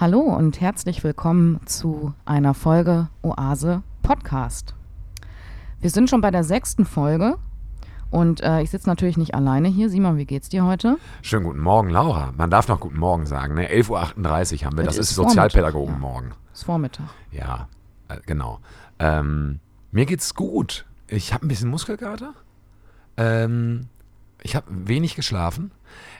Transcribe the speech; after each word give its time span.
Hallo 0.00 0.20
und 0.20 0.62
herzlich 0.62 1.04
willkommen 1.04 1.60
zu 1.66 2.14
einer 2.24 2.54
Folge 2.54 3.10
Oase 3.20 3.82
Podcast. 4.00 4.74
Wir 5.78 5.90
sind 5.90 6.08
schon 6.08 6.22
bei 6.22 6.30
der 6.30 6.42
sechsten 6.42 6.86
Folge 6.86 7.36
und 8.10 8.40
äh, 8.40 8.62
ich 8.62 8.70
sitze 8.70 8.88
natürlich 8.88 9.18
nicht 9.18 9.34
alleine 9.34 9.68
hier. 9.68 9.90
Simon, 9.90 10.16
wie 10.16 10.24
geht's 10.24 10.48
dir 10.48 10.64
heute? 10.64 10.96
Schönen 11.20 11.44
guten 11.44 11.60
Morgen, 11.60 11.90
Laura. 11.90 12.32
Man 12.34 12.48
darf 12.48 12.66
noch 12.66 12.80
guten 12.80 12.98
Morgen 12.98 13.26
sagen. 13.26 13.52
Ne? 13.52 13.70
11.38 13.70 13.90
Uhr 13.90 14.64
haben 14.64 14.78
wir. 14.78 14.84
Das, 14.84 14.96
ist 14.96 15.10
ist 15.10 15.16
Sozialpädagogenmorgen. 15.16 16.32
Ist 16.54 16.64
Vormittag. 16.64 17.04
Ja, 17.30 17.68
äh, 18.08 18.16
genau. 18.24 18.60
Ähm, 18.98 19.60
mir 19.92 20.06
geht's 20.06 20.34
gut. 20.34 20.86
Ich 21.08 21.34
habe 21.34 21.44
ein 21.44 21.48
bisschen 21.48 21.68
Muskelkater. 21.68 22.32
Ähm, 23.18 23.88
ich 24.42 24.56
habe 24.56 24.66
wenig 24.70 25.14
geschlafen. 25.16 25.70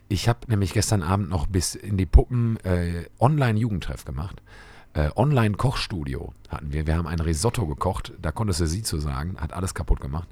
Ich 0.09 0.29
habe 0.29 0.41
nämlich 0.49 0.73
gestern 0.73 1.03
Abend 1.03 1.29
noch 1.29 1.47
bis 1.47 1.75
in 1.75 1.97
die 1.97 2.07
Puppen 2.07 2.59
äh, 2.65 3.05
Online-Jugendtreff 3.21 4.05
gemacht. 4.05 4.43
Äh, 4.93 5.11
Online-Kochstudio 5.15 6.33
hatten 6.49 6.73
wir. 6.73 6.87
Wir 6.87 6.97
haben 6.97 7.07
ein 7.07 7.21
Risotto 7.21 7.67
gekocht. 7.67 8.13
Da 8.21 8.33
konntest 8.33 8.61
du 8.61 8.67
sie 8.67 8.83
zu 8.83 8.99
sagen. 8.99 9.37
Hat 9.41 9.53
alles 9.53 9.75
kaputt 9.75 10.01
gemacht. 10.01 10.29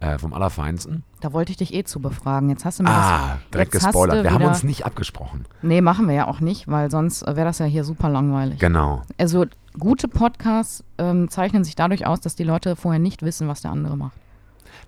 Äh, 0.00 0.18
vom 0.18 0.34
Allerfeinsten. 0.34 1.04
Da 1.20 1.32
wollte 1.32 1.52
ich 1.52 1.58
dich 1.58 1.72
eh 1.72 1.84
zu 1.84 2.00
befragen. 2.00 2.50
Jetzt 2.50 2.64
hast 2.64 2.80
du 2.80 2.82
mir 2.82 2.90
Ah, 2.90 3.34
das. 3.42 3.50
direkt 3.52 3.70
gespoilert. 3.70 4.24
Wir 4.24 4.32
haben 4.32 4.44
uns 4.44 4.64
nicht 4.64 4.84
abgesprochen. 4.84 5.44
Nee, 5.62 5.80
machen 5.80 6.08
wir 6.08 6.14
ja 6.16 6.26
auch 6.26 6.40
nicht, 6.40 6.66
weil 6.66 6.90
sonst 6.90 7.24
wäre 7.24 7.44
das 7.44 7.60
ja 7.60 7.66
hier 7.66 7.84
super 7.84 8.08
langweilig. 8.08 8.58
Genau. 8.58 9.02
Also 9.18 9.46
gute 9.78 10.08
Podcasts 10.08 10.82
ähm, 10.98 11.28
zeichnen 11.30 11.62
sich 11.62 11.76
dadurch 11.76 12.04
aus, 12.04 12.20
dass 12.20 12.34
die 12.34 12.42
Leute 12.42 12.74
vorher 12.74 12.98
nicht 12.98 13.22
wissen, 13.22 13.46
was 13.46 13.62
der 13.62 13.70
andere 13.70 13.96
macht. 13.96 14.16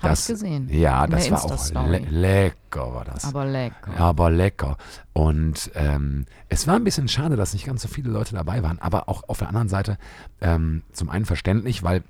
Hab 0.00 0.10
Das- 0.10 0.28
ich 0.28 0.34
gesehen. 0.34 0.68
Ja, 0.70 1.04
In 1.06 1.10
das 1.10 1.30
war 1.30 1.44
auch 1.44 1.88
le 1.88 1.98
lecker, 1.98 2.94
war 2.94 3.04
das. 3.04 3.24
Aber 3.24 3.44
lecker. 3.44 3.98
Aber 3.98 4.30
lecker. 4.30 4.76
Und 5.12 5.72
ähm, 5.74 6.26
es 6.48 6.68
war 6.68 6.76
ein 6.76 6.84
bisschen 6.84 7.08
schade, 7.08 7.34
dass 7.34 7.52
nicht 7.52 7.66
ganz 7.66 7.82
so 7.82 7.88
viele 7.88 8.10
Leute 8.10 8.34
dabei 8.34 8.62
waren, 8.62 8.78
aber 8.78 9.08
auch 9.08 9.24
auf 9.28 9.38
der 9.38 9.48
anderen 9.48 9.68
Seite 9.68 9.98
ähm, 10.40 10.82
zum 10.92 11.10
einen 11.10 11.24
verständlich, 11.24 11.82
weil 11.82 12.04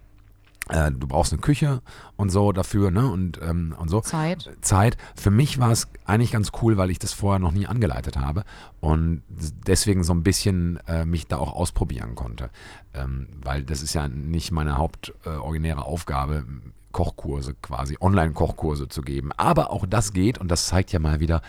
äh, 0.69 0.91
du 0.91 1.07
brauchst 1.07 1.33
eine 1.33 1.41
Küche 1.41 1.83
und 2.17 2.31
so 2.31 2.53
dafür, 2.53 2.91
ne? 2.91 3.11
Und, 3.11 3.41
ähm, 3.43 3.75
und 3.79 3.89
so. 3.89 4.01
Zeit. 4.01 4.51
Zeit. 4.61 4.97
Für 5.17 5.31
mich 5.31 5.59
war 5.59 5.71
es 5.71 5.89
eigentlich 6.05 6.33
ganz 6.33 6.53
cool, 6.63 6.77
weil 6.77 6.91
ich 6.91 6.99
das 6.99 7.13
vorher 7.13 7.39
noch 7.39 7.53
nie 7.53 7.67
angeleitet 7.67 8.17
habe 8.17 8.45
und 8.81 9.23
deswegen 9.67 10.05
so 10.05 10.13
ein 10.13 10.23
bisschen 10.23 10.79
äh, 10.87 11.05
mich 11.05 11.27
da 11.27 11.39
auch 11.39 11.53
ausprobieren 11.53 12.15
konnte. 12.15 12.51
Ähm, 12.95 13.29
weil 13.43 13.63
das 13.65 13.83
ist 13.83 13.95
ja 13.95 14.09
nicht 14.09 14.51
meine 14.53 14.79
hauptoriginäre 14.79 15.81
äh, 15.81 15.85
Aufgabe, 15.85 16.45
Kochkurse 16.93 17.55
quasi, 17.55 17.97
Online-Kochkurse 18.01 18.89
zu 18.89 19.03
geben. 19.03 19.31
Aber 19.37 19.71
auch 19.71 19.87
das 19.87 20.13
geht 20.13 20.39
und 20.39 20.49
das 20.49 20.67
zeigt 20.67 20.93
ja 20.93 20.99
mal 20.99 21.21
wieder 21.21 21.43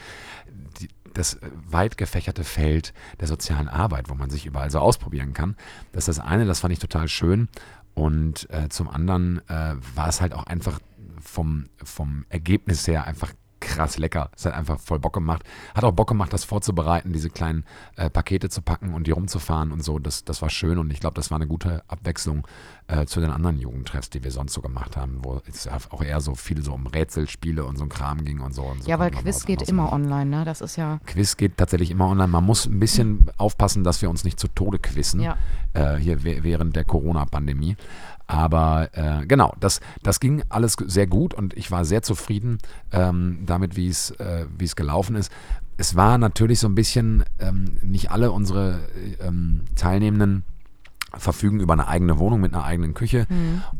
die, 0.79 0.90
das 1.13 1.40
weit 1.68 1.97
gefächerte 1.97 2.44
Feld 2.44 2.94
der 3.19 3.28
sozialen 3.28 3.68
Arbeit, 3.68 4.09
wo 4.09 4.16
man 4.16 4.29
sich 4.29 4.46
überall 4.46 4.69
so 4.69 4.79
ausprobieren 4.79 5.34
kann. 5.34 5.56
Das 5.91 6.08
ist 6.08 6.18
das 6.18 6.25
eine, 6.25 6.46
das 6.46 6.59
fand 6.59 6.74
ich 6.74 6.79
total 6.79 7.08
schön. 7.08 7.47
Und 7.94 8.50
äh, 8.50 8.70
zum 8.70 8.88
anderen 8.88 9.42
äh, 9.50 9.76
war 9.96 10.08
es 10.08 10.22
halt 10.22 10.34
auch 10.34 10.46
einfach 10.46 10.80
vom, 11.22 11.66
vom 11.84 12.26
Ergebnis 12.30 12.88
her 12.88 13.06
einfach 13.06 13.34
krass 13.59 13.97
lecker. 13.97 14.30
Es 14.36 14.46
hat 14.46 14.53
einfach 14.53 14.80
voll 14.80 15.00
Bock 15.00 15.14
gemacht. 15.14 15.44
Hat 15.75 15.84
auch 15.84 15.92
Bock 15.92 16.08
gemacht, 16.09 16.31
das 16.34 16.44
vorzubereiten, 16.44 17.14
diese 17.14 17.30
kleinen 17.30 17.64
äh, 17.96 18.09
Pakete 18.09 18.50
zu 18.50 18.62
packen 18.62 18.94
und 18.94 19.08
die 19.08 19.12
rumzufahren 19.12 19.72
und 19.72 19.84
so. 19.84 20.00
Das, 20.00 20.24
das 20.24 20.42
war 20.42 20.50
schön 20.50 20.78
und 20.78 20.92
ich 20.92 21.00
glaube, 21.00 21.16
das 21.16 21.31
war 21.31 21.36
eine 21.38 21.47
gute 21.47 21.84
Abwechslung 21.88 22.47
äh, 22.88 23.06
zu 23.06 23.20
den 23.22 23.30
anderen 23.31 23.59
Jugendtreffs, 23.59 24.09
die 24.09 24.24
wir 24.24 24.31
sonst 24.31 24.53
so 24.53 24.62
gemacht 24.62 24.97
haben, 24.97 25.20
wo 25.24 25.42
es 25.47 25.68
auch 25.92 26.02
eher 26.02 26.22
so 26.22 26.36
viel 26.36 26.64
so 26.64 26.74
um 26.74 26.88
Rätselspiele 26.88 27.64
und 27.66 27.78
so 27.78 27.84
ein 27.84 27.90
Kram 27.90 28.24
ging 28.25 28.40
und 28.40 28.53
so. 28.53 28.64
Und 28.64 28.84
so 28.84 28.90
Ja, 28.90 29.00
weil 29.00 29.12
Quiz 29.12 29.46
geht 29.46 29.62
immer 29.70 29.84
machen. 29.84 30.06
online, 30.06 30.26
ne? 30.38 30.46
Das 30.46 30.62
ist 30.62 30.76
ja. 30.76 31.00
Quiz 31.06 31.38
geht 31.38 31.58
tatsächlich 31.58 31.91
immer 31.91 32.08
online. 32.08 32.28
Man 32.30 32.44
muss 32.44 32.66
ein 32.66 32.80
bisschen 32.80 33.30
aufpassen, 33.38 33.84
dass 33.84 34.02
wir 34.02 34.09
uns 34.09 34.24
nicht 34.24 34.40
zu 34.40 34.47
Tode 34.47 34.80
quizzen, 34.80 35.22
Ja. 35.22 35.38
äh, 35.74 35.96
hier 35.97 36.24
wäh- 36.24 36.44
während 36.44 36.76
der 36.76 36.86
Corona-Pandemie. 36.86 37.76
Aber 38.29 38.90
äh, 38.91 39.25
genau, 39.25 39.56
das, 39.59 39.81
das 40.03 40.19
ging 40.19 40.44
alles 40.50 40.78
sehr 40.85 41.07
gut 41.07 41.34
und 41.34 41.56
ich 41.57 41.72
war 41.72 41.84
sehr 41.84 42.03
zufrieden 42.03 42.59
ähm, 42.91 43.40
damit, 43.47 43.75
wie 43.75 43.88
es 43.88 44.12
äh, 44.12 44.45
wie 44.56 44.66
es 44.66 44.75
gelaufen 44.75 45.16
ist. 45.16 45.31
Es 45.78 45.95
war 45.95 46.19
natürlich 46.19 46.59
so 46.59 46.67
ein 46.67 46.75
bisschen, 46.75 47.23
ähm, 47.40 47.79
nicht 47.81 48.12
alle 48.12 48.31
unsere 48.31 48.81
ähm, 49.19 49.62
Teilnehmenden 49.75 50.44
verfügen 51.18 51.59
über 51.59 51.74
eine 51.74 51.88
eigene 51.88 52.20
Wohnung 52.20 52.40
mit 52.42 52.53
einer 52.53 52.64
eigenen 52.64 52.94
Küche. 52.94 53.28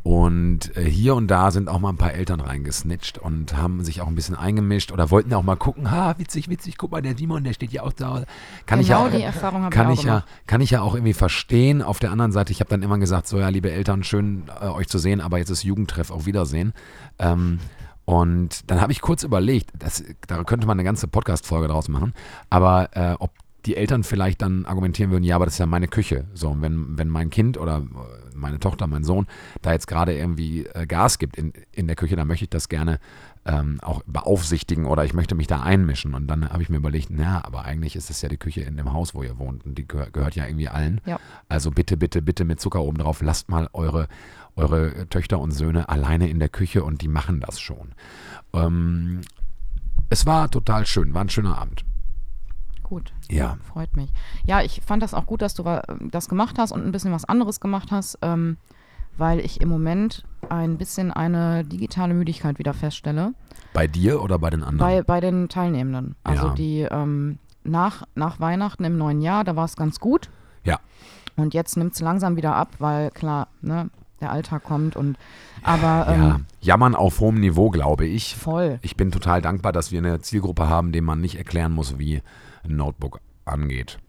Und 0.04 0.76
äh, 0.76 0.84
hier 0.84 1.16
und 1.16 1.28
da 1.28 1.52
sind 1.52 1.70
auch 1.70 1.80
mal 1.80 1.90
ein 1.90 1.98
paar 1.98 2.14
Eltern 2.14 2.40
reingesnitcht 2.40 3.18
und 3.18 3.56
haben 3.56 3.84
sich 3.84 4.02
auch 4.02 4.08
ein 4.08 4.16
bisschen 4.16 4.36
eingemischt 4.36 4.92
oder 4.92 5.12
wollten 5.12 5.34
auch 5.34 5.44
mal 5.44 5.56
gucken, 5.56 5.92
ha, 5.92 6.16
witzig, 6.18 6.50
witzig, 6.50 6.78
guck 6.78 6.92
mal, 6.92 7.02
der 7.02 7.16
Simon, 7.18 7.44
der 7.44 7.54
steht 7.54 7.72
ja 7.72 7.84
auch 7.84 7.94
da. 7.94 8.24
Kann 8.66 8.80
ich 8.80 8.88
ja 8.88 8.98
Genau 8.98 9.10
auch, 9.10 9.16
die 9.16 9.24
Erfahrung 9.24 9.64
habe 9.64 9.74
ich 9.74 9.78
kann 9.78 9.88
auch 9.88 9.94
ich 9.94 10.04
ja, 10.04 10.20
gemacht. 10.20 10.28
kann 10.48 10.62
ich 10.62 10.72
ja 10.72 10.82
auch 10.82 10.96
irgendwie 10.96 11.14
verstehen. 11.14 11.82
Auf 11.82 12.00
der 12.00 12.12
anderen 12.12 12.32
Seite, 12.32 12.52
ich 12.52 12.60
habe 12.60 12.70
dann 12.70 12.82
immer 12.82 12.98
gesagt, 12.98 13.28
so 13.28 13.38
ja, 13.40 13.50
liebe 13.50 13.72
Eltern, 13.72 14.04
schön 14.04 14.44
äh, 14.62 14.66
euch 14.68 14.88
zu 14.88 14.98
sehen, 14.98 15.22
aber 15.22 15.38
jetzt 15.38 15.50
ist 15.50 15.64
Jugendtreff, 15.64 16.12
auf 16.12 16.26
Wiedersehen. 16.26 16.74
Ähm, 17.20 17.60
und 18.06 18.72
dann 18.72 18.82
habe 18.82 18.92
ich 18.92 19.02
kurz 19.02 19.22
überlegt, 19.22 19.70
das, 19.78 20.04
da 20.26 20.44
könnte 20.44 20.66
man 20.66 20.78
eine 20.78 20.84
ganze 20.84 21.08
Podcast-Folge 21.08 21.68
draus 21.68 21.90
machen, 21.90 22.14
aber 22.50 22.90
äh, 22.94 23.16
ob 23.20 23.30
die 23.66 23.76
Eltern 23.76 24.04
vielleicht 24.04 24.42
dann 24.42 24.66
argumentieren 24.66 25.12
würden, 25.12 25.24
ja, 25.24 25.36
aber 25.36 25.46
das 25.46 25.56
ist 25.56 25.60
ja 25.60 25.66
meine 25.66 25.88
Küche. 25.88 26.26
So, 26.34 26.50
und 26.50 26.62
wenn, 26.62 26.98
wenn 26.98 27.10
mein 27.10 27.30
Kind 27.30 27.58
oder 27.58 27.78
äh, 27.78 28.36
meine 28.36 28.60
Tochter, 28.60 28.88
mein 28.88 29.04
Sohn 29.04 29.28
da 29.62 29.74
jetzt 29.74 29.88
gerade 29.88 30.18
irgendwie 30.18 30.66
äh, 30.66 30.88
Gas 30.88 31.20
gibt 31.20 31.38
in, 31.38 31.54
in 31.72 31.88
der 31.88 31.96
Küche, 31.96 32.16
dann 32.16 32.28
möchte 32.28 32.46
ich 32.46 32.50
das 32.50 32.70
gerne 32.70 33.00
ähm, 33.46 33.80
auch 33.82 34.02
beaufsichtigen 34.06 34.86
oder 34.86 35.06
ich 35.06 35.14
möchte 35.14 35.36
mich 35.36 35.48
da 35.48 35.62
einmischen. 35.62 36.14
Und 36.14 36.28
dann 36.28 36.50
habe 36.50 36.62
ich 36.62 36.70
mir 36.70 36.78
überlegt, 36.78 37.10
na, 37.10 37.44
aber 37.44 37.66
eigentlich 37.66 37.96
ist 37.96 38.10
es 38.10 38.22
ja 38.22 38.30
die 38.30 38.38
Küche 38.38 38.62
in 38.62 38.78
dem 38.78 38.94
Haus, 38.94 39.14
wo 39.14 39.24
ihr 39.24 39.38
wohnt 39.38 39.66
und 39.66 39.78
die 39.78 39.88
gehör, 39.88 40.10
gehört 40.12 40.36
ja 40.36 40.46
irgendwie 40.46 40.70
allen. 40.70 41.02
Ja. 41.06 41.20
Also 41.48 41.72
bitte, 41.72 41.98
bitte, 41.98 42.22
bitte 42.22 42.46
mit 42.46 42.60
Zucker 42.60 42.82
oben 42.82 42.98
drauf, 42.98 43.22
lasst 43.22 43.50
mal 43.50 43.70
eure, 43.74 44.08
eure 44.56 45.08
Töchter 45.10 45.40
und 45.40 45.52
Söhne 45.52 45.90
alleine 45.90 46.30
in 46.30 46.40
der 46.40 46.50
Küche 46.50 46.84
und 46.84 47.02
die 47.02 47.08
machen 47.08 47.40
das 47.40 47.60
schon. 47.60 47.94
Ähm, 48.54 49.22
es 50.10 50.26
war 50.26 50.50
total 50.50 50.86
schön, 50.86 51.14
war 51.14 51.24
ein 51.24 51.30
schöner 51.30 51.58
Abend. 51.58 51.86
Gut. 52.90 53.14
Ja. 53.30 53.58
Freut 53.72 53.96
mich. 53.96 54.10
Ja, 54.46 54.62
ich 54.62 54.82
fand 54.86 55.04
das 55.04 55.14
auch 55.14 55.26
gut, 55.28 55.42
dass 55.44 55.54
du 55.54 55.64
wa- 55.64 55.84
das 56.12 56.28
gemacht 56.28 56.58
hast 56.58 56.72
und 56.72 56.84
ein 56.84 56.92
bisschen 56.92 57.12
was 57.12 57.24
anderes 57.26 57.60
gemacht 57.60 57.90
hast, 57.92 58.18
ähm, 58.24 58.58
weil 59.18 59.40
ich 59.40 59.62
im 59.62 59.70
Moment 59.70 60.24
ein 60.50 60.78
bisschen 60.78 61.12
eine 61.12 61.64
digitale 61.64 62.14
Müdigkeit 62.16 62.58
wieder 62.58 62.74
feststelle. 62.74 63.34
Bei 63.74 63.86
dir 63.86 64.24
oder 64.24 64.40
bei 64.40 64.50
den 64.50 64.64
anderen? 64.64 64.78
Bei, 64.80 65.04
bei 65.04 65.20
den 65.20 65.50
Teilnehmenden. 65.50 66.16
Also 66.24 66.48
Ja. 66.48 66.54
die 66.56 66.80
ähm, 66.90 67.38
nach, 67.64 68.04
nach 68.16 68.40
Weihnachten 68.40 68.84
im 68.86 68.98
neuen 68.98 69.22
Jahr, 69.22 69.44
da 69.44 69.56
war 69.56 69.66
es 69.66 69.76
ganz 69.76 70.00
gut. 70.00 70.30
Ja. 70.64 70.80
Und 71.36 71.54
jetzt 71.54 71.78
nimmt 71.78 71.94
es 71.94 72.00
langsam 72.02 72.38
wieder 72.38 72.56
ab, 72.56 72.70
weil 72.80 73.12
klar, 73.12 73.50
ne, 73.62 73.90
der 74.22 74.32
Alltag 74.32 74.64
kommt 74.64 74.96
und 74.96 75.18
aber 75.62 76.08
ähm, 76.10 76.22
ja, 76.24 76.40
jammern 76.62 76.96
auf 76.96 77.20
hohem 77.20 77.40
Niveau, 77.40 77.70
glaube 77.70 78.06
ich. 78.08 78.36
voll. 78.36 78.80
Ich 78.82 78.96
bin 78.98 79.12
total 79.12 79.42
dankbar, 79.42 79.72
dass 79.74 79.92
wir 79.92 80.00
eine 80.00 80.20
Zielgruppe 80.22 80.68
haben, 80.68 80.92
dem 80.92 81.04
man 81.06 81.22
nicht 81.22 81.36
erklären 81.38 81.72
muss, 81.74 82.00
wie 82.00 82.22
ein 82.64 82.76
Notebook 82.76 83.20
angeht. 83.46 84.00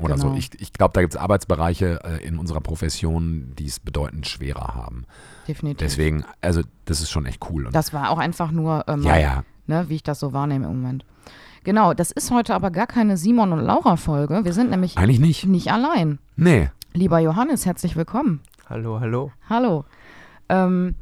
Oder 0.00 0.14
Genau. 0.14 0.30
so. 0.30 0.34
Ich, 0.34 0.50
ich 0.60 0.72
glaube, 0.72 0.92
da 0.94 1.02
gibt 1.02 1.14
es 1.14 1.20
Arbeitsbereiche 1.20 2.00
äh, 2.04 2.26
in 2.26 2.38
unserer 2.38 2.60
Profession, 2.60 3.52
die 3.58 3.66
es 3.66 3.78
bedeutend 3.78 4.26
schwerer 4.26 4.74
haben. 4.74 5.04
Definitiv. 5.46 5.78
Deswegen, 5.86 6.24
also 6.40 6.62
das 6.86 7.00
ist 7.00 7.10
schon 7.10 7.26
echt 7.26 7.40
cool. 7.50 7.66
Und 7.66 7.74
Das 7.74 7.92
war 7.92 8.10
auch 8.10 8.18
einfach 8.18 8.50
nur, 8.50 8.84
ähm, 8.88 9.02
ja, 9.02 9.16
ja. 9.18 9.44
Ne, 9.66 9.88
wie 9.88 9.94
ich 9.96 10.02
das 10.02 10.20
so 10.20 10.32
wahrnehme 10.32 10.66
im 10.66 10.82
Moment. 10.82 11.04
Genau, 11.62 11.94
das 11.94 12.10
ist 12.10 12.30
heute 12.30 12.54
aber 12.54 12.70
gar 12.70 12.86
keine 12.86 13.16
Simon 13.16 13.52
und 13.52 13.60
Laura 13.60 13.96
Folge. 13.96 14.44
Wir 14.44 14.52
sind 14.52 14.68
nämlich 14.70 14.98
Eigentlich 14.98 15.20
nicht. 15.20 15.46
nicht 15.46 15.72
allein. 15.72 16.18
Nee. 16.36 16.70
Lieber 16.92 17.18
Johannes, 17.20 17.64
herzlich 17.64 17.96
willkommen. 17.96 18.40
Hallo, 18.68 19.00
hallo. 19.00 19.32
Hallo. 19.48 19.84
Ähm, 20.50 20.94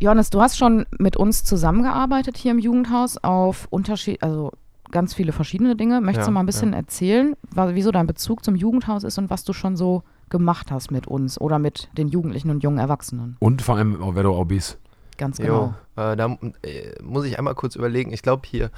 Johannes, 0.00 0.30
du 0.30 0.40
hast 0.42 0.58
schon 0.58 0.84
mit 0.98 1.16
uns 1.16 1.44
zusammengearbeitet 1.44 2.36
hier 2.36 2.50
im 2.50 2.58
Jugendhaus 2.58 3.16
auf 3.18 3.66
Unterschied, 3.70 4.22
also 4.22 4.52
ganz 4.92 5.14
viele 5.14 5.32
verschiedene 5.32 5.74
Dinge. 5.74 6.00
Möchtest 6.00 6.26
Ja, 6.26 6.30
du 6.30 6.32
mal 6.34 6.40
ein 6.40 6.46
bisschen 6.46 6.72
erzählen, 6.72 7.34
wa- 7.50 7.70
wieso 7.72 7.90
dein 7.90 8.06
Bezug 8.06 8.44
zum 8.44 8.54
Jugendhaus 8.54 9.02
ist 9.02 9.18
und 9.18 9.28
was 9.30 9.42
du 9.44 9.52
schon 9.52 9.76
so 9.76 10.04
gemacht 10.30 10.70
hast 10.70 10.90
mit 10.90 11.06
uns 11.08 11.40
oder 11.40 11.58
mit 11.58 11.88
den 11.98 12.08
Jugendlichen 12.08 12.50
und 12.50 12.62
jungen 12.62 12.78
Erwachsenen? 12.78 13.36
Und 13.40 13.62
vor 13.62 13.76
allem, 13.76 14.00
oh, 14.02 14.14
wer 14.14 14.22
du 14.22 14.32
auch 14.32 14.44
bist. 14.44 14.78
Ganz 15.18 15.38
genau. 15.38 15.74
Jo, 15.96 16.02
äh, 16.02 16.16
da 16.16 16.36
äh, 16.62 17.02
muss 17.02 17.24
ich 17.26 17.38
einmal 17.38 17.54
kurz 17.54 17.74
überlegen. 17.76 18.12
Ich 18.12 18.22
glaube, 18.22 18.42
hier 18.46 18.70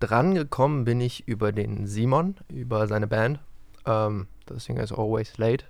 dran 0.00 0.34
gekommen 0.34 0.84
bin 0.84 1.00
ich 1.00 1.26
über 1.26 1.52
den 1.52 1.86
Simon, 1.86 2.36
über 2.48 2.86
seine 2.86 3.06
Band. 3.06 3.40
Ähm, 3.86 4.26
das 4.46 4.64
Ding 4.66 4.76
ist 4.76 4.92
Always 4.92 5.36
Late. 5.38 5.64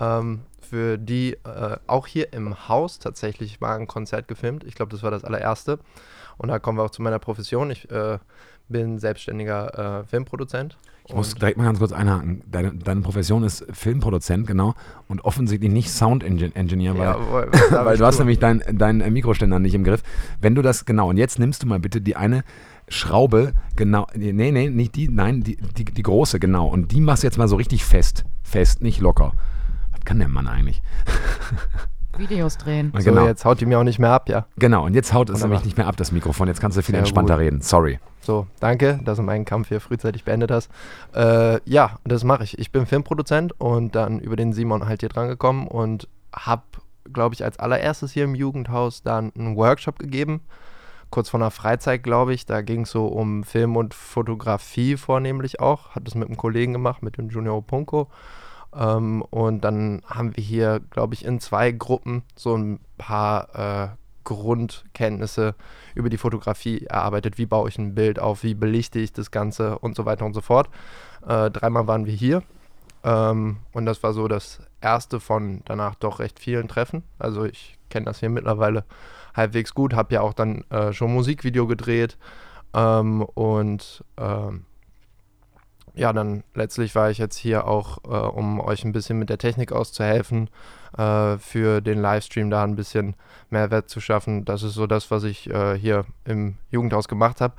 Ähm, 0.00 0.40
für 0.60 0.98
die 0.98 1.32
äh, 1.44 1.76
auch 1.86 2.06
hier 2.06 2.32
im 2.32 2.68
Haus 2.68 2.98
tatsächlich 2.98 3.60
war 3.60 3.74
ein 3.74 3.86
Konzert 3.86 4.28
gefilmt. 4.28 4.64
Ich 4.64 4.74
glaube, 4.74 4.92
das 4.92 5.02
war 5.02 5.10
das 5.10 5.24
allererste. 5.24 5.78
Und 6.36 6.48
da 6.48 6.58
kommen 6.58 6.78
wir 6.78 6.84
auch 6.84 6.90
zu 6.90 7.02
meiner 7.02 7.18
Profession. 7.18 7.70
Ich 7.70 7.90
äh, 7.90 8.18
bin 8.68 8.98
selbstständiger 8.98 10.00
äh, 10.00 10.04
Filmproduzent. 10.04 10.78
Ich 11.06 11.14
muss 11.14 11.34
direkt 11.34 11.56
mal 11.56 11.64
ganz 11.64 11.78
kurz 11.78 11.92
einhaken. 11.92 12.42
Deine, 12.50 12.74
deine 12.74 13.00
Profession 13.00 13.42
ist 13.42 13.64
Filmproduzent, 13.72 14.46
genau. 14.46 14.74
Und 15.08 15.24
offensichtlich 15.24 15.72
nicht 15.72 15.90
Sound 15.90 16.22
Engi- 16.22 16.54
Engineer, 16.54 16.98
weil, 16.98 17.06
darf 17.06 17.70
weil 17.86 17.94
ich 17.94 17.98
du 17.98 18.04
hast 18.04 18.18
nämlich 18.18 18.38
deinen 18.38 18.62
dein 18.76 19.00
äh, 19.00 19.10
Mikroständer 19.10 19.58
nicht 19.58 19.74
im 19.74 19.84
Griff. 19.84 20.02
Wenn 20.42 20.54
du 20.54 20.60
das, 20.60 20.84
genau, 20.84 21.08
und 21.08 21.16
jetzt 21.16 21.38
nimmst 21.38 21.62
du 21.62 21.66
mal 21.66 21.80
bitte 21.80 22.02
die 22.02 22.16
eine 22.16 22.44
Schraube, 22.88 23.54
genau, 23.74 24.06
nee, 24.14 24.32
nee, 24.32 24.68
nicht 24.68 24.96
die, 24.96 25.08
nein, 25.08 25.42
die, 25.42 25.56
die, 25.56 25.86
die 25.86 26.02
große, 26.02 26.38
genau. 26.40 26.68
Und 26.68 26.92
die 26.92 27.00
machst 27.00 27.22
du 27.22 27.26
jetzt 27.26 27.38
mal 27.38 27.48
so 27.48 27.56
richtig 27.56 27.86
fest. 27.86 28.24
Fest, 28.42 28.82
nicht 28.82 29.00
locker. 29.00 29.32
Was 29.92 30.04
kann 30.04 30.18
der 30.18 30.28
Mann 30.28 30.46
eigentlich? 30.46 30.82
Videos 32.18 32.58
drehen. 32.58 32.92
So, 32.96 33.04
genau. 33.04 33.26
jetzt 33.26 33.44
haut 33.44 33.60
die 33.60 33.66
mir 33.66 33.78
auch 33.78 33.84
nicht 33.84 33.98
mehr 33.98 34.10
ab, 34.10 34.28
ja. 34.28 34.46
Genau, 34.56 34.84
und 34.84 34.94
jetzt 34.94 35.12
haut 35.12 35.30
es 35.30 35.42
nämlich 35.42 35.64
nicht 35.64 35.76
mehr 35.76 35.86
ab, 35.86 35.96
das 35.96 36.12
Mikrofon. 36.12 36.48
Jetzt 36.48 36.60
kannst 36.60 36.76
du 36.76 36.82
viel 36.82 36.92
Sehr 36.92 37.00
entspannter 37.00 37.34
gut. 37.34 37.44
reden. 37.44 37.60
Sorry. 37.60 37.98
So, 38.20 38.46
danke, 38.60 39.00
dass 39.04 39.16
du 39.16 39.22
meinen 39.22 39.44
Kampf 39.44 39.68
hier 39.68 39.80
frühzeitig 39.80 40.24
beendet 40.24 40.50
hast. 40.50 40.70
Äh, 41.14 41.60
ja, 41.64 41.98
das 42.04 42.24
mache 42.24 42.44
ich. 42.44 42.58
Ich 42.58 42.72
bin 42.72 42.84
Filmproduzent 42.84 43.58
und 43.58 43.94
dann 43.94 44.20
über 44.20 44.36
den 44.36 44.52
Simon 44.52 44.86
halt 44.86 45.00
hier 45.00 45.08
dran 45.08 45.28
gekommen 45.28 45.66
und 45.66 46.08
habe, 46.34 46.62
glaube 47.10 47.34
ich, 47.34 47.44
als 47.44 47.58
allererstes 47.58 48.12
hier 48.12 48.24
im 48.24 48.34
Jugendhaus 48.34 49.02
dann 49.02 49.32
einen 49.34 49.56
Workshop 49.56 49.98
gegeben. 49.98 50.42
Kurz 51.10 51.30
vor 51.30 51.40
einer 51.40 51.50
Freizeit, 51.50 52.02
glaube 52.02 52.34
ich. 52.34 52.44
Da 52.44 52.60
ging 52.60 52.82
es 52.82 52.90
so 52.90 53.06
um 53.06 53.44
Film 53.44 53.76
und 53.76 53.94
Fotografie 53.94 54.96
vornehmlich 54.98 55.60
auch. 55.60 55.94
Hat 55.94 56.06
das 56.06 56.14
mit 56.14 56.28
einem 56.28 56.36
Kollegen 56.36 56.74
gemacht, 56.74 57.02
mit 57.02 57.16
dem 57.16 57.30
Junior 57.30 57.62
Punko. 57.62 58.08
Ähm, 58.74 59.22
und 59.22 59.62
dann 59.62 60.02
haben 60.06 60.36
wir 60.36 60.44
hier, 60.44 60.80
glaube 60.90 61.14
ich, 61.14 61.24
in 61.24 61.40
zwei 61.40 61.72
Gruppen 61.72 62.22
so 62.36 62.56
ein 62.56 62.80
paar 62.96 63.54
äh, 63.54 63.88
Grundkenntnisse 64.24 65.54
über 65.94 66.10
die 66.10 66.18
Fotografie 66.18 66.84
erarbeitet. 66.84 67.38
Wie 67.38 67.46
baue 67.46 67.68
ich 67.68 67.78
ein 67.78 67.94
Bild 67.94 68.18
auf? 68.18 68.42
Wie 68.42 68.54
belichte 68.54 68.98
ich 68.98 69.12
das 69.12 69.30
Ganze? 69.30 69.78
Und 69.78 69.96
so 69.96 70.04
weiter 70.04 70.26
und 70.26 70.34
so 70.34 70.42
fort. 70.42 70.68
Äh, 71.26 71.50
dreimal 71.50 71.86
waren 71.86 72.04
wir 72.04 72.12
hier. 72.12 72.42
Ähm, 73.04 73.58
und 73.72 73.86
das 73.86 74.02
war 74.02 74.12
so 74.12 74.28
das 74.28 74.60
erste 74.80 75.18
von 75.18 75.62
danach 75.64 75.94
doch 75.94 76.18
recht 76.18 76.38
vielen 76.40 76.68
Treffen. 76.68 77.04
Also 77.18 77.44
ich 77.44 77.78
kenne 77.88 78.06
das 78.06 78.20
hier 78.20 78.28
mittlerweile 78.28 78.84
halbwegs 79.34 79.74
gut. 79.74 79.94
Habe 79.94 80.14
ja 80.14 80.20
auch 80.20 80.34
dann 80.34 80.64
äh, 80.70 80.92
schon 80.92 81.14
Musikvideo 81.14 81.66
gedreht. 81.66 82.18
Ähm, 82.74 83.22
und 83.22 84.04
ähm, 84.18 84.66
ja, 85.98 86.12
dann 86.12 86.44
letztlich 86.54 86.94
war 86.94 87.10
ich 87.10 87.18
jetzt 87.18 87.36
hier 87.36 87.66
auch, 87.66 87.98
äh, 88.04 88.08
um 88.08 88.60
euch 88.60 88.84
ein 88.84 88.92
bisschen 88.92 89.18
mit 89.18 89.30
der 89.30 89.38
Technik 89.38 89.72
auszuhelfen, 89.72 90.48
äh, 90.96 91.36
für 91.38 91.80
den 91.80 92.00
Livestream 92.00 92.50
da 92.50 92.62
ein 92.62 92.76
bisschen 92.76 93.14
Mehrwert 93.50 93.88
zu 93.88 94.00
schaffen. 94.00 94.44
Das 94.44 94.62
ist 94.62 94.74
so 94.74 94.86
das, 94.86 95.10
was 95.10 95.24
ich 95.24 95.50
äh, 95.50 95.76
hier 95.76 96.04
im 96.24 96.56
Jugendhaus 96.70 97.08
gemacht 97.08 97.40
habe. 97.40 97.54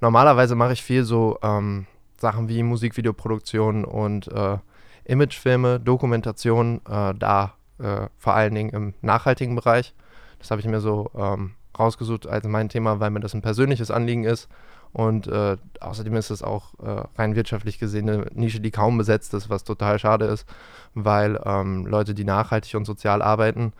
Normalerweise 0.00 0.54
mache 0.54 0.72
ich 0.72 0.82
viel 0.82 1.02
so 1.02 1.38
ähm, 1.42 1.86
Sachen 2.16 2.48
wie 2.48 2.62
Musikvideoproduktion 2.62 3.84
und 3.84 4.28
äh, 4.28 4.58
Imagefilme, 5.04 5.80
Dokumentation, 5.80 6.80
äh, 6.88 7.12
da 7.18 7.54
äh, 7.78 8.06
vor 8.18 8.34
allen 8.34 8.54
Dingen 8.54 8.70
im 8.70 8.94
nachhaltigen 9.00 9.56
Bereich. 9.56 9.94
Das 10.38 10.52
habe 10.52 10.60
ich 10.60 10.66
mir 10.68 10.80
so 10.80 11.10
ähm, 11.16 11.54
rausgesucht 11.76 12.28
als 12.28 12.46
mein 12.46 12.68
Thema, 12.68 13.00
weil 13.00 13.10
mir 13.10 13.20
das 13.20 13.34
ein 13.34 13.42
persönliches 13.42 13.90
Anliegen 13.90 14.24
ist. 14.24 14.48
Und 14.92 15.26
äh, 15.28 15.56
außerdem 15.80 16.16
ist 16.16 16.30
es 16.30 16.42
auch 16.42 16.74
äh, 16.80 17.04
rein 17.16 17.36
wirtschaftlich 17.36 17.78
gesehen 17.78 18.08
eine 18.08 18.26
Nische, 18.34 18.60
die 18.60 18.70
kaum 18.70 18.98
besetzt 18.98 19.34
ist, 19.34 19.48
was 19.48 19.62
total 19.62 19.98
schade 19.98 20.24
ist, 20.24 20.46
weil 20.94 21.40
ähm, 21.44 21.86
Leute, 21.86 22.14
die 22.14 22.24
nachhaltig 22.24 22.74
und 22.74 22.84
sozial 22.84 23.22
arbeiten, 23.22 23.72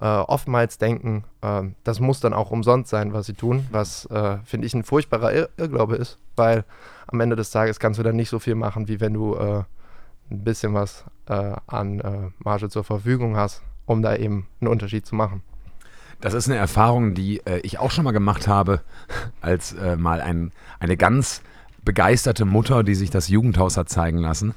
äh, 0.00 0.06
oftmals 0.06 0.78
denken, 0.78 1.24
äh, 1.40 1.62
das 1.84 2.00
muss 2.00 2.20
dann 2.20 2.34
auch 2.34 2.50
umsonst 2.50 2.90
sein, 2.90 3.12
was 3.12 3.26
sie 3.26 3.34
tun, 3.34 3.66
was, 3.70 4.06
äh, 4.06 4.38
finde 4.44 4.66
ich, 4.66 4.74
ein 4.74 4.82
furchtbarer 4.82 5.32
Ir 5.32 5.48
Irrglaube 5.56 5.96
ist, 5.96 6.18
weil 6.34 6.64
am 7.06 7.20
Ende 7.20 7.36
des 7.36 7.50
Tages 7.50 7.78
kannst 7.78 7.98
du 7.98 8.02
dann 8.02 8.16
nicht 8.16 8.28
so 8.28 8.38
viel 8.38 8.56
machen, 8.56 8.88
wie 8.88 9.00
wenn 9.00 9.14
du 9.14 9.36
äh, 9.36 9.62
ein 10.30 10.44
bisschen 10.44 10.74
was 10.74 11.04
äh, 11.26 11.54
an 11.68 12.32
Marge 12.38 12.68
zur 12.68 12.82
Verfügung 12.82 13.36
hast, 13.36 13.62
um 13.86 14.02
da 14.02 14.16
eben 14.16 14.48
einen 14.60 14.68
Unterschied 14.68 15.06
zu 15.06 15.14
machen. 15.14 15.42
Das 16.26 16.34
ist 16.34 16.48
eine 16.48 16.58
Erfahrung, 16.58 17.14
die 17.14 17.38
äh, 17.46 17.60
ich 17.60 17.78
auch 17.78 17.92
schon 17.92 18.02
mal 18.02 18.10
gemacht 18.10 18.48
habe, 18.48 18.80
als 19.40 19.74
äh, 19.74 19.94
mal 19.94 20.20
ein, 20.20 20.50
eine 20.80 20.96
ganz 20.96 21.40
begeisterte 21.84 22.44
Mutter, 22.44 22.82
die 22.82 22.96
sich 22.96 23.10
das 23.10 23.28
Jugendhaus 23.28 23.76
hat 23.76 23.88
zeigen 23.88 24.18
lassen, 24.18 24.52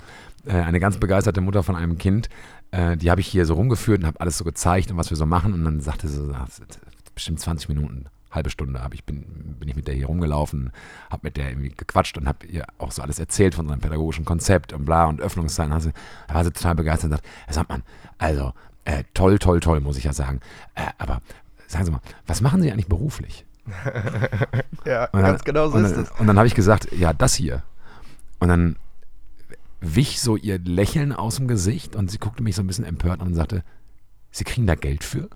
äh, 0.47 0.53
eine 0.53 0.79
ganz 0.79 0.97
begeisterte 0.97 1.41
Mutter 1.41 1.61
von 1.61 1.75
einem 1.75 1.99
Kind, 1.99 2.27
äh, 2.71 2.97
die 2.97 3.11
habe 3.11 3.21
ich 3.21 3.27
hier 3.27 3.45
so 3.45 3.53
rumgeführt 3.53 3.99
und 3.99 4.07
habe 4.07 4.19
alles 4.19 4.39
so 4.39 4.45
gezeigt 4.45 4.89
und 4.89 4.97
was 4.97 5.11
wir 5.11 5.17
so 5.17 5.27
machen 5.27 5.53
und 5.53 5.63
dann 5.63 5.79
sagte 5.79 6.07
sie 6.07 6.15
so, 6.15 6.33
"Ah, 6.33 6.45
das 6.47 6.57
ist 6.57 6.79
bestimmt 7.13 7.39
20 7.39 7.69
Minuten, 7.69 8.05
halbe 8.31 8.49
Stunde 8.49 8.81
hab 8.81 8.95
ich 8.95 9.03
bin, 9.03 9.21
bin 9.59 9.69
ich 9.69 9.75
mit 9.75 9.87
der 9.87 9.93
hier 9.93 10.07
rumgelaufen, 10.07 10.71
habe 11.11 11.21
mit 11.21 11.37
der 11.37 11.49
irgendwie 11.49 11.69
gequatscht 11.69 12.17
und 12.17 12.27
habe 12.27 12.47
ihr 12.47 12.65
auch 12.79 12.91
so 12.91 13.03
alles 13.03 13.19
erzählt 13.19 13.53
von 13.53 13.67
seinem 13.67 13.79
pädagogischen 13.79 14.25
Konzept 14.25 14.73
und 14.73 14.85
bla 14.85 15.05
und 15.05 15.21
Öffnungszeiten. 15.21 15.71
Also, 15.71 15.91
da 16.27 16.33
war 16.33 16.43
sie 16.43 16.51
total 16.51 16.73
begeistert 16.73 17.11
und 17.11 17.17
sagt, 17.17 17.27
Herr 17.45 17.53
Sandmann, 17.53 17.83
also 18.17 18.53
äh, 18.85 19.03
toll, 19.13 19.37
toll, 19.37 19.59
toll, 19.59 19.81
muss 19.81 19.97
ich 19.97 20.05
ja 20.05 20.13
sagen. 20.13 20.39
Äh, 20.73 20.87
aber 20.97 21.21
sagen 21.71 21.85
Sie 21.85 21.91
mal, 21.91 22.01
was 22.27 22.41
machen 22.41 22.61
Sie 22.61 22.71
eigentlich 22.71 22.87
beruflich? 22.87 23.45
Ja, 24.85 25.05
Und 25.11 25.21
dann, 25.21 25.35
und 25.35 25.83
dann, 25.83 26.07
Und 26.19 26.27
dann 26.27 26.37
habe 26.37 26.47
ich 26.47 26.55
gesagt, 26.55 26.91
ja, 26.93 27.13
das 27.13 27.35
hier. 27.35 27.63
Und 28.39 28.47
dann 28.47 28.75
wich 29.81 30.19
so 30.21 30.35
ihr 30.37 30.57
Lächeln 30.59 31.11
aus 31.13 31.35
dem 31.35 31.47
Gesicht 31.47 31.95
und 31.95 32.09
sie 32.09 32.17
guckte 32.17 32.41
mich 32.43 32.55
so 32.55 32.63
ein 32.63 32.67
bisschen 32.67 32.85
empört 32.85 33.21
an 33.21 33.27
und 33.27 33.35
sagte, 33.35 33.63
Sie 34.31 34.43
kriegen 34.43 34.67
da 34.67 34.75
Geld 34.75 35.03
für? 35.03 35.27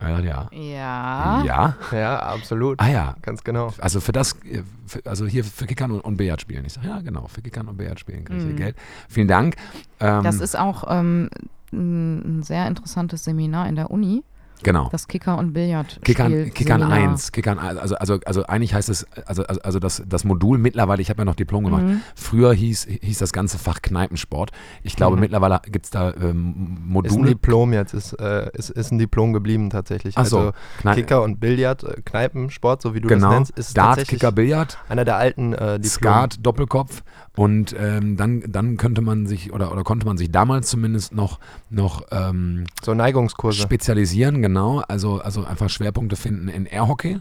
Ja, 0.00 0.18
ja. 0.20 0.48
Ja. 0.52 1.44
Ja? 1.44 1.76
Ja, 1.92 2.18
absolut. 2.20 2.80
Ah 2.80 2.88
ja. 2.88 3.16
Ganz 3.22 3.44
genau. 3.44 3.72
Also 3.78 4.00
für 4.00 4.12
das, 4.12 4.32
äh, 4.44 4.62
für, 4.86 5.00
also 5.04 5.26
hier 5.26 5.44
für 5.44 5.66
Kickern 5.66 5.92
und, 5.92 6.00
und 6.00 6.16
Billard 6.16 6.40
spielen. 6.40 6.64
Ich 6.64 6.72
sage, 6.72 6.88
ja 6.88 7.00
genau, 7.00 7.28
für 7.28 7.40
Kickern 7.42 7.68
und 7.68 7.76
Billard 7.76 8.00
spielen 8.00 8.24
kriege 8.24 8.38
ich 8.38 8.44
hier 8.44 8.52
Mhm. 8.54 8.56
Geld. 8.58 8.76
Vielen 9.08 9.28
Dank. 9.28 9.56
Ähm, 10.00 10.24
Das 10.24 10.40
ist 10.40 10.58
auch 10.58 10.84
ähm, 10.88 11.30
ein 11.72 12.42
sehr 12.42 12.66
interessantes 12.66 13.22
Seminar 13.24 13.68
in 13.68 13.76
der 13.76 13.90
Uni, 13.90 14.24
genau. 14.62 14.88
das 14.92 15.08
Kicker- 15.08 15.38
und 15.38 15.52
Billard. 15.52 16.00
Kickern, 16.04 16.50
Kickern 16.52 16.82
1, 16.82 17.32
Kickern, 17.32 17.58
also, 17.58 17.94
also, 17.96 18.18
also 18.24 18.44
eigentlich 18.46 18.74
heißt 18.74 18.88
es, 18.88 19.06
also, 19.26 19.44
also, 19.44 19.60
also 19.62 19.78
das, 19.78 20.02
das 20.06 20.24
Modul 20.24 20.58
mittlerweile, 20.58 21.02
ich 21.02 21.10
habe 21.10 21.20
ja 21.20 21.24
noch 21.24 21.34
Diplom 21.34 21.64
gemacht, 21.64 21.82
Mhm. 21.84 22.00
früher 22.14 22.52
hieß, 22.54 22.86
hieß 23.00 23.18
das 23.18 23.32
ganze 23.32 23.58
Fach 23.58 23.82
Kneipensport. 23.82 24.50
Ich 24.82 24.96
glaube, 24.96 25.16
Mhm. 25.16 25.20
mittlerweile 25.20 25.60
gibt 25.70 25.84
es 25.86 25.90
da 25.90 26.10
ähm, 26.10 26.14
Ist 26.14 26.26
ein 26.26 26.82
Module. 26.88 27.28
Diplom 27.30 27.72
jetzt, 27.72 27.94
ist, 27.94 28.12
äh, 28.20 28.50
ist, 28.54 28.70
ist 28.70 28.90
ein 28.92 28.98
Diplom 28.98 29.32
geblieben 29.32 29.70
tatsächlich. 29.70 30.16
Ach 30.18 30.26
so, 30.26 30.38
also 30.38 30.52
Knei- 30.80 30.94
Kicker 30.94 31.22
und 31.22 31.40
Billard, 31.40 31.82
äh, 31.84 32.00
Kneipensport, 32.04 32.82
so 32.82 32.94
wie 32.94 33.00
du 33.00 33.08
genau, 33.08 33.28
das 33.30 33.34
nennst, 33.38 33.58
ist 33.58 33.76
Dart, 33.76 33.88
tatsächlich 33.98 34.20
Kicker, 34.20 34.32
Billard, 34.32 34.78
einer 34.88 35.04
der 35.04 35.16
alten 35.16 35.52
äh, 35.52 35.78
Diplom. 35.78 35.84
Skat, 35.84 36.36
Doppelkopf 36.42 37.02
und 37.36 37.74
ähm, 37.78 38.16
dann, 38.16 38.42
dann 38.46 38.76
könnte 38.76 39.00
man 39.00 39.26
sich, 39.26 39.52
oder, 39.52 39.72
oder 39.72 39.84
konnte 39.84 40.06
man 40.06 40.16
sich 40.18 40.30
damals 40.30 40.68
zumindest 40.68 41.14
noch, 41.14 41.38
noch 41.70 42.02
ähm, 42.10 42.64
So 42.84 42.92
Neigungskurse. 42.94 43.60
spezialisieren, 43.60 44.42
genau, 44.42 44.51
also, 44.56 45.20
also 45.20 45.44
einfach 45.44 45.68
Schwerpunkte 45.70 46.16
finden 46.16 46.48
in 46.48 46.66
Airhockey, 46.66 47.20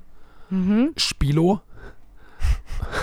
Mhm. 0.50 0.92
Spilo 0.98 1.62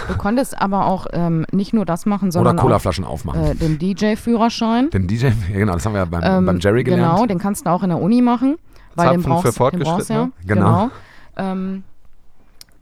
Du 0.08 0.16
konntest 0.16 0.60
aber 0.60 0.86
auch 0.86 1.06
ähm, 1.12 1.46
nicht 1.52 1.72
nur 1.72 1.84
das 1.84 2.04
machen, 2.06 2.30
sondern 2.30 2.56
Oder 2.56 2.62
Colaflaschen 2.62 3.04
aufmachen. 3.04 3.42
äh, 3.42 3.54
den 3.54 3.78
DJ-Führerschein. 3.78 4.90
Den 4.90 5.06
DJ, 5.06 5.26
ja, 5.52 5.58
genau, 5.58 5.74
das 5.74 5.86
haben 5.86 5.92
wir 5.92 6.00
ja 6.00 6.04
beim, 6.04 6.22
Ähm, 6.24 6.46
beim 6.46 6.58
Jerry 6.58 6.82
gelernt. 6.84 7.14
Genau, 7.14 7.26
den 7.26 7.38
kannst 7.38 7.66
du 7.66 7.70
auch 7.70 7.82
in 7.82 7.90
der 7.90 8.00
Uni 8.00 8.20
machen. 8.20 8.56
Weil 8.94 9.10
den 9.10 9.22
Zapfen 9.22 9.52
für 9.52 9.58
brauchst, 9.58 9.74
den 9.74 9.80
brauchst 9.80 10.10
du 10.10 10.14
ja. 10.14 10.18
Fortgeschrittene. 10.20 10.32
Genau. 10.46 10.90
Ähm, 11.36 11.84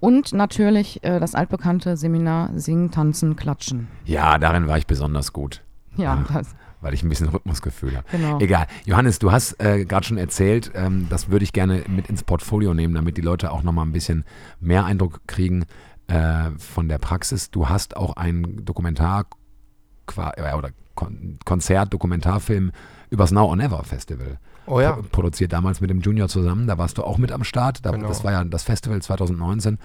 und 0.00 0.33
natürlich 0.33 1.03
äh, 1.05 1.21
das 1.21 1.35
altbekannte 1.35 1.97
Seminar 1.97 2.50
Singen, 2.55 2.91
Tanzen, 2.91 3.37
Klatschen. 3.37 3.88
Ja, 4.05 4.38
darin 4.38 4.67
war 4.69 4.79
ich 4.79 4.87
besonders 4.87 5.33
gut, 5.33 5.62
Ja, 5.97 6.25
das, 6.33 6.55
weil 6.87 6.95
ich 6.95 7.02
ein 7.02 7.09
bisschen 7.09 7.28
Rhythmusgefühl 7.28 7.97
habe. 7.97 8.07
genau. 8.12 8.38
Egal. 8.38 8.66
Johannes, 8.85 9.19
du 9.19 9.33
hast 9.33 9.61
äh, 9.61 9.85
gerade 9.85 10.07
schon 10.07 10.19
erzählt, 10.19 10.71
ähm, 10.75 11.09
das 11.11 11.28
würde 11.31 11.43
ich 11.45 11.52
gerne 11.52 11.83
mit 11.88 12.09
ins 12.09 12.23
Portfolio 12.23 12.75
nehmen, 12.75 12.95
damit 12.95 13.16
die 13.16 13.23
Leute 13.23 13.50
auch 13.50 13.62
nochmal 13.64 13.85
ein 13.87 13.93
bisschen 13.93 14.25
mehr 14.61 14.85
Eindruck 14.85 15.21
kriegen 15.26 15.64
äh, 16.07 16.50
von 16.59 16.88
der 16.88 16.99
Praxis. 16.99 17.50
Du 17.50 17.69
hast 17.69 17.97
auch 17.97 18.14
ein 18.16 18.64
Dokumentar 18.64 19.26
oder 20.16 20.71
Kon 20.95 21.38
Konzert, 21.45 21.93
Dokumentarfilm 21.93 22.71
übers 23.11 23.31
Now 23.33 23.47
or 23.47 23.57
Never 23.57 23.83
Festival 23.85 24.38
Oh 24.69 24.81
ja. 24.81 24.93
pro- 24.93 25.02
produziert, 25.02 25.52
damals 25.52 25.81
mit 25.81 25.90
dem 25.90 26.00
Junior 26.00 26.28
zusammen. 26.28 26.66
Da 26.66 26.76
warst 26.78 26.99
du 26.99 27.05
auch 27.05 27.19
mit 27.19 27.31
am 27.33 27.45
Start. 27.45 27.85
Da, 27.85 27.90
Genau. 27.93 28.09
Das 28.09 28.25
war 28.25 28.33
ja 28.33 28.45
das 28.45 28.62
Festival 28.64 29.00
2019 29.02 29.78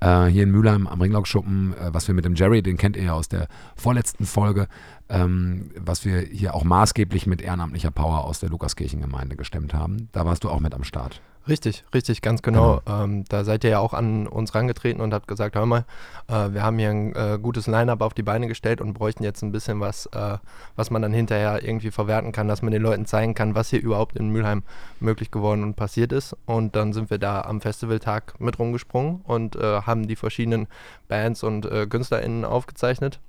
äh, 0.00 0.26
hier 0.26 0.42
in 0.44 0.50
Mülheim 0.50 0.86
am 0.86 1.00
Ringlockschuppen, 1.00 1.74
äh, 1.74 1.92
was 1.92 2.08
wir 2.08 2.14
mit 2.14 2.24
dem 2.24 2.34
Jerry, 2.34 2.62
den 2.62 2.76
kennt 2.76 2.96
ihr 2.96 3.04
ja 3.04 3.12
aus 3.12 3.28
der 3.28 3.48
vorletzten 3.76 4.26
Folge, 4.26 4.68
ähm, 5.08 5.70
was 5.78 6.04
wir 6.04 6.20
hier 6.20 6.54
auch 6.54 6.64
maßgeblich 6.64 7.26
mit 7.26 7.42
ehrenamtlicher 7.42 7.90
Power 7.90 8.24
aus 8.24 8.40
der 8.40 8.50
Lukaskirchengemeinde 8.50 9.36
gestemmt 9.36 9.74
haben. 9.74 10.08
Da 10.12 10.24
warst 10.24 10.44
du 10.44 10.50
auch 10.50 10.60
mit 10.60 10.74
am 10.74 10.84
Start. 10.84 11.20
Richtig, 11.46 11.84
richtig, 11.92 12.22
ganz 12.22 12.40
genau. 12.40 12.80
Ähm, 12.86 13.24
da 13.28 13.44
seid 13.44 13.64
ihr 13.64 13.70
ja 13.70 13.78
auch 13.78 13.92
an 13.92 14.26
uns 14.26 14.54
rangetreten 14.54 15.02
und 15.02 15.12
habt 15.12 15.28
gesagt, 15.28 15.56
hör 15.56 15.66
mal, 15.66 15.84
äh, 16.26 16.52
wir 16.52 16.62
haben 16.62 16.78
hier 16.78 16.88
ein 16.88 17.14
äh, 17.14 17.38
gutes 17.40 17.66
Line-Up 17.66 18.00
auf 18.00 18.14
die 18.14 18.22
Beine 18.22 18.48
gestellt 18.48 18.80
und 18.80 18.94
bräuchten 18.94 19.24
jetzt 19.24 19.42
ein 19.42 19.52
bisschen 19.52 19.78
was, 19.78 20.06
äh, 20.06 20.38
was 20.74 20.90
man 20.90 21.02
dann 21.02 21.12
hinterher 21.12 21.62
irgendwie 21.62 21.90
verwerten 21.90 22.32
kann, 22.32 22.48
dass 22.48 22.62
man 22.62 22.72
den 22.72 22.80
Leuten 22.80 23.04
zeigen 23.04 23.34
kann, 23.34 23.54
was 23.54 23.68
hier 23.68 23.82
überhaupt 23.82 24.16
in 24.16 24.30
Mülheim 24.30 24.62
möglich 25.00 25.30
geworden 25.30 25.62
und 25.62 25.74
passiert 25.74 26.12
ist. 26.12 26.34
Und 26.46 26.76
dann 26.76 26.94
sind 26.94 27.10
wir 27.10 27.18
da 27.18 27.42
am 27.42 27.60
Festivaltag 27.60 28.40
mit 28.40 28.58
rumgesprungen 28.58 29.20
und 29.24 29.54
äh, 29.56 29.82
haben 29.82 30.08
die 30.08 30.16
verschiedenen 30.16 30.66
Bands 31.08 31.42
und 31.42 31.66
äh, 31.66 31.86
KünstlerInnen 31.86 32.46
aufgezeichnet 32.46 33.20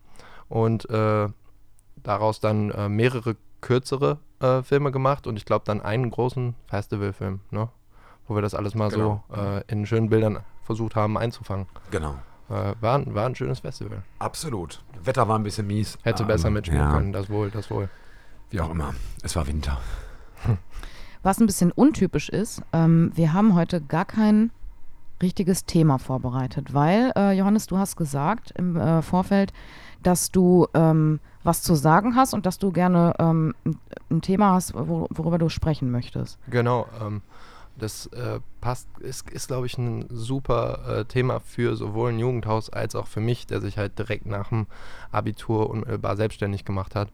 und 0.47 0.89
äh, 0.89 1.27
daraus 1.97 2.39
dann 2.39 2.95
mehrere 2.95 3.35
kürzere 3.61 4.19
Filme 4.61 4.91
gemacht 4.91 5.25
und 5.25 5.37
ich 5.37 5.45
glaube 5.45 5.65
dann 5.65 5.81
einen 5.81 6.11
großen 6.11 6.53
Festivalfilm, 6.67 7.39
ne? 7.49 7.69
Wo 8.27 8.35
wir 8.35 8.41
das 8.41 8.53
alles 8.55 8.75
mal 8.75 8.89
Genau. 8.89 9.23
so 9.29 9.35
äh, 9.35 9.63
in 9.67 9.85
schönen 9.85 10.09
Bildern 10.09 10.39
versucht 10.63 10.95
haben 10.95 11.17
einzufangen. 11.17 11.67
Genau. 11.91 12.15
Äh, 12.49 12.73
war, 12.79 12.97
ein- 12.97 13.13
war 13.15 13.25
ein 13.25 13.35
schönes 13.35 13.59
Festival. 13.59 14.03
Absolut. 14.19 14.83
Wetter 15.03 15.27
war 15.27 15.37
ein 15.37 15.43
bisschen 15.43 15.67
mies. 15.67 15.97
Hätte 16.03 16.23
ähm, 16.23 16.27
besser 16.27 16.49
mitspielen 16.49 16.83
ja, 16.83 16.91
können, 16.91 17.11
das 17.13 17.29
wohl, 17.29 17.49
das 17.51 17.69
wohl. 17.71 17.89
Wie 18.51 18.59
auch 18.61 18.69
immer. 18.69 18.93
Es 19.23 19.35
war 19.35 19.47
Winter. 19.47 19.79
Was 21.23 21.39
ein 21.39 21.47
bisschen 21.47 21.71
untypisch 21.71 22.29
ist, 22.29 22.61
ähm, 22.71 23.11
wir 23.15 23.33
haben 23.33 23.55
heute 23.55 23.81
gar 23.81 24.05
kein 24.05 24.51
richtiges 25.23 25.65
Thema 25.65 25.97
vorbereitet, 25.97 26.73
weil, 26.73 27.11
äh, 27.15 27.31
Johannes, 27.31 27.65
du 27.67 27.77
hast 27.77 27.95
gesagt 27.95 28.51
im 28.57 28.75
äh, 28.75 29.01
Vorfeld, 29.01 29.51
dass 30.03 30.29
du 30.29 30.67
ähm, 30.75 31.19
was 31.43 31.63
zu 31.63 31.73
sagen 31.73 32.15
hast 32.15 32.33
und 32.35 32.45
dass 32.45 32.59
du 32.59 32.71
gerne 32.71 33.13
ähm, 33.17 33.55
ein, 33.65 33.77
ein 34.11 34.21
Thema 34.21 34.53
hast, 34.53 34.75
wo, 34.75 35.07
worüber 35.09 35.39
du 35.39 35.49
sprechen 35.49 35.89
möchtest. 35.89 36.37
Genau, 36.49 36.85
ähm, 37.01 37.21
das 37.77 38.07
äh, 38.07 38.39
passt, 38.61 38.87
ist, 38.99 39.29
ist 39.29 39.47
glaube 39.47 39.65
ich, 39.65 39.77
ein 39.77 40.05
super 40.09 40.99
äh, 40.99 41.05
Thema 41.05 41.39
für 41.39 41.75
sowohl 41.75 42.11
ein 42.11 42.19
Jugendhaus 42.19 42.69
als 42.69 42.95
auch 42.95 43.07
für 43.07 43.19
mich, 43.19 43.47
der 43.47 43.61
sich 43.61 43.77
halt 43.77 43.97
direkt 43.99 44.25
nach 44.25 44.49
dem 44.49 44.67
Abitur 45.11 45.69
unmittelbar 45.69 46.15
selbstständig 46.15 46.65
gemacht 46.65 46.95
hat. 46.95 47.09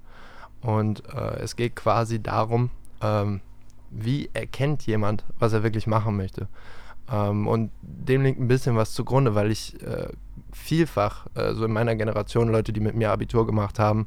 Und 0.62 1.04
äh, 1.14 1.40
es 1.40 1.56
geht 1.56 1.76
quasi 1.76 2.22
darum, 2.22 2.70
ähm, 3.02 3.42
wie 3.90 4.30
erkennt 4.34 4.86
jemand, 4.86 5.26
was 5.40 5.54
er 5.54 5.64
wirklich 5.64 5.88
machen 5.88 6.16
möchte. 6.16 6.48
Ähm, 7.12 7.48
und 7.48 7.72
dem 7.82 8.24
liegt 8.24 8.40
ein 8.40 8.48
bisschen 8.48 8.76
was 8.76 8.94
zugrunde, 8.94 9.36
weil 9.36 9.52
ich 9.52 9.82
äh, 9.82 10.10
vielfach, 10.52 11.28
äh, 11.36 11.54
so 11.54 11.66
in 11.66 11.74
meiner 11.74 11.96
Generation, 11.96 12.50
Leute, 12.50 12.74
die 12.74 12.80
mit 12.80 12.96
mir 12.96 13.12
Abitur 13.12 13.46
gemacht 13.46 13.80
haben 13.80 14.06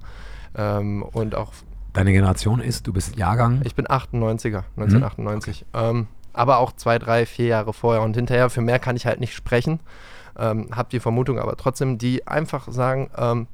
ähm, 0.57 1.03
und 1.03 1.35
auch 1.35 1.53
Deine 1.93 2.13
Generation 2.13 2.61
ist, 2.61 2.89
du 2.89 2.93
bist 2.93 3.17
Jahrgang. 3.17 3.61
ich 3.65 3.77
bin 3.77 3.87
98er, 3.87 4.65
1998. 4.77 5.65
Ähm, 5.75 6.09
aber 6.35 6.59
auch 6.59 6.73
zwei, 6.73 6.99
drei, 6.99 7.25
vier 7.27 7.47
Jahre 7.47 7.73
vorher. 7.73 8.03
Und 8.03 8.15
hinterher, 8.17 8.51
für 8.51 8.61
mehr 8.61 8.79
kann 8.79 8.97
ich 8.97 9.07
halt 9.07 9.21
nicht 9.21 9.35
sprechen. 9.35 9.81
Ähm, 10.39 10.69
hab 10.75 10.91
die 10.91 11.01
Vermutung, 11.01 11.39
aber 11.39 11.57
trotzdem, 11.57 11.97
die 11.97 12.27
einfach 12.27 12.67
sagen, 12.71 13.09
ähm, 13.17 13.47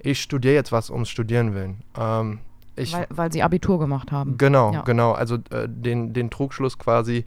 ich 0.00 0.20
studiere 0.20 0.54
jetzt 0.54 0.70
was 0.70 0.90
ums 0.90 1.08
Studieren 1.08 1.54
willen. 1.54 1.82
Ähm, 1.98 2.38
ich, 2.76 2.92
Weil, 2.92 3.06
weil 3.08 3.32
sie 3.32 3.42
Abitur 3.42 3.78
gemacht 3.78 4.12
haben. 4.12 4.36
Genau, 4.36 4.72
Ja. 4.72 4.82
genau. 4.82 5.12
Also 5.12 5.36
äh, 5.50 5.66
den, 5.66 6.12
den 6.12 6.28
Trugschluss 6.28 6.78
quasi, 6.78 7.24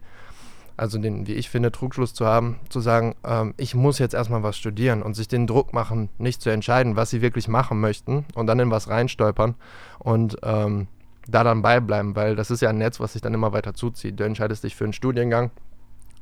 also 0.76 0.96
den, 0.98 1.26
wie 1.26 1.32
ich 1.32 1.50
finde, 1.50 1.72
Trugschluss 1.72 2.14
zu 2.14 2.24
haben, 2.24 2.60
zu 2.68 2.78
sagen, 2.78 3.16
ähm, 3.24 3.54
ich 3.56 3.74
muss 3.74 3.98
jetzt 3.98 4.14
erstmal 4.14 4.44
was 4.44 4.56
studieren 4.56 5.02
und 5.02 5.14
sich 5.14 5.26
den 5.26 5.48
Druck 5.48 5.72
machen, 5.74 6.08
nicht 6.18 6.40
zu 6.40 6.50
entscheiden, 6.50 6.94
was 6.94 7.10
sie 7.10 7.20
wirklich 7.20 7.48
machen 7.48 7.80
möchten 7.80 8.24
und 8.36 8.46
dann 8.46 8.60
in 8.60 8.70
was 8.70 8.88
reinstolpern 8.88 9.56
und 9.98 10.36
ähm, 10.44 10.86
da 11.30 11.44
dann 11.44 11.62
beibleiben, 11.62 12.16
weil 12.16 12.36
das 12.36 12.50
ist 12.50 12.60
ja 12.60 12.70
ein 12.70 12.78
Netz, 12.78 13.00
was 13.00 13.12
sich 13.14 13.22
dann 13.22 13.34
immer 13.34 13.52
weiter 13.52 13.74
zuzieht. 13.74 14.18
Du 14.18 14.24
entscheidest 14.24 14.64
dich 14.64 14.76
für 14.76 14.84
einen 14.84 14.92
Studiengang, 14.92 15.50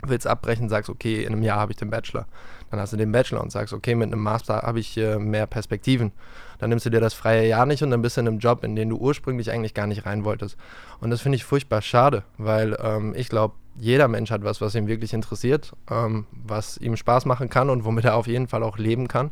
willst 0.03 0.27
abbrechen, 0.27 0.69
sagst, 0.69 0.91
okay, 0.91 1.23
in 1.23 1.33
einem 1.33 1.43
Jahr 1.43 1.59
habe 1.59 1.73
ich 1.73 1.79
den 1.79 1.91
Bachelor. 1.91 2.27
Dann 2.71 2.81
hast 2.81 2.93
du 2.93 2.97
den 2.97 3.11
Bachelor 3.11 3.41
und 3.43 3.51
sagst, 3.51 3.73
okay, 3.73 3.95
mit 3.95 4.13
einem 4.13 4.23
Master 4.23 4.63
habe 4.63 4.81
ich 4.81 4.97
äh, 4.97 5.19
mehr 5.19 5.47
Perspektiven. 5.47 6.13
Dann 6.59 6.71
nimmst 6.71 6.87
du 6.87 6.91
dir 6.91 7.01
das 7.01 7.15
freie 7.15 7.49
Jahr 7.49 7.67
nicht 7.67 7.83
und 7.83 7.91
dann 7.91 8.03
bist 8.03 8.17
du 8.17 8.21
in 8.21 8.29
einem 8.29 8.39
Job, 8.39 8.65
in 8.65 8.77
den 8.77 8.91
du 8.91 8.97
ursprünglich 8.97 9.51
eigentlich 9.51 9.75
gar 9.75 9.87
nicht 9.87 10.07
rein 10.07 10.25
wolltest. 10.25 10.57
Und 11.01 11.11
das 11.11 11.21
finde 11.21 11.37
ich 11.37 11.45
furchtbar 11.45 11.83
schade, 11.83 12.25
weil 12.37 12.77
ähm, 12.81 13.15
ich 13.17 13.29
glaube, 13.29 13.55
jeder 13.77 14.09
Mensch 14.09 14.31
hat 14.31 14.43
was, 14.43 14.61
was 14.61 14.75
ihn 14.75 14.89
wirklich 14.89 15.15
interessiert, 15.15 15.73
ähm, 15.91 16.27
was 16.33 16.79
ihm 16.79 16.97
Spaß 16.97 17.27
machen 17.27 17.49
kann 17.49 17.71
und 17.71 17.85
womit 17.85 18.05
er 18.05 18.17
auf 18.17 18.27
jeden 18.27 18.49
Fall 18.49 18.63
auch 18.63 18.77
leben 18.77 19.09
kann. 19.09 19.31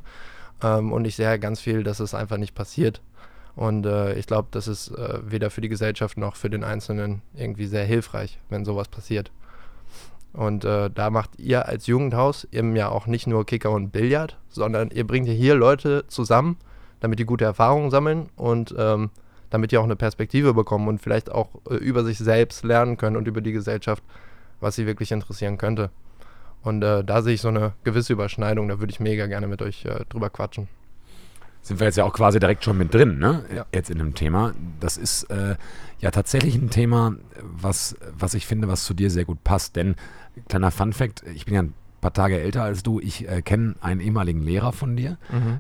Ähm, 0.63 0.93
und 0.93 1.05
ich 1.05 1.17
sehe 1.17 1.29
halt 1.29 1.43
ganz 1.43 1.61
viel, 1.61 1.83
dass 1.83 2.01
es 2.01 2.15
einfach 2.15 2.39
nicht 2.39 2.55
passiert. 2.55 3.03
Und 3.57 3.87
äh, 3.87 4.15
ich 4.15 4.27
glaube, 4.27 4.49
das 4.51 4.69
ist 4.69 4.89
äh, 4.91 5.19
weder 5.25 5.51
für 5.51 5.63
die 5.63 5.71
Gesellschaft 5.71 6.19
noch 6.19 6.37
für 6.37 6.51
den 6.51 6.63
Einzelnen 6.63 7.23
irgendwie 7.35 7.67
sehr 7.67 7.85
hilfreich, 7.85 8.39
wenn 8.51 8.67
sowas 8.67 8.89
passiert. 8.89 9.33
Und 10.35 10.67
äh, 10.67 10.91
da 10.91 11.09
macht 11.09 11.39
ihr 11.39 11.67
als 11.67 11.87
Jugendhaus 11.87 12.47
eben 12.53 12.77
ja 12.77 12.91
auch 12.91 13.07
nicht 13.07 13.27
nur 13.27 13.47
Kicker 13.47 13.71
und 13.71 13.91
Billard, 13.91 14.37
sondern 14.51 14.91
ihr 14.91 15.07
bringt 15.07 15.27
hier 15.27 15.55
Leute 15.55 16.05
zusammen, 16.09 16.59
damit 17.01 17.19
die 17.19 17.25
gute 17.25 17.47
Erfahrungen 17.47 17.91
sammeln 17.91 18.29
und 18.37 18.75
ähm, 18.77 19.11
damit 19.49 19.73
die 19.73 19.79
auch 19.79 19.85
eine 19.85 19.97
Perspektive 19.97 20.53
bekommen 20.53 20.89
und 20.89 21.01
vielleicht 21.01 21.33
auch 21.33 21.49
äh, 21.71 21.77
über 21.77 22.05
sich 22.05 22.19
selbst 22.19 22.63
lernen 22.63 22.99
können 22.99 23.17
und 23.17 23.27
über 23.27 23.41
die 23.41 23.53
Gesellschaft, 23.53 24.05
was 24.61 24.77
sie 24.77 24.85
wirklich 24.85 25.13
interessieren 25.13 25.57
könnte. 25.57 25.89
Und 26.63 26.83
äh, 26.83 27.03
da 27.03 27.23
sehe 27.23 27.35
ich 27.35 27.41
so 27.41 27.49
eine 27.49 27.73
gewisse 27.85 28.13
Überschneidung, 28.13 28.69
da 28.69 28.79
würde 28.79 28.91
ich 28.91 29.01
mega 29.01 29.27
gerne 29.27 29.47
mit 29.47 29.63
euch 29.63 29.87
äh, 29.87 30.05
drüber 30.11 30.29
quatschen. 30.29 30.69
Sind 31.67 31.81
wir 31.81 31.87
jetzt 31.87 31.97
ja 31.97 32.05
auch 32.05 32.13
quasi 32.13 32.39
direkt 32.39 32.63
schon 32.63 32.79
mit 32.79 32.95
drin, 32.95 33.19
ne? 33.19 33.45
Ja. 33.55 33.67
Jetzt 33.75 33.91
in 33.91 33.99
dem 33.99 34.15
Thema. 34.15 34.55
Das 34.79 34.97
ist 34.97 35.25
äh, 35.25 35.57
ja 35.99 36.13
tatsächlich 36.13 36.55
ein 36.55 36.71
Thema, 36.71 37.17
was, 37.43 37.97
was 38.17 38.35
ich 38.35 38.47
finde, 38.47 38.69
was 38.69 38.85
zu 38.85 38.95
dir 38.95 39.11
sehr 39.11 39.25
gut 39.25 39.43
passt. 39.43 39.75
Denn, 39.75 39.97
kleiner 40.49 40.71
Fun 40.71 40.93
Fact, 40.93 41.25
ich 41.35 41.45
bin 41.45 41.55
ja 41.55 41.63
ein 41.63 41.75
paar 42.01 42.13
Tage 42.13 42.39
älter 42.41 42.63
als 42.63 42.85
du. 42.85 43.01
Ich 43.01 43.29
äh, 43.29 43.43
kenne 43.43 43.75
einen 43.81 44.01
ehemaligen 44.01 44.43
Lehrer 44.43 44.71
von 44.71 44.95
dir. 44.95 45.19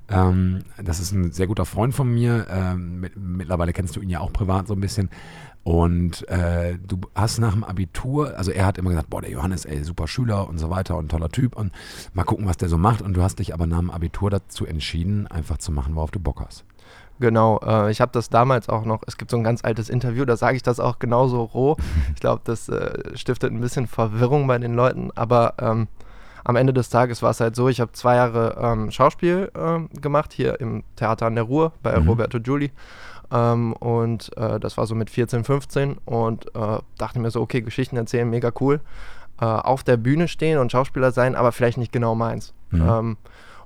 Ähm, 0.08 0.62
das 0.80 1.00
ist 1.00 1.10
ein 1.10 1.32
sehr 1.32 1.48
guter 1.48 1.64
Freund 1.64 1.92
von 1.92 2.12
mir. 2.14 2.46
Ähm, 2.50 3.00
mit, 3.00 3.16
mittlerweile 3.16 3.72
kennst 3.72 3.96
du 3.96 4.00
ihn 4.00 4.10
ja 4.10 4.20
auch 4.20 4.32
privat 4.32 4.68
so 4.68 4.74
ein 4.74 4.80
bisschen. 4.80 5.10
Und 5.66 6.28
äh, 6.28 6.78
du 6.78 7.00
hast 7.16 7.40
nach 7.40 7.52
dem 7.52 7.64
Abitur, 7.64 8.38
also 8.38 8.52
er 8.52 8.66
hat 8.66 8.78
immer 8.78 8.90
gesagt, 8.90 9.10
boah, 9.10 9.20
der 9.20 9.32
Johannes, 9.32 9.64
ey, 9.64 9.82
super 9.82 10.06
Schüler 10.06 10.48
und 10.48 10.58
so 10.58 10.70
weiter 10.70 10.96
und 10.96 11.10
toller 11.10 11.28
Typ 11.28 11.56
und 11.56 11.72
mal 12.14 12.22
gucken, 12.22 12.46
was 12.46 12.56
der 12.56 12.68
so 12.68 12.78
macht. 12.78 13.02
Und 13.02 13.14
du 13.14 13.22
hast 13.22 13.40
dich 13.40 13.52
aber 13.52 13.66
nach 13.66 13.80
dem 13.80 13.90
Abitur 13.90 14.30
dazu 14.30 14.64
entschieden, 14.64 15.26
einfach 15.26 15.58
zu 15.58 15.72
machen, 15.72 15.96
worauf 15.96 16.12
du 16.12 16.20
Bock 16.20 16.40
hast. 16.40 16.64
Genau, 17.18 17.58
äh, 17.66 17.90
ich 17.90 18.00
habe 18.00 18.12
das 18.12 18.30
damals 18.30 18.68
auch 18.68 18.84
noch, 18.84 19.02
es 19.08 19.16
gibt 19.16 19.32
so 19.32 19.36
ein 19.38 19.42
ganz 19.42 19.64
altes 19.64 19.88
Interview, 19.88 20.24
da 20.24 20.36
sage 20.36 20.54
ich 20.54 20.62
das 20.62 20.78
auch 20.78 21.00
genauso 21.00 21.42
roh. 21.42 21.76
Ich 22.14 22.20
glaube, 22.20 22.42
das 22.44 22.68
äh, 22.68 23.16
stiftet 23.16 23.50
ein 23.50 23.60
bisschen 23.60 23.88
Verwirrung 23.88 24.46
bei 24.46 24.58
den 24.58 24.74
Leuten, 24.74 25.10
aber 25.16 25.54
ähm, 25.58 25.88
am 26.46 26.54
Ende 26.54 26.72
des 26.72 26.90
Tages 26.90 27.22
war 27.22 27.30
es 27.30 27.40
halt 27.40 27.56
so, 27.56 27.68
ich 27.68 27.80
habe 27.80 27.90
zwei 27.90 28.14
Jahre 28.14 28.56
ähm, 28.60 28.92
Schauspiel 28.92 29.50
ähm, 29.58 29.88
gemacht, 30.00 30.32
hier 30.32 30.60
im 30.60 30.84
Theater 30.94 31.26
an 31.26 31.34
der 31.34 31.42
Ruhr 31.44 31.72
bei 31.82 31.98
Mhm. 31.98 32.08
Roberto 32.08 32.38
Giuli. 32.38 32.70
Ähm, 33.32 33.72
und 33.72 34.36
äh, 34.36 34.60
das 34.60 34.76
war 34.76 34.86
so 34.86 34.94
mit 34.94 35.10
14, 35.10 35.42
15 35.42 35.98
und 36.04 36.46
äh, 36.54 36.78
dachte 36.98 37.18
mir 37.18 37.32
so, 37.32 37.40
okay, 37.40 37.62
Geschichten 37.62 37.96
erzählen, 37.96 38.30
mega 38.30 38.52
cool. 38.60 38.80
Äh, 39.40 39.44
auf 39.44 39.82
der 39.82 39.96
Bühne 39.96 40.28
stehen 40.28 40.58
und 40.58 40.70
Schauspieler 40.70 41.10
sein, 41.10 41.34
aber 41.34 41.50
vielleicht 41.50 41.78
nicht 41.78 41.90
genau 41.90 42.14
meins. 42.14 42.54
Mhm. 42.70 42.88
Ähm, 42.88 43.16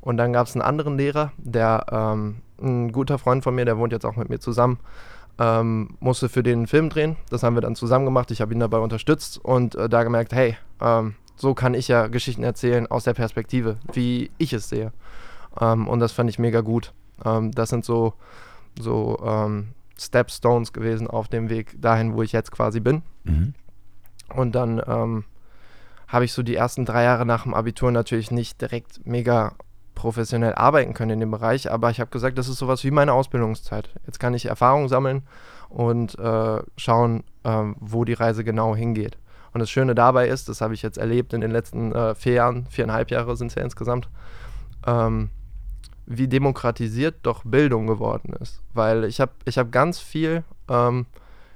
und 0.00 0.16
dann 0.16 0.32
gab 0.32 0.46
es 0.46 0.54
einen 0.54 0.62
anderen 0.62 0.96
Lehrer, 0.96 1.32
der 1.36 1.84
ähm, 1.92 2.36
ein 2.62 2.92
guter 2.92 3.18
Freund 3.18 3.44
von 3.44 3.54
mir, 3.54 3.66
der 3.66 3.76
wohnt 3.76 3.92
jetzt 3.92 4.06
auch 4.06 4.16
mit 4.16 4.30
mir 4.30 4.38
zusammen, 4.38 4.78
ähm, 5.38 5.98
musste 6.00 6.30
für 6.30 6.42
den 6.42 6.60
einen 6.60 6.66
Film 6.66 6.88
drehen. 6.88 7.16
Das 7.28 7.42
haben 7.42 7.54
wir 7.54 7.60
dann 7.60 7.76
zusammen 7.76 8.06
gemacht. 8.06 8.30
Ich 8.30 8.40
habe 8.40 8.54
ihn 8.54 8.60
dabei 8.60 8.78
unterstützt 8.78 9.38
und 9.44 9.74
äh, 9.74 9.90
da 9.90 10.02
gemerkt, 10.02 10.32
hey, 10.32 10.56
ähm, 10.80 11.14
so 11.40 11.54
kann 11.54 11.74
ich 11.74 11.88
ja 11.88 12.06
Geschichten 12.08 12.42
erzählen 12.42 12.86
aus 12.86 13.04
der 13.04 13.14
Perspektive, 13.14 13.78
wie 13.92 14.30
ich 14.38 14.52
es 14.52 14.68
sehe. 14.68 14.92
Ähm, 15.60 15.88
und 15.88 16.00
das 16.00 16.12
fand 16.12 16.28
ich 16.28 16.38
mega 16.38 16.60
gut. 16.60 16.92
Ähm, 17.24 17.50
das 17.52 17.70
sind 17.70 17.84
so, 17.84 18.14
so 18.78 19.18
ähm, 19.24 19.68
Stepstones 19.98 20.72
gewesen 20.72 21.06
auf 21.06 21.28
dem 21.28 21.48
Weg 21.48 21.80
dahin, 21.80 22.14
wo 22.14 22.22
ich 22.22 22.32
jetzt 22.32 22.52
quasi 22.52 22.80
bin. 22.80 23.02
Mhm. 23.24 23.54
Und 24.34 24.54
dann 24.54 24.82
ähm, 24.86 25.24
habe 26.08 26.24
ich 26.24 26.32
so 26.32 26.42
die 26.42 26.56
ersten 26.56 26.84
drei 26.84 27.04
Jahre 27.04 27.24
nach 27.24 27.44
dem 27.44 27.54
Abitur 27.54 27.90
natürlich 27.90 28.30
nicht 28.30 28.60
direkt 28.60 29.06
mega 29.06 29.54
professionell 29.94 30.54
arbeiten 30.54 30.94
können 30.94 31.12
in 31.12 31.20
dem 31.20 31.30
Bereich, 31.30 31.70
aber 31.70 31.90
ich 31.90 32.00
habe 32.00 32.10
gesagt, 32.10 32.38
das 32.38 32.48
ist 32.48 32.58
sowas 32.58 32.84
wie 32.84 32.90
meine 32.90 33.12
Ausbildungszeit. 33.12 33.90
Jetzt 34.06 34.18
kann 34.18 34.34
ich 34.34 34.46
Erfahrung 34.46 34.88
sammeln 34.88 35.22
und 35.68 36.18
äh, 36.18 36.62
schauen, 36.76 37.24
ähm, 37.44 37.76
wo 37.80 38.04
die 38.04 38.14
Reise 38.14 38.42
genau 38.42 38.74
hingeht. 38.74 39.18
Und 39.52 39.60
das 39.60 39.70
Schöne 39.70 39.94
dabei 39.94 40.28
ist, 40.28 40.48
das 40.48 40.60
habe 40.60 40.74
ich 40.74 40.82
jetzt 40.82 40.98
erlebt 40.98 41.32
in 41.32 41.40
den 41.40 41.50
letzten 41.50 41.92
äh, 41.92 42.14
vier 42.14 42.34
Jahren, 42.34 42.66
viereinhalb 42.70 43.10
Jahre 43.10 43.36
sind 43.36 43.48
es 43.48 43.54
ja 43.56 43.62
insgesamt, 43.62 44.08
ähm, 44.86 45.30
wie 46.06 46.28
demokratisiert 46.28 47.16
doch 47.22 47.42
Bildung 47.44 47.86
geworden 47.86 48.32
ist. 48.40 48.62
Weil 48.74 49.04
ich 49.04 49.20
habe 49.20 49.32
ich 49.44 49.58
hab 49.58 49.72
ganz 49.72 49.98
viel 49.98 50.44
ähm, 50.68 51.06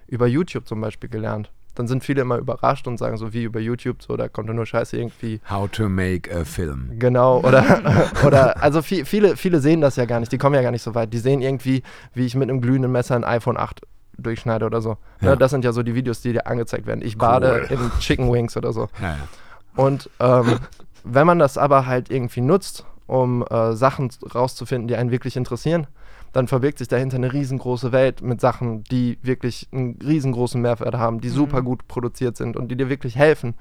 über 0.07 0.27
YouTube 0.27 0.67
zum 0.67 0.81
Beispiel 0.81 1.09
gelernt. 1.09 1.51
Dann 1.75 1.89
sind 1.89 2.05
viele 2.05 2.23
immer 2.23 2.39
überrascht 2.39 2.87
und 2.87 2.99
sagen 2.99 3.17
so, 3.17 3.33
wie 3.33 3.43
über 3.43 3.59
YouTube, 3.59 4.01
so, 4.01 4.17
da 4.17 4.29
kommt 4.29 4.47
ja 4.47 4.55
nur 4.55 4.65
Scheiße 4.65 4.97
irgendwie. 4.97 5.41
How 5.51 5.69
to 5.69 5.89
make 5.89 6.33
a 6.33 6.45
film. 6.45 6.93
Genau, 7.01 7.41
oder, 7.41 8.13
oder 8.27 8.63
also 8.63 8.81
viel, 8.81 9.05
viele, 9.05 9.37
viele 9.37 9.59
sehen 9.59 9.81
das 9.81 9.97
ja 9.97 10.05
gar 10.05 10.21
nicht, 10.21 10.31
die 10.31 10.39
kommen 10.39 10.55
ja 10.55 10.63
gar 10.63 10.71
nicht 10.71 10.83
so 10.83 10.95
weit. 10.95 11.13
Die 11.13 11.19
sehen 11.19 11.43
irgendwie, 11.43 11.83
wie 12.13 12.27
ich 12.27 12.37
mit 12.37 12.49
einem 12.49 12.61
glühenden 12.61 12.93
Messer 12.93 13.17
ein 13.17 13.25
iPhone 13.25 13.57
8 13.57 13.83
durchschneide 14.19 14.67
oder 14.67 14.81
so. 14.81 14.97
Ja. 15.21 15.31
Ne, 15.31 15.37
das 15.37 15.51
sind 15.51 15.65
ja 15.65 15.73
so 15.73 15.83
die 15.83 15.95
Videos, 15.95 16.21
die 16.21 16.33
dir 16.33 16.47
angezeigt 16.47 16.87
werden. 16.87 17.03
Ich 17.03 17.19
bade 17.19 17.67
in 17.71 17.91
Chicken 18.01 18.33
Wings 18.33 18.57
oder 18.57 18.73
so. 18.73 18.89
Ja, 19.01 19.09
ja. 19.09 19.29
Und 19.77 20.09
ähm, 20.21 20.61
wenn 21.03 21.27
man 21.27 21.39
das 21.39 21.59
aber 21.59 21.87
halt 21.87 22.11
irgendwie 22.11 22.41
nutzt, 22.41 22.87
um 23.07 23.45
äh, 23.51 23.73
Sachen 23.75 24.11
rauszufinden, 24.35 24.89
die 24.89 24.97
einen 24.97 25.11
wirklich 25.11 25.37
interessieren, 25.37 25.89
dann 26.33 26.49
verbirgt 26.49 26.79
sich 26.79 26.89
dahinter 26.89 27.17
eine 27.17 27.33
riesengroße 27.33 27.93
Welt 27.93 28.23
mit 28.23 28.41
Sachen, 28.41 28.83
die 28.85 29.19
wirklich 29.23 29.69
einen 29.73 29.99
riesengroßen 30.03 30.61
Mehrwert 30.61 30.95
haben, 30.95 31.21
die 31.21 31.29
super 31.29 31.63
gut 31.63 31.87
produziert 31.87 32.37
sind 32.37 32.57
und 32.57 32.69
die 32.69 32.77
dir 32.77 32.89
wirklich 32.89 33.17
helfen, 33.17 33.55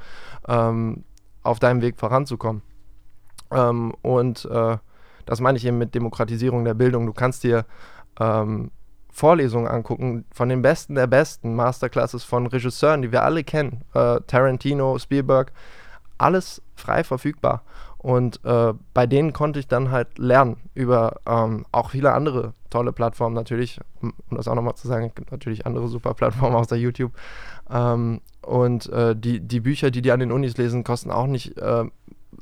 ähm, 0.47 1.03
auf 1.43 1.59
deinem 1.59 1.81
Weg 1.81 1.99
voranzukommen. 1.99 2.63
Ähm, 3.51 3.93
und 4.01 4.45
äh, 4.45 4.77
das 5.25 5.39
meine 5.39 5.57
ich 5.57 5.65
eben 5.65 5.77
mit 5.77 5.93
Demokratisierung 5.93 6.65
der 6.65 6.73
Bildung. 6.73 7.05
Du 7.05 7.13
kannst 7.13 7.43
dir 7.43 7.65
ähm, 8.19 8.71
Vorlesungen 9.13 9.67
angucken 9.67 10.25
von 10.33 10.49
den 10.49 10.63
Besten 10.63 10.95
der 10.95 11.07
Besten, 11.07 11.55
Masterclasses 11.55 12.23
von 12.23 12.47
Regisseuren, 12.47 13.03
die 13.03 13.11
wir 13.11 13.23
alle 13.23 13.43
kennen, 13.43 13.81
äh, 13.93 14.19
Tarantino, 14.27 14.97
Spielberg, 14.97 15.53
alles 16.17 16.61
frei 16.75 17.03
verfügbar. 17.03 17.61
Und 17.99 18.43
äh, 18.43 18.73
bei 18.93 19.07
denen 19.07 19.31
konnte 19.31 19.59
ich 19.59 19.67
dann 19.67 19.91
halt 19.91 20.17
lernen 20.17 20.57
über 20.73 21.21
ähm, 21.25 21.65
auch 21.71 21.91
viele 21.91 22.11
andere 22.11 22.53
tolle 22.69 22.91
Plattformen 22.91 23.35
natürlich, 23.35 23.79
um 24.01 24.13
das 24.31 24.49
auch 24.49 24.55
nochmal 24.55 24.75
zu 24.75 24.89
sagen, 24.89 25.05
es 25.05 25.15
gibt 25.15 25.31
natürlich 25.31 25.65
andere 25.65 25.87
super 25.87 26.13
Plattformen 26.13 26.55
außer 26.55 26.75
YouTube. 26.75 27.13
Ähm, 27.71 28.19
und 28.41 28.89
äh, 28.89 29.15
die, 29.15 29.39
die 29.39 29.61
Bücher, 29.61 29.89
die 29.89 30.01
die 30.01 30.11
an 30.11 30.19
den 30.19 30.33
Unis 30.33 30.57
lesen, 30.57 30.83
kosten 30.83 31.11
auch 31.11 31.27
nicht 31.27 31.57
äh, 31.57 31.85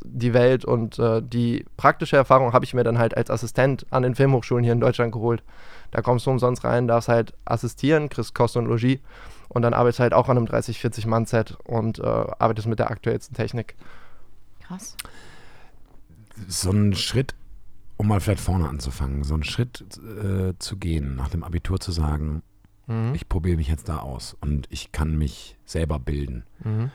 die 0.04 0.34
Welt. 0.34 0.66
Und 0.66 0.98
äh, 0.98 1.22
die 1.22 1.66
praktische 1.78 2.16
Erfahrung 2.16 2.54
habe 2.54 2.66
ich 2.66 2.74
mir 2.74 2.84
dann 2.84 2.98
halt 2.98 3.16
als 3.16 3.30
Assistent 3.30 3.86
an 3.92 4.04
den 4.04 4.16
Filmhochschulen 4.16 4.64
hier 4.64 4.74
in 4.74 4.80
Deutschland 4.80 5.12
geholt. 5.12 5.44
Da 5.92 6.02
kommst 6.02 6.26
du 6.26 6.32
umsonst 6.32 6.64
rein, 6.64 6.88
darfst 6.88 7.10
halt 7.10 7.34
assistieren, 7.46 8.10
kriegst 8.10 8.34
Kost 8.34 8.58
und 8.58 8.66
Logis 8.66 9.00
und 9.50 9.62
dann 9.62 9.74
arbeitest 9.74 10.00
halt 10.00 10.14
auch 10.14 10.30
an 10.30 10.38
einem 10.38 10.46
30, 10.46 10.80
40 10.80 11.06
Mann-Set 11.06 11.58
und 11.66 12.00
äh, 12.00 12.04
arbeitest 12.04 12.68
mit 12.68 12.80
der 12.80 12.90
aktuellsten 12.90 13.36
Technik. 13.36 13.76
Krass. 14.66 14.96
So 16.48 16.70
einen 16.70 16.96
Schritt, 16.96 17.36
um 17.98 18.08
mal 18.08 18.20
vielleicht 18.20 18.42
vorne 18.42 18.68
anzufangen, 18.70 19.24
so 19.24 19.34
einen 19.34 19.44
Schritt 19.44 19.84
äh, 20.24 20.54
zu 20.58 20.78
gehen, 20.78 21.16
nach 21.16 21.30
dem 21.30 21.44
Abitur 21.44 21.80
zu 21.80 21.92
sagen, 21.92 22.42
Mhm. 22.88 23.14
ich 23.14 23.30
probiere 23.30 23.58
mich 23.58 23.68
jetzt 23.68 23.90
da 23.90 24.00
aus 24.00 24.36
und 24.42 24.68
ich 24.70 24.92
kann 24.92 25.18
mich 25.18 25.56
selber 25.66 26.00
bilden. 26.00 26.44
Mhm. 26.64 26.92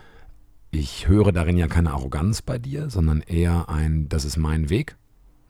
Ich 0.70 1.08
höre 1.08 1.32
darin 1.32 1.56
ja 1.56 1.68
keine 1.68 1.92
Arroganz 1.92 2.42
bei 2.42 2.58
dir, 2.58 2.90
sondern 2.90 3.20
eher 3.22 3.68
ein, 3.68 4.08
das 4.08 4.24
ist 4.24 4.36
mein 4.36 4.68
Weg. 4.68 4.96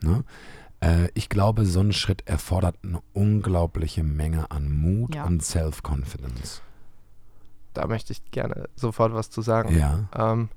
Ne? 0.01 0.23
Äh, 0.79 1.09
ich 1.13 1.29
glaube, 1.29 1.65
so 1.65 1.79
ein 1.81 1.91
Schritt 1.93 2.23
erfordert 2.27 2.75
eine 2.83 3.01
unglaubliche 3.13 4.03
Menge 4.03 4.51
an 4.51 4.71
Mut 4.71 5.15
Ja. 5.15 5.25
und 5.25 5.43
Self-Confidence. 5.43 6.61
Da 7.73 7.87
möchte 7.87 8.11
ich 8.13 8.23
gerne 8.31 8.69
sofort 8.75 9.13
was 9.13 9.29
zu 9.29 9.41
sagen. 9.41 9.77
Ja. 9.77 10.07
Ähm, 10.15 10.49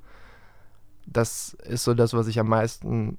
das 1.07 1.55
ist 1.65 1.85
so 1.85 1.95
das, 1.95 2.13
was 2.15 2.27
ich 2.29 2.39
am 2.39 2.49
meisten 2.49 3.19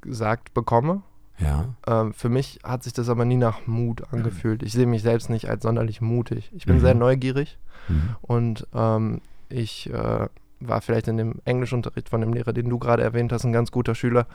gesagt 0.00 0.54
bekomme. 0.54 1.02
Ja. 1.38 1.74
Ähm, 1.86 2.12
für 2.14 2.28
mich 2.28 2.58
hat 2.64 2.82
sich 2.82 2.92
das 2.92 3.08
aber 3.08 3.24
nie 3.24 3.36
nach 3.36 3.66
Mut 3.66 4.02
angefühlt. 4.12 4.62
Ich 4.62 4.72
sehe 4.72 4.86
mich 4.86 5.02
selbst 5.02 5.30
nicht 5.30 5.48
als 5.48 5.62
sonderlich 5.62 6.00
mutig. 6.00 6.50
Ich 6.54 6.66
bin 6.66 6.76
Mhm. 6.76 6.80
sehr 6.80 6.94
neugierig 6.94 7.58
Mhm. 7.88 8.16
und 8.22 8.66
ähm, 8.74 9.20
ich 9.48 9.88
äh, 9.90 10.28
war 10.60 10.80
vielleicht 10.80 11.06
in 11.08 11.16
dem 11.16 11.36
Englischunterricht 11.44 12.08
von 12.08 12.20
dem 12.20 12.32
Lehrer, 12.32 12.52
den 12.52 12.68
du 12.68 12.78
gerade 12.78 13.02
erwähnt 13.04 13.32
hast, 13.32 13.44
ein 13.44 13.52
ganz 13.52 13.70
guter 13.70 13.94
Schüler. 13.94 14.26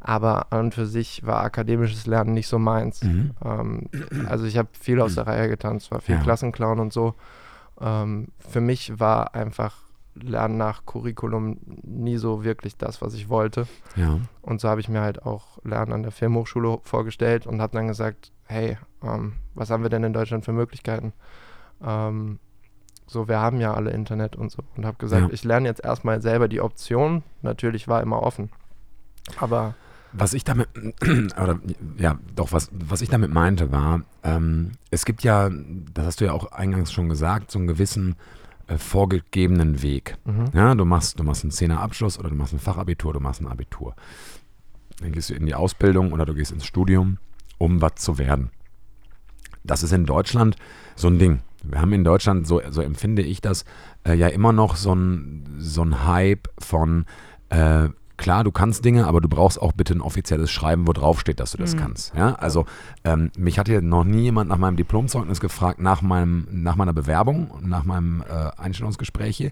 Aber 0.00 0.52
an 0.52 0.60
und 0.66 0.74
für 0.74 0.86
sich 0.86 1.26
war 1.26 1.42
akademisches 1.42 2.06
Lernen 2.06 2.32
nicht 2.32 2.48
so 2.48 2.58
meins. 2.58 3.02
Mhm. 3.02 3.32
Ähm, 3.44 3.88
also 4.28 4.46
ich 4.46 4.56
habe 4.56 4.68
viel 4.72 5.00
aus 5.00 5.14
der 5.14 5.26
Reihe 5.26 5.48
getanzt, 5.48 5.90
war 5.90 6.00
viel 6.00 6.14
Ja. 6.16 6.22
Klassenclown 6.22 6.80
und 6.80 6.92
so. 6.92 7.14
Ähm, 7.80 8.28
für 8.38 8.60
mich 8.60 8.98
war 8.98 9.34
einfach 9.34 9.76
Lernen 10.14 10.56
nach 10.56 10.86
Curriculum 10.86 11.58
nie 11.82 12.16
so 12.16 12.42
wirklich 12.44 12.76
das, 12.76 13.00
was 13.00 13.14
ich 13.14 13.28
wollte. 13.28 13.66
Ja. 13.94 14.18
Und 14.42 14.60
so 14.60 14.68
habe 14.68 14.80
ich 14.80 14.88
mir 14.88 15.02
halt 15.02 15.24
auch 15.24 15.58
Lernen 15.64 15.92
an 15.92 16.02
der 16.02 16.12
Filmhochschule 16.12 16.78
vorgestellt 16.82 17.46
und 17.46 17.60
habe 17.62 17.76
dann 17.76 17.86
gesagt, 17.88 18.32
hey, 18.46 18.76
ähm, 19.02 19.34
was 19.54 19.70
haben 19.70 19.82
wir 19.82 19.90
denn 19.90 20.02
in 20.04 20.12
Deutschland 20.12 20.44
für 20.44 20.52
Möglichkeiten? 20.52 21.12
Ähm, 21.84 22.38
so, 23.06 23.28
wir 23.28 23.38
haben 23.40 23.60
ja 23.60 23.74
alle 23.74 23.90
Internet 23.90 24.36
und 24.36 24.50
so. 24.50 24.62
Und 24.76 24.86
habe 24.86 24.96
gesagt, 24.98 25.22
Ja. 25.22 25.32
ich 25.32 25.44
lerne 25.44 25.68
jetzt 25.68 25.84
erstmal 25.84 26.20
selber 26.22 26.48
die 26.48 26.60
Option. 26.60 27.22
Natürlich 27.42 27.86
war 27.88 28.02
immer 28.02 28.22
offen. 28.22 28.50
Aber 29.38 29.74
Was 30.12 30.34
ich 30.34 30.44
damit, 30.44 30.68
oder 31.40 31.60
ja, 31.98 32.18
doch, 32.34 32.52
was, 32.52 32.70
was 32.72 33.00
ich 33.00 33.08
damit 33.08 33.32
meinte, 33.32 33.70
war, 33.70 34.02
ähm, 34.24 34.72
es 34.90 35.04
gibt 35.04 35.22
ja, 35.22 35.50
das 35.94 36.06
hast 36.06 36.20
du 36.20 36.24
ja 36.24 36.32
auch 36.32 36.52
eingangs 36.52 36.92
schon 36.92 37.08
gesagt, 37.08 37.50
so 37.50 37.58
einen 37.58 37.68
gewissen 37.68 38.16
äh, 38.66 38.78
vorgegebenen 38.78 39.82
Weg. 39.82 40.16
mhm. 40.24 40.46
Ja, 40.52 40.74
du 40.74 40.84
machst, 40.84 41.18
du 41.18 41.24
machst 41.24 41.44
einen 41.44 41.52
Zehner-Abschluss 41.52 42.18
oder 42.18 42.28
du 42.28 42.34
machst 42.34 42.52
ein 42.52 42.58
Fachabitur, 42.58 43.12
du 43.12 43.20
machst 43.20 43.40
ein 43.40 43.48
Abitur. 43.48 43.94
Dann 45.00 45.12
gehst 45.12 45.30
du 45.30 45.34
in 45.34 45.46
die 45.46 45.54
Ausbildung 45.54 46.12
oder 46.12 46.24
du 46.24 46.34
gehst 46.34 46.52
ins 46.52 46.66
Studium, 46.66 47.18
um 47.58 47.80
was 47.80 47.96
zu 47.96 48.18
werden. 48.18 48.50
Das 49.64 49.82
ist 49.82 49.92
in 49.92 50.06
Deutschland 50.06 50.56
so 50.96 51.08
ein 51.08 51.18
Ding. 51.18 51.40
Wir 51.62 51.80
haben 51.80 51.92
in 51.92 52.04
Deutschland, 52.04 52.46
so, 52.46 52.60
so 52.70 52.80
empfinde 52.80 53.22
ich 53.22 53.40
das, 53.40 53.64
äh, 54.04 54.14
ja 54.14 54.28
immer 54.28 54.52
noch 54.52 54.76
so 54.76 54.94
ein, 54.94 55.56
so 55.58 55.82
ein 55.82 56.06
Hype 56.06 56.48
von, 56.58 57.04
äh, 57.50 57.88
klar, 58.20 58.44
du 58.44 58.52
kannst 58.52 58.84
Dinge, 58.84 59.08
aber 59.08 59.20
du 59.20 59.28
brauchst 59.28 59.60
auch 59.60 59.72
bitte 59.72 59.94
ein 59.94 60.00
offizielles 60.00 60.50
Schreiben, 60.52 60.86
wo 60.86 60.92
drauf 60.92 61.18
steht, 61.18 61.40
dass 61.40 61.50
du 61.50 61.58
das 61.58 61.74
Mhm. 61.74 61.78
kannst. 61.80 62.14
Ja, 62.14 62.34
also 62.36 62.66
ähm, 63.02 63.30
mich 63.36 63.58
hat 63.58 63.66
hier 63.66 63.80
noch 63.82 64.04
nie 64.04 64.22
jemand 64.22 64.48
nach 64.48 64.58
meinem 64.58 64.76
Diplomzeugnis 64.76 65.40
gefragt, 65.40 65.80
nach, 65.80 66.02
meinem, 66.02 66.46
nach 66.52 66.76
meiner 66.76 66.92
Bewerbung, 66.92 67.50
nach 67.62 67.84
meinem 67.84 68.22
äh, 68.22 68.50
Einstellungsgespräch 68.60 69.36
hier. 69.36 69.50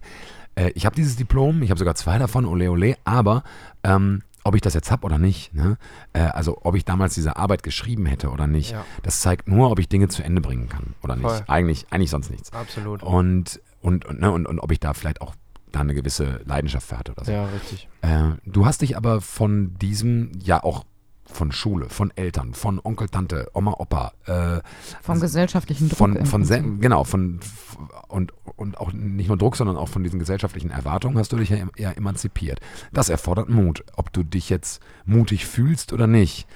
Äh, 0.54 0.70
ich 0.76 0.86
habe 0.86 0.94
dieses 0.94 1.16
Diplom, 1.16 1.62
ich 1.62 1.70
habe 1.70 1.78
sogar 1.78 1.96
zwei 1.96 2.18
davon, 2.18 2.44
ole 2.44 2.70
ole, 2.70 2.96
aber 3.04 3.42
ähm, 3.82 4.22
ob 4.44 4.54
ich 4.54 4.60
das 4.62 4.72
jetzt 4.72 4.90
habe 4.90 5.04
oder 5.04 5.18
nicht, 5.18 5.52
ne? 5.52 5.76
äh, 6.12 6.20
also 6.20 6.58
ob 6.62 6.74
ich 6.74 6.84
damals 6.84 7.14
diese 7.14 7.36
Arbeit 7.36 7.62
geschrieben 7.62 8.06
hätte 8.06 8.30
oder 8.30 8.46
nicht, 8.46 8.70
Ja. 8.70 8.84
das 9.02 9.20
zeigt 9.20 9.48
nur, 9.48 9.70
ob 9.70 9.78
ich 9.78 9.88
Dinge 9.88 10.08
zu 10.08 10.22
Ende 10.22 10.40
bringen 10.40 10.68
kann 10.68 10.94
oder 11.02 11.16
nicht. 11.16 11.26
Voll. 11.26 11.42
Eigentlich, 11.48 11.86
eigentlich 11.90 12.10
sonst 12.10 12.30
nichts. 12.30 12.52
absolut. 12.52 13.02
Und, 13.02 13.60
und, 13.82 14.06
und, 14.06 14.20
ne, 14.20 14.30
und, 14.30 14.46
und 14.46 14.58
ob 14.60 14.72
ich 14.72 14.80
da 14.80 14.94
vielleicht 14.94 15.20
auch 15.20 15.34
da 15.72 15.80
eine 15.80 15.94
gewisse 15.94 16.40
Leidenschaft 16.44 16.86
für 16.88 16.98
hatte 16.98 17.12
oder 17.12 17.24
so. 17.24 17.32
Ja, 17.32 17.46
richtig. 17.46 17.88
Äh, 18.02 18.30
du 18.44 18.66
hast 18.66 18.82
dich 18.82 18.96
aber 18.96 19.20
von 19.20 19.74
diesem, 19.78 20.32
ja 20.42 20.62
auch 20.62 20.84
von 21.30 21.52
Schule, 21.52 21.90
von 21.90 22.10
Eltern, 22.16 22.54
von 22.54 22.80
Onkel, 22.82 23.10
Tante, 23.10 23.50
Oma, 23.52 23.74
Opa, 23.78 24.12
äh, 24.24 24.60
Vom 25.02 25.20
gesellschaftlichen 25.20 25.90
Druck. 25.90 25.98
von, 25.98 26.24
von 26.24 26.42
se- 26.44 26.62
genau, 26.80 27.04
von 27.04 27.40
f- 27.42 27.76
und, 28.08 28.32
und 28.56 28.78
auch 28.78 28.92
nicht 28.94 29.28
nur 29.28 29.36
Druck, 29.36 29.56
sondern 29.56 29.76
auch 29.76 29.88
von 29.90 30.02
diesen 30.02 30.18
gesellschaftlichen 30.18 30.70
Erwartungen 30.70 31.18
hast 31.18 31.30
du 31.32 31.36
dich 31.36 31.50
ja 31.50 31.58
eher 31.76 31.98
emanzipiert. 31.98 32.60
Das 32.94 33.10
erfordert 33.10 33.50
Mut, 33.50 33.84
ob 33.96 34.10
du 34.12 34.22
dich 34.22 34.48
jetzt 34.48 34.80
mutig 35.04 35.44
fühlst 35.46 35.92
oder 35.92 36.06
nicht. 36.06 36.46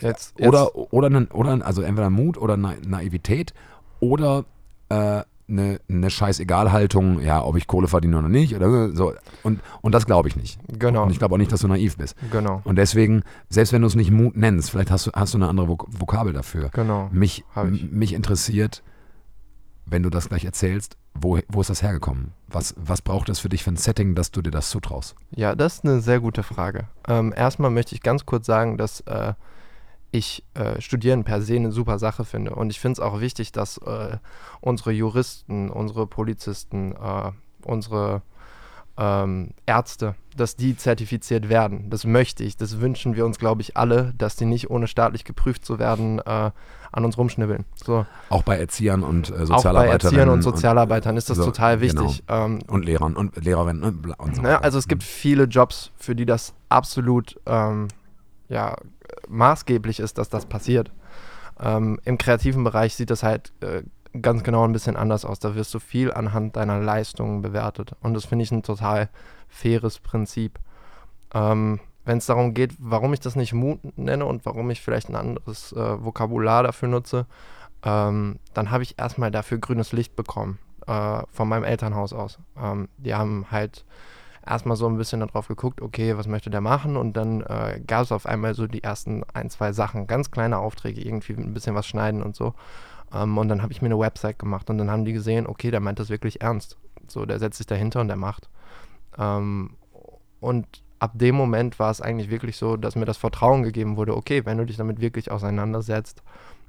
Jetzt, 0.00 0.34
jetzt 0.36 0.48
Oder, 0.48 0.74
oder, 0.92 1.08
oder 1.34 1.64
also 1.64 1.82
entweder 1.82 2.10
Mut 2.10 2.36
oder 2.38 2.56
Na 2.56 2.74
Naivität 2.86 3.54
oder 4.00 4.44
äh, 4.88 5.22
eine, 5.48 5.80
eine 5.88 6.10
Scheiß-Egal-Haltung, 6.10 7.20
ja, 7.20 7.44
ob 7.44 7.56
ich 7.56 7.66
Kohle 7.66 7.88
verdiene 7.88 8.18
oder 8.18 8.28
nicht. 8.28 8.54
Oder 8.54 8.90
so. 8.90 9.12
und, 9.42 9.60
und 9.80 9.92
das 9.92 10.06
glaube 10.06 10.28
ich 10.28 10.36
nicht. 10.36 10.58
Genau, 10.78 11.04
Und 11.04 11.10
ich 11.10 11.18
glaube 11.18 11.34
auch 11.34 11.38
nicht, 11.38 11.52
dass 11.52 11.60
du 11.60 11.68
naiv 11.68 11.96
bist. 11.96 12.16
genau, 12.30 12.60
Und 12.64 12.76
deswegen, 12.76 13.22
selbst 13.48 13.72
wenn 13.72 13.82
du 13.82 13.88
es 13.88 13.94
nicht 13.94 14.10
Mut 14.10 14.36
nennst, 14.36 14.70
vielleicht 14.70 14.90
hast 14.90 15.06
du, 15.06 15.12
hast 15.12 15.34
du 15.34 15.38
eine 15.38 15.48
andere 15.48 15.68
Vok 15.68 15.86
Vokabel 15.88 16.32
dafür. 16.32 16.70
genau. 16.72 17.08
Mich, 17.12 17.44
mich 17.90 18.12
interessiert, 18.12 18.82
wenn 19.84 20.02
du 20.02 20.10
das 20.10 20.28
gleich 20.28 20.44
erzählst, 20.44 20.96
wo, 21.14 21.38
wo 21.48 21.60
ist 21.60 21.70
das 21.70 21.82
hergekommen? 21.82 22.32
Was, 22.48 22.74
was 22.76 23.00
braucht 23.02 23.28
es 23.28 23.38
für 23.38 23.48
dich 23.48 23.62
für 23.62 23.70
ein 23.70 23.76
Setting, 23.76 24.14
dass 24.14 24.30
du 24.32 24.42
dir 24.42 24.50
das 24.50 24.68
zutraust? 24.70 25.14
Ja, 25.30 25.54
das 25.54 25.74
ist 25.76 25.84
eine 25.84 26.00
sehr 26.00 26.20
gute 26.20 26.42
Frage. 26.42 26.88
Ähm, 27.08 27.32
erstmal 27.34 27.70
möchte 27.70 27.94
ich 27.94 28.02
ganz 28.02 28.26
kurz 28.26 28.46
sagen, 28.46 28.76
dass 28.78 29.00
äh, 29.02 29.32
ich 30.10 30.44
äh, 30.54 30.80
Studieren 30.80 31.24
per 31.24 31.42
se 31.42 31.56
eine 31.56 31.72
super 31.72 31.98
Sache 31.98 32.24
finde. 32.24 32.54
Und 32.54 32.70
ich 32.70 32.80
finde 32.80 32.94
es 32.94 33.00
auch 33.00 33.20
wichtig, 33.20 33.52
dass 33.52 33.78
äh, 33.78 34.18
unsere 34.60 34.92
Juristen, 34.92 35.70
unsere 35.70 36.06
Polizisten, 36.06 36.92
äh, 36.92 37.32
unsere 37.64 38.22
ähm, 38.98 39.50
Ärzte, 39.66 40.14
dass 40.36 40.56
die 40.56 40.76
zertifiziert 40.76 41.48
werden. 41.48 41.90
Das 41.90 42.04
möchte 42.04 42.44
ich, 42.44 42.56
das 42.56 42.80
wünschen 42.80 43.14
wir 43.14 43.26
uns, 43.26 43.38
glaube 43.38 43.60
ich, 43.60 43.76
alle, 43.76 44.14
dass 44.16 44.36
die 44.36 44.46
nicht 44.46 44.70
ohne 44.70 44.86
staatlich 44.86 45.24
geprüft 45.24 45.64
zu 45.64 45.78
werden 45.78 46.18
äh, 46.20 46.50
an 46.92 47.04
uns 47.04 47.18
rumschnibbeln. 47.18 47.64
So. 47.74 48.06
Auch 48.30 48.42
bei 48.42 48.56
Erziehern 48.58 49.02
und 49.02 49.30
äh, 49.30 49.44
Sozialarbeiterinnen. 49.44 49.66
Auch 49.66 49.86
bei 49.86 49.92
Erziehern 49.92 50.28
und 50.30 50.42
Sozialarbeitern 50.42 51.16
ist 51.16 51.28
das 51.28 51.36
so, 51.36 51.44
total 51.44 51.80
wichtig. 51.80 52.22
Genau. 52.26 52.44
Ähm, 52.44 52.60
und 52.68 52.84
Lehrern 52.84 53.16
und 53.16 53.36
Lehrerinnen 53.44 53.82
und, 53.82 54.18
und 54.18 54.36
so 54.36 54.42
ne, 54.42 54.62
Also 54.62 54.78
es 54.78 54.88
gibt 54.88 55.02
viele 55.02 55.44
Jobs, 55.44 55.92
für 55.96 56.14
die 56.14 56.24
das 56.24 56.54
absolut 56.70 57.38
ähm, 57.44 57.88
ja, 58.48 58.76
maßgeblich 59.28 60.00
ist, 60.00 60.18
dass 60.18 60.28
das 60.28 60.46
passiert. 60.46 60.90
Ähm, 61.60 61.98
Im 62.04 62.18
kreativen 62.18 62.64
Bereich 62.64 62.94
sieht 62.94 63.10
das 63.10 63.22
halt 63.22 63.52
äh, 63.60 63.82
ganz 64.20 64.42
genau 64.42 64.64
ein 64.64 64.72
bisschen 64.72 64.96
anders 64.96 65.24
aus. 65.24 65.38
Da 65.38 65.54
wirst 65.54 65.72
du 65.74 65.78
viel 65.78 66.12
anhand 66.12 66.56
deiner 66.56 66.80
Leistungen 66.80 67.42
bewertet. 67.42 67.92
Und 68.00 68.14
das 68.14 68.24
finde 68.24 68.44
ich 68.44 68.52
ein 68.52 68.62
total 68.62 69.08
faires 69.48 69.98
Prinzip. 69.98 70.58
Ähm, 71.34 71.80
Wenn 72.04 72.18
es 72.18 72.26
darum 72.26 72.54
geht, 72.54 72.74
warum 72.78 73.12
ich 73.12 73.20
das 73.20 73.36
nicht 73.36 73.52
Mut 73.52 73.80
nenne 73.98 74.26
und 74.26 74.46
warum 74.46 74.70
ich 74.70 74.80
vielleicht 74.80 75.08
ein 75.08 75.16
anderes 75.16 75.72
äh, 75.72 76.04
Vokabular 76.04 76.62
dafür 76.62 76.88
nutze, 76.88 77.26
ähm, 77.82 78.38
dann 78.54 78.70
habe 78.70 78.82
ich 78.84 78.98
erstmal 78.98 79.30
dafür 79.30 79.58
grünes 79.58 79.92
Licht 79.92 80.16
bekommen 80.16 80.58
äh, 80.86 81.22
von 81.30 81.48
meinem 81.48 81.64
Elternhaus 81.64 82.12
aus. 82.12 82.38
Ähm, 82.56 82.88
die 82.96 83.14
haben 83.14 83.46
halt 83.50 83.84
erstmal 84.46 84.76
so 84.76 84.86
ein 84.86 84.96
bisschen 84.96 85.20
darauf 85.20 85.48
geguckt, 85.48 85.82
okay, 85.82 86.16
was 86.16 86.26
möchte 86.26 86.50
der 86.50 86.60
machen? 86.60 86.96
Und 86.96 87.16
dann 87.16 87.42
äh, 87.42 87.80
gab 87.86 88.02
es 88.02 88.12
auf 88.12 88.26
einmal 88.26 88.54
so 88.54 88.66
die 88.66 88.82
ersten 88.82 89.24
ein, 89.34 89.50
zwei 89.50 89.72
Sachen, 89.72 90.06
ganz 90.06 90.30
kleine 90.30 90.58
Aufträge, 90.58 91.00
irgendwie 91.00 91.34
ein 91.34 91.54
bisschen 91.54 91.74
was 91.74 91.86
schneiden 91.86 92.22
und 92.22 92.36
so. 92.36 92.54
Ähm, 93.12 93.36
und 93.38 93.48
dann 93.48 93.62
habe 93.62 93.72
ich 93.72 93.82
mir 93.82 93.88
eine 93.88 93.98
Website 93.98 94.38
gemacht 94.38 94.70
und 94.70 94.78
dann 94.78 94.90
haben 94.90 95.04
die 95.04 95.12
gesehen, 95.12 95.46
okay, 95.46 95.70
der 95.70 95.80
meint 95.80 95.98
das 95.98 96.10
wirklich 96.10 96.40
ernst. 96.40 96.78
So, 97.08 97.26
der 97.26 97.38
setzt 97.38 97.58
sich 97.58 97.66
dahinter 97.66 98.00
und 98.00 98.08
der 98.08 98.16
macht. 98.16 98.48
Ähm, 99.18 99.70
und 100.40 100.82
ab 100.98 101.12
dem 101.14 101.34
Moment 101.34 101.78
war 101.78 101.90
es 101.90 102.00
eigentlich 102.00 102.30
wirklich 102.30 102.56
so, 102.56 102.76
dass 102.76 102.96
mir 102.96 103.04
das 103.04 103.16
Vertrauen 103.16 103.62
gegeben 103.62 103.96
wurde, 103.96 104.16
okay, 104.16 104.44
wenn 104.44 104.58
du 104.58 104.64
dich 104.64 104.76
damit 104.76 105.00
wirklich 105.00 105.30
auseinandersetzt 105.30 106.22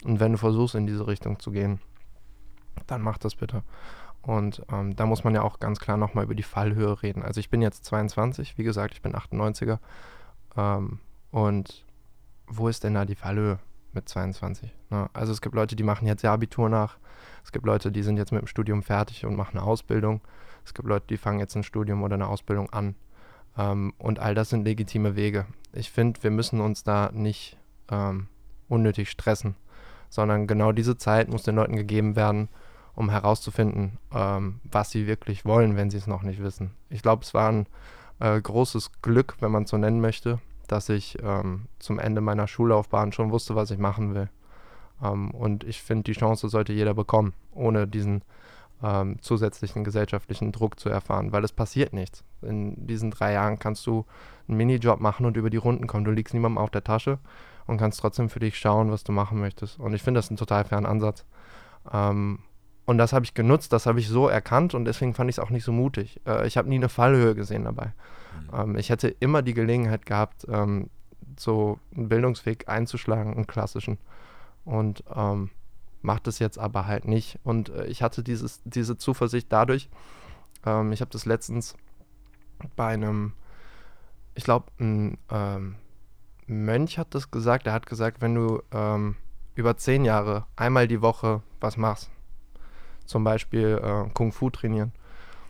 und 0.04 0.20
wenn 0.20 0.34
du 0.34 0.38
versuchst, 0.38 0.76
in 0.76 0.88
diese 0.88 1.08
Richtung 1.08 1.40
zu 1.40 1.52
gehen, 1.52 1.80
dann 2.88 3.02
mach 3.02 3.18
das 3.18 3.36
bitte. 3.36 3.64
Und 4.22 4.62
ähm, 4.72 4.96
da 4.96 5.06
muss 5.06 5.24
man 5.24 5.34
ja 5.34 5.42
auch 5.42 5.60
ganz 5.60 5.80
klar 5.80 5.98
nochmal 5.98 6.26
über 6.26 6.36
die 6.36 6.44
Fallhöhe 6.44 7.02
reden. 7.02 7.24
Also 7.24 7.40
ich 7.40 7.50
bin 7.50 7.62
jetzt 7.62 7.86
22, 7.86 8.58
wie 8.58 8.64
gesagt, 8.64 8.94
ich 8.94 9.02
bin 9.02 9.14
98er. 9.14 9.80
Ähm, 10.58 11.00
und 11.32 11.86
wo 12.48 12.68
ist 12.68 12.84
denn 12.84 12.94
da 12.94 13.06
die 13.06 13.16
Fallhöhe? 13.16 13.60
mit 13.98 14.08
22. 14.08 14.74
Ne? 14.90 15.10
Also 15.14 15.34
es 15.34 15.42
gibt 15.42 15.56
Leute, 15.56 15.76
die 15.76 15.84
machen 15.84 16.08
jetzt 16.08 16.24
ihr 16.24 16.32
Abitur 16.32 16.70
nach. 16.70 16.98
Es 17.44 17.52
gibt 17.52 17.66
Leute, 17.66 17.92
die 17.92 18.04
sind 18.04 18.18
jetzt 18.18 18.32
mit 18.32 18.42
dem 18.42 18.48
Studium 18.48 18.84
fertig 18.84 19.26
und 19.26 19.36
machen 19.36 19.58
eine 19.58 19.66
Ausbildung. 19.66 20.22
Es 20.64 20.74
gibt 20.74 20.88
Leute, 20.88 21.08
die 21.10 21.18
fangen 21.18 21.40
jetzt 21.40 21.56
ein 21.56 21.64
Studium 21.64 22.04
oder 22.04 22.14
eine 22.14 22.28
Ausbildung 22.28 22.70
an. 22.72 22.96
Ähm, 23.58 23.94
und 23.98 24.20
all 24.20 24.36
das 24.36 24.50
sind 24.50 24.64
legitime 24.64 25.16
Wege. 25.16 25.46
Ich 25.74 25.92
finde, 25.92 26.22
wir 26.24 26.32
müssen 26.32 26.62
uns 26.62 26.84
da 26.84 27.10
nicht 27.12 27.58
ähm, 27.90 28.28
unnötig 28.70 29.10
stressen, 29.10 29.56
sondern 30.10 30.48
genau 30.48 30.72
diese 30.72 30.98
Zeit 30.98 31.30
muss 31.30 31.44
den 31.44 31.56
Leuten 31.56 31.76
gegeben 31.76 32.16
werden, 32.16 32.50
um 32.98 33.12
herauszufinden, 33.12 34.00
ähm, 34.12 34.60
was 34.64 34.90
sie 34.90 35.06
wirklich 35.06 35.46
wollen, 35.46 35.78
wenn 35.78 35.92
sie 35.92 35.98
es 35.98 36.08
noch 36.08 36.24
nicht 36.24 36.42
wissen. 36.42 36.72
Ich 36.90 37.04
glaube, 37.04 37.24
es 37.24 37.36
war 37.36 37.50
ein 37.50 37.68
äh, 38.20 38.42
großes 38.42 39.04
Glück, 39.04 39.36
wenn 39.40 39.52
man 39.52 39.64
es 39.64 39.70
so 39.70 39.78
nennen 39.78 40.02
möchte, 40.02 40.40
dass 40.68 40.90
ich 40.90 41.16
ähm, 41.22 41.68
zum 41.78 42.00
Ende 42.00 42.22
meiner 42.22 42.48
Schullaufbahn 42.48 43.12
schon 43.12 43.32
wusste, 43.32 43.56
was 43.56 43.70
ich 43.70 43.78
machen 43.78 44.16
will. 44.16 44.30
Ähm, 45.04 45.30
und 45.30 45.64
ich 45.64 45.84
finde, 45.84 46.06
die 46.12 46.20
Chance 46.20 46.50
sollte 46.50 46.74
jeder 46.74 46.96
bekommen, 46.96 47.34
ohne 47.52 47.88
diesen 47.88 48.24
ähm, 48.82 49.22
zusätzlichen 49.22 49.84
gesellschaftlichen 49.84 50.52
Druck 50.52 50.80
zu 50.80 50.90
erfahren, 50.90 51.32
weil 51.32 51.44
es 51.44 51.52
passiert 51.52 51.94
nichts. 51.94 52.24
In 52.42 52.88
diesen 52.88 53.12
drei 53.12 53.34
Jahren 53.34 53.60
kannst 53.60 53.86
du 53.86 54.06
einen 54.48 54.58
Minijob 54.58 55.00
machen 55.00 55.28
und 55.28 55.38
über 55.38 55.52
die 55.52 55.58
Runden 55.58 55.86
kommen. 55.86 56.04
Du 56.04 56.12
liegst 56.12 56.34
niemandem 56.34 56.58
auf 56.58 56.72
der 56.72 56.84
Tasche 56.84 57.20
und 57.68 57.78
kannst 57.78 58.00
trotzdem 58.00 58.32
für 58.32 58.40
dich 58.40 58.58
schauen, 58.58 58.90
was 58.90 59.04
du 59.04 59.12
machen 59.12 59.40
möchtest. 59.40 59.80
Und 59.80 59.94
ich 59.94 60.02
finde 60.02 60.18
das 60.18 60.32
ein 60.32 60.38
total 60.38 60.66
fairen 60.66 60.88
Ansatz. 60.88 61.26
Ähm, 61.94 62.40
und 62.88 62.98
das 62.98 63.12
habe 63.12 63.26
ich 63.26 63.34
genutzt, 63.34 63.74
das 63.74 63.86
habe 63.86 64.00
ich 64.00 64.08
so 64.08 64.30
erkannt 64.30 64.74
und 64.74 64.86
deswegen 64.86 65.14
fand 65.14 65.30
ich 65.30 65.36
es 65.36 65.40
auch 65.40 65.50
nicht 65.50 65.66
so 65.66 65.74
mutig. 65.74 66.22
Äh, 66.26 66.48
ich 66.48 66.56
habe 66.56 66.70
nie 66.70 66.78
eine 66.78 66.88
Fallhöhe 66.88 67.36
gesehen 67.36 67.66
dabei. 67.66 67.88
Mhm. 68.52 68.60
Ähm, 68.60 68.78
ich 68.78 68.90
hätte 68.90 69.10
immer 69.10 69.42
die 69.42 69.54
Gelegenheit 69.54 70.06
gehabt, 70.06 70.48
ähm, 70.50 70.90
so 71.38 71.80
einen 71.94 72.08
Bildungsweg 72.08 72.70
einzuschlagen, 72.70 73.34
einen 73.34 73.46
klassischen. 73.46 73.98
Und 74.64 75.04
ähm, 75.14 75.50
macht 76.02 76.28
es 76.28 76.40
jetzt 76.40 76.58
aber 76.58 76.88
halt 76.88 77.06
nicht. 77.06 77.40
Und 77.44 77.68
äh, 77.68 77.88
ich 77.88 78.02
hatte 78.02 78.24
dieses, 78.24 78.62
diese 78.64 78.98
Zuversicht 78.98 79.52
dadurch, 79.52 79.90
ähm, 80.66 80.94
ich 80.94 81.02
habe 81.02 81.12
das 81.12 81.26
letztens 81.26 81.76
bei 82.78 82.88
einem, 82.88 83.34
ich 84.34 84.46
glaube, 84.46 84.68
ein 84.80 85.18
ähm, 85.30 85.76
Mönch 86.46 86.98
hat 86.98 87.14
das 87.14 87.32
gesagt, 87.32 87.66
der 87.66 87.74
hat 87.74 87.86
gesagt, 87.86 88.22
wenn 88.22 88.34
du 88.34 88.64
ähm, 88.72 89.18
über 89.56 89.76
zehn 89.76 90.06
Jahre 90.06 90.46
einmal 90.56 90.88
die 90.88 91.02
Woche 91.02 91.42
was 91.60 91.76
machst, 91.76 92.10
zum 93.08 93.24
Beispiel 93.24 93.80
äh, 93.84 94.10
Kung 94.14 94.32
Fu 94.32 94.50
trainieren, 94.50 94.92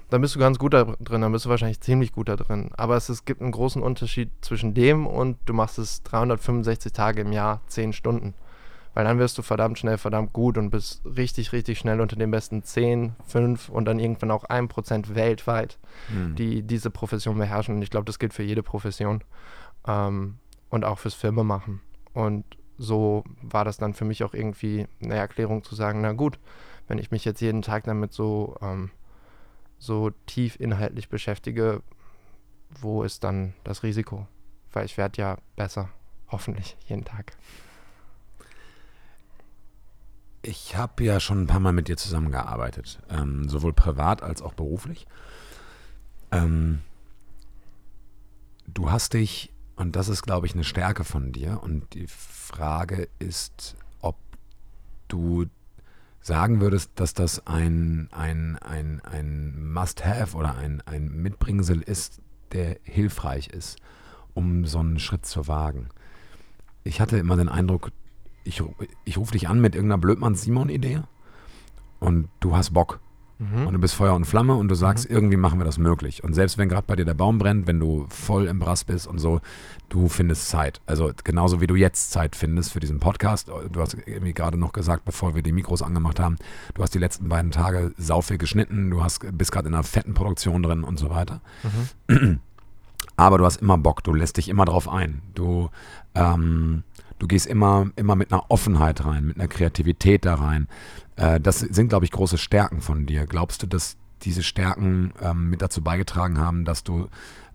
dann 0.10 0.22
bist 0.22 0.36
du 0.36 0.39
ganz 0.39 0.58
gut 0.58 0.74
da 0.74 0.86
drin, 0.86 1.22
dann 1.22 1.32
bist 1.32 1.46
du 1.46 1.50
wahrscheinlich 1.50 1.82
ziemlich 1.82 2.13
gut 2.13 2.30
da 2.30 2.38
drin. 2.38 2.70
Aber 2.78 2.96
es, 2.96 3.10
es 3.10 3.26
gibt 3.26 3.41
einen 3.41 3.52
großen 3.52 3.82
Unterschied 3.82 4.30
zwischen 4.41 4.74
dem 4.74 5.06
und 5.06 5.38
du 5.46 5.54
machst 5.54 5.80
es 5.80 6.02
365 6.04 6.93
Tage 6.93 7.22
im 7.22 7.34
Jahr, 7.34 7.62
10 7.67 7.93
Stunden. 7.93 8.34
Weil 8.93 9.04
dann 9.04 9.20
wirst 9.20 9.38
du 9.38 9.43
verdammt 9.43 9.78
schnell, 9.78 9.98
verdammt 9.98 10.34
gut 10.34 10.58
und 10.58 10.72
bist 10.72 11.02
richtig, 11.06 11.52
richtig 11.52 11.78
schnell 11.78 12.02
unter 12.02 12.15
den 12.15 12.32
besten 12.32 12.63
10, 12.63 13.15
5 13.28 13.70
und 13.70 13.86
dann 13.86 14.00
irgendwann 14.00 14.32
auch 14.32 14.46
1% 14.46 15.13
weltweit, 15.13 15.78
mhm. 16.10 16.36
die 16.36 16.63
diese 16.63 16.89
Profession 16.89 17.38
beherrschen. 17.38 17.76
Und 17.76 17.82
ich 17.82 17.91
glaube, 17.91 18.06
das 18.06 18.17
gilt 18.17 18.34
für 18.34 18.43
jede 18.43 18.63
Profession 18.63 19.24
ähm, 19.86 20.39
und 20.70 20.84
auch 20.84 20.98
fürs 20.98 21.13
Filmemachen. 21.13 21.82
Und 22.13 22.46
so 22.80 23.24
war 23.41 23.65
das 23.65 23.78
dann 23.78 23.93
für 23.93 24.06
mich 24.06 24.24
auch 24.24 24.34
irgendwie 24.34 24.88
eine 25.04 25.15
Erklärung 25.15 25.63
zu 25.63 25.76
sagen, 25.76 26.02
na 26.02 26.13
gut, 26.13 26.39
wenn 26.88 26.97
ich 26.97 27.12
mich 27.12 27.26
jetzt 27.26 27.41
jeden 27.41 27.62
Tag 27.62 27.84
damit 27.84 28.13
so, 28.13 28.58
ähm, 28.62 28.91
so 29.78 30.12
tief 30.26 30.60
inhaltlich 30.60 31.10
beschäftige, 31.10 31.82
wo 32.69 33.04
ist 33.04 33.23
dann 33.23 33.54
das 33.63 33.84
Risiko? 33.84 34.28
Weil 34.71 34.86
ich 34.86 34.97
werde 34.97 35.21
ja 35.21 35.38
besser, 35.56 35.89
hoffentlich, 36.30 36.78
jeden 36.88 37.06
Tag. 37.06 37.38
Ich 40.41 40.76
habe 40.76 41.04
ja 41.04 41.19
schon 41.19 41.43
ein 41.43 41.47
paar 41.47 41.60
Mal 41.60 41.73
mit 41.73 41.88
dir 41.88 41.97
zusammengearbeitet, 41.97 43.00
ähm, 43.10 43.50
sowohl 43.50 43.73
privat 43.73 44.23
als 44.23 44.41
auch 44.41 44.54
beruflich. 44.54 45.08
Ähm, 46.32 46.82
du 48.65 48.91
hast 48.91 49.13
dich, 49.13 49.52
und 49.76 49.95
das 49.95 50.08
ist, 50.08 50.23
glaube 50.23 50.47
ich, 50.47 50.54
eine 50.54 50.63
Stärke 50.63 51.04
von 51.04 51.32
dir, 51.32 51.62
und 51.63 51.93
die 51.93 52.08
Frage 52.08 53.10
ist, 53.19 53.76
ob 54.00 54.17
du 55.08 55.47
sagen 56.28 56.60
würdest, 56.60 56.92
dass 56.96 57.13
das 57.13 57.48
ein, 57.48 58.10
ein, 58.12 58.58
ein, 58.60 59.02
ein 59.04 59.72
Must-Have 59.74 60.36
oder 60.36 60.58
ein, 60.58 60.84
ein 60.86 61.08
Mitbringsel 61.08 61.82
ist, 61.82 62.22
der 62.52 62.78
hilfreich 62.84 63.48
ist, 63.48 63.78
um 64.34 64.66
so 64.66 64.80
einen 64.80 65.00
Schritt 65.00 65.26
zu 65.26 65.48
wagen. 65.48 65.88
Ich 66.84 67.00
hatte 67.00 67.18
immer 67.18 67.38
den 67.38 67.48
Eindruck, 67.48 67.92
ich, 68.44 68.62
ich 69.06 69.18
rufe 69.18 69.32
dich 69.32 69.48
an 69.48 69.62
mit 69.62 69.74
irgendeiner 69.74 70.02
Blödmann-Simon-Idee 70.02 71.02
und 72.00 72.30
du 72.42 72.56
hast 72.56 72.74
Bock. 72.74 73.00
Mhm. 73.39 73.67
Und 73.67 73.73
du 73.73 73.80
bist 73.80 73.93
Feuer 73.93 74.15
und 74.15 74.26
Flamme 74.26 74.56
und 74.56 74.67
du 74.67 74.76
sagst, 74.76 75.10
mhm. 75.10 75.15
irgendwie 75.15 75.38
machen 75.38 75.60
wir 75.60 75.65
das 75.65 75.78
möglich. 75.78 76.23
Und 76.23 76.34
selbst 76.34 76.58
wenn 76.58 76.69
gerade 76.69 76.86
bei 76.88 76.95
dir 76.95 77.06
der 77.06 77.13
Baum 77.13 77.38
brennt, 77.38 77.67
wenn 77.67 77.80
du 77.80 78.08
voll 78.10 78.47
im 78.47 78.60
Brass 78.60 78.84
bist 78.84 79.08
und 79.08 79.19
so, 79.19 79.41
du 79.89 80.08
findest 80.08 80.50
Zeit. 80.50 80.82
Also 80.86 81.12
genauso 81.23 81.62
wie 81.62 81.67
du 81.67 81.76
jetzt 81.76 82.12
Zeit 82.12 82.36
findest 82.36 82.71
für 82.71 82.80
diesen 82.80 83.00
Podcast. 83.00 83.50
Du 83.71 83.82
hast 83.82 83.95
irgendwie 84.06 84.34
gerade 84.34 84.58
noch 84.58 84.73
gesagt, 84.73 85.06
bevor 85.06 85.36
wir 85.36 85.43
die 85.43 85.52
Mikros 85.52 85.82
angemacht 85.82 86.19
haben, 86.19 86.38
du 86.73 86.82
hast 86.82 86.93
die 86.93 87.00
letzten 87.00 87.30
beiden 87.30 87.52
Tage 87.52 87.93
sau 87.97 88.21
viel 88.21 88.38
geschnitten, 88.38 88.89
du 88.89 89.04
hast, 89.04 89.21
bist 89.38 89.52
gerade 89.52 89.67
in 89.67 89.73
einer 89.73 89.84
fetten 89.84 90.13
Produktion 90.13 90.63
drin 90.63 90.84
und 90.84 90.97
so 90.97 91.10
weiter. 91.10 91.41
Mhm. 92.08 92.39
Aber 93.15 93.38
du 93.38 93.45
hast 93.45 93.62
immer 93.62 93.78
Bock, 93.78 94.04
du 94.04 94.13
lässt 94.13 94.38
dich 94.38 94.47
immer 94.47 94.65
drauf 94.65 94.88
ein. 94.88 95.21
Du, 95.34 95.69
ähm, 96.13 96.84
du 97.19 97.28
gehst 97.28 97.47
immer, 97.47 97.89
immer 97.95 98.15
mit 98.15 98.32
einer 98.32 98.50
Offenheit 98.50 99.06
rein, 99.06 99.26
mit 99.26 99.38
einer 99.38 99.47
Kreativität 99.47 100.26
da 100.26 100.36
rein. 100.36 100.67
Äh, 101.17 101.41
das 101.41 101.60
sind, 101.60 101.89
glaube 101.89 102.06
ich, 102.06 102.12
große 102.12 102.38
Stärken 102.38 102.80
von 102.80 103.06
dir. 103.06 103.25
Glaubst 103.25 103.62
du, 103.63 103.67
dass 103.67 103.97
diese 104.23 104.43
Stärken 104.43 105.13
ähm, 105.21 105.49
mit 105.49 105.62
dazu 105.62 105.84
beigetragen 105.84 106.39
haben, 106.39 106.65
dass 106.65 106.84
du 106.84 107.08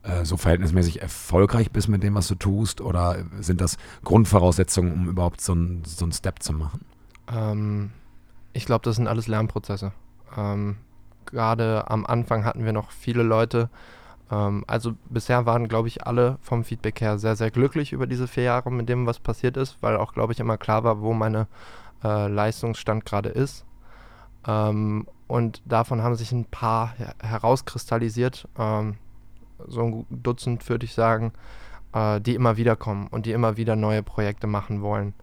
äh, 0.03 0.25
so 0.25 0.37
verhältnismäßig 0.37 1.01
erfolgreich 1.01 1.71
bist 1.71 1.89
mit 1.89 2.03
dem, 2.03 2.15
was 2.15 2.29
du 2.29 2.35
tust? 2.35 2.81
Oder 2.81 3.25
sind 3.41 3.61
das 3.61 3.79
Grundvoraussetzungen, 4.05 4.93
um 4.93 5.09
überhaupt 5.09 5.41
so 5.41 5.53
einen 5.53 5.83
so 5.85 6.09
Step 6.11 6.43
zu 6.43 6.53
machen? 6.53 6.85
Ähm, 7.33 7.91
ich 8.53 8.67
glaube, 8.67 8.85
das 8.85 8.97
sind 8.97 9.07
alles 9.07 9.27
Lernprozesse. 9.27 9.93
Ähm, 10.37 10.77
Gerade 11.27 11.91
am 11.91 12.05
Anfang 12.05 12.45
hatten 12.45 12.65
wir 12.65 12.73
noch 12.73 12.91
viele 12.91 13.23
Leute. 13.23 13.71
Ähm, 14.31 14.65
also 14.67 14.95
bisher 15.09 15.47
waren, 15.47 15.69
glaube 15.69 15.89
ich, 15.89 16.07
alle 16.07 16.39
vom 16.43 16.65
Feedback 16.65 17.01
her 17.01 17.19
sehr, 17.19 17.37
sehr 17.37 17.51
glücklich 17.51 17.93
über 17.93 18.07
diese 18.07 18.27
vier 18.27 18.45
Jahre 18.45 18.71
mit 18.73 18.89
dem, 18.89 19.07
was 19.07 19.19
passiert 19.19 19.57
ist, 19.57 19.79
weil 19.81 19.97
auch, 19.97 20.15
glaube 20.15 20.33
ich, 20.33 20.41
immer 20.41 20.59
klar 20.59 20.85
war, 20.85 21.01
wo 21.01 21.13
meine 21.13 21.47
äh, 22.05 22.29
Leistungsstand 22.29 23.05
gerade 23.05 23.29
ist. 23.29 23.65
Ähm, 24.47 25.07
und 25.29 25.63
davon 25.65 26.03
haben 26.03 26.15
sich 26.15 26.33
ein 26.33 26.45
paar 26.45 26.95
her 26.97 27.15
herauskristallisiert, 27.23 28.49
ähm, 28.59 28.97
so 29.67 29.83
ein 29.83 30.07
Dutzend 30.11 30.69
würde 30.69 30.85
ich 30.85 30.95
sagen, 30.95 31.33
äh, 31.93 32.21
die 32.21 32.35
immer 32.35 32.57
wieder 32.57 32.77
kommen 32.77 33.07
und 33.07 33.27
die 33.27 33.33
immer 33.33 33.57
wieder 33.57 33.77
neue 33.77 34.03
Projekte 34.03 34.47
machen 34.47 34.83
wollen. 34.83 35.15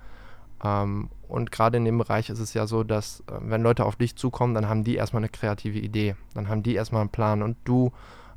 Ähm, 0.63 1.09
und 1.27 1.51
gerade 1.51 1.77
in 1.77 1.85
dem 1.85 1.97
Bereich 1.97 2.29
ist 2.29 2.39
es 2.39 2.53
ja 2.53 2.65
so, 2.65 2.83
dass 2.83 3.21
äh, 3.27 3.33
wenn 3.41 3.61
Leute 3.61 3.85
auf 3.85 3.95
dich 3.95 4.15
zukommen, 4.15 4.53
dann 4.53 4.67
haben 4.67 4.83
die 4.83 4.95
erstmal 4.95 5.21
eine 5.21 5.29
kreative 5.29 5.79
Idee, 5.79 6.15
dann 6.33 6.49
haben 6.49 6.63
die 6.63 6.75
erstmal 6.75 7.01
einen 7.01 7.11
Plan 7.11 7.43
und 7.43 7.57
du 7.65 7.91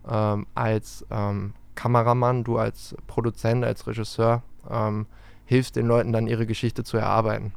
ähm, 0.08 0.46
als 0.54 1.06
ähm, 1.10 1.54
Kameramann, 1.74 2.44
du 2.44 2.58
als 2.58 2.94
Produzent, 3.06 3.64
als 3.64 3.86
Regisseur 3.86 4.42
ähm, 4.70 5.06
hilfst 5.46 5.76
den 5.76 5.86
Leuten 5.86 6.12
dann 6.12 6.26
ihre 6.26 6.46
Geschichte 6.46 6.84
zu 6.84 6.96
erarbeiten. 6.96 7.52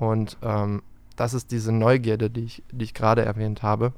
Und 0.00 0.38
ähm, 0.42 0.82
das 1.14 1.34
ist 1.34 1.52
diese 1.52 1.72
Neugierde, 1.72 2.30
die 2.30 2.44
ich, 2.44 2.62
die 2.72 2.84
ich 2.84 2.94
gerade 2.94 3.22
erwähnt 3.22 3.62
habe. 3.62 3.92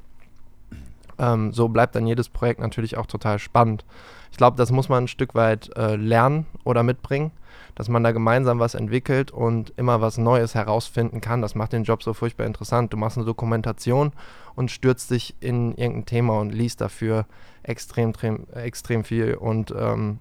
Ähm, 1.19 1.53
so 1.53 1.69
bleibt 1.69 1.95
dann 1.95 2.07
jedes 2.07 2.29
Projekt 2.29 2.61
natürlich 2.61 2.97
auch 2.97 3.07
total 3.07 3.38
spannend. 3.38 3.85
Ich 4.33 4.37
glaube, 4.37 4.57
das 4.57 4.73
muss 4.73 4.88
man 4.88 5.05
ein 5.05 5.09
Stück 5.09 5.35
weit 5.37 5.71
äh, 5.77 5.95
lernen 5.95 6.47
oder 6.65 6.83
mitbringen, 6.83 7.31
dass 7.77 7.88
man 7.88 8.03
da 8.03 8.11
gemeinsam 8.11 8.59
was 8.59 8.75
entwickelt 8.75 9.31
und 9.31 9.73
immer 9.77 10.01
was 10.01 10.19
Neues 10.19 10.57
herausfinden 10.57 11.21
kann. 11.21 11.41
Das 11.41 11.55
macht 11.55 11.73
den 11.73 11.85
Job 11.85 12.03
so 12.03 12.15
furchtbar 12.15 12.47
interessant. 12.47 12.93
Du 12.93 12.97
machst 12.97 13.17
eine 13.17 13.27
Dokumentation 13.27 14.12
und 14.57 14.73
stürzt 14.73 15.12
dich 15.12 15.37
in 15.38 15.77
irgendein 15.77 16.07
Thema 16.07 16.41
und 16.41 16.51
liest 16.51 16.81
dafür 16.81 17.27
extrem, 17.62 18.12
extrem, 18.55 19.05
viel 19.05 19.35
und 19.35 19.73
ähm, 19.79 20.19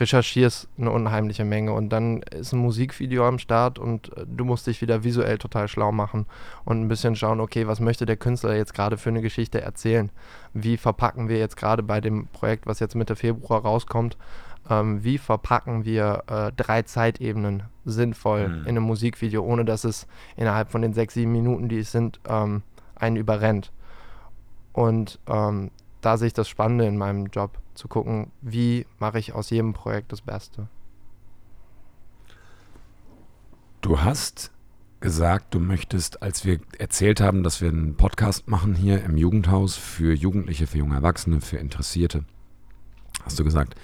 recherchierst 0.00 0.68
eine 0.78 0.90
unheimliche 0.90 1.44
Menge 1.44 1.72
und 1.72 1.90
dann 1.90 2.22
ist 2.22 2.52
ein 2.52 2.58
Musikvideo 2.58 3.26
am 3.26 3.38
Start 3.38 3.78
und 3.78 4.16
äh, 4.16 4.24
du 4.26 4.44
musst 4.44 4.66
dich 4.66 4.80
wieder 4.80 5.04
visuell 5.04 5.38
total 5.38 5.68
schlau 5.68 5.92
machen 5.92 6.26
und 6.64 6.80
ein 6.80 6.88
bisschen 6.88 7.14
schauen, 7.16 7.40
okay, 7.40 7.66
was 7.66 7.80
möchte 7.80 8.06
der 8.06 8.16
Künstler 8.16 8.56
jetzt 8.56 8.74
gerade 8.74 8.96
für 8.96 9.10
eine 9.10 9.20
Geschichte 9.22 9.60
erzählen? 9.60 10.10
Wie 10.54 10.76
verpacken 10.76 11.28
wir 11.28 11.38
jetzt 11.38 11.56
gerade 11.56 11.82
bei 11.82 12.00
dem 12.00 12.26
Projekt, 12.28 12.66
was 12.66 12.80
jetzt 12.80 12.94
Mitte 12.94 13.14
Februar 13.14 13.62
rauskommt, 13.62 14.16
ähm, 14.68 15.04
wie 15.04 15.18
verpacken 15.18 15.84
wir 15.84 16.22
äh, 16.28 16.52
drei 16.56 16.82
Zeitebenen 16.82 17.64
sinnvoll 17.84 18.48
mhm. 18.48 18.62
in 18.62 18.68
einem 18.68 18.84
Musikvideo, 18.84 19.42
ohne 19.42 19.64
dass 19.64 19.84
es 19.84 20.06
innerhalb 20.36 20.70
von 20.70 20.82
den 20.82 20.92
sechs, 20.92 21.14
sieben 21.14 21.32
Minuten, 21.32 21.68
die 21.68 21.78
es 21.78 21.92
sind, 21.92 22.20
ähm, 22.28 22.62
einen 22.96 23.16
überrennt? 23.16 23.72
Und 24.72 25.18
ähm, 25.26 25.70
da 26.00 26.16
sehe 26.16 26.28
ich 26.28 26.32
das 26.32 26.48
Spannende 26.48 26.86
in 26.86 26.96
meinem 26.96 27.26
Job, 27.26 27.58
zu 27.74 27.88
gucken, 27.88 28.30
wie 28.42 28.86
mache 28.98 29.18
ich 29.18 29.32
aus 29.32 29.50
jedem 29.50 29.72
Projekt 29.72 30.12
das 30.12 30.20
Beste. 30.20 30.68
Du 33.80 34.02
hast 34.02 34.52
gesagt, 35.00 35.54
du 35.54 35.60
möchtest, 35.60 36.22
als 36.22 36.44
wir 36.44 36.60
erzählt 36.78 37.22
haben, 37.22 37.42
dass 37.42 37.62
wir 37.62 37.70
einen 37.70 37.96
Podcast 37.96 38.48
machen 38.48 38.74
hier 38.74 39.02
im 39.02 39.16
Jugendhaus 39.16 39.76
für 39.76 40.12
Jugendliche, 40.12 40.66
für 40.66 40.78
junge 40.78 40.96
Erwachsene, 40.96 41.40
für 41.40 41.56
Interessierte, 41.56 42.24
hast 43.24 43.38
du 43.38 43.44
gesagt, 43.44 43.76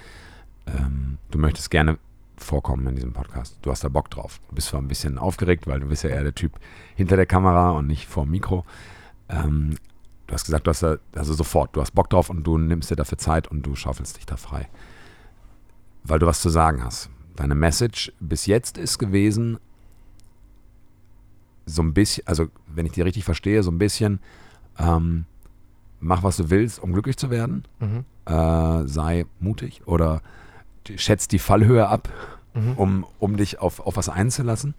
ähm, 0.67 1.17
du 1.31 1.39
möchtest 1.39 1.71
gerne 1.71 1.97
vorkommen 2.37 2.85
in 2.85 2.95
diesem 2.95 3.13
Podcast. 3.13 3.57
Du 3.63 3.71
hast 3.71 3.83
da 3.83 3.89
Bock 3.89 4.11
drauf. 4.11 4.39
Du 4.49 4.55
bist 4.55 4.67
zwar 4.67 4.81
ein 4.81 4.87
bisschen 4.87 5.17
aufgeregt, 5.17 5.65
weil 5.65 5.79
du 5.79 5.87
bist 5.87 6.03
ja 6.03 6.11
eher 6.11 6.23
der 6.23 6.35
Typ 6.35 6.59
hinter 6.95 7.15
der 7.15 7.25
Kamera 7.25 7.71
und 7.71 7.87
nicht 7.87 8.05
vor 8.05 8.25
dem 8.25 8.31
Mikro. 8.31 8.63
Ähm, 9.27 9.77
du 10.27 10.33
hast 10.33 10.45
gesagt, 10.45 10.67
du 10.67 10.69
hast 10.69 10.83
da, 10.83 10.97
also 11.15 11.33
sofort, 11.33 11.75
du 11.75 11.81
hast 11.81 11.91
Bock 11.91 12.09
drauf 12.09 12.29
und 12.29 12.43
du 12.43 12.57
nimmst 12.57 12.91
dir 12.91 12.95
dafür 12.95 13.17
Zeit 13.17 13.47
und 13.47 13.63
du 13.63 13.75
schaufelst 13.75 14.17
dich 14.17 14.25
da 14.25 14.37
frei. 14.37 14.67
Weil 16.03 16.19
du 16.19 16.25
was 16.25 16.41
zu 16.41 16.49
sagen 16.49 16.83
hast. 16.83 17.09
Deine 17.35 17.55
Message 17.55 18.11
bis 18.19 18.45
jetzt 18.45 18.77
ist 18.77 18.97
gewesen, 18.97 19.59
so 21.65 21.81
ein 21.81 21.93
bisschen, 21.93 22.25
also 22.27 22.47
wenn 22.67 22.85
ich 22.85 22.93
die 22.93 23.01
richtig 23.01 23.25
verstehe, 23.25 23.63
so 23.63 23.71
ein 23.71 23.77
bisschen, 23.77 24.19
ähm, 24.79 25.25
mach 25.99 26.23
was 26.23 26.37
du 26.37 26.49
willst, 26.49 26.79
um 26.79 26.93
glücklich 26.93 27.17
zu 27.17 27.29
werden. 27.29 27.65
Mhm. 27.79 28.05
Äh, 28.25 28.87
sei 28.87 29.25
mutig 29.39 29.81
oder 29.85 30.21
schätz 30.95 31.27
die 31.27 31.39
Fallhöhe 31.39 31.87
ab, 31.87 32.09
mhm. 32.53 32.73
um, 32.73 33.05
um 33.19 33.37
dich 33.37 33.59
auf, 33.59 33.79
auf 33.79 33.97
was 33.97 34.09
einzulassen. 34.09 34.75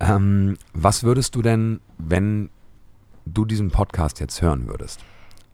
Ähm, 0.00 0.56
was 0.72 1.04
würdest 1.04 1.34
du 1.34 1.42
denn, 1.42 1.80
wenn 1.98 2.50
du 3.24 3.44
diesen 3.44 3.70
Podcast 3.70 4.20
jetzt 4.20 4.42
hören 4.42 4.68
würdest, 4.68 5.00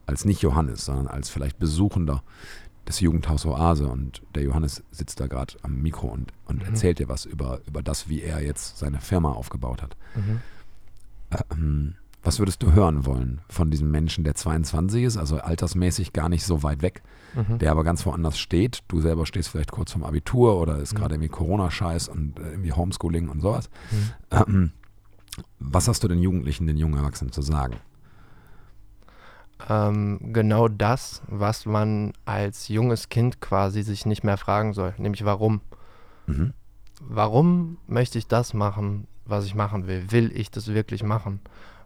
als 0.06 0.24
nicht 0.24 0.42
Johannes, 0.42 0.84
sondern 0.84 1.06
als 1.06 1.28
vielleicht 1.28 1.58
Besuchender 1.58 2.22
des 2.88 3.00
Jugendhaus 3.00 3.44
Oase 3.44 3.88
und 3.88 4.22
der 4.34 4.42
Johannes 4.44 4.82
sitzt 4.90 5.20
da 5.20 5.26
gerade 5.26 5.54
am 5.62 5.80
Mikro 5.82 6.08
und, 6.08 6.32
und 6.46 6.60
mhm. 6.60 6.68
erzählt 6.68 6.98
dir 6.98 7.08
was 7.08 7.26
über, 7.26 7.60
über 7.66 7.82
das, 7.82 8.08
wie 8.08 8.22
er 8.22 8.42
jetzt 8.42 8.78
seine 8.78 9.00
Firma 9.00 9.32
aufgebaut 9.32 9.82
hat. 9.82 9.96
Mhm. 10.14 10.40
Ähm, 11.52 11.94
was 12.22 12.38
würdest 12.40 12.62
du 12.62 12.72
hören 12.72 13.06
wollen 13.06 13.40
von 13.48 13.70
diesem 13.70 13.90
Menschen, 13.90 14.24
der 14.24 14.34
22 14.34 15.04
ist, 15.04 15.16
also 15.16 15.38
altersmäßig 15.38 16.12
gar 16.12 16.28
nicht 16.28 16.44
so 16.44 16.62
weit 16.62 16.82
weg, 16.82 17.02
mhm. 17.34 17.58
der 17.58 17.70
aber 17.70 17.84
ganz 17.84 18.04
woanders 18.06 18.38
steht? 18.38 18.80
Du 18.88 19.00
selber 19.00 19.24
stehst 19.24 19.50
vielleicht 19.50 19.70
kurz 19.70 19.92
vom 19.92 20.02
Abitur 20.02 20.60
oder 20.60 20.78
ist 20.78 20.94
mhm. 20.94 20.98
gerade 20.98 21.14
irgendwie 21.14 21.28
Corona-Scheiß 21.28 22.08
und 22.08 22.38
äh, 22.38 22.50
irgendwie 22.50 22.72
Homeschooling 22.72 23.28
und 23.28 23.40
sowas. 23.40 23.70
Mhm. 23.90 24.10
Ähm, 24.30 24.72
was 25.58 25.88
hast 25.88 26.04
du 26.04 26.08
den 26.08 26.22
Jugendlichen, 26.22 26.66
den 26.66 26.76
jungen 26.76 26.96
Erwachsenen 26.96 27.32
zu 27.32 27.42
sagen? 27.42 27.76
Ähm, 29.68 30.32
genau 30.32 30.68
das, 30.68 31.22
was 31.26 31.66
man 31.66 32.12
als 32.24 32.68
junges 32.68 33.08
Kind 33.08 33.40
quasi 33.40 33.82
sich 33.82 34.06
nicht 34.06 34.24
mehr 34.24 34.36
fragen 34.36 34.72
soll, 34.72 34.94
nämlich 34.98 35.24
warum. 35.24 35.60
Mhm. 36.26 36.52
Warum 37.00 37.78
möchte 37.86 38.18
ich 38.18 38.26
das 38.26 38.54
machen, 38.54 39.06
was 39.24 39.44
ich 39.44 39.54
machen 39.54 39.86
will? 39.86 40.10
Will 40.10 40.32
ich 40.34 40.50
das 40.50 40.68
wirklich 40.68 41.02
machen? 41.02 41.40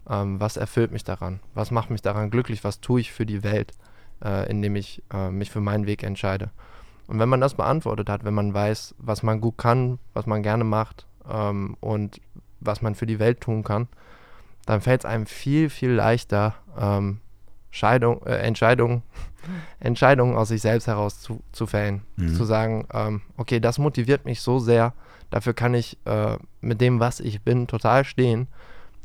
Ähm, 0.09 0.41
was 0.41 0.57
erfüllt 0.57 0.93
mich 0.93 1.05
daran? 1.05 1.41
Was 1.55 1.71
macht 1.71 1.91
mich 1.91 2.03
daran 2.03 2.31
glücklich? 2.31 2.65
Was 2.65 2.81
tue 2.81 3.01
ich 3.01 3.13
für 3.13 3.27
die 3.27 3.43
Welt, 3.43 3.73
äh, 4.25 4.51
indem 4.51 4.77
ich 4.77 5.03
äh, 5.13 5.31
mich 5.31 5.51
für 5.51 5.61
meinen 5.61 5.87
Weg 5.87 6.03
entscheide? 6.03 6.51
Und 7.09 7.19
wenn 7.19 7.29
man 7.29 7.41
das 7.41 7.55
beantwortet 7.55 8.09
hat, 8.09 8.25
wenn 8.25 8.35
man 8.35 8.55
weiß, 8.55 8.95
was 8.99 9.23
man 9.23 9.41
gut 9.41 9.59
kann, 9.59 9.99
was 10.13 10.27
man 10.27 10.43
gerne 10.43 10.65
macht 10.65 11.07
ähm, 11.29 11.77
und 11.81 12.21
was 12.65 12.83
man 12.83 12.95
für 12.95 13.07
die 13.07 13.19
Welt 13.19 13.41
tun 13.41 13.65
kann, 13.65 13.89
dann 14.67 14.81
fällt 14.81 15.03
es 15.03 15.05
einem 15.07 15.27
viel, 15.27 15.71
viel 15.71 15.91
leichter, 15.91 16.55
ähm, 16.79 17.21
Scheidung, 17.71 18.25
äh, 18.27 18.37
Entscheidungen, 18.37 19.03
Entscheidungen 19.81 20.37
aus 20.37 20.49
sich 20.49 20.63
selbst 20.63 20.87
heraus 20.87 21.21
zu, 21.21 21.43
zu 21.53 21.67
fällen. 21.67 22.03
Mhm. 22.17 22.35
Zu 22.35 22.45
sagen, 22.45 22.87
ähm, 22.93 23.23
okay, 23.37 23.61
das 23.61 23.79
motiviert 23.79 24.25
mich 24.25 24.41
so 24.41 24.59
sehr, 24.59 24.95
dafür 25.31 25.55
kann 25.55 25.75
ich 25.75 25.99
äh, 26.05 26.37
mit 26.61 26.81
dem, 26.81 27.01
was 27.01 27.19
ich 27.21 27.43
bin, 27.43 27.67
total 27.67 28.05
stehen. 28.05 28.49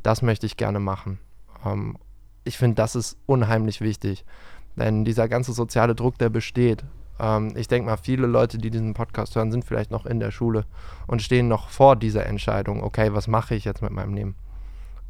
Das 0.03 0.21
möchte 0.21 0.45
ich 0.45 0.57
gerne 0.57 0.79
machen. 0.79 1.19
Ähm, 1.65 1.97
ich 2.43 2.57
finde, 2.57 2.75
das 2.75 2.95
ist 2.95 3.17
unheimlich 3.25 3.81
wichtig. 3.81 4.25
Denn 4.75 5.05
dieser 5.05 5.27
ganze 5.27 5.53
soziale 5.53 5.95
Druck, 5.95 6.17
der 6.19 6.29
besteht, 6.29 6.83
ähm, 7.19 7.53
ich 7.55 7.67
denke 7.67 7.89
mal, 7.89 7.97
viele 7.97 8.27
Leute, 8.27 8.57
die 8.57 8.69
diesen 8.69 8.93
Podcast 8.93 9.35
hören, 9.35 9.51
sind 9.51 9.65
vielleicht 9.65 9.91
noch 9.91 10.05
in 10.05 10.19
der 10.19 10.31
Schule 10.31 10.65
und 11.07 11.21
stehen 11.21 11.47
noch 11.47 11.69
vor 11.69 11.95
dieser 11.95 12.25
Entscheidung, 12.25 12.83
okay, 12.83 13.13
was 13.13 13.27
mache 13.27 13.55
ich 13.55 13.65
jetzt 13.65 13.81
mit 13.81 13.91
meinem 13.91 14.13
Leben? 14.13 14.35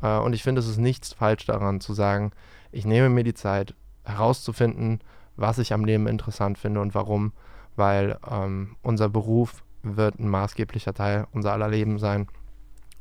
Äh, 0.02 0.18
und 0.18 0.34
ich 0.34 0.44
finde, 0.44 0.60
es 0.60 0.68
ist 0.68 0.78
nichts 0.78 1.14
falsch 1.14 1.46
daran 1.46 1.82
zu 1.82 1.94
sagen, 1.94 2.32
ich 2.72 2.86
nehme 2.86 3.10
mir 3.10 3.24
die 3.24 3.34
Zeit 3.34 3.76
herauszufinden, 4.04 5.02
was 5.36 5.60
ich 5.60 5.74
am 5.74 5.86
Leben 5.86 6.08
interessant 6.08 6.58
finde 6.58 6.82
und 6.82 6.96
warum, 6.96 7.34
weil 7.76 8.18
ähm, 8.30 8.76
unser 8.82 9.10
Beruf 9.10 9.64
wird 9.84 10.20
ein 10.20 10.30
maßgeblicher 10.30 10.94
Teil 10.94 11.28
unser 11.32 11.54
aller 11.54 11.70
Leben 11.70 12.00
sein. 12.00 12.28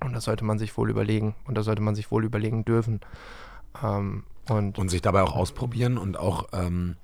Und 0.04 0.12
das 0.12 0.24
sollte 0.24 0.44
man 0.44 0.58
sich 0.58 0.76
wohl 0.76 0.90
überlegen 0.90 1.34
und 1.46 1.56
das 1.56 1.64
sollte 1.64 1.82
man 1.82 1.94
sich 1.94 2.10
wohl 2.10 2.24
überlegen 2.24 2.64
dürfen. 2.64 3.00
Ähm, 3.82 4.24
und, 4.48 4.78
und 4.78 4.88
sich 4.90 5.02
dabei 5.02 5.22
auch 5.22 5.34
ausprobieren 5.34 5.98
und 5.98 6.18
auch 6.18 6.48
ähm, 6.52 6.96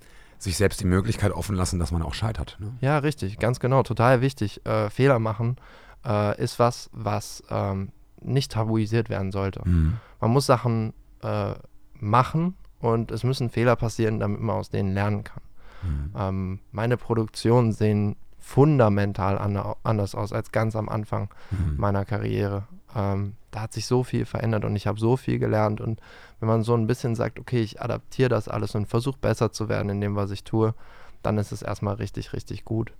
sich 0.43 0.57
selbst 0.57 0.79
die 0.81 0.85
Möglichkeit 0.85 1.31
offen 1.31 1.55
lassen, 1.55 1.79
dass 1.79 1.91
man 1.91 2.01
auch 2.01 2.13
scheitert. 2.13 2.57
Ne? 2.59 2.73
Ja, 2.81 2.97
richtig, 2.99 3.39
ganz 3.39 3.59
genau, 3.59 3.83
total 3.83 4.21
wichtig. 4.21 4.65
Äh, 4.65 4.89
Fehler 4.89 5.19
machen 5.19 5.57
äh, 6.05 6.41
ist 6.41 6.59
was, 6.59 6.89
was 6.93 7.43
ähm, 7.49 7.89
nicht 8.21 8.51
tabuisiert 8.51 9.09
werden 9.09 9.31
sollte. 9.31 9.61
Mhm. 9.65 9.97
Man 10.19 10.31
muss 10.31 10.45
Sachen 10.45 10.93
äh, 11.21 11.53
machen 11.99 12.55
und 12.79 13.11
es 13.11 13.23
müssen 13.23 13.49
Fehler 13.49 13.75
passieren, 13.75 14.19
damit 14.19 14.41
man 14.41 14.57
aus 14.57 14.69
denen 14.69 14.93
lernen 14.93 15.23
kann. 15.23 15.43
Mhm. 15.83 16.11
Ähm, 16.17 16.59
meine 16.71 16.97
Produktionen 16.97 17.71
sehen 17.71 18.15
fundamental 18.39 19.37
an, 19.37 19.57
anders 19.83 20.15
aus 20.15 20.33
als 20.33 20.51
ganz 20.51 20.75
am 20.75 20.89
Anfang 20.89 21.29
mhm. 21.51 21.75
meiner 21.77 22.05
Karriere. 22.05 22.67
Ähm, 22.95 23.35
da 23.51 23.61
hat 23.61 23.73
sich 23.73 23.85
so 23.85 24.03
viel 24.03 24.25
verändert 24.25 24.65
und 24.65 24.75
ich 24.75 24.87
habe 24.87 24.99
so 24.99 25.17
viel 25.17 25.39
gelernt. 25.39 25.81
Und 25.81 26.01
wenn 26.39 26.47
man 26.47 26.63
so 26.63 26.75
ein 26.75 26.87
bisschen 26.87 27.15
sagt, 27.15 27.39
okay, 27.39 27.61
ich 27.61 27.81
adaptiere 27.81 28.29
das 28.29 28.47
alles 28.47 28.75
und 28.75 28.87
versuche 28.87 29.17
besser 29.19 29.51
zu 29.51 29.69
werden 29.69 29.89
in 29.89 30.01
dem, 30.01 30.15
was 30.15 30.31
ich 30.31 30.43
tue, 30.43 30.73
dann 31.21 31.37
ist 31.37 31.51
es 31.51 31.61
erstmal 31.61 31.95
richtig, 31.95 32.33
richtig 32.33 32.65
gut. 32.65 32.93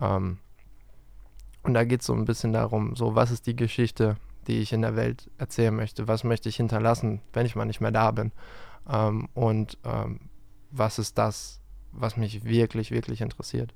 Ähm, 0.00 0.38
und 1.62 1.74
da 1.74 1.84
geht 1.84 2.00
es 2.00 2.06
so 2.06 2.14
ein 2.14 2.24
bisschen 2.24 2.52
darum, 2.52 2.94
so 2.96 3.14
was 3.14 3.30
ist 3.30 3.46
die 3.46 3.56
Geschichte, 3.56 4.16
die 4.46 4.60
ich 4.60 4.72
in 4.72 4.82
der 4.82 4.96
Welt 4.96 5.30
erzählen 5.38 5.74
möchte? 5.74 6.06
Was 6.08 6.24
möchte 6.24 6.48
ich 6.48 6.56
hinterlassen, 6.56 7.20
wenn 7.32 7.46
ich 7.46 7.56
mal 7.56 7.64
nicht 7.64 7.80
mehr 7.80 7.90
da 7.90 8.10
bin? 8.12 8.32
Ähm, 8.88 9.28
und 9.34 9.78
ähm, 9.84 10.20
was 10.70 10.98
ist 10.98 11.18
das, 11.18 11.60
was 11.92 12.16
mich 12.16 12.44
wirklich, 12.44 12.90
wirklich 12.90 13.20
interessiert? 13.20 13.74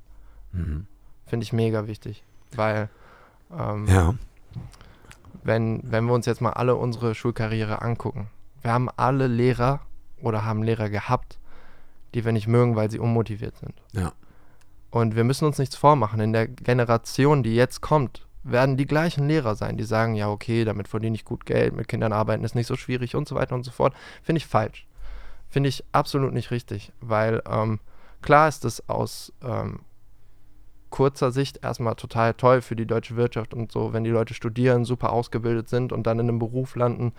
Mhm. 0.52 0.86
Finde 1.26 1.44
ich 1.44 1.52
mega 1.52 1.86
wichtig, 1.86 2.24
weil 2.54 2.88
ähm, 3.52 3.86
Ja. 3.88 4.14
Wenn, 5.42 5.80
wenn 5.84 6.04
wir 6.04 6.14
uns 6.14 6.26
jetzt 6.26 6.40
mal 6.40 6.52
alle 6.52 6.76
unsere 6.76 7.14
Schulkarriere 7.14 7.82
angucken, 7.82 8.28
wir 8.62 8.72
haben 8.72 8.88
alle 8.96 9.26
Lehrer 9.26 9.80
oder 10.22 10.44
haben 10.44 10.62
Lehrer 10.62 10.90
gehabt, 10.90 11.38
die 12.14 12.24
wir 12.24 12.32
nicht 12.32 12.48
mögen, 12.48 12.76
weil 12.76 12.90
sie 12.90 12.98
unmotiviert 12.98 13.56
sind. 13.56 13.74
Ja. 13.92 14.12
Und 14.90 15.14
wir 15.14 15.24
müssen 15.24 15.44
uns 15.44 15.58
nichts 15.58 15.76
vormachen. 15.76 16.20
In 16.20 16.32
der 16.32 16.48
Generation, 16.48 17.42
die 17.42 17.54
jetzt 17.54 17.80
kommt, 17.80 18.26
werden 18.42 18.76
die 18.76 18.86
gleichen 18.86 19.28
Lehrer 19.28 19.54
sein, 19.54 19.76
die 19.76 19.84
sagen, 19.84 20.14
ja, 20.14 20.28
okay, 20.28 20.64
damit 20.64 20.88
verdiene 20.88 21.14
ich 21.14 21.24
gut 21.24 21.46
Geld, 21.46 21.76
mit 21.76 21.88
Kindern 21.88 22.12
arbeiten 22.12 22.44
ist 22.44 22.54
nicht 22.54 22.66
so 22.66 22.76
schwierig 22.76 23.14
und 23.14 23.28
so 23.28 23.34
weiter 23.34 23.54
und 23.54 23.64
so 23.64 23.70
fort. 23.70 23.94
Finde 24.22 24.38
ich 24.38 24.46
falsch. 24.46 24.86
Finde 25.48 25.68
ich 25.68 25.84
absolut 25.92 26.32
nicht 26.32 26.50
richtig, 26.50 26.92
weil 27.00 27.42
ähm, 27.48 27.80
klar 28.22 28.48
ist 28.48 28.64
es 28.64 28.88
aus 28.88 29.32
ähm, 29.42 29.80
kurzer 30.90 31.30
Sicht 31.30 31.60
erstmal 31.62 31.94
total 31.94 32.34
toll 32.34 32.60
für 32.60 32.76
die 32.76 32.86
deutsche 32.86 33.16
Wirtschaft 33.16 33.54
und 33.54 33.72
so, 33.72 33.92
wenn 33.92 34.04
die 34.04 34.10
Leute 34.10 34.34
studieren, 34.34 34.84
super 34.84 35.12
ausgebildet 35.12 35.68
sind 35.68 35.92
und 35.92 36.06
dann 36.06 36.18
in 36.18 36.28
einem 36.28 36.38
Beruf 36.38 36.76
landen, 36.76 37.12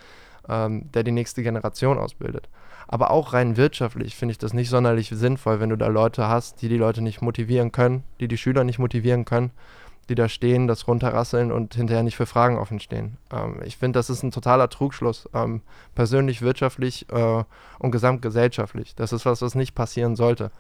ähm, 0.48 0.92
der 0.94 1.04
die 1.04 1.12
nächste 1.12 1.44
Generation 1.44 1.98
ausbildet. 1.98 2.50
Aber 2.88 3.12
auch 3.12 3.34
rein 3.34 3.58
wirtschaftlich 3.58 4.16
finde 4.16 4.34
ich 4.34 4.38
das 4.38 4.54
nicht 4.54 4.70
sonderlich 4.70 5.10
sinnvoll, 5.10 5.60
wenn 5.60 5.70
du 5.70 5.78
da 5.78 5.88
Leute 5.88 6.28
hast, 6.28 6.62
die 6.62 6.70
die 6.70 6.78
Leute 6.78 7.02
nicht 7.02 7.22
motivieren 7.22 7.72
können, 7.72 8.04
die 8.20 8.28
die 8.28 8.38
Schüler 8.38 8.64
nicht 8.64 8.80
motivieren 8.80 9.24
können, 9.24 9.52
die 10.10 10.16
da 10.16 10.28
stehen, 10.28 10.68
das 10.68 10.88
runterrasseln 10.88 11.54
und 11.54 11.76
hinterher 11.76 12.04
nicht 12.04 12.18
für 12.18 12.26
Fragen 12.26 12.58
offen 12.58 12.82
stehen. 12.82 13.18
Ähm, 13.32 13.62
ich 13.64 13.78
finde, 13.78 13.98
das 13.98 14.10
ist 14.10 14.24
ein 14.24 14.32
totaler 14.32 14.68
Trugschluss, 14.70 15.30
ähm, 15.34 15.62
persönlich, 15.96 16.42
wirtschaftlich 16.42 17.08
äh, 17.12 17.44
und 17.80 17.92
gesamtgesellschaftlich. 17.92 18.94
Das 18.96 19.14
ist 19.14 19.26
was, 19.26 19.42
was 19.42 19.56
nicht 19.56 19.74
passieren 19.74 20.18
sollte. 20.18 20.52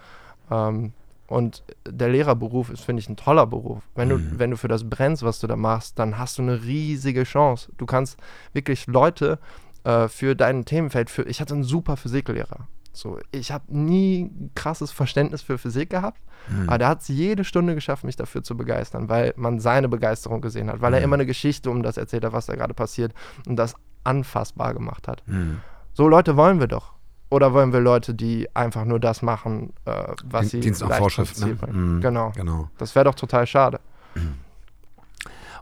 Ähm, 0.49 0.93
und 1.31 1.63
der 1.87 2.09
Lehrerberuf 2.09 2.69
ist, 2.69 2.83
finde 2.83 3.01
ich, 3.01 3.09
ein 3.09 3.15
toller 3.15 3.47
Beruf. 3.47 3.81
Wenn 3.95 4.09
du, 4.09 4.17
Mhm. 4.17 4.33
wenn 4.39 4.51
du 4.51 4.57
für 4.57 4.67
das 4.67 4.89
brennst, 4.89 5.23
was 5.23 5.39
du 5.39 5.47
da 5.47 5.55
machst, 5.55 5.97
dann 5.97 6.17
hast 6.17 6.37
du 6.37 6.41
eine 6.43 6.63
riesige 6.63 7.23
Chance. 7.23 7.71
Du 7.77 7.85
kannst 7.85 8.17
wirklich 8.53 8.87
Leute 8.87 9.39
äh, 9.83 10.07
für 10.07 10.35
dein 10.35 10.63
Themenfeld, 10.65 11.09
für, 11.09 11.23
ich 11.23 11.41
hatte 11.41 11.55
einen 11.55 11.63
super 11.63 11.97
Physiklehrer. 11.97 12.67
So, 12.93 13.17
ich 13.31 13.51
habe 13.51 13.63
nie 13.75 14.29
krasses 14.53 14.91
Verständnis 14.91 15.41
für 15.41 15.57
Physik 15.57 15.89
gehabt, 15.89 16.19
Mhm. 16.49 16.67
aber 16.69 16.77
der 16.77 16.87
hat 16.89 17.01
es 17.01 17.07
jede 17.07 17.43
Stunde 17.43 17.73
geschafft, 17.73 18.03
mich 18.03 18.15
dafür 18.17 18.43
zu 18.43 18.55
begeistern, 18.57 19.09
weil 19.09 19.33
man 19.37 19.59
seine 19.59 19.87
Begeisterung 19.89 20.41
gesehen 20.41 20.69
hat, 20.69 20.81
weil 20.81 20.93
er 20.93 20.99
Mhm. 20.99 21.03
immer 21.05 21.15
eine 21.15 21.25
Geschichte 21.25 21.69
um 21.71 21.81
das 21.83 21.97
erzählt 21.97 22.25
hat, 22.25 22.33
was 22.33 22.45
da 22.47 22.55
gerade 22.55 22.73
passiert 22.73 23.13
und 23.47 23.55
das 23.55 23.73
anfassbar 24.03 24.73
gemacht 24.73 25.07
hat. 25.07 25.23
Mhm. 25.25 25.61
So 25.93 26.07
Leute 26.07 26.35
wollen 26.37 26.59
wir 26.59 26.67
doch. 26.67 26.93
Oder 27.31 27.53
wollen 27.53 27.71
wir 27.71 27.79
Leute, 27.79 28.13
die 28.13 28.53
einfach 28.53 28.83
nur 28.83 28.99
das 28.99 29.21
machen, 29.21 29.71
äh, 29.85 30.13
was 30.25 30.49
sie 30.49 30.59
Dienst 30.59 30.81
nach 30.81 30.97
Vorschrift, 30.97 31.39
ne? 31.39 31.57
Mhm. 31.71 32.01
Genau. 32.01 32.31
Genau. 32.35 32.69
Das 32.77 32.93
wäre 32.93 33.05
doch 33.05 33.15
total 33.15 33.47
schade. 33.47 33.79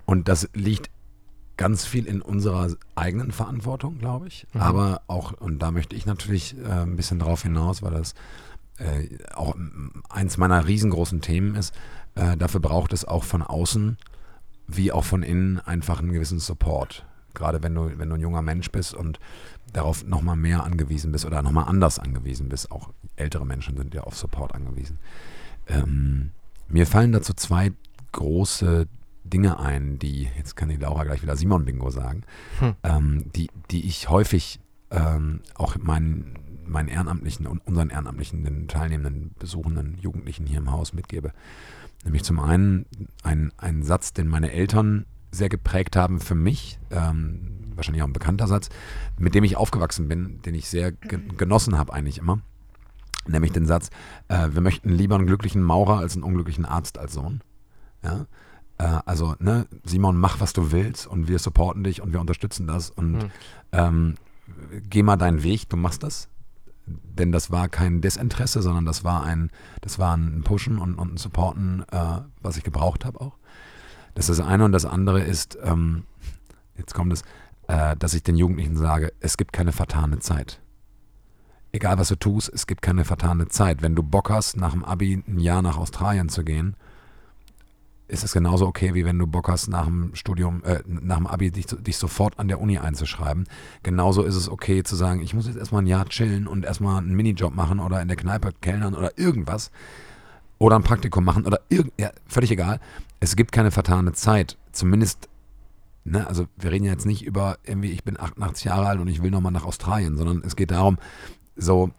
Und 0.05 0.27
das 0.27 0.49
liegt 0.53 0.89
ganz 1.57 1.85
viel 1.85 2.07
in 2.07 2.23
unserer 2.23 2.69
eigenen 2.95 3.31
Verantwortung, 3.31 3.99
glaube 3.99 4.27
ich. 4.27 4.47
Mhm. 4.53 4.61
Aber 4.61 5.01
auch, 5.05 5.33
und 5.33 5.59
da 5.59 5.69
möchte 5.69 5.95
ich 5.95 6.07
natürlich 6.07 6.57
äh, 6.57 6.67
ein 6.67 6.95
bisschen 6.95 7.19
drauf 7.19 7.43
hinaus, 7.43 7.83
weil 7.83 7.91
das 7.91 8.15
äh, 8.79 9.07
auch 9.35 9.55
eins 10.09 10.37
meiner 10.37 10.65
riesengroßen 10.65 11.21
Themen 11.21 11.53
ist. 11.53 11.75
Äh, 12.15 12.35
dafür 12.35 12.61
braucht 12.61 12.93
es 12.93 13.05
auch 13.05 13.23
von 13.23 13.43
außen 13.43 13.97
wie 14.65 14.91
auch 14.91 15.03
von 15.03 15.21
innen 15.21 15.59
einfach 15.59 15.99
einen 15.99 16.13
gewissen 16.13 16.39
Support. 16.39 17.05
Gerade 17.39 17.63
wenn 17.63 17.73
du, 17.73 17.97
wenn 17.97 18.09
du 18.09 18.15
ein 18.15 18.21
junger 18.21 18.43
Mensch 18.43 18.69
bist 18.69 18.93
und 18.93 19.19
darauf 19.73 20.05
nochmal 20.05 20.35
mehr 20.35 20.63
angewiesen 20.63 21.11
bist 21.11 21.25
oder 21.25 21.41
nochmal 21.41 21.67
anders 21.67 21.97
angewiesen 21.97 22.49
bist. 22.49 22.71
Auch 22.71 22.89
ältere 23.15 23.45
Menschen 23.45 23.77
sind 23.77 23.93
ja 23.93 24.01
auf 24.01 24.15
Support 24.15 24.53
angewiesen. 24.53 24.99
Ähm, 25.67 26.31
mir 26.67 26.85
fallen 26.85 27.11
dazu 27.11 27.33
zwei 27.33 27.71
große 28.11 28.87
Dinge 29.23 29.59
ein, 29.59 29.99
die, 29.99 30.27
jetzt 30.37 30.55
kann 30.55 30.69
die 30.69 30.75
Laura 30.75 31.03
gleich 31.03 31.21
wieder 31.21 31.35
Simon 31.35 31.65
Bingo 31.65 31.89
sagen, 31.91 32.23
Hm. 32.59 32.75
ähm, 32.83 33.31
die, 33.35 33.49
die 33.71 33.87
ich 33.87 34.09
häufig 34.09 34.59
ähm, 34.91 35.41
auch 35.55 35.77
meinen, 35.77 36.39
meinen 36.65 36.89
Ehrenamtlichen 36.89 37.47
und 37.47 37.65
unseren 37.65 37.89
Ehrenamtlichen, 37.89 38.43
den 38.43 38.67
teilnehmenden, 38.67 39.35
besuchenden 39.39 39.97
Jugendlichen 39.99 40.45
hier 40.45 40.57
im 40.57 40.71
Haus 40.71 40.93
mitgebe. 40.93 41.31
Nämlich 42.03 42.23
zum 42.23 42.39
einen 42.39 42.85
ein, 43.23 43.51
ein 43.57 43.83
Satz, 43.83 44.13
den 44.13 44.27
meine 44.27 44.51
Eltern 44.51 45.05
sehr 45.31 45.49
geprägt 45.49 45.95
haben 45.95 46.19
für 46.19 46.35
mich, 46.35 46.79
ähm, 46.91 47.73
wahrscheinlich 47.75 48.03
auch 48.03 48.07
ein 48.07 48.13
bekannter 48.13 48.47
Satz, 48.47 48.69
mit 49.17 49.35
dem 49.35 49.43
ich 49.43 49.57
aufgewachsen 49.57 50.07
bin, 50.07 50.41
den 50.41 50.55
ich 50.55 50.69
sehr 50.69 50.91
ge 50.91 51.19
genossen 51.37 51.77
habe 51.77 51.93
eigentlich 51.93 52.17
immer. 52.17 52.39
Nämlich 53.27 53.51
den 53.51 53.65
Satz, 53.65 53.89
äh, 54.27 54.49
wir 54.51 54.61
möchten 54.61 54.89
lieber 54.89 55.15
einen 55.15 55.27
glücklichen 55.27 55.61
Maurer 55.61 55.99
als 55.99 56.15
einen 56.15 56.23
unglücklichen 56.23 56.65
Arzt 56.65 56.97
als 56.97 57.13
Sohn. 57.13 57.41
Ja? 58.03 58.25
Äh, 58.77 59.01
also, 59.05 59.35
ne, 59.39 59.67
Simon, 59.83 60.17
mach, 60.17 60.39
was 60.39 60.53
du 60.53 60.71
willst 60.71 61.05
und 61.05 61.27
wir 61.27 61.37
supporten 61.39 61.83
dich 61.83 62.01
und 62.01 62.11
wir 62.11 62.21
unterstützen 62.21 62.65
das 62.65 62.89
und 62.89 63.23
Hm. 63.23 63.29
ähm, 63.71 64.15
geh 64.89 65.03
mal 65.03 65.17
deinen 65.17 65.43
Weg, 65.43 65.69
du 65.69 65.77
machst 65.77 66.03
das. 66.03 66.27
Denn 66.85 67.31
das 67.31 67.51
war 67.51 67.69
kein 67.69 68.01
Desinteresse, 68.01 68.63
sondern 68.63 68.85
das 68.85 69.03
war 69.03 69.23
ein, 69.23 69.51
das 69.81 69.99
war 69.99 70.17
ein 70.17 70.41
Pushen 70.43 70.79
und, 70.79 70.95
und 70.95 71.13
ein 71.13 71.17
Supporten, 71.17 71.83
äh, 71.91 72.21
was 72.41 72.57
ich 72.57 72.63
gebraucht 72.63 73.05
habe 73.05 73.21
auch. 73.21 73.37
Das 74.19 74.27
ist 74.27 74.37
das 74.37 74.45
eine 74.45 74.65
und 74.65 74.73
das 74.73 74.83
andere 74.83 75.21
ist, 75.21 75.57
ähm, 75.63 76.03
jetzt 76.77 76.93
kommt 76.93 77.13
es, 77.13 77.21
äh, 77.69 77.95
dass 77.95 78.13
ich 78.13 78.21
den 78.21 78.35
Jugendlichen 78.35 78.75
sage, 78.75 79.13
es 79.21 79.37
gibt 79.37 79.53
keine 79.53 79.71
vertane 79.71 80.19
Zeit. 80.19 80.59
Egal 81.71 81.97
was 81.99 82.09
du 82.09 82.17
tust, 82.17 82.51
es 82.53 82.67
gibt 82.67 82.81
keine 82.81 83.05
vertane 83.05 83.47
Zeit. 83.47 83.81
Wenn 83.81 83.95
du 83.95 84.03
Bock 84.03 84.29
hast, 84.29 84.57
nach 84.57 84.73
dem 84.73 84.83
Abi 84.83 85.23
ein 85.25 85.39
Jahr 85.39 85.61
nach 85.61 85.77
Australien 85.77 86.27
zu 86.27 86.43
gehen, 86.43 86.75
ist 88.09 88.25
es 88.25 88.33
genauso 88.33 88.67
okay, 88.67 88.93
wie 88.93 89.05
wenn 89.05 89.17
du 89.17 89.25
Bock 89.25 89.47
hast, 89.47 89.69
nach 89.69 89.85
dem 89.85 90.13
Studium, 90.15 90.65
äh, 90.65 90.83
nach 90.85 91.15
dem 91.15 91.27
Abi 91.27 91.51
dich, 91.51 91.67
dich 91.67 91.95
sofort 91.95 92.39
an 92.39 92.49
der 92.49 92.59
Uni 92.59 92.77
einzuschreiben. 92.77 93.47
Genauso 93.83 94.23
ist 94.23 94.35
es 94.35 94.49
okay 94.49 94.83
zu 94.83 94.97
sagen, 94.97 95.21
ich 95.21 95.33
muss 95.33 95.47
jetzt 95.47 95.57
erstmal 95.57 95.83
ein 95.83 95.87
Jahr 95.87 96.09
chillen 96.09 96.45
und 96.45 96.65
erstmal 96.65 96.97
einen 96.97 97.15
Minijob 97.15 97.55
machen 97.55 97.79
oder 97.79 98.01
in 98.01 98.09
der 98.09 98.17
Kneipe 98.17 98.51
kellnern 98.59 98.95
oder 98.95 99.17
irgendwas. 99.17 99.71
Oder 100.57 100.75
ein 100.75 100.83
Praktikum 100.83 101.23
machen 101.23 101.45
oder 101.45 101.61
irgend, 101.69 101.93
ja, 101.97 102.11
völlig 102.27 102.51
egal. 102.51 102.81
Es 103.19 103.35
gibt 103.35 103.51
keine 103.51 103.71
vertane 103.71 104.13
Zeit. 104.13 104.57
Zumindest, 104.71 105.29
ne, 106.03 106.27
also 106.27 106.47
wir 106.57 106.71
reden 106.71 106.85
ja 106.85 106.91
jetzt 106.91 107.05
nicht 107.05 107.25
über 107.25 107.57
irgendwie, 107.63 107.91
ich 107.91 108.03
bin 108.03 108.19
88 108.19 108.65
Jahre 108.65 108.87
alt 108.87 108.99
und 108.99 109.07
ich 109.07 109.21
will 109.21 109.31
nochmal 109.31 109.51
nach 109.51 109.65
Australien, 109.65 110.17
sondern 110.17 110.41
es 110.45 110.55
geht 110.55 110.71
darum, 110.71 110.97
so, 111.55 111.91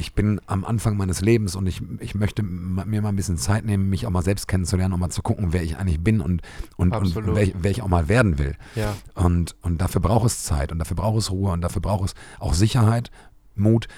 ich 0.00 0.14
bin 0.14 0.40
am 0.46 0.64
Anfang 0.64 0.96
meines 0.96 1.20
Lebens 1.20 1.54
und 1.54 1.66
ich, 1.66 1.82
ich 2.00 2.14
möchte 2.14 2.42
mir 2.42 3.02
mal 3.02 3.10
ein 3.10 3.16
bisschen 3.16 3.36
Zeit 3.36 3.64
nehmen, 3.64 3.90
mich 3.90 4.06
auch 4.06 4.10
mal 4.10 4.22
selbst 4.22 4.48
kennenzulernen, 4.48 4.94
um 4.94 5.00
mal 5.00 5.10
zu 5.10 5.22
gucken, 5.22 5.52
wer 5.52 5.62
ich 5.62 5.76
eigentlich 5.76 6.00
bin 6.00 6.20
und, 6.20 6.42
und, 6.76 6.96
und 6.96 7.14
wer, 7.34 7.42
ich, 7.42 7.54
wer 7.58 7.70
ich 7.70 7.82
auch 7.82 7.88
mal 7.88 8.08
werden 8.08 8.38
will. 8.38 8.56
Ja. 8.74 8.96
Und, 9.14 9.56
und 9.60 9.80
dafür 9.80 10.00
braucht 10.00 10.26
es 10.26 10.42
Zeit 10.42 10.72
und 10.72 10.78
dafür 10.78 10.96
braucht 10.96 11.18
es 11.18 11.30
Ruhe 11.30 11.52
und 11.52 11.60
dafür 11.60 11.82
braucht 11.82 12.06
es 12.06 12.14
auch 12.38 12.54
Sicherheit, 12.54 13.10
Mut 13.54 13.88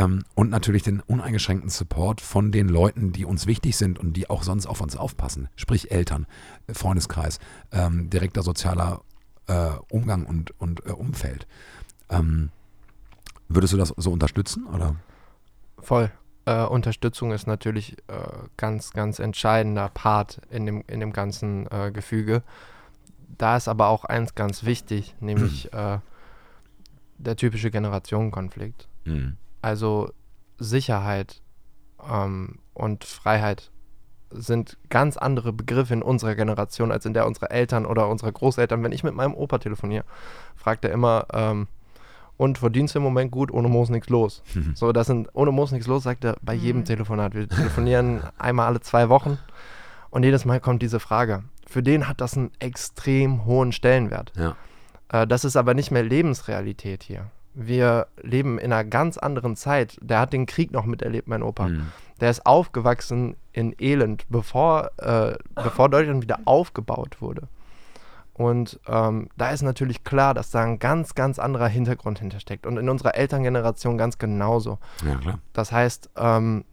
ähm, 0.00 0.24
und 0.34 0.50
natürlich 0.50 0.82
den 0.82 1.00
uneingeschränkten 1.00 1.68
Support 1.68 2.20
von 2.20 2.52
den 2.52 2.68
Leuten, 2.68 3.12
die 3.12 3.24
uns 3.24 3.46
wichtig 3.46 3.76
sind 3.76 3.98
und 3.98 4.14
die 4.14 4.30
auch 4.30 4.42
sonst 4.42 4.66
auf 4.66 4.80
uns 4.80 4.96
aufpassen. 4.96 5.48
Sprich 5.56 5.90
Eltern, 5.90 6.26
äh, 6.66 6.74
Freundeskreis, 6.74 7.38
ähm, 7.70 8.08
direkter 8.08 8.42
sozialer 8.42 9.02
äh, 9.46 9.70
Umgang 9.90 10.24
und, 10.24 10.58
und 10.58 10.86
äh, 10.86 10.92
Umfeld. 10.92 11.46
Ähm, 12.08 12.50
würdest 13.48 13.74
du 13.74 13.76
das 13.76 13.92
so 13.96 14.10
unterstützen? 14.10 14.66
Oder? 14.66 14.96
Voll. 15.78 16.10
Äh, 16.46 16.64
Unterstützung 16.64 17.32
ist 17.32 17.46
natürlich 17.46 17.98
äh, 18.08 18.14
ganz, 18.56 18.92
ganz 18.92 19.18
entscheidender 19.18 19.90
Part 19.90 20.40
in 20.50 20.64
dem, 20.64 20.82
in 20.86 21.00
dem 21.00 21.12
ganzen 21.12 21.70
äh, 21.70 21.90
Gefüge. 21.92 22.42
Da 23.36 23.56
ist 23.56 23.68
aber 23.68 23.88
auch 23.88 24.04
eins 24.04 24.34
ganz 24.34 24.64
wichtig, 24.64 25.14
nämlich 25.20 25.72
äh, 25.74 25.98
der 27.18 27.36
typische 27.36 27.70
Generationenkonflikt. 27.70 28.88
Mhm. 29.04 29.36
Also 29.62 30.10
Sicherheit 30.58 31.42
ähm, 32.10 32.58
und 32.74 33.04
Freiheit 33.04 33.70
sind 34.32 34.78
ganz 34.90 35.16
andere 35.16 35.52
Begriffe 35.52 35.92
in 35.92 36.02
unserer 36.02 36.34
Generation 36.36 36.92
als 36.92 37.04
in 37.04 37.14
der 37.14 37.26
unserer 37.26 37.50
Eltern 37.50 37.84
oder 37.84 38.08
unserer 38.08 38.30
Großeltern. 38.32 38.82
Wenn 38.82 38.92
ich 38.92 39.02
mit 39.02 39.14
meinem 39.14 39.34
Opa 39.34 39.58
telefoniere, 39.58 40.04
fragt 40.56 40.84
er 40.84 40.92
immer, 40.92 41.26
ähm, 41.32 41.66
und 42.36 42.56
verdienst 42.56 42.94
du 42.94 43.00
im 43.00 43.02
Moment 43.02 43.30
gut, 43.32 43.50
ohne 43.50 43.68
Moos 43.68 43.90
nichts 43.90 44.08
los. 44.08 44.42
So, 44.74 44.92
das 44.92 45.08
sind, 45.08 45.28
ohne 45.34 45.50
Moos 45.52 45.72
nichts 45.72 45.86
los, 45.86 46.04
sagt 46.04 46.24
er 46.24 46.36
bei 46.40 46.54
jedem 46.54 46.80
Mhm. 46.82 46.84
Telefonat. 46.86 47.34
Wir 47.34 47.46
telefonieren 47.48 48.22
einmal 48.38 48.66
alle 48.66 48.80
zwei 48.80 49.10
Wochen 49.10 49.36
und 50.08 50.22
jedes 50.22 50.46
Mal 50.46 50.58
kommt 50.58 50.80
diese 50.80 51.00
Frage. 51.00 51.42
Für 51.66 51.82
den 51.82 52.08
hat 52.08 52.22
das 52.22 52.36
einen 52.38 52.50
extrem 52.58 53.44
hohen 53.44 53.72
Stellenwert. 53.72 54.32
Ja. 54.36 54.56
Äh, 55.12 55.26
das 55.26 55.44
ist 55.44 55.56
aber 55.56 55.74
nicht 55.74 55.90
mehr 55.90 56.02
Lebensrealität 56.02 57.02
hier. 57.02 57.26
Wir 57.54 58.06
leben 58.22 58.58
in 58.58 58.72
einer 58.72 58.84
ganz 58.84 59.18
anderen 59.18 59.56
Zeit. 59.56 59.98
Der 60.00 60.20
hat 60.20 60.32
den 60.32 60.46
Krieg 60.46 60.70
noch 60.70 60.84
miterlebt, 60.84 61.28
mein 61.28 61.42
Opa. 61.42 61.68
Mhm. 61.68 61.86
Der 62.20 62.30
ist 62.30 62.46
aufgewachsen 62.46 63.36
in 63.52 63.74
Elend, 63.78 64.24
bevor, 64.28 64.90
äh, 64.98 65.36
bevor 65.54 65.88
Deutschland 65.88 66.22
wieder 66.22 66.40
aufgebaut 66.44 67.20
wurde. 67.20 67.48
Und 68.34 68.80
ähm, 68.86 69.28
da 69.36 69.50
ist 69.50 69.62
natürlich 69.62 70.02
klar, 70.02 70.32
dass 70.32 70.50
da 70.50 70.62
ein 70.62 70.78
ganz, 70.78 71.14
ganz 71.14 71.38
anderer 71.38 71.68
Hintergrund 71.68 72.20
hintersteckt. 72.20 72.66
Und 72.66 72.78
in 72.78 72.88
unserer 72.88 73.14
Elterngeneration 73.14 73.98
ganz 73.98 74.16
genauso. 74.16 74.78
Ja, 75.04 75.16
klar. 75.16 75.38
Das 75.52 75.72
heißt, 75.72 76.10
ähm, 76.16 76.64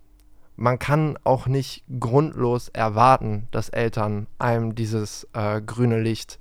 man 0.56 0.80
kann 0.80 1.20
auch 1.24 1.48
nicht 1.48 1.84
grundlos 2.00 2.70
erwarten, 2.70 3.48
dass 3.52 3.70
Eltern 3.70 4.28
einem 4.40 4.76
dieses 4.76 5.28
äh, 5.34 5.62
grüne 5.62 6.00
Licht 6.00 6.40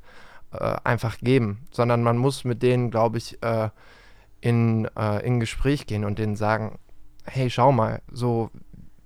äh, 0.53 0.77
einfach 0.85 1.19
geben, 1.19 1.67
sondern 1.71 2.03
man 2.03 2.17
muss 2.17 2.45
mit 2.45 2.63
denen, 2.63 2.91
glaube 2.91 3.19
ich, 3.19 3.43
äh, 3.43 3.71
in, 4.41 4.87
äh, 4.97 5.25
in 5.27 5.41
Gespräch 5.41 5.87
gehen 5.87 6.05
und 6.05 6.19
denen 6.19 6.37
sagen, 6.37 6.79
hey, 7.25 7.51
schau 7.51 7.73
mal, 7.73 8.03
so 8.13 8.51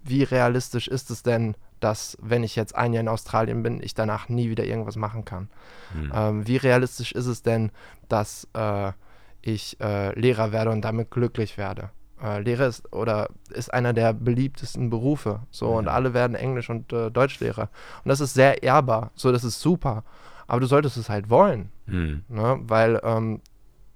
wie 0.02 0.22
realistisch 0.22 0.88
ist 0.88 1.10
es 1.10 1.22
denn, 1.22 1.54
dass 1.78 2.18
wenn 2.20 2.42
ich 2.42 2.56
jetzt 2.56 2.74
ein 2.74 2.92
Jahr 2.92 3.00
in 3.00 3.08
Australien 3.08 3.62
bin, 3.62 3.82
ich 3.82 3.94
danach 3.94 4.28
nie 4.28 4.50
wieder 4.50 4.64
irgendwas 4.64 4.96
machen 4.96 5.24
kann? 5.24 5.48
Mhm. 5.94 6.12
Ähm, 6.14 6.46
wie 6.46 6.56
realistisch 6.56 7.12
ist 7.12 7.26
es 7.26 7.42
denn, 7.42 7.70
dass 8.08 8.46
äh, 8.54 8.92
ich 9.40 9.80
äh, 9.80 10.18
Lehrer 10.18 10.52
werde 10.52 10.70
und 10.70 10.82
damit 10.82 11.10
glücklich 11.10 11.56
werde? 11.56 11.90
Äh, 12.22 12.40
Lehrer 12.40 12.66
ist 12.66 12.92
oder 12.92 13.30
ist 13.50 13.72
einer 13.72 13.94
der 13.94 14.12
beliebtesten 14.12 14.90
Berufe. 14.90 15.40
So, 15.50 15.68
und 15.68 15.84
Mhm. 15.84 15.88
alle 15.90 16.12
werden 16.12 16.36
Englisch- 16.36 16.68
und 16.68 16.92
äh, 16.92 17.10
Deutschlehrer. 17.10 17.70
Und 18.04 18.08
das 18.10 18.20
ist 18.20 18.34
sehr 18.34 18.62
ehrbar. 18.62 19.10
So, 19.14 19.32
das 19.32 19.44
ist 19.44 19.60
super. 19.60 20.04
Aber 20.46 20.60
du 20.60 20.66
solltest 20.66 20.98
es 20.98 21.08
halt 21.08 21.30
wollen. 21.30 21.70
Mhm. 21.86 22.24
Ne? 22.28 22.58
Weil 22.64 23.00
ähm, 23.04 23.40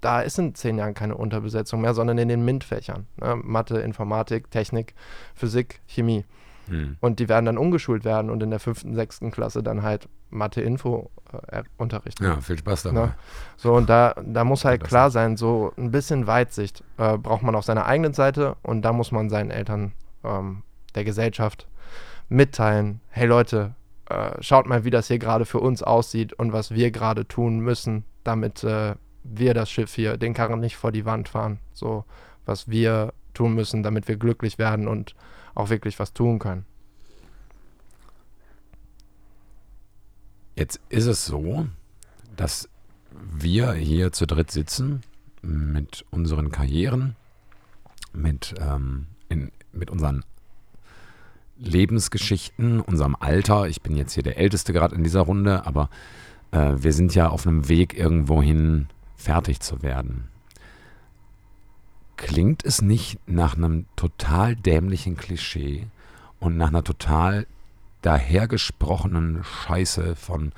da 0.05 0.21
ist 0.21 0.39
in 0.39 0.55
zehn 0.55 0.77
Jahren 0.77 0.95
keine 0.95 1.17
Unterbesetzung 1.17 1.81
mehr, 1.81 1.95
sondern 1.95 2.19
in 2.19 2.29
den 2.29 2.45
MINT-Fächern. 2.45 3.07
Ne? 3.17 3.37
Mathe, 3.43 3.79
Informatik, 3.79 4.51
Technik, 4.51 4.95
Physik, 5.35 5.81
Chemie. 5.87 6.25
Mhm. 6.69 6.97
Und 7.01 7.21
die 7.21 7.29
werden 7.29 7.47
dann 7.47 7.59
umgeschult 7.59 8.05
werden 8.05 8.31
und 8.31 8.43
in 8.43 8.51
der 8.51 8.61
fünften, 8.61 8.95
sechsten 8.95 9.31
Klasse 9.31 9.63
dann 9.63 9.83
halt 9.83 10.09
Mathe-Info 10.31 11.11
äh, 11.49 11.63
unterrichten. 11.79 12.25
Ja, 12.25 12.41
viel 12.41 12.59
Spaß 12.59 12.85
dabei. 12.85 13.07
Ne? 13.07 13.15
So, 13.57 13.75
und 13.75 13.89
da, 13.89 14.15
da 14.23 14.45
muss 14.45 14.65
halt 14.65 14.85
klar 14.85 15.11
sein, 15.11 15.37
so 15.37 15.73
ein 15.79 15.91
bisschen 15.91 16.27
Weitsicht 16.27 16.83
äh, 16.99 17.17
braucht 17.17 17.43
man 17.43 17.55
auf 17.55 17.65
seiner 17.65 17.87
eigenen 17.87 18.13
Seite 18.13 18.57
und 18.63 18.83
da 18.83 18.93
muss 18.93 19.13
man 19.13 19.31
seinen 19.31 19.51
Eltern, 19.51 19.93
ähm, 20.23 20.63
der 20.95 21.05
Gesellschaft 21.05 21.67
mitteilen, 22.29 23.01
hey 23.09 23.27
Leute, 23.27 23.75
äh, 24.09 24.31
schaut 24.41 24.67
mal, 24.67 24.85
wie 24.85 24.91
das 24.91 25.09
hier 25.09 25.19
gerade 25.19 25.45
für 25.45 25.61
uns 25.61 25.83
aussieht 25.83 26.35
und 26.35 26.53
was 26.53 26.73
wir 26.73 26.91
gerade 26.91 27.27
tun 27.27 27.61
müssen, 27.61 28.05
damit 28.23 28.65
äh, 28.65 28.95
wir 29.25 29.55
das 29.55 29.71
Schiff 29.71 29.95
hier, 29.95 30.17
den 30.17 30.35
Karren 30.35 30.61
nicht 30.61 30.77
vor 30.77 30.93
die 30.93 31.05
Wand 31.05 31.29
fahren. 31.29 31.59
So, 31.73 32.05
was 32.45 32.69
wir 32.69 33.13
tun 33.33 33.55
müssen, 33.55 33.83
damit 33.83 34.07
wir 34.07 34.17
glücklich 34.17 34.59
werden 34.59 34.87
und 34.87 35.15
auch 35.55 35.71
wirklich 35.71 35.99
was 35.99 36.13
tun 36.13 36.39
können. 36.39 36.65
Jetzt 40.55 40.81
ist 40.89 41.07
es 41.07 41.25
so, 41.25 41.67
dass 42.37 42.69
wir 43.11 43.73
hier 43.73 44.13
zu 44.13 44.27
dritt 44.27 44.51
sitzen 44.51 45.03
mit 45.43 46.05
unseren 46.11 46.53
Karrieren, 46.53 47.17
mit, 48.13 48.55
ähm, 48.61 49.07
in, 49.29 49.51
mit 49.73 49.91
unseren 49.91 50.25
Lebensgeschichten, 51.57 52.81
unserem 52.81 53.17
Alter. 53.19 53.69
Ich 53.69 53.83
bin 53.83 53.97
jetzt 53.97 54.15
hier 54.15 54.23
der 54.23 54.39
Älteste 54.39 54.73
gerade 54.73 54.95
in 54.95 55.05
dieser 55.05 55.23
Runde, 55.23 55.67
aber 55.67 55.91
äh, 56.53 56.75
wir 56.77 56.93
sind 56.93 57.15
ja 57.15 57.29
auf 57.29 57.47
einem 57.47 57.69
Weg, 57.69 57.95
irgendwohin 57.99 58.89
fertig 59.17 59.61
zu 59.61 59.83
werden. 59.83 60.29
Klingt 62.17 62.65
es 62.65 62.81
nicht 62.81 63.19
nach 63.27 63.57
einem 63.57 63.87
total 63.97 64.55
dämlichen 64.57 65.17
Klischee 65.17 65.87
und 66.41 66.57
nach 66.57 66.69
einer 66.69 66.85
total 66.85 67.47
dahergesprochenen 68.03 69.43
Scheiße 69.43 70.15
von 70.15 70.53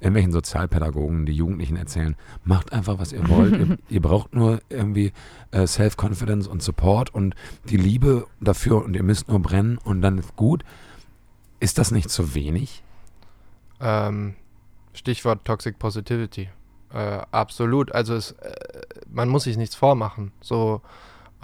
irgendwelchen 0.00 0.32
Sozialpädagogen, 0.32 1.26
die 1.26 1.32
Jugendlichen 1.32 1.76
erzählen, 1.76 2.16
macht 2.44 2.72
einfach, 2.72 2.98
was 2.98 3.12
ihr 3.12 3.28
wollt. 3.28 3.52
ihr, 3.56 3.78
ihr 3.88 4.02
braucht 4.02 4.34
nur 4.34 4.60
irgendwie 4.68 5.12
äh, 5.50 5.66
Self-Confidence 5.66 6.46
und 6.46 6.62
Support 6.62 7.14
und 7.14 7.34
die 7.68 7.76
Liebe 7.76 8.26
dafür 8.40 8.84
und 8.84 8.96
ihr 8.96 9.02
müsst 9.02 9.28
nur 9.28 9.40
brennen 9.40 9.78
und 9.78 10.00
dann 10.00 10.18
ist 10.18 10.36
gut. 10.36 10.64
Ist 11.58 11.78
das 11.78 11.90
nicht 11.90 12.08
zu 12.08 12.34
wenig? 12.34 12.82
Ähm, 13.80 14.34
Stichwort 14.94 15.44
Toxic 15.44 15.78
Positivity. 15.78 16.48
Äh, 16.92 17.20
absolut. 17.30 17.92
Also 17.92 18.14
es, 18.14 18.32
äh, 18.32 18.52
man 19.10 19.28
muss 19.28 19.44
sich 19.44 19.56
nichts 19.56 19.74
vormachen. 19.74 20.32
So 20.40 20.80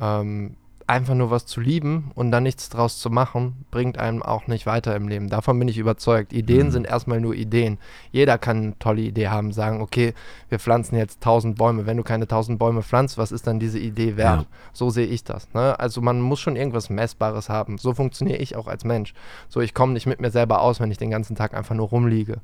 ähm, 0.01 0.57
einfach 0.89 1.15
nur 1.15 1.33
was 1.33 1.47
zu 1.47 1.61
lieben 1.61 2.13
und 2.15 2.31
dann 2.31 2.45
nichts 2.45 2.69
draus 2.69 3.01
zu 3.01 3.11
machen, 3.11 3.65
bringt 3.73 3.99
einem 3.99 4.23
auch 4.23 4.47
nicht 4.47 4.67
weiter 4.67 4.95
im 4.95 5.09
Leben. 5.09 5.29
Davon 5.29 5.59
bin 5.59 5.67
ich 5.67 5.79
überzeugt. 5.79 6.33
Ideen 6.33 6.69
Mhm. 6.69 6.71
sind 6.71 6.87
erstmal 6.87 7.21
nur 7.21 7.35
Ideen. 7.35 7.79
Jeder 8.13 8.39
kann 8.39 8.57
eine 8.59 8.79
tolle 8.79 9.01
Idee 9.03 9.27
haben, 9.29 9.51
sagen, 9.53 9.81
okay, 9.81 10.15
wir 10.49 10.61
pflanzen 10.61 10.97
jetzt 10.97 11.21
tausend 11.21 11.59
Bäume. 11.59 11.87
Wenn 11.87 11.97
du 11.97 12.05
keine 12.05 12.29
tausend 12.29 12.61
Bäume 12.61 12.83
pflanzt, 12.85 13.19
was 13.19 13.33
ist 13.33 13.49
dann 13.49 13.59
diese 13.59 13.81
Idee 13.81 14.17
wert? 14.17 14.43
Ja. 14.43 14.47
So 14.73 14.91
sehe 14.91 15.07
ich 15.07 15.25
das. 15.25 15.53
Ne? 15.55 15.77
Also 15.79 16.01
man 16.03 16.21
muss 16.21 16.39
schon 16.39 16.55
irgendwas 16.55 16.89
Messbares 16.89 17.49
haben. 17.49 17.79
So 17.79 17.93
funktioniere 17.93 18.39
ich 18.39 18.55
auch 18.55 18.69
als 18.69 18.85
Mensch. 18.85 19.13
So, 19.49 19.61
ich 19.61 19.75
komme 19.75 19.93
nicht 19.93 20.07
mit 20.07 20.21
mir 20.21 20.31
selber 20.31 20.61
aus, 20.61 20.79
wenn 20.79 20.93
ich 20.93 20.99
den 20.99 21.11
ganzen 21.11 21.35
Tag 21.35 21.53
einfach 21.55 21.75
nur 21.75 21.89
rumliege. 21.89 22.39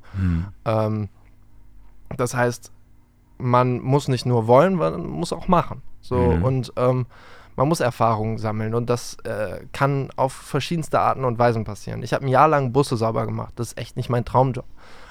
Ähm, 0.64 1.08
das 2.16 2.34
heißt, 2.34 2.72
man 3.42 3.80
muss 3.80 4.08
nicht 4.08 4.26
nur 4.26 4.46
wollen, 4.46 4.76
man 4.76 5.06
muss 5.06 5.32
auch 5.32 5.48
machen. 5.48 5.82
So 6.00 6.16
Mhm. 6.16 6.42
und 6.42 6.72
ähm, 6.76 7.06
man 7.54 7.68
muss 7.68 7.80
Erfahrungen 7.80 8.38
sammeln 8.38 8.74
und 8.74 8.88
das 8.88 9.18
äh, 9.24 9.66
kann 9.72 10.08
auf 10.16 10.32
verschiedenste 10.32 10.98
Arten 11.00 11.24
und 11.24 11.38
Weisen 11.38 11.64
passieren. 11.64 12.02
Ich 12.02 12.14
habe 12.14 12.24
ein 12.24 12.28
Jahr 12.28 12.48
lang 12.48 12.72
Busse 12.72 12.96
sauber 12.96 13.26
gemacht. 13.26 13.52
Das 13.56 13.68
ist 13.68 13.78
echt 13.78 13.96
nicht 13.96 14.08
mein 14.08 14.24
Traumjob. 14.24 14.64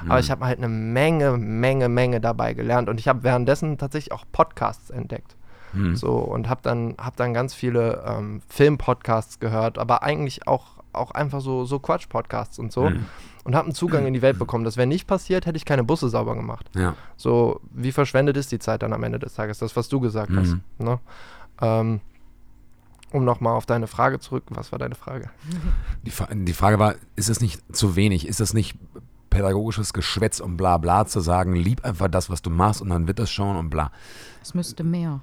Aber 0.08 0.20
ich 0.20 0.32
habe 0.32 0.46
halt 0.46 0.58
eine 0.58 0.68
Menge, 0.68 1.38
Menge, 1.38 1.88
Menge 1.88 2.20
dabei 2.20 2.56
gelernt 2.56 2.90
und 2.90 3.00
ich 3.00 3.08
habe 3.08 3.24
währenddessen 3.24 3.78
tatsächlich 3.78 4.12
auch 4.12 4.26
Podcasts 4.32 4.90
entdeckt. 4.90 5.36
Hm. 5.74 5.96
So 5.96 6.16
und 6.16 6.50
habe 6.50 6.62
dann, 6.64 6.96
hab 6.98 7.16
dann 7.16 7.34
ganz 7.36 7.54
viele 7.54 8.04
ähm, 8.08 8.42
Film-Podcasts 8.50 9.40
gehört, 9.40 9.78
aber 9.78 10.02
eigentlich 10.02 10.48
auch, 10.48 10.78
auch 10.94 11.12
einfach 11.12 11.42
so, 11.42 11.66
so 11.66 11.78
Quatsch-Podcasts 11.80 12.58
und 12.58 12.72
so 12.72 12.88
Hm. 12.88 13.06
Und 13.44 13.56
habe 13.56 13.66
einen 13.66 13.76
Zugang 13.76 14.06
in 14.06 14.14
die 14.14 14.22
Welt 14.22 14.38
bekommen. 14.40 14.64
Das 14.64 14.78
wäre 14.78 14.88
nicht 14.88 15.08
passiert, 15.08 15.46
hätte 15.46 15.58
ich 15.58 15.66
keine 15.66 15.84
Busse 15.84 16.10
sauber 16.10 16.36
gemacht. 16.36 16.70
Ja. 16.76 16.96
So, 17.18 17.60
wie 17.72 17.92
verschwendet 17.92 18.38
ist 18.38 18.52
die 18.52 18.60
Zeit 18.60 18.84
dann 18.84 18.94
am 18.94 19.04
Ende 19.04 19.20
des 19.20 19.34
Tages? 19.34 19.58
Das, 19.60 19.76
was 19.76 19.90
du 19.90 20.00
gesagt 20.00 20.30
Mhm. 20.32 20.38
hast. 20.38 20.56
Ne? 20.80 21.00
Ähm, 21.62 22.02
um 23.12 23.26
nochmal 23.26 23.56
auf 23.56 23.66
deine 23.66 23.88
Frage 23.88 24.20
zurück. 24.20 24.44
Was 24.50 24.72
war 24.72 24.80
deine 24.80 24.96
Frage? 24.96 25.30
Die, 26.06 26.12
Fra- 26.12 26.30
die 26.34 26.54
Frage 26.54 26.80
war, 26.80 26.96
ist 27.16 27.30
es 27.30 27.42
nicht 27.42 27.62
zu 27.76 27.96
wenig? 27.98 28.26
Ist 28.28 28.40
es 28.40 28.54
nicht 28.54 28.78
pädagogisches 29.32 29.94
Geschwätz 29.94 30.40
und 30.40 30.58
bla 30.58 30.78
bla 30.78 31.08
zu 31.08 31.22
sagen, 31.22 31.56
lieb 31.56 31.84
einfach 31.84 32.08
das, 32.08 32.30
was 32.30 32.44
du 32.44 32.52
machst 32.52 32.82
und 32.84 32.90
dann 32.90 33.08
wird 33.08 33.18
das 33.18 33.32
schon 33.32 33.56
und 33.56 33.72
bla. 33.72 33.92
Es 34.44 34.54
müsste 34.54 34.84
mehr. 34.84 35.22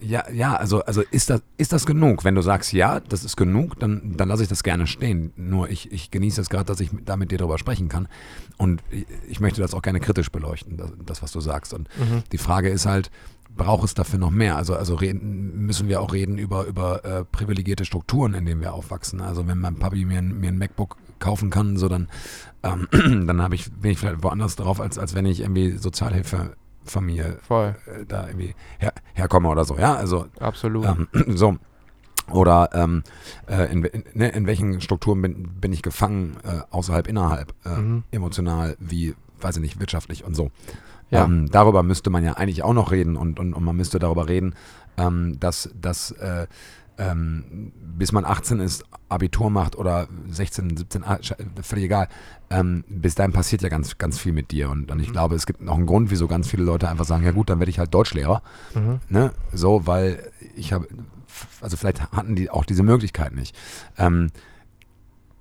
Ja, 0.00 0.24
ja, 0.32 0.54
also, 0.56 0.84
also 0.84 1.02
ist, 1.02 1.28
das, 1.30 1.42
ist 1.56 1.72
das 1.72 1.86
genug? 1.86 2.24
Wenn 2.24 2.34
du 2.36 2.40
sagst, 2.42 2.72
ja, 2.72 3.00
das 3.00 3.24
ist 3.24 3.36
genug, 3.36 3.78
dann, 3.80 4.16
dann 4.16 4.28
lasse 4.28 4.42
ich 4.44 4.48
das 4.48 4.62
gerne 4.62 4.86
stehen. 4.86 5.32
Nur 5.36 5.68
ich, 5.70 5.90
ich 5.92 6.10
genieße 6.10 6.40
es 6.40 6.50
gerade, 6.50 6.64
dass 6.64 6.80
ich 6.80 6.92
mit- 6.92 7.08
da 7.08 7.16
mit 7.16 7.30
dir 7.32 7.38
darüber 7.38 7.58
sprechen 7.58 7.88
kann. 7.88 8.08
Und 8.56 8.82
ich, 9.28 9.40
möchte 9.40 9.60
das 9.60 9.74
auch 9.74 9.82
gerne 9.82 9.98
kritisch 10.00 10.30
beleuchten, 10.30 10.76
das, 10.76 10.92
das 11.04 11.22
was 11.22 11.32
du 11.32 11.40
sagst. 11.40 11.74
Und 11.74 11.88
die 12.32 12.38
Frage 12.38 12.68
ist 12.68 12.86
halt, 12.86 13.10
braucht 13.56 13.84
es 13.84 13.94
dafür 13.94 14.20
noch 14.20 14.30
mehr? 14.30 14.56
Also, 14.56 14.74
also 14.76 14.94
reden, 14.94 15.66
müssen 15.66 15.88
wir 15.88 16.00
auch 16.00 16.12
reden 16.12 16.38
über, 16.38 16.64
über 16.64 17.04
äh, 17.04 17.24
privilegierte 17.24 17.84
Strukturen, 17.84 18.34
in 18.34 18.46
denen 18.46 18.60
wir 18.60 18.72
aufwachsen. 18.72 19.20
Also 19.20 19.46
wenn 19.48 19.58
mein 19.58 19.76
Papi 19.76 20.04
mir, 20.04 20.22
mir 20.22 20.48
ein 20.48 20.58
MacBook 20.58 20.96
kaufen 21.24 21.48
kann, 21.50 21.76
so 21.76 21.88
dann, 21.88 22.08
ähm, 22.62 22.86
dann 23.26 23.40
habe 23.42 23.54
ich, 23.54 23.72
bin 23.72 23.90
ich 23.92 23.98
vielleicht 23.98 24.22
woanders 24.22 24.56
drauf, 24.56 24.78
als, 24.80 24.98
als 24.98 25.14
wenn 25.14 25.24
ich 25.26 25.40
irgendwie 25.40 25.72
Sozialhilfefamilie 25.78 27.38
Voll, 27.42 27.74
äh, 27.86 28.04
da 28.06 28.26
irgendwie 28.26 28.54
her, 28.78 28.92
herkomme 29.14 29.48
oder 29.48 29.64
so. 29.64 29.76
Ja, 29.78 29.94
also 29.96 30.26
absolut. 30.38 30.86
ähm, 30.86 31.08
so. 31.36 31.56
Oder 32.30 32.70
ähm, 32.72 33.02
äh, 33.48 33.70
in, 33.70 33.84
in, 33.84 34.04
ne, 34.14 34.28
in 34.30 34.46
welchen 34.46 34.80
Strukturen 34.80 35.20
bin, 35.20 35.48
bin 35.60 35.72
ich 35.74 35.82
gefangen, 35.82 36.36
äh, 36.44 36.60
außerhalb, 36.70 37.06
innerhalb, 37.06 37.52
äh, 37.66 37.76
Mhm. 37.76 38.04
emotional, 38.12 38.76
wie, 38.80 39.14
weiß 39.40 39.56
ich 39.56 39.62
nicht, 39.62 39.78
wirtschaftlich 39.80 40.24
und 40.24 40.34
so. 40.34 40.50
Ja. 41.10 41.24
Ähm, 41.24 41.50
darüber 41.50 41.82
müsste 41.82 42.08
man 42.08 42.24
ja 42.24 42.32
eigentlich 42.34 42.62
auch 42.62 42.72
noch 42.72 42.92
reden 42.92 43.16
und, 43.16 43.38
und, 43.38 43.52
und 43.52 43.62
man 43.62 43.76
müsste 43.76 43.98
darüber 43.98 44.26
reden, 44.26 44.54
ähm, 44.96 45.38
dass, 45.38 45.68
dass 45.78 46.12
äh, 46.12 46.46
ähm, 46.98 47.72
bis 47.96 48.12
man 48.12 48.24
18 48.24 48.60
ist, 48.60 48.84
Abitur 49.08 49.50
macht 49.50 49.76
oder 49.76 50.08
16, 50.28 50.76
17, 50.76 51.04
ah, 51.04 51.18
völlig 51.62 51.84
egal, 51.86 52.08
ähm, 52.50 52.84
bis 52.88 53.14
dahin 53.14 53.32
passiert 53.32 53.62
ja 53.62 53.68
ganz, 53.68 53.98
ganz 53.98 54.18
viel 54.18 54.32
mit 54.32 54.50
dir. 54.50 54.70
Und, 54.70 54.90
und 54.90 55.00
ich 55.00 55.08
Mhm. 55.08 55.12
glaube, 55.12 55.34
es 55.36 55.46
gibt 55.46 55.60
noch 55.60 55.76
einen 55.76 55.86
Grund, 55.86 56.10
wieso 56.10 56.26
ganz 56.28 56.48
viele 56.48 56.64
Leute 56.64 56.88
einfach 56.88 57.04
sagen, 57.04 57.24
ja 57.24 57.32
gut, 57.32 57.50
dann 57.50 57.58
werde 57.60 57.70
ich 57.70 57.78
halt 57.78 57.92
Deutschlehrer. 57.94 58.42
Mhm. 58.74 59.00
Ne? 59.08 59.32
So, 59.52 59.86
weil 59.86 60.30
ich 60.56 60.72
habe, 60.72 60.86
also 61.60 61.76
vielleicht 61.76 62.00
hatten 62.12 62.34
die 62.36 62.50
auch 62.50 62.64
diese 62.64 62.82
Möglichkeit 62.82 63.32
nicht. 63.34 63.56
Ähm, 63.98 64.30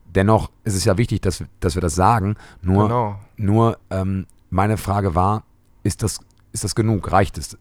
dennoch 0.06 0.52
ist 0.64 0.76
es 0.76 0.86
ja 0.86 0.98
wichtig, 0.98 1.22
dass, 1.22 1.44
dass 1.60 1.76
wir 1.76 1.82
das 1.82 1.96
sagen. 1.96 2.36
Nur, 2.62 2.84
Genau. 2.88 3.20
nur 3.38 3.78
ähm, 3.90 4.26
meine 4.50 4.78
Frage 4.78 5.16
war, 5.16 5.44
ist 5.84 6.04
das, 6.04 6.20
ist 6.52 6.64
das 6.64 6.76
genug? 6.76 7.12
Reicht 7.12 7.38
es? 7.38 7.58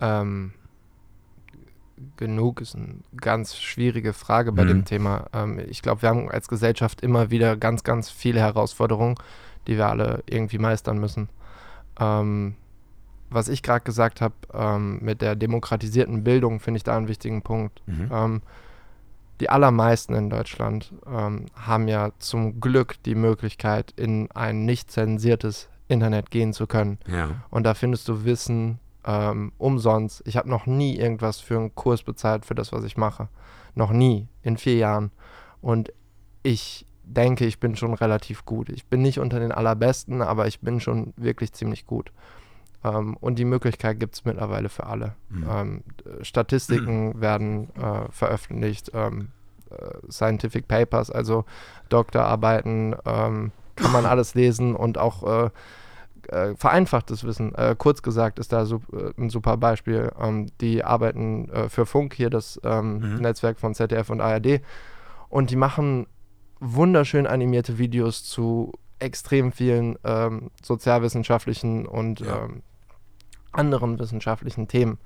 Ähm, 0.00 0.52
genug 2.16 2.60
ist 2.60 2.74
eine 2.76 2.96
ganz 3.20 3.56
schwierige 3.56 4.12
Frage 4.12 4.52
bei 4.52 4.64
Mhm. 4.64 4.68
dem 4.68 4.84
Thema. 4.84 5.26
Ähm, 5.32 5.58
ich 5.68 5.82
glaube, 5.82 6.02
wir 6.02 6.08
haben 6.08 6.30
als 6.30 6.48
Gesellschaft 6.48 7.00
immer 7.02 7.30
wieder 7.30 7.56
ganz, 7.56 7.84
ganz 7.84 8.10
viele 8.10 8.40
Herausforderungen, 8.40 9.14
die 9.66 9.76
wir 9.76 9.88
alle 9.88 10.22
irgendwie 10.28 10.58
meistern 10.58 10.98
müssen. 10.98 11.28
ähm, 11.98 12.54
was 13.32 13.48
ich 13.48 13.62
gerade 13.62 13.84
gesagt 13.84 14.20
habe, 14.20 14.34
ähm, 14.52 14.98
mit 15.02 15.20
der 15.22 15.36
demokratisierten 15.36 16.24
Bildung, 16.24 16.58
finde 16.58 16.78
ich 16.78 16.82
da 16.84 16.96
einen 16.96 17.06
wichtigen 17.06 17.42
Punkt. 17.42 17.80
Mhm. 17.86 18.10
Ähm, 18.12 18.42
die 19.40 19.48
allermeisten 19.50 20.14
in 20.14 20.30
Deutschland 20.30 20.92
ähm, 21.06 21.46
haben 21.54 21.86
ja 21.86 22.10
zum 22.18 22.60
Glück 22.60 23.00
die 23.04 23.14
Möglichkeit, 23.14 23.92
in 23.96 24.28
ein 24.32 24.64
nicht 24.64 24.90
zensiertes 24.90 25.68
Internet 25.86 26.32
gehen 26.32 26.52
zu 26.52 26.66
können. 26.66 26.98
Ja. 27.06 27.28
Und 27.50 27.62
da 27.64 27.74
findest 27.74 28.08
du 28.08 28.24
Wissen 28.24 28.79
ähm, 29.04 29.52
umsonst. 29.58 30.22
Ich 30.26 30.36
habe 30.36 30.48
noch 30.48 30.66
nie 30.66 30.96
irgendwas 30.96 31.40
für 31.40 31.56
einen 31.56 31.74
Kurs 31.74 32.02
bezahlt 32.02 32.44
für 32.44 32.54
das, 32.54 32.72
was 32.72 32.84
ich 32.84 32.96
mache. 32.96 33.28
Noch 33.74 33.90
nie, 33.90 34.28
in 34.42 34.56
vier 34.56 34.76
Jahren. 34.76 35.10
Und 35.60 35.92
ich 36.42 36.86
denke, 37.02 37.46
ich 37.46 37.60
bin 37.60 37.76
schon 37.76 37.94
relativ 37.94 38.44
gut. 38.44 38.68
Ich 38.68 38.86
bin 38.86 39.02
nicht 39.02 39.18
unter 39.18 39.40
den 39.40 39.52
allerbesten, 39.52 40.22
aber 40.22 40.46
ich 40.46 40.60
bin 40.60 40.80
schon 40.80 41.12
wirklich 41.16 41.52
ziemlich 41.52 41.86
gut. 41.86 42.12
Ähm, 42.84 43.16
und 43.20 43.38
die 43.38 43.44
Möglichkeit 43.44 44.00
gibt 44.00 44.14
es 44.14 44.24
mittlerweile 44.24 44.68
für 44.68 44.86
alle. 44.86 45.14
Mhm. 45.28 45.46
Ähm, 45.50 45.82
Statistiken 46.22 47.20
werden 47.20 47.74
äh, 47.76 48.10
veröffentlicht, 48.10 48.90
ähm, 48.94 49.28
äh, 49.70 50.10
Scientific 50.10 50.68
Papers, 50.68 51.10
also 51.10 51.44
Doktorarbeiten, 51.88 52.94
ähm, 53.04 53.52
kann 53.76 53.92
man 53.92 54.06
alles 54.06 54.34
lesen 54.34 54.74
und 54.74 54.98
auch 54.98 55.46
äh, 55.46 55.50
äh, 56.28 56.54
vereinfachtes 56.56 57.24
Wissen. 57.24 57.54
Äh, 57.54 57.74
kurz 57.78 58.02
gesagt 58.02 58.38
ist 58.38 58.52
da 58.52 58.64
sup 58.66 58.82
äh, 58.92 59.12
ein 59.20 59.30
super 59.30 59.56
Beispiel. 59.56 60.10
Ähm, 60.20 60.46
die 60.60 60.84
arbeiten 60.84 61.48
äh, 61.50 61.68
für 61.68 61.86
Funk, 61.86 62.14
hier 62.14 62.30
das 62.30 62.60
ähm, 62.64 62.98
Mhm. 62.98 63.16
Netzwerk 63.22 63.58
von 63.58 63.74
ZDF 63.74 64.10
und 64.10 64.20
ARD, 64.20 64.60
und 65.28 65.50
die 65.50 65.56
machen 65.56 66.06
wunderschön 66.60 67.26
animierte 67.26 67.78
Videos 67.78 68.24
zu 68.24 68.72
extrem 68.98 69.50
vielen 69.52 69.96
ähm, 70.04 70.50
sozialwissenschaftlichen 70.62 71.86
und 71.86 72.20
Ja. 72.20 72.44
ähm, 72.44 72.62
anderen 73.52 73.98
wissenschaftlichen 73.98 74.68
Themen. 74.68 74.98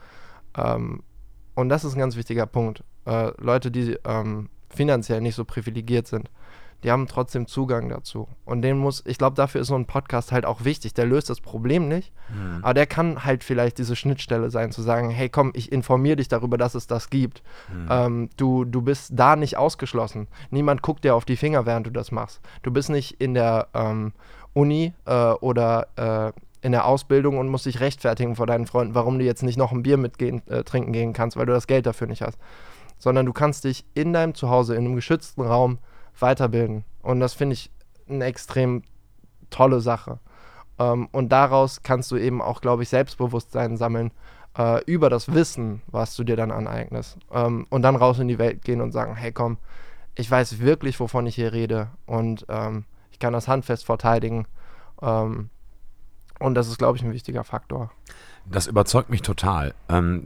Ähm, 0.56 1.02
und 1.54 1.68
das 1.68 1.84
ist 1.84 1.94
ein 1.94 2.00
ganz 2.00 2.16
wichtiger 2.16 2.46
Punkt. 2.46 2.82
Äh, 3.06 3.30
Leute, 3.40 3.70
die 3.70 3.96
ähm, 4.04 4.48
finanziell 4.68 5.20
nicht 5.20 5.36
so 5.36 5.44
privilegiert 5.44 6.06
sind, 6.08 6.30
die 6.82 6.90
haben 6.90 7.06
trotzdem 7.06 7.46
Zugang 7.46 7.88
dazu. 7.88 8.28
Und 8.44 8.62
den 8.62 8.76
muss, 8.78 9.02
ich 9.06 9.16
glaube, 9.18 9.36
dafür 9.36 9.60
ist 9.62 9.68
so 9.68 9.74
ein 9.74 9.86
Podcast 9.86 10.32
halt 10.32 10.44
auch 10.44 10.64
wichtig. 10.64 10.92
Der 10.94 11.06
löst 11.06 11.30
das 11.30 11.40
Problem 11.40 11.88
nicht, 11.88 12.12
Mhm. 12.28 12.58
aber 12.62 12.74
der 12.74 12.86
kann 12.86 13.24
halt 13.24 13.44
vielleicht 13.44 13.78
diese 13.78 13.96
Schnittstelle 13.96 14.50
sein, 14.50 14.72
zu 14.72 14.82
sagen, 14.82 15.10
hey 15.10 15.28
komm, 15.28 15.52
ich 15.54 15.70
informiere 15.72 16.16
dich 16.16 16.28
darüber, 16.28 16.58
dass 16.58 16.74
es 16.74 16.86
das 16.86 17.08
gibt. 17.10 17.42
Mhm. 17.72 17.88
Ähm, 17.90 18.30
du, 18.36 18.64
du 18.64 18.82
bist 18.82 19.12
da 19.14 19.36
nicht 19.36 19.56
ausgeschlossen. 19.56 20.28
Niemand 20.50 20.82
guckt 20.82 21.04
dir 21.04 21.14
auf 21.14 21.24
die 21.24 21.36
Finger, 21.36 21.64
während 21.66 21.86
du 21.86 21.90
das 21.90 22.10
machst. 22.12 22.40
Du 22.62 22.70
bist 22.70 22.90
nicht 22.90 23.20
in 23.20 23.34
der 23.34 23.68
ähm, 23.74 24.12
Uni 24.52 24.92
äh, 25.06 25.12
oder 25.32 25.86
äh, 25.96 26.32
in 26.60 26.72
der 26.72 26.86
Ausbildung 26.86 27.36
und 27.38 27.48
musst 27.48 27.66
dich 27.66 27.80
rechtfertigen 27.80 28.36
vor 28.36 28.46
deinen 28.46 28.66
Freunden, 28.66 28.94
warum 28.94 29.18
du 29.18 29.24
jetzt 29.24 29.42
nicht 29.42 29.58
noch 29.58 29.72
ein 29.72 29.82
Bier 29.82 29.98
mitgehen, 29.98 30.40
äh, 30.48 30.64
trinken 30.64 30.92
gehen 30.92 31.12
kannst, 31.12 31.36
weil 31.36 31.44
du 31.46 31.52
das 31.52 31.66
Geld 31.66 31.84
dafür 31.86 32.06
nicht 32.06 32.22
hast. 32.22 32.38
Sondern 32.98 33.26
du 33.26 33.32
kannst 33.34 33.64
dich 33.64 33.84
in 33.92 34.12
deinem 34.14 34.34
Zuhause, 34.34 34.74
in 34.74 34.84
einem 34.86 34.94
geschützten 34.94 35.42
Raum 35.42 35.78
weiterbilden. 36.18 36.84
Und 37.02 37.20
das 37.20 37.34
finde 37.34 37.54
ich 37.54 37.70
eine 38.08 38.24
extrem 38.24 38.82
tolle 39.50 39.80
Sache. 39.80 40.18
Ähm, 40.78 41.08
und 41.12 41.30
daraus 41.30 41.82
kannst 41.82 42.10
du 42.10 42.16
eben 42.16 42.42
auch, 42.42 42.60
glaube 42.60 42.82
ich, 42.82 42.88
Selbstbewusstsein 42.88 43.76
sammeln 43.76 44.10
äh, 44.58 44.82
über 44.84 45.10
das 45.10 45.32
Wissen, 45.32 45.82
was 45.86 46.16
du 46.16 46.24
dir 46.24 46.36
dann 46.36 46.50
aneignest. 46.50 47.18
Ähm, 47.32 47.66
und 47.70 47.82
dann 47.82 47.96
raus 47.96 48.18
in 48.18 48.28
die 48.28 48.38
Welt 48.38 48.62
gehen 48.62 48.80
und 48.80 48.92
sagen, 48.92 49.14
hey 49.14 49.32
komm, 49.32 49.58
ich 50.16 50.30
weiß 50.30 50.60
wirklich, 50.60 50.98
wovon 51.00 51.26
ich 51.26 51.34
hier 51.34 51.52
rede 51.52 51.88
und 52.06 52.46
ähm, 52.48 52.84
ich 53.10 53.18
kann 53.18 53.32
das 53.32 53.48
handfest 53.48 53.84
verteidigen. 53.84 54.46
Ähm, 55.02 55.50
und 56.40 56.54
das 56.54 56.68
ist, 56.68 56.78
glaube 56.78 56.98
ich, 56.98 57.04
ein 57.04 57.12
wichtiger 57.12 57.44
Faktor. 57.44 57.90
Das 58.46 58.66
überzeugt 58.66 59.08
mich 59.08 59.22
total. 59.22 59.74
Ähm, 59.88 60.24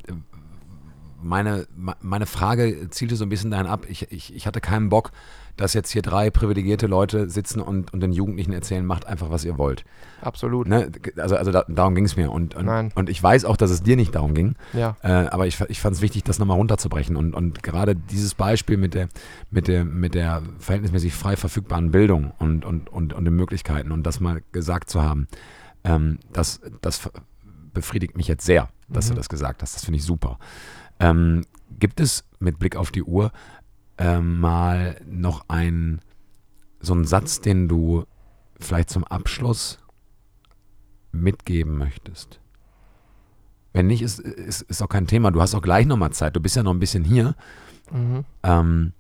meine, 1.21 1.67
me- 1.77 1.97
meine 2.01 2.27
Frage 2.27 2.89
zielte 2.91 3.17
so 3.17 3.25
ein 3.25 3.29
bisschen 3.29 3.51
dahin 3.51 3.67
ab. 3.67 3.87
Ich, 3.89 4.11
ich, 4.13 4.35
ich 4.35 4.47
hatte 4.47 4.61
keinen 4.61 4.89
Bock, 4.89 5.11
dass 5.57 5.75
jetzt 5.75 5.91
hier 5.91 6.03
drei 6.03 6.31
privilegierte 6.31 6.87
Leute 6.87 7.29
sitzen 7.29 7.61
und, 7.61 7.93
und 7.93 7.99
den 8.01 8.13
Jugendlichen 8.13 8.53
erzählen, 8.53 8.87
macht 8.87 9.07
einfach, 9.09 9.29
was 9.29 9.45
ihr 9.45 9.59
wollt. 9.59 9.85
Absolut. 10.21 10.69
Ne? 10.69 10.93
Also, 11.17 11.37
also 11.37 11.51
da, 11.51 11.65
darum 11.69 11.97
ging 11.97 12.05
es 12.05 12.17
mir. 12.17 12.31
Und, 12.31 12.55
und, 12.55 12.67
Nein. 12.67 12.93
und 12.95 13.09
ich 13.09 13.21
weiß 13.21 13.45
auch, 13.45 13.57
dass 13.57 13.71
es 13.73 13.83
dir 13.83 13.97
nicht 13.97 14.15
darum 14.15 14.35
ging. 14.35 14.55
Ja, 14.73 14.97
Äh, 15.03 15.09
aber 15.29 15.49
ich, 15.49 15.61
ich 15.69 15.81
fand 15.81 15.97
es 15.97 16.03
wichtig, 16.03 16.23
das 16.23 16.39
nochmal 16.39 16.57
runterzubrechen. 16.59 17.17
Und, 17.17 17.35
und 17.35 17.63
gerade 17.65 17.97
dieses 17.97 18.35
Beispiel 18.37 18.77
mit 18.77 18.95
der, 18.95 19.09
mit 19.51 19.67
der, 19.67 19.85
mit 19.85 20.15
der 20.15 20.43
verhältnismäßig 20.61 21.13
frei 21.15 21.35
verfügbaren 21.37 21.91
Bildung 21.91 22.33
und, 22.39 22.65
und, 22.65 22.89
und, 22.89 23.13
und 23.13 23.25
den 23.25 23.35
Möglichkeiten 23.35 23.91
und 23.91 24.05
das 24.05 24.21
mal 24.21 24.43
gesagt 24.53 24.89
zu 24.91 25.03
haben, 25.03 25.27
ähm, 25.83 26.21
das, 26.33 26.61
das 26.83 27.11
befriedigt 27.75 28.17
mich 28.17 28.29
jetzt 28.29 28.47
sehr, 28.47 28.69
dass 28.89 29.07
Mhm. 29.07 29.11
du 29.11 29.17
das 29.17 29.29
gesagt 29.29 29.63
hast. 29.63 29.75
Das 29.75 29.85
finde 29.85 29.99
ich 29.99 30.05
super. 30.05 30.39
Ähm, 31.01 31.45
gibt 31.79 32.01
es 32.01 32.25
mit 32.39 32.59
Blick 32.59 32.77
auf 32.77 32.91
die 32.91 33.03
Uhr 33.03 33.33
ähm, 33.99 34.41
mal 34.41 35.01
noch 35.07 35.45
ein, 35.49 36.01
so 36.81 36.93
einen 36.93 37.05
Satz, 37.05 37.41
den 37.41 37.69
du 37.69 38.05
vielleicht 38.59 38.91
zum 38.91 39.05
Abschluss 39.05 39.79
mitgeben 41.13 41.77
möchtest? 41.79 42.41
Wenn 43.73 43.87
nicht, 43.87 44.03
ist, 44.03 44.19
ist, 44.19 44.63
ist 44.63 44.83
auch 44.83 44.89
kein 44.89 45.07
Thema. 45.07 45.31
Du 45.31 45.41
hast 45.41 45.55
auch 45.55 45.63
gleich 45.63 45.87
nochmal 45.87 46.11
Zeit. 46.11 46.35
Du 46.35 46.41
bist 46.41 46.57
ja 46.57 46.63
noch 46.63 46.73
ein 46.73 46.81
bisschen 46.81 47.05
hier. 47.05 47.35
mhm. 47.93 48.25
Ähm, 48.43 48.93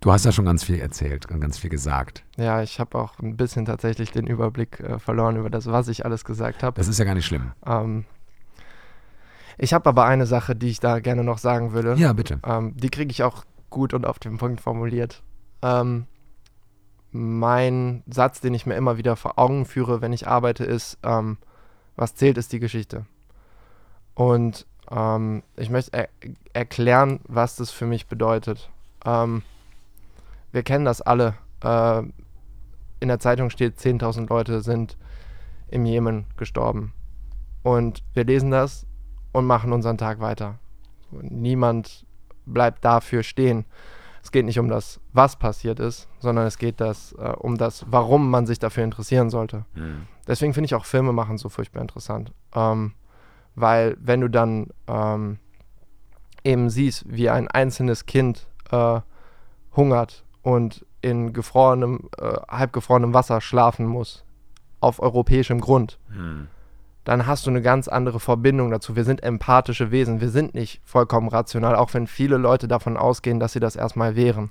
du 0.00 0.12
hast 0.12 0.24
ja 0.24 0.32
schon 0.32 0.44
ganz 0.44 0.62
viel 0.62 0.78
erzählt 0.78 1.26
und 1.30 1.40
ganz 1.40 1.58
viel 1.58 1.70
gesagt. 1.70 2.24
ja 2.36 2.62
ich 2.62 2.78
habe 2.78 2.96
auch 2.96 3.18
ein 3.18 3.36
bisschen 3.36 3.64
tatsächlich 3.64 4.12
den 4.12 4.26
Überblick 4.26 4.80
äh, 4.80 4.98
verloren 4.98 5.36
über 5.36 5.50
das, 5.50 5.66
was 5.66 5.88
ich 5.88 6.04
alles 6.04 6.24
gesagt 6.24 6.62
habe. 6.62 6.76
Das 6.76 6.88
ist 6.88 6.98
ja 6.98 7.04
gar 7.04 7.14
nicht 7.14 7.26
schlimm. 7.26 7.52
Ähm, 7.66 8.04
ich 9.58 9.72
habe 9.72 9.88
aber 9.88 10.04
eine 10.04 10.26
Sache, 10.26 10.54
die 10.54 10.68
ich 10.68 10.80
da 10.80 11.00
gerne 11.00 11.24
noch 11.24 11.38
sagen 11.38 11.72
würde. 11.72 11.94
Ja, 11.94 12.12
bitte. 12.12 12.40
Ähm, 12.44 12.76
die 12.76 12.90
kriege 12.90 13.10
ich 13.10 13.22
auch 13.22 13.44
gut 13.70 13.94
und 13.94 14.06
auf 14.06 14.18
den 14.18 14.38
Punkt 14.38 14.60
formuliert. 14.60 15.22
Ähm, 15.62 16.06
mein 17.12 18.02
Satz, 18.06 18.40
den 18.40 18.54
ich 18.54 18.66
mir 18.66 18.74
immer 18.74 18.98
wieder 18.98 19.16
vor 19.16 19.38
Augen 19.38 19.64
führe, 19.64 20.00
wenn 20.00 20.12
ich 20.12 20.28
arbeite, 20.28 20.64
ist, 20.64 20.98
ähm, 21.02 21.38
was 21.96 22.14
zählt, 22.14 22.36
ist 22.36 22.52
die 22.52 22.60
Geschichte. 22.60 23.06
Und 24.14 24.66
ähm, 24.90 25.42
ich 25.56 25.70
möchte 25.70 25.92
er 25.92 26.08
erklären, 26.52 27.20
was 27.26 27.56
das 27.56 27.70
für 27.70 27.86
mich 27.86 28.06
bedeutet. 28.06 28.70
Ähm, 29.04 29.42
wir 30.52 30.62
kennen 30.62 30.84
das 30.84 31.00
alle. 31.00 31.34
Äh, 31.62 32.02
in 33.00 33.08
der 33.08 33.18
Zeitung 33.18 33.50
steht, 33.50 33.78
10.000 33.78 34.28
Leute 34.28 34.62
sind 34.62 34.96
im 35.68 35.84
Jemen 35.84 36.24
gestorben. 36.36 36.92
Und 37.62 38.02
wir 38.14 38.24
lesen 38.24 38.50
das 38.50 38.86
und 39.36 39.44
machen 39.44 39.72
unseren 39.72 39.98
Tag 39.98 40.20
weiter. 40.20 40.58
Niemand 41.10 42.06
bleibt 42.46 42.84
dafür 42.84 43.22
stehen. 43.22 43.66
Es 44.22 44.32
geht 44.32 44.44
nicht 44.44 44.58
um 44.58 44.68
das, 44.68 45.00
was 45.12 45.36
passiert 45.36 45.78
ist, 45.78 46.08
sondern 46.18 46.46
es 46.46 46.58
geht 46.58 46.80
das, 46.80 47.12
äh, 47.12 47.32
um 47.38 47.58
das, 47.58 47.84
warum 47.88 48.30
man 48.30 48.46
sich 48.46 48.58
dafür 48.58 48.82
interessieren 48.82 49.30
sollte. 49.30 49.64
Deswegen 50.26 50.54
finde 50.54 50.66
ich 50.66 50.74
auch 50.74 50.84
Filme 50.84 51.12
machen 51.12 51.38
so 51.38 51.48
furchtbar 51.48 51.82
interessant. 51.82 52.32
Ähm, 52.54 52.94
weil 53.54 53.96
wenn 54.00 54.20
du 54.20 54.28
dann 54.28 54.68
ähm, 54.88 55.38
eben 56.42 56.70
siehst, 56.70 57.04
wie 57.06 57.30
ein 57.30 57.46
einzelnes 57.46 58.06
Kind 58.06 58.48
äh, 58.70 59.00
hungert 59.76 60.24
und 60.42 60.84
in 61.02 61.32
gefrorenem, 61.32 62.08
äh, 62.18 62.36
halbgefrorenem 62.48 63.14
Wasser 63.14 63.40
schlafen 63.40 63.86
muss, 63.86 64.24
auf 64.80 65.00
europäischem 65.00 65.60
Grund, 65.60 65.98
dann 67.06 67.28
hast 67.28 67.46
du 67.46 67.50
eine 67.50 67.62
ganz 67.62 67.86
andere 67.86 68.18
Verbindung 68.18 68.72
dazu. 68.72 68.96
Wir 68.96 69.04
sind 69.04 69.22
empathische 69.22 69.92
Wesen. 69.92 70.20
Wir 70.20 70.28
sind 70.28 70.54
nicht 70.54 70.80
vollkommen 70.84 71.28
rational, 71.28 71.76
auch 71.76 71.94
wenn 71.94 72.08
viele 72.08 72.36
Leute 72.36 72.66
davon 72.66 72.96
ausgehen, 72.96 73.38
dass 73.38 73.52
sie 73.52 73.60
das 73.60 73.76
erstmal 73.76 74.16
wären. 74.16 74.50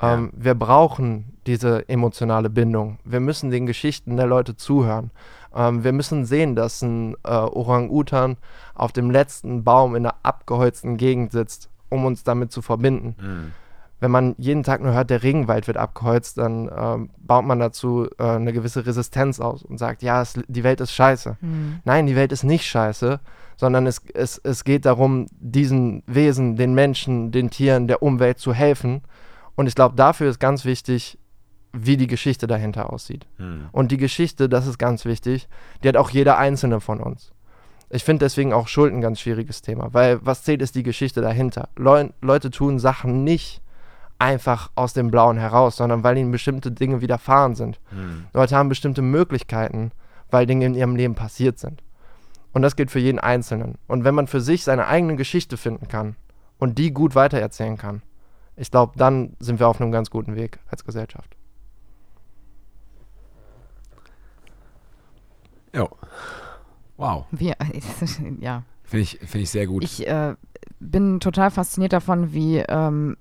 Ja. 0.00 0.14
Ähm, 0.14 0.30
wir 0.34 0.54
brauchen 0.54 1.36
diese 1.46 1.86
emotionale 1.86 2.48
Bindung. 2.48 2.98
Wir 3.04 3.20
müssen 3.20 3.50
den 3.50 3.66
Geschichten 3.66 4.16
der 4.16 4.26
Leute 4.26 4.56
zuhören. 4.56 5.10
Ähm, 5.54 5.84
wir 5.84 5.92
müssen 5.92 6.24
sehen, 6.24 6.56
dass 6.56 6.80
ein 6.80 7.16
äh, 7.22 7.28
Orang-Utan 7.28 8.38
auf 8.74 8.92
dem 8.92 9.10
letzten 9.10 9.62
Baum 9.62 9.94
in 9.94 10.06
einer 10.06 10.16
abgeholzten 10.22 10.96
Gegend 10.96 11.32
sitzt, 11.32 11.68
um 11.90 12.06
uns 12.06 12.24
damit 12.24 12.50
zu 12.50 12.62
verbinden 12.62 13.52
wenn 14.04 14.10
man 14.10 14.34
jeden 14.36 14.64
Tag 14.64 14.82
nur 14.82 14.92
hört, 14.92 15.08
der 15.08 15.22
Regenwald 15.22 15.66
wird 15.66 15.78
abgeholzt, 15.78 16.36
dann 16.36 16.70
ähm, 16.76 17.08
baut 17.16 17.46
man 17.46 17.58
dazu 17.58 18.06
äh, 18.18 18.22
eine 18.22 18.52
gewisse 18.52 18.84
Resistenz 18.84 19.40
aus 19.40 19.62
und 19.62 19.78
sagt, 19.78 20.02
ja, 20.02 20.20
es, 20.20 20.38
die 20.46 20.62
Welt 20.62 20.82
ist 20.82 20.92
scheiße. 20.92 21.38
Mhm. 21.40 21.80
Nein, 21.84 22.06
die 22.06 22.14
Welt 22.14 22.30
ist 22.30 22.44
nicht 22.44 22.66
scheiße, 22.66 23.18
sondern 23.56 23.86
es, 23.86 24.02
es, 24.12 24.36
es 24.44 24.64
geht 24.64 24.84
darum, 24.84 25.24
diesen 25.40 26.02
Wesen, 26.06 26.56
den 26.56 26.74
Menschen, 26.74 27.32
den 27.32 27.48
Tieren, 27.48 27.88
der 27.88 28.02
Umwelt 28.02 28.38
zu 28.38 28.52
helfen. 28.52 29.00
Und 29.54 29.68
ich 29.68 29.74
glaube, 29.74 29.96
dafür 29.96 30.28
ist 30.28 30.38
ganz 30.38 30.66
wichtig, 30.66 31.18
wie 31.72 31.96
die 31.96 32.06
Geschichte 32.06 32.46
dahinter 32.46 32.92
aussieht. 32.92 33.26
Und 33.72 33.90
die 33.90 33.96
Geschichte, 33.96 34.50
das 34.50 34.66
ist 34.66 34.76
ganz 34.76 35.06
wichtig, 35.06 35.48
die 35.82 35.88
hat 35.88 35.96
auch 35.96 36.10
jeder 36.10 36.36
einzelne 36.36 36.80
von 36.80 37.00
uns. 37.00 37.32
Ich 37.88 38.04
finde 38.04 38.26
deswegen 38.26 38.52
auch 38.52 38.68
Schuld 38.68 38.92
ein 38.92 39.00
ganz 39.00 39.18
schwieriges 39.18 39.62
Thema, 39.62 39.94
weil 39.94 40.18
was 40.20 40.42
zählt, 40.42 40.60
ist 40.60 40.74
die 40.74 40.82
Geschichte 40.82 41.22
dahinter. 41.22 41.70
Leu 41.76 42.10
Leute 42.20 42.50
tun 42.50 42.78
Sachen 42.78 43.24
nicht 43.24 43.63
einfach 44.24 44.70
aus 44.74 44.94
dem 44.94 45.10
Blauen 45.10 45.36
heraus, 45.36 45.76
sondern 45.76 46.02
weil 46.02 46.16
ihnen 46.18 46.30
bestimmte 46.30 46.72
Dinge 46.72 47.00
widerfahren 47.00 47.54
sind. 47.54 47.80
Leute 48.32 48.56
haben 48.56 48.68
bestimmte 48.68 49.02
Möglichkeiten 49.02 49.92
weil 50.34 50.46
Dinge 50.46 50.66
in 50.66 50.74
ihrem 50.74 50.96
Leben 50.96 51.14
passiert 51.14 51.60
sind. 51.60 51.82
Und 52.52 52.62
das 52.62 52.74
gilt 52.74 52.90
für 52.90 52.98
jeden 52.98 53.20
Einzelnen. 53.20 53.78
Und 53.86 54.02
wenn 54.02 54.16
man 54.16 54.26
für 54.26 54.40
sich 54.40 54.64
seine 54.64 54.88
eigene 54.88 55.14
Geschichte 55.14 55.56
finden 55.56 55.86
kann 55.86 56.16
und 56.58 56.76
die 56.76 56.92
gut 56.92 57.14
weitererzählen 57.14 57.76
kann, 57.76 58.02
ich 58.56 58.70
glaube, 58.70 58.94
dann 58.96 59.36
sind 59.38 59.60
wir 59.60 59.68
auf 59.68 59.80
einem 59.80 59.92
ganz 59.92 60.10
guten 60.10 60.34
Weg 60.34 60.58
als 60.68 60.84
Gesellschaft. 60.84 61.36
Ja. 65.72 65.88
Wow. 66.96 67.26
Wir, 67.30 67.54
ja. 68.40 68.64
Finde 68.82 69.02
ich, 69.02 69.18
find 69.20 69.44
ich 69.44 69.50
sehr 69.50 69.66
gut. 69.68 69.84
Ich 69.84 70.06
äh, 70.06 70.34
bin 70.80 71.20
total 71.20 71.52
fasziniert 71.52 71.92
davon, 71.92 72.32
wie, 72.32 72.58
ähm, 72.58 73.16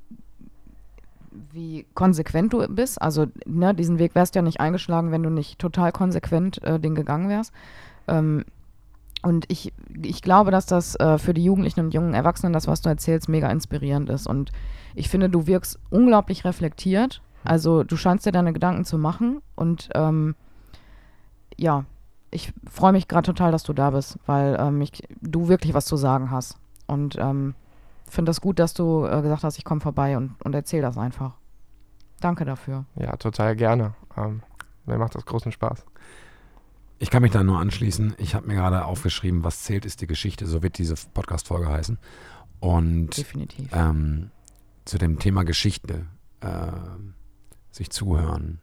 wie 1.52 1.86
konsequent 1.94 2.54
du 2.54 2.68
bist. 2.68 3.02
Also, 3.02 3.28
ne, 3.46 3.74
diesen 3.74 4.00
Weg 4.00 4.16
wärst 4.16 4.36
du 4.36 4.40
ja 4.40 4.44
nicht 4.44 4.60
eingeschlagen, 4.60 5.12
wenn 5.12 5.24
du 5.24 5.30
nicht 5.30 5.60
total 5.60 5.92
konsequent 5.92 6.62
äh, 6.64 6.80
den 6.80 6.96
gegangen 6.96 7.30
wärst. 7.30 7.54
Ähm, 8.08 8.46
und 9.24 9.46
ich, 9.48 9.72
ich 10.02 10.22
glaube, 10.22 10.52
dass 10.52 10.66
das 10.66 10.96
äh, 11.00 11.18
für 11.18 11.34
die 11.34 11.44
Jugendlichen 11.44 11.80
und 11.80 11.94
jungen 11.94 12.14
Erwachsenen, 12.14 12.52
das, 12.52 12.68
was 12.68 12.82
du 12.82 12.90
erzählst, 12.90 13.30
mega 13.30 13.50
inspirierend 13.50 14.10
ist. 14.10 14.28
Und 14.28 14.52
ich 14.96 15.10
finde, 15.10 15.30
du 15.30 15.48
wirkst 15.48 15.80
unglaublich 15.90 16.44
reflektiert. 16.44 17.22
Also 17.46 17.84
du 17.84 17.96
scheinst 17.96 18.26
dir 18.26 18.34
deine 18.34 18.52
Gedanken 18.52 18.84
zu 18.84 18.98
machen. 18.98 19.42
Und 19.56 19.90
ähm, 19.96 20.36
ja, 21.58 21.86
ich 22.32 22.52
freue 22.70 22.92
mich 22.92 23.08
gerade 23.08 23.26
total, 23.26 23.52
dass 23.52 23.64
du 23.64 23.72
da 23.72 23.92
bist, 23.92 24.18
weil 24.26 24.58
ähm, 24.60 24.82
ich, 24.82 25.04
du 25.22 25.48
wirklich 25.48 25.74
was 25.74 25.86
zu 25.86 25.96
sagen 25.96 26.30
hast. 26.30 26.58
Und 26.88 27.16
ähm, 27.18 27.56
finde 28.08 28.30
das 28.30 28.42
gut, 28.42 28.60
dass 28.60 28.74
du 28.74 29.06
äh, 29.06 29.22
gesagt 29.22 29.44
hast, 29.44 29.58
ich 29.58 29.64
komme 29.64 29.82
vorbei 29.82 30.18
und, 30.18 30.36
und 30.44 30.54
erzähl 30.54 30.82
das 30.82 30.98
einfach. 30.98 31.36
Danke 32.20 32.46
dafür. 32.46 32.86
Ja, 32.96 33.16
total 33.18 33.56
gerne. 33.56 33.96
Ähm, 34.16 34.42
mir 34.86 34.98
macht 34.98 35.16
das 35.16 35.26
großen 35.26 35.52
Spaß. 35.52 35.86
Ich 37.00 37.10
kann 37.10 37.22
mich 37.22 37.32
da 37.32 37.44
nur 37.44 37.60
anschließen. 37.60 38.16
Ich 38.18 38.34
habe 38.36 38.48
mir 38.48 38.56
gerade 38.56 38.86
aufgeschrieben, 38.86 39.44
was 39.44 39.64
zählt, 39.64 39.86
ist 39.86 40.02
die 40.02 40.08
Geschichte. 40.08 40.46
So 40.46 40.64
wird 40.64 40.78
diese 40.78 40.96
Podcast-Folge 41.14 41.68
heißen. 41.68 41.98
Und 42.60 43.18
Definitiv. 43.18 43.70
ähm, 43.74 44.32
zu 44.86 44.98
dem 44.98 45.20
Thema 45.20 45.44
Geschichte, 45.44 46.06
äh, 46.40 46.72
sich 47.72 47.90
zuhören, 47.90 48.60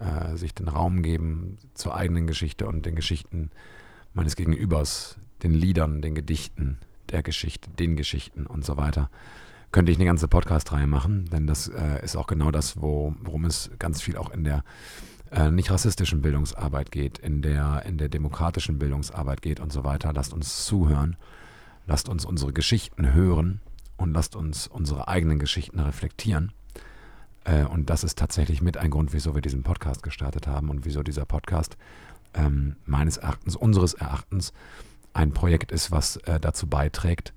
äh, 0.00 0.36
sich 0.36 0.54
den 0.54 0.68
Raum 0.68 1.02
geben 1.02 1.58
zur 1.74 1.94
eigenen 1.94 2.26
Geschichte 2.26 2.66
und 2.66 2.84
den 2.84 2.96
Geschichten 2.96 3.50
meines 4.12 4.34
Gegenübers, 4.34 5.16
den 5.42 5.52
Liedern, 5.52 6.02
den 6.02 6.14
Gedichten, 6.14 6.78
der 7.10 7.22
Geschichte, 7.22 7.70
den 7.70 7.96
Geschichten 7.96 8.46
und 8.46 8.64
so 8.64 8.76
weiter. 8.76 9.10
Könnte 9.72 9.90
ich 9.90 9.98
eine 9.98 10.04
ganze 10.04 10.28
Podcast-Reihe 10.28 10.86
machen, 10.86 11.24
denn 11.32 11.46
das 11.46 11.68
äh, 11.68 12.02
ist 12.04 12.16
auch 12.16 12.26
genau 12.26 12.50
das, 12.50 12.80
wo, 12.80 13.14
worum 13.22 13.44
es 13.44 13.70
ganz 13.78 14.00
viel 14.00 14.16
auch 14.16 14.30
in 14.30 14.44
der 14.44 14.62
äh, 15.32 15.50
nicht 15.50 15.70
rassistischen 15.70 16.22
Bildungsarbeit 16.22 16.92
geht, 16.92 17.18
in 17.18 17.42
der, 17.42 17.82
in 17.84 17.98
der 17.98 18.08
demokratischen 18.08 18.78
Bildungsarbeit 18.78 19.42
geht 19.42 19.58
und 19.58 19.72
so 19.72 19.82
weiter. 19.82 20.12
Lasst 20.12 20.32
uns 20.32 20.64
zuhören, 20.64 21.16
lasst 21.86 22.08
uns 22.08 22.24
unsere 22.24 22.52
Geschichten 22.52 23.12
hören 23.12 23.60
und 23.96 24.12
lasst 24.14 24.36
uns 24.36 24.68
unsere 24.68 25.08
eigenen 25.08 25.38
Geschichten 25.38 25.80
reflektieren. 25.80 26.52
Äh, 27.44 27.64
und 27.64 27.90
das 27.90 28.04
ist 28.04 28.18
tatsächlich 28.18 28.62
mit 28.62 28.76
ein 28.76 28.90
Grund, 28.90 29.12
wieso 29.12 29.34
wir 29.34 29.42
diesen 29.42 29.62
Podcast 29.62 30.02
gestartet 30.02 30.46
haben 30.46 30.70
und 30.70 30.84
wieso 30.84 31.02
dieser 31.02 31.24
Podcast 31.24 31.76
ähm, 32.34 32.76
meines 32.84 33.16
Erachtens, 33.16 33.56
unseres 33.56 33.94
Erachtens, 33.94 34.52
ein 35.14 35.32
Projekt 35.32 35.72
ist, 35.72 35.90
was 35.90 36.16
äh, 36.18 36.38
dazu 36.38 36.66
beiträgt, 36.66 37.32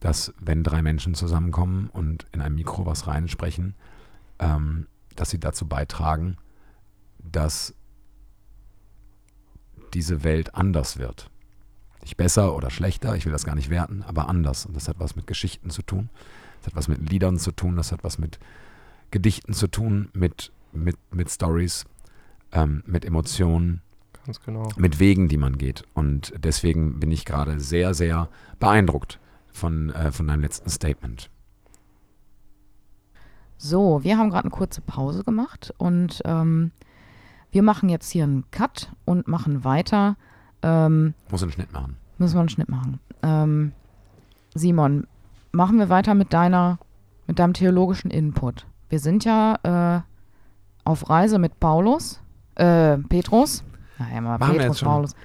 dass 0.00 0.34
wenn 0.38 0.62
drei 0.62 0.82
Menschen 0.82 1.14
zusammenkommen 1.14 1.88
und 1.90 2.26
in 2.32 2.42
ein 2.42 2.54
Mikro 2.54 2.84
was 2.84 3.06
reinsprechen, 3.06 3.74
ähm, 4.38 4.86
dass 5.16 5.30
sie 5.30 5.40
dazu 5.40 5.66
beitragen, 5.66 6.36
dass 7.18 7.74
diese 9.94 10.24
Welt 10.24 10.54
anders 10.54 10.98
wird. 10.98 11.30
Nicht 12.02 12.16
besser 12.16 12.54
oder 12.54 12.68
schlechter, 12.68 13.16
ich 13.16 13.24
will 13.24 13.32
das 13.32 13.46
gar 13.46 13.54
nicht 13.54 13.70
werten, 13.70 14.02
aber 14.02 14.28
anders. 14.28 14.66
Und 14.66 14.76
das 14.76 14.88
hat 14.88 14.98
was 14.98 15.16
mit 15.16 15.26
Geschichten 15.26 15.70
zu 15.70 15.82
tun, 15.82 16.10
das 16.58 16.66
hat 16.66 16.76
was 16.76 16.88
mit 16.88 17.10
Liedern 17.10 17.38
zu 17.38 17.52
tun, 17.52 17.76
das 17.76 17.92
hat 17.92 18.04
was 18.04 18.18
mit 18.18 18.38
Gedichten 19.10 19.54
zu 19.54 19.68
tun, 19.68 20.10
mit, 20.12 20.52
mit, 20.72 20.96
mit 21.12 21.30
Stories, 21.30 21.86
ähm, 22.52 22.82
mit 22.86 23.04
Emotionen, 23.04 23.80
Ganz 24.24 24.40
genau. 24.40 24.68
mit 24.76 25.00
Wegen, 25.00 25.28
die 25.28 25.36
man 25.36 25.58
geht. 25.58 25.84
Und 25.94 26.32
deswegen 26.38 26.98
bin 27.00 27.10
ich 27.10 27.24
gerade 27.24 27.60
sehr, 27.60 27.94
sehr 27.94 28.28
beeindruckt 28.58 29.18
von, 29.52 29.90
äh, 29.90 30.12
von 30.12 30.26
deinem 30.26 30.40
letzten 30.40 30.70
Statement. 30.70 31.30
So, 33.56 34.02
wir 34.02 34.18
haben 34.18 34.30
gerade 34.30 34.44
eine 34.44 34.50
kurze 34.50 34.80
Pause 34.80 35.24
gemacht 35.24 35.72
und 35.78 36.20
ähm, 36.24 36.72
wir 37.50 37.62
machen 37.62 37.88
jetzt 37.88 38.10
hier 38.10 38.24
einen 38.24 38.50
Cut 38.50 38.92
und 39.04 39.28
machen 39.28 39.64
weiter. 39.64 40.16
Ähm, 40.62 41.14
Muss 41.30 41.42
einen 41.42 41.52
Schnitt 41.52 41.72
machen. 41.72 41.96
müssen 42.18 42.34
wir 42.34 42.40
einen 42.40 42.48
Schnitt 42.48 42.68
machen. 42.68 43.00
Ähm, 43.22 43.72
Simon, 44.54 45.06
machen 45.52 45.78
wir 45.78 45.88
weiter 45.88 46.14
mit 46.14 46.32
deiner, 46.32 46.78
mit 47.26 47.38
deinem 47.38 47.54
theologischen 47.54 48.10
Input. 48.10 48.66
Wir 48.88 48.98
sind 48.98 49.24
ja 49.24 49.58
äh, 49.62 50.00
auf 50.84 51.08
Reise 51.08 51.38
mit 51.38 51.60
Paulus, 51.60 52.20
äh, 52.56 52.98
Petrus. 52.98 53.64
Naja, 53.98 54.20
mal 54.20 54.38
Machen 54.38 54.52
wir 54.54 54.58
Petrus, 54.60 54.66
jetzt 54.66 54.78
schon. 54.80 54.88
Paulus. 54.88 55.16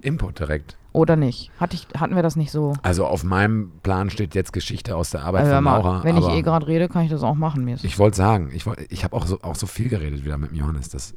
Input 0.00 0.38
direkt. 0.40 0.76
Oder 0.92 1.14
nicht? 1.16 1.50
Hatte 1.60 1.76
ich, 1.76 1.86
hatten 2.00 2.16
wir 2.16 2.22
das 2.22 2.36
nicht 2.36 2.50
so? 2.50 2.72
Also 2.82 3.06
auf 3.06 3.22
meinem 3.22 3.70
Plan 3.82 4.08
steht 4.08 4.34
jetzt 4.34 4.52
Geschichte 4.52 4.96
aus 4.96 5.10
der 5.10 5.24
Arbeit 5.24 5.44
hör 5.44 5.56
von 5.56 5.64
Laura. 5.64 6.04
wenn 6.04 6.16
ich 6.16 6.26
eh 6.26 6.40
gerade 6.42 6.66
rede, 6.66 6.88
kann 6.88 7.04
ich 7.04 7.10
das 7.10 7.22
auch 7.22 7.34
machen. 7.34 7.64
Mir 7.64 7.76
ich 7.82 7.98
wollte 7.98 8.16
sagen, 8.16 8.50
ich, 8.54 8.64
wollt, 8.64 8.80
ich 8.90 9.04
habe 9.04 9.14
auch 9.14 9.26
so, 9.26 9.40
auch 9.42 9.56
so 9.56 9.66
viel 9.66 9.90
geredet 9.90 10.24
wieder 10.24 10.38
mit 10.38 10.52
Johannes. 10.52 10.88
Das, 10.88 11.14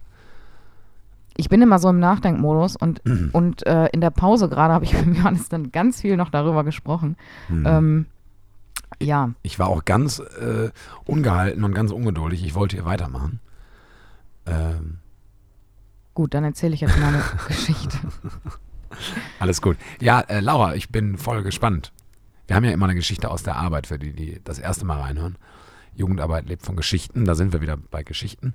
ich 1.38 1.48
bin 1.48 1.62
immer 1.62 1.80
so 1.80 1.90
im 1.90 2.00
Nachdenkmodus 2.00 2.76
und, 2.76 3.02
und 3.34 3.66
äh, 3.66 3.88
in 3.88 4.02
der 4.02 4.10
Pause 4.10 4.50
gerade 4.50 4.74
habe 4.74 4.84
ich 4.84 4.94
mit 5.06 5.16
Johannes 5.18 5.48
dann 5.48 5.72
ganz 5.72 6.02
viel 6.02 6.18
noch 6.18 6.30
darüber 6.30 6.64
gesprochen. 6.66 7.16
hm. 7.48 7.66
Ähm, 7.66 8.06
ja, 9.02 9.30
Ich 9.44 9.60
war 9.60 9.70
auch 9.70 9.86
ganz 9.86 10.20
äh, 10.20 10.72
ungehalten 11.06 11.64
und 11.64 11.74
ganz 11.74 11.92
ungeduldig. 11.92 12.44
Ich 12.44 12.54
wollte 12.54 12.76
hier 12.76 12.86
weitermachen. 12.86 13.40
Ähm, 14.46 14.98
gut, 16.20 16.34
dann 16.34 16.44
erzähle 16.44 16.74
ich 16.74 16.82
jetzt 16.82 17.00
meine 17.00 17.24
Geschichte. 17.48 17.98
alles 19.40 19.62
gut. 19.62 19.78
Ja, 20.02 20.20
äh, 20.20 20.42
Laura, 20.42 20.76
ich 20.76 20.90
bin 20.90 21.18
voll 21.18 21.44
gespannt. 21.44 21.94
Wir 22.48 22.58
haben 22.58 22.66
ja 22.66 22.72
immer 22.72 22.88
eine 22.88 22.96
Geschichte 22.96 23.32
aus 23.32 23.42
der 23.42 23.56
Arbeit, 23.56 23.88
für 23.88 23.98
die, 23.98 24.12
die 24.12 24.42
das 24.44 24.60
erste 24.60 24.84
Mal 24.86 25.00
reinhören. 25.00 25.38
Jugendarbeit 25.96 26.50
lebt 26.50 26.64
von 26.66 26.76
Geschichten. 26.76 27.24
Da 27.24 27.36
sind 27.36 27.54
wir 27.54 27.62
wieder 27.62 27.78
bei 27.78 28.04
Geschichten. 28.04 28.54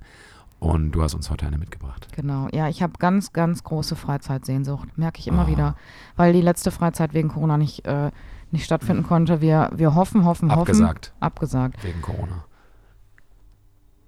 Und 0.59 0.91
du 0.91 1.01
hast 1.01 1.15
uns 1.15 1.31
heute 1.31 1.47
eine 1.47 1.57
mitgebracht. 1.57 2.07
Genau, 2.15 2.49
ja, 2.53 2.69
ich 2.69 2.83
habe 2.83 2.93
ganz, 2.99 3.33
ganz 3.33 3.63
große 3.63 3.95
Freizeitsehnsucht, 3.95 4.95
merke 4.97 5.19
ich 5.19 5.27
immer 5.27 5.45
Ah. 5.45 5.47
wieder, 5.47 5.75
weil 6.15 6.33
die 6.33 6.41
letzte 6.41 6.69
Freizeit 6.69 7.15
wegen 7.15 7.29
Corona 7.29 7.57
nicht, 7.57 7.83
äh, 7.87 8.11
nicht 8.51 8.65
stattfinden 8.65 9.01
konnte. 9.03 9.41
Wir, 9.41 9.71
wir 9.75 9.95
hoffen, 9.95 10.23
hoffen, 10.23 10.51
hoffen. 10.51 10.59
Abgesagt 10.61 11.13
Abgesagt. 11.19 11.83
wegen 11.83 12.01
Corona. 12.03 12.45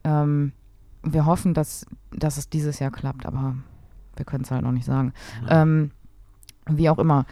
Ähm, 0.03 0.53
wir 1.03 1.25
hoffen, 1.25 1.53
dass, 1.53 1.85
dass 2.11 2.37
es 2.37 2.49
dieses 2.49 2.79
Jahr 2.79 2.91
klappt, 2.91 3.25
aber 3.25 3.55
wir 4.15 4.25
können 4.25 4.43
es 4.43 4.51
halt 4.51 4.63
noch 4.63 4.71
nicht 4.71 4.85
sagen. 4.85 5.13
Ja. 5.47 5.61
Ähm, 5.61 5.91
wie 6.67 6.89
auch 6.89 6.99
immer. 6.99 7.25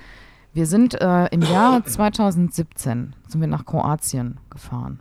Wir 0.54 0.66
sind 0.66 1.00
äh, 1.02 1.26
im 1.28 1.42
Jahr 1.42 1.84
2017 1.86 3.16
sind 3.28 3.42
wir 3.42 3.48
nach 3.48 3.66
Kroatien 3.66 4.40
gefahren. 4.50 5.00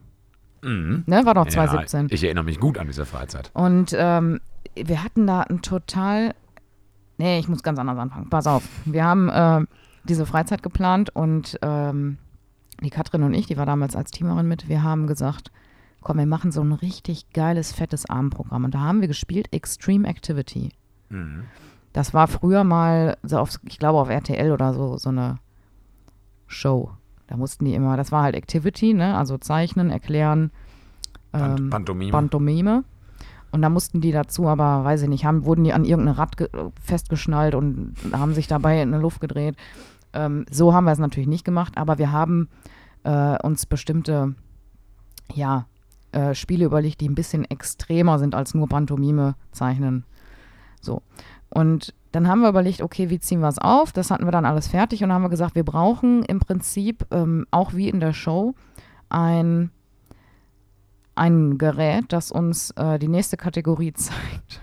Mhm. 0.63 1.05
Ne, 1.07 1.25
war 1.27 1.35
doch 1.35 1.45
Ja, 1.45 1.51
2017. 1.53 2.09
ich 2.11 2.25
erinnere 2.25 2.45
mich 2.45 2.59
gut 2.59 2.79
an 2.79 2.87
diese 2.87 3.05
Freizeit. 3.05 3.51
Und 3.55 3.95
ähm, 3.97 4.41
wir 4.75 5.05
hatten 5.05 5.27
da 5.27 5.43
ein 5.43 5.63
total. 5.63 6.35
Nee, 7.19 7.39
ich 7.39 7.49
muss 7.49 7.63
ganz 7.63 7.79
anders 7.79 7.99
anfangen. 7.99 8.29
Pass 8.31 8.47
auf. 8.47 8.67
Wir 8.85 9.05
haben 9.05 9.29
äh, 9.29 9.65
diese 10.05 10.27
Freizeit 10.27 10.63
geplant 10.63 11.11
und 11.15 11.59
ähm, 11.63 12.19
die 12.83 12.91
Katrin 12.91 13.23
und 13.23 13.35
ich, 13.35 13.47
die 13.47 13.57
war 13.57 13.67
damals 13.67 13.95
als 13.95 14.11
Teamerin 14.11 14.49
mit, 14.49 14.69
wir 14.69 14.83
haben 14.83 15.07
gesagt, 15.07 15.53
komm, 16.05 16.19
wir 16.19 16.27
machen 16.27 16.53
so 16.53 16.61
ein 16.63 16.73
richtig 16.73 17.31
geiles, 17.33 17.73
fettes 17.73 18.09
Abendprogramm. 18.09 18.65
Und 18.65 18.75
da 18.75 18.81
haben 18.81 19.01
wir 19.01 19.09
gespielt 19.09 19.53
Extreme 19.53 20.07
Activity. 20.07 20.71
Mhm. 21.09 21.45
Das 21.93 22.15
war 22.15 22.29
früher 22.29 22.65
mal, 22.65 23.17
so 23.23 23.39
auf, 23.39 23.59
ich 23.69 23.79
glaube 23.79 23.99
auf 23.99 24.09
RTL 24.09 24.53
oder 24.53 24.75
so, 24.75 24.97
so 24.99 25.09
eine 25.09 25.39
Show. 26.47 26.91
Da 27.27 27.37
mussten 27.37 27.65
die 27.65 27.75
immer, 27.75 27.97
das 27.97 28.13
war 28.13 28.23
halt 28.23 28.35
Activity, 28.35 28.95
ne? 28.95 29.17
Also 29.17 29.39
zeichnen, 29.39 29.91
erklären, 29.91 30.51
ähm, 31.33 31.71
Pantomime. 31.71 32.11
Pantomime. 32.13 32.85
Und 33.51 33.63
da 33.63 33.69
mussten 33.71 34.01
die 34.01 34.11
dazu 34.13 34.49
aber, 34.49 34.85
weiß 34.85 35.03
ich 35.03 35.09
nicht, 35.09 35.25
haben, 35.25 35.45
wurden 35.45 35.65
die 35.65 35.73
an 35.73 35.85
irgendein 35.85 36.17
Rad 36.17 36.37
ge- 36.37 36.49
festgeschnallt 36.83 37.55
und 37.55 37.95
haben 38.13 38.35
sich 38.35 38.49
dabei 38.49 38.83
in 38.83 38.91
der 38.91 39.01
Luft 39.01 39.21
gedreht. 39.21 39.57
Ähm, 40.13 40.45
so 40.51 40.75
haben 40.75 40.85
wir 40.85 40.93
es 40.93 40.99
natürlich 40.99 41.29
nicht 41.29 41.45
gemacht, 41.45 41.79
aber 41.79 41.99
wir 41.99 42.11
haben 42.11 42.49
äh, 43.05 43.41
uns 43.43 43.67
bestimmte, 43.67 44.35
ja, 45.33 45.67
äh, 46.15 46.35
Spiele 46.35 46.65
überlegt, 46.65 47.01
die 47.01 47.09
ein 47.09 47.15
bisschen 47.15 47.45
extremer 47.45 48.19
sind 48.19 48.35
als 48.35 48.55
nur 48.55 48.69
Pantomime 48.69 49.35
zeichnen. 49.53 50.05
So. 50.81 51.03
Und 51.49 51.95
dann 52.13 52.29
haben 52.29 52.41
wir 52.41 52.49
überlegt, 52.49 52.81
okay, 52.81 53.11
wie 53.11 53.19
ziehen 53.19 53.41
wir 53.41 53.49
es 53.49 53.59
auf? 53.59 53.93
Das 53.93 54.11
hatten 54.11 54.25
wir 54.25 54.33
dann 54.33 54.47
alles 54.47 54.69
fertig 54.69 55.03
und 55.03 55.09
dann 55.09 55.17
haben 55.17 55.23
wir 55.23 55.31
gesagt, 55.31 55.55
wir 55.55 55.65
brauchen 55.65 56.23
im 56.25 56.39
Prinzip, 56.39 57.07
ähm, 57.11 57.47
auch 57.51 57.75
wie 57.75 57.89
in 57.89 58.01
der 58.01 58.13
Show, 58.13 58.55
ein 59.09 59.71
ein 61.17 61.59
Gerät, 61.59 62.07
das 62.09 62.33
uns 62.33 62.73
äh, 62.73 62.99
die 62.99 63.09
nächste 63.09 63.37
Kategorie 63.37 63.93
zeigt. 63.95 64.61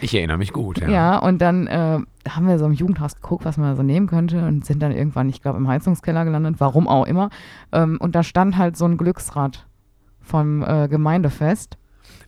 Ich 0.00 0.14
erinnere 0.14 0.38
mich 0.38 0.52
gut, 0.52 0.80
ja. 0.80 0.88
Ja, 0.88 1.18
und 1.18 1.40
dann 1.40 1.66
äh, 1.66 1.98
haben 2.28 2.48
wir 2.48 2.58
so 2.58 2.66
im 2.66 2.72
Jugendhaus 2.72 3.14
geguckt, 3.14 3.44
was 3.44 3.56
man 3.56 3.70
da 3.70 3.76
so 3.76 3.82
nehmen 3.82 4.06
könnte 4.06 4.46
und 4.46 4.64
sind 4.64 4.82
dann 4.82 4.92
irgendwann, 4.92 5.28
ich 5.28 5.42
glaube, 5.42 5.58
im 5.58 5.68
Heizungskeller 5.68 6.24
gelandet, 6.24 6.56
warum 6.58 6.88
auch 6.88 7.06
immer. 7.06 7.30
Ähm, 7.72 7.98
und 8.00 8.14
da 8.14 8.22
stand 8.22 8.56
halt 8.56 8.76
so 8.76 8.84
ein 8.84 8.96
Glücksrad 8.96 9.66
vom 10.32 10.62
äh, 10.62 10.88
Gemeindefest. 10.88 11.76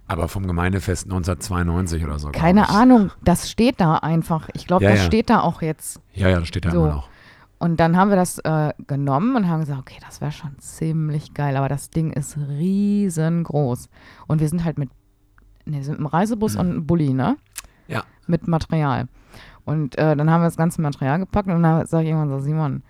Aber 0.07 0.29
vom 0.29 0.47
Gemeindefest 0.47 1.07
1992 1.07 2.05
oder 2.05 2.19
so. 2.19 2.29
Keine. 2.31 2.69
Ahnung, 2.69 3.11
das 3.25 3.51
steht 3.51 3.81
da 3.81 3.97
einfach. 3.97 4.51
Ich 4.53 4.67
glaube, 4.67 4.85
Ja, 4.85 4.91
das 4.91 5.01
ja. 5.01 5.07
steht 5.07 5.31
da 5.31 5.41
auch 5.41 5.63
jetzt. 5.63 5.99
Ja, 6.13 6.29
ja, 6.29 6.39
das 6.39 6.49
steht 6.49 6.67
da 6.67 6.71
So. 6.71 6.85
immer 6.85 6.95
noch. 6.97 7.09
Und 7.59 7.81
dann 7.81 7.97
haben 7.97 8.11
wir 8.11 8.17
das 8.17 8.39
äh, 8.41 8.75
genommen 8.87 9.35
und 9.37 9.49
haben 9.49 9.61
gesagt, 9.61 9.79
okay, 9.81 9.97
das 10.05 10.21
wäre 10.21 10.33
schon 10.33 10.59
ziemlich 10.59 11.33
geil, 11.33 11.57
aber 11.57 11.69
das 11.71 11.89
Ding 11.89 12.13
ist 12.13 12.37
riesengroß. 12.37 13.89
Und 14.27 14.41
wir 14.41 14.49
sind 14.51 14.65
halt 14.65 14.77
mit, 14.77 14.91
ne, 15.65 15.83
sind 15.83 15.99
im 15.99 16.07
Reisebus 16.07 16.55
Mhm. 16.55 16.61
und 16.61 16.71
einem 16.71 16.87
Bulli, 16.87 17.15
ne? 17.15 17.37
Ja. 17.89 18.03
Mit 18.27 18.47
Material. 18.49 19.09
Und 19.65 19.97
äh, 19.97 20.15
dann 20.15 20.31
haben 20.31 20.43
wir 20.43 20.47
das 20.49 20.59
ganze 20.59 20.83
Material 20.83 21.19
gepackt 21.19 21.49
und 21.49 21.63
dann 21.63 21.87
sage 21.87 22.05
ich 22.05 22.11
irgendwann 22.11 22.39
so, 22.39 22.45
Simon, 22.45 22.83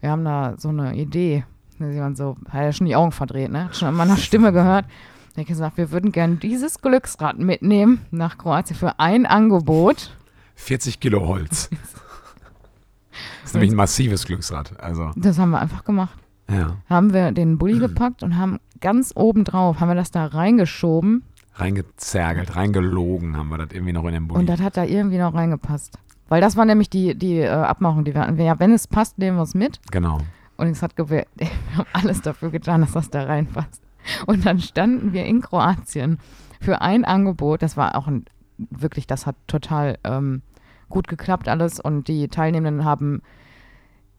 wir 0.00 0.10
haben 0.10 0.24
da 0.24 0.54
so 0.58 0.70
eine 0.70 0.96
Idee. 0.96 1.44
Und 1.84 1.92
Simon 1.92 2.16
so, 2.16 2.36
hat 2.48 2.62
ja 2.62 2.72
schon 2.72 2.86
die 2.86 2.96
Augen 2.96 3.12
verdreht, 3.12 3.50
ne? 3.50 3.66
Hat 3.66 3.76
schon 3.76 3.88
an 3.88 3.94
meiner 3.94 4.16
Stimme 4.16 4.52
gehört. 4.52 4.86
Ich 5.32 5.38
habe 5.38 5.44
gesagt, 5.44 5.76
wir 5.76 5.90
würden 5.90 6.12
gerne 6.12 6.36
dieses 6.36 6.80
Glücksrad 6.80 7.38
mitnehmen 7.38 8.00
nach 8.10 8.38
Kroatien 8.38 8.76
für 8.76 8.98
ein 8.98 9.26
Angebot. 9.26 10.16
40 10.54 11.00
Kilo 11.00 11.26
Holz. 11.26 11.70
Das 13.42 13.50
ist 13.50 13.54
nämlich 13.54 13.70
ein 13.70 13.76
massives 13.76 14.26
Glücksrad. 14.26 14.78
Also, 14.80 15.12
Das 15.14 15.38
haben 15.38 15.50
wir 15.50 15.60
einfach 15.60 15.84
gemacht. 15.84 16.18
ja. 16.50 16.76
haben 16.90 17.12
wir 17.14 17.30
den 17.32 17.58
Bulli 17.58 17.78
gepackt 17.78 18.22
und 18.22 18.36
haben 18.36 18.58
ganz 18.80 19.12
oben 19.14 19.44
drauf, 19.44 19.78
haben 19.80 19.88
wir 19.88 19.94
das 19.94 20.10
da 20.10 20.26
reingeschoben 20.26 21.22
Reingezergelt, 21.54 22.54
reingelogen 22.56 23.36
haben 23.36 23.48
wir 23.48 23.56
das 23.58 23.68
irgendwie 23.72 23.92
noch 23.94 24.04
in 24.04 24.12
den 24.12 24.28
Bulli. 24.28 24.40
und 24.40 24.46
das 24.46 24.60
hat 24.60 24.76
da 24.76 24.84
irgendwie 24.84 25.16
noch 25.18 25.32
reingepasst. 25.32 25.98
Weil 26.28 26.40
das 26.40 26.56
war 26.56 26.64
nämlich 26.64 26.90
die, 26.90 27.14
die 27.14 27.38
äh, 27.38 27.48
Abmachung, 27.48 28.04
die 28.04 28.12
wir 28.14 28.20
hatten. 28.22 28.38
Ja, 28.38 28.58
wenn 28.58 28.72
es 28.72 28.86
passt, 28.88 29.16
nehmen 29.18 29.36
wir 29.38 29.44
es 29.44 29.54
mit. 29.54 29.80
genau. 29.90 30.18
Und 30.56 30.68
es 30.68 30.82
hat 30.82 30.96
gewählt. 30.96 31.28
Wir 31.36 31.48
haben 31.76 31.86
alles 31.92 32.22
dafür 32.22 32.50
getan, 32.50 32.80
dass 32.80 32.92
das 32.92 33.10
da 33.10 33.24
reinpasst. 33.24 33.82
Und 34.26 34.46
dann 34.46 34.60
standen 34.60 35.12
wir 35.12 35.24
in 35.24 35.40
Kroatien 35.40 36.18
für 36.60 36.80
ein 36.80 37.04
Angebot. 37.04 37.60
Das 37.62 37.76
war 37.76 37.96
auch 37.96 38.06
ein, 38.06 38.24
wirklich, 38.56 39.06
das 39.08 39.26
hat 39.26 39.34
total 39.48 39.98
ähm, 40.04 40.42
gut 40.88 41.08
geklappt 41.08 41.48
alles. 41.48 41.80
Und 41.80 42.06
die 42.06 42.28
Teilnehmenden 42.28 42.84
haben 42.84 43.20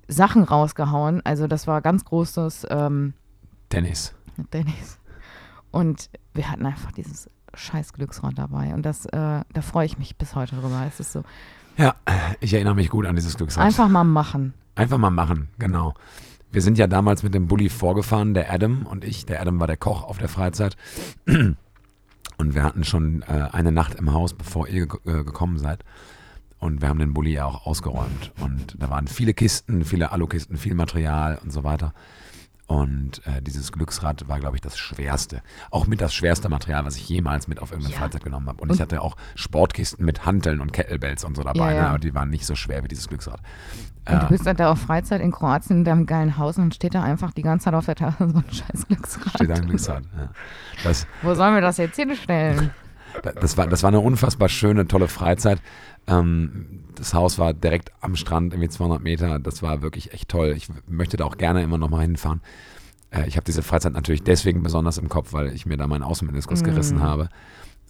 Sachen 0.10 0.44
rausgehauen. 0.44 1.22
Also 1.26 1.48
das 1.48 1.68
war 1.68 1.82
ganz 1.82 2.04
großes 2.06 2.68
ähm, 2.70 3.14
Dennis. 3.72 4.14
Dennis. 4.54 5.00
Und 5.72 6.10
wir 6.34 6.52
hatten 6.52 6.66
einfach 6.66 6.92
dieses 6.92 7.30
scheiß 7.54 7.94
Glücksrad 7.94 8.38
dabei. 8.38 8.74
Und 8.74 8.84
das, 8.86 9.06
äh, 9.06 9.12
da 9.12 9.62
freue 9.62 9.86
ich 9.86 9.98
mich 9.98 10.18
bis 10.18 10.36
heute 10.36 10.56
drüber. 10.58 10.84
Es 10.88 11.00
ist 11.00 11.14
so, 11.14 11.24
Ja, 11.78 11.96
ich 12.42 12.54
erinnere 12.54 12.76
mich 12.76 12.90
gut 12.90 13.06
an 13.06 13.16
dieses 13.16 13.38
Glücksrad. 13.38 13.66
einfach 13.66 13.88
mal 13.88 14.04
machen. 14.04 14.54
Einfach 14.76 14.98
mal 14.98 15.10
machen, 15.12 15.48
genau. 15.58 15.94
Wir 16.52 16.62
sind 16.62 16.78
ja 16.78 16.88
damals 16.88 17.24
mit 17.24 17.34
dem 17.34 17.48
Bulli 17.48 17.70
vorgefahren, 17.70 18.34
der 18.34 18.52
Adam 18.52 18.86
und 18.86 19.04
ich. 19.04 19.26
Der 19.26 19.42
Adam 19.42 19.60
war 19.60 19.68
der 19.68 19.78
Koch 19.78 20.04
auf 20.04 20.18
der 20.18 20.30
Freizeit. 20.30 20.78
Und 22.40 22.54
wir 22.54 22.64
hatten 22.64 22.84
schon 22.84 23.24
äh, 23.24 23.50
eine 23.52 23.72
Nacht 23.72 23.96
im 23.96 24.14
Haus, 24.14 24.36
bevor 24.36 24.68
ihr 24.68 24.84
äh, 24.84 25.24
gekommen 25.24 25.58
seid. 25.58 25.84
Und 26.60 26.82
wir 26.82 26.90
haben 26.90 27.00
den 27.00 27.14
Bulli 27.14 27.34
ja 27.34 27.46
auch 27.46 27.66
ausgeräumt. 27.66 28.32
Und 28.40 28.76
da 28.80 28.90
waren 28.90 29.08
viele 29.08 29.34
Kisten, 29.34 29.84
viele 29.84 30.12
Alukisten, 30.12 30.58
viel 30.58 30.76
Material 30.76 31.40
und 31.44 31.52
so 31.52 31.64
weiter. 31.64 31.94
Und 32.68 33.26
äh, 33.26 33.42
dieses 33.42 33.72
Glücksrad 33.72 34.28
war, 34.28 34.40
glaube 34.42 34.58
ich, 34.58 34.62
das 34.62 34.78
schwerste. 34.78 35.42
Auch 35.72 35.88
mit 35.88 36.02
das 36.02 36.14
schwerste 36.14 36.50
Material, 36.50 36.84
was 36.86 36.98
ich 36.98 37.08
jemals 37.08 37.48
mit 37.48 37.60
auf 37.62 37.72
irgendeine 37.72 37.94
Ja. 37.96 38.02
Freizeit 38.02 38.26
genommen 38.26 38.48
habe. 38.50 38.62
Und, 38.62 38.70
Und- 38.70 38.76
ich 38.76 38.82
hatte 38.82 39.02
auch 39.02 39.16
Sportkisten 39.36 40.04
mit 40.06 40.26
Hanteln 40.26 40.60
und 40.60 40.74
Kettlebells 40.74 41.24
und 41.24 41.36
so 41.38 41.44
dabei. 41.44 41.72
Ja, 41.72 41.76
ja. 41.76 41.82
Ne? 41.84 41.90
Aber 41.90 42.00
die 42.00 42.14
waren 42.14 42.30
nicht 42.30 42.46
so 42.46 42.56
schwer 42.56 42.84
wie 42.84 42.90
dieses 42.90 43.08
Glücksrad. 43.08 43.40
Und 44.10 44.22
du 44.22 44.26
Äh, 44.26 44.30
bist 44.30 44.46
dann 44.46 44.58
da 44.58 44.70
auf 44.70 44.80
Freizeit 44.82 45.22
in 45.22 45.32
Kroatien 45.32 45.78
in 45.78 45.84
deinem 45.86 46.06
geilen 46.06 46.38
Haus 46.38 46.58
und 46.58 46.76
steht 46.76 46.94
da 46.94 47.04
einfach 47.04 47.32
die 47.32 47.42
ganze 47.42 47.66
Zeit 47.66 47.74
auf 47.74 47.86
der 47.86 47.96
Terrasse 47.96 48.30
so 48.30 48.38
ein 48.38 48.44
scheiß 48.52 48.88
Glücksrad. 48.88 49.30
steht 49.36 49.50
da 49.50 49.54
ein 49.56 49.66
Glücksrad. 49.66 50.04
Ja. 50.18 50.30
Das, 50.84 51.08
Wo 51.22 51.34
sollen 51.36 51.54
wir 51.54 51.62
das 51.62 51.78
jetzt 51.78 51.96
hinstellen? 51.96 52.72
das, 53.40 53.56
war, 53.56 53.68
das 53.68 53.82
war 53.84 53.88
eine 53.90 54.02
unfassbar 54.02 54.50
schöne, 54.50 54.88
tolle 54.90 55.08
Freizeit. 55.08 55.62
Ähm, 56.06 56.77
das 56.98 57.14
Haus 57.14 57.38
war 57.40 57.54
direkt 57.54 57.92
am 58.02 58.16
Strand, 58.16 58.54
irgendwie 58.54 58.70
200 58.70 59.02
Meter. 59.02 59.40
Das 59.40 59.62
war 59.62 59.82
wirklich 59.82 60.14
echt 60.14 60.30
toll. 60.30 60.54
Ich 60.56 60.68
möchte 60.88 61.18
da 61.18 61.26
auch 61.26 61.38
gerne 61.38 61.62
immer 61.64 61.78
noch 61.78 61.90
mal 61.90 62.02
hinfahren. 62.02 62.42
Äh, 63.12 63.28
ich 63.28 63.36
habe 63.38 63.46
diese 63.46 63.64
Freizeit 63.64 63.94
natürlich 63.94 64.24
deswegen 64.24 64.64
besonders 64.64 64.98
im 64.98 65.10
Kopf, 65.10 65.34
weil 65.34 65.54
ich 65.54 65.66
mir 65.66 65.78
da 65.78 65.88
meinen 65.88 66.04
Außenmeniskus 66.04 66.62
Mm. 66.62 66.66
gerissen 66.66 67.02
habe. 67.02 67.30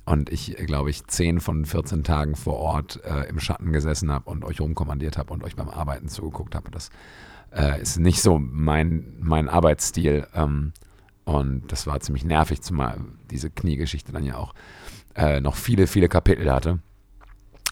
Und 0.05 0.29
ich, 0.29 0.59
äh, 0.59 0.65
glaube 0.65 0.89
ich, 0.89 1.05
10 1.05 1.39
von 1.39 1.65
14 1.65 2.03
Tagen 2.03 2.35
vor 2.35 2.55
Ort 2.55 3.01
äh, 3.03 3.27
im 3.29 3.39
Schatten 3.39 3.71
gesessen 3.73 4.11
habe 4.11 4.29
und 4.29 4.45
euch 4.45 4.61
rumkommandiert 4.61 5.17
habe 5.17 5.33
und 5.33 5.43
euch 5.43 5.55
beim 5.55 5.69
Arbeiten 5.69 6.07
zugeguckt 6.07 6.55
habe. 6.55 6.71
Das 6.71 6.89
äh, 7.51 7.81
ist 7.81 7.99
nicht 7.99 8.21
so 8.21 8.39
mein, 8.39 9.15
mein 9.19 9.49
Arbeitsstil. 9.49 10.27
Ähm, 10.33 10.73
und 11.25 11.71
das 11.71 11.87
war 11.87 11.99
ziemlich 11.99 12.23
nervig, 12.23 12.61
zumal 12.61 12.99
diese 13.29 13.49
Kniegeschichte 13.49 14.13
dann 14.13 14.23
ja 14.23 14.37
auch 14.37 14.53
äh, 15.15 15.41
noch 15.41 15.55
viele, 15.55 15.87
viele 15.87 16.07
Kapitel 16.07 16.49
hatte. 16.51 16.79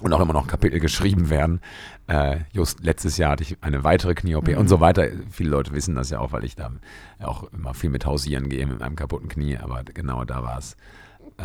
Und 0.01 0.11
auch 0.11 0.19
immer 0.19 0.33
noch 0.33 0.47
Kapitel 0.47 0.79
geschrieben 0.79 1.29
werden. 1.29 1.61
Äh, 2.07 2.39
just 2.51 2.83
letztes 2.83 3.17
Jahr 3.17 3.31
hatte 3.31 3.43
ich 3.43 3.57
eine 3.61 3.83
weitere 3.85 4.13
Knie-OP 4.13 4.49
Mhm. 4.51 4.57
und 4.57 4.67
so 4.67 4.79
weiter. 4.81 5.07
Viele 5.31 5.49
Leute 5.49 5.71
wissen 5.73 5.95
das 5.95 6.09
ja 6.09 6.19
auch, 6.19 6.33
weil 6.33 6.43
ich 6.43 6.55
da 6.55 6.69
auch 7.23 7.43
immer 7.53 7.73
viel 7.73 7.89
mit 7.89 8.05
hausieren 8.05 8.49
gehe 8.49 8.67
mit 8.67 8.79
meinem 8.81 8.95
kaputten 8.97 9.29
Knie. 9.29 9.57
Aber 9.57 9.83
genau 9.85 10.25
da 10.25 10.43
war 10.43 10.57
es, 10.57 10.73
äh, 11.37 11.43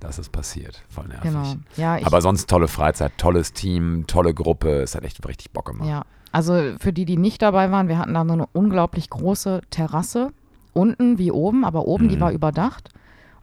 da 0.00 0.08
ist 0.08 0.18
es 0.18 0.30
passiert. 0.30 0.82
Voll 0.88 1.06
nervig. 1.08 1.30
Genau. 1.30 1.54
Ja, 1.76 1.98
Aber 2.06 2.22
sonst 2.22 2.48
tolle 2.48 2.66
Freizeit, 2.68 3.12
tolles 3.18 3.52
Team, 3.52 4.06
tolle 4.06 4.32
Gruppe. 4.32 4.80
Es 4.80 4.94
hat 4.94 5.04
echt 5.04 5.26
richtig 5.28 5.50
Bock 5.52 5.66
gemacht. 5.66 5.88
ja. 5.88 6.02
Also 6.32 6.74
für 6.80 6.92
die, 6.92 7.04
die 7.06 7.16
nicht 7.16 7.40
dabei 7.40 7.70
waren, 7.70 7.88
wir 7.88 7.98
hatten 7.98 8.12
da 8.12 8.24
so 8.26 8.32
eine 8.32 8.46
unglaublich 8.52 9.08
große 9.08 9.62
Terrasse. 9.70 10.32
Unten 10.74 11.16
wie 11.18 11.30
oben, 11.30 11.64
aber 11.64 11.86
oben, 11.86 12.08
die 12.08 12.16
Mhm. 12.16 12.20
war 12.20 12.32
überdacht. 12.32 12.90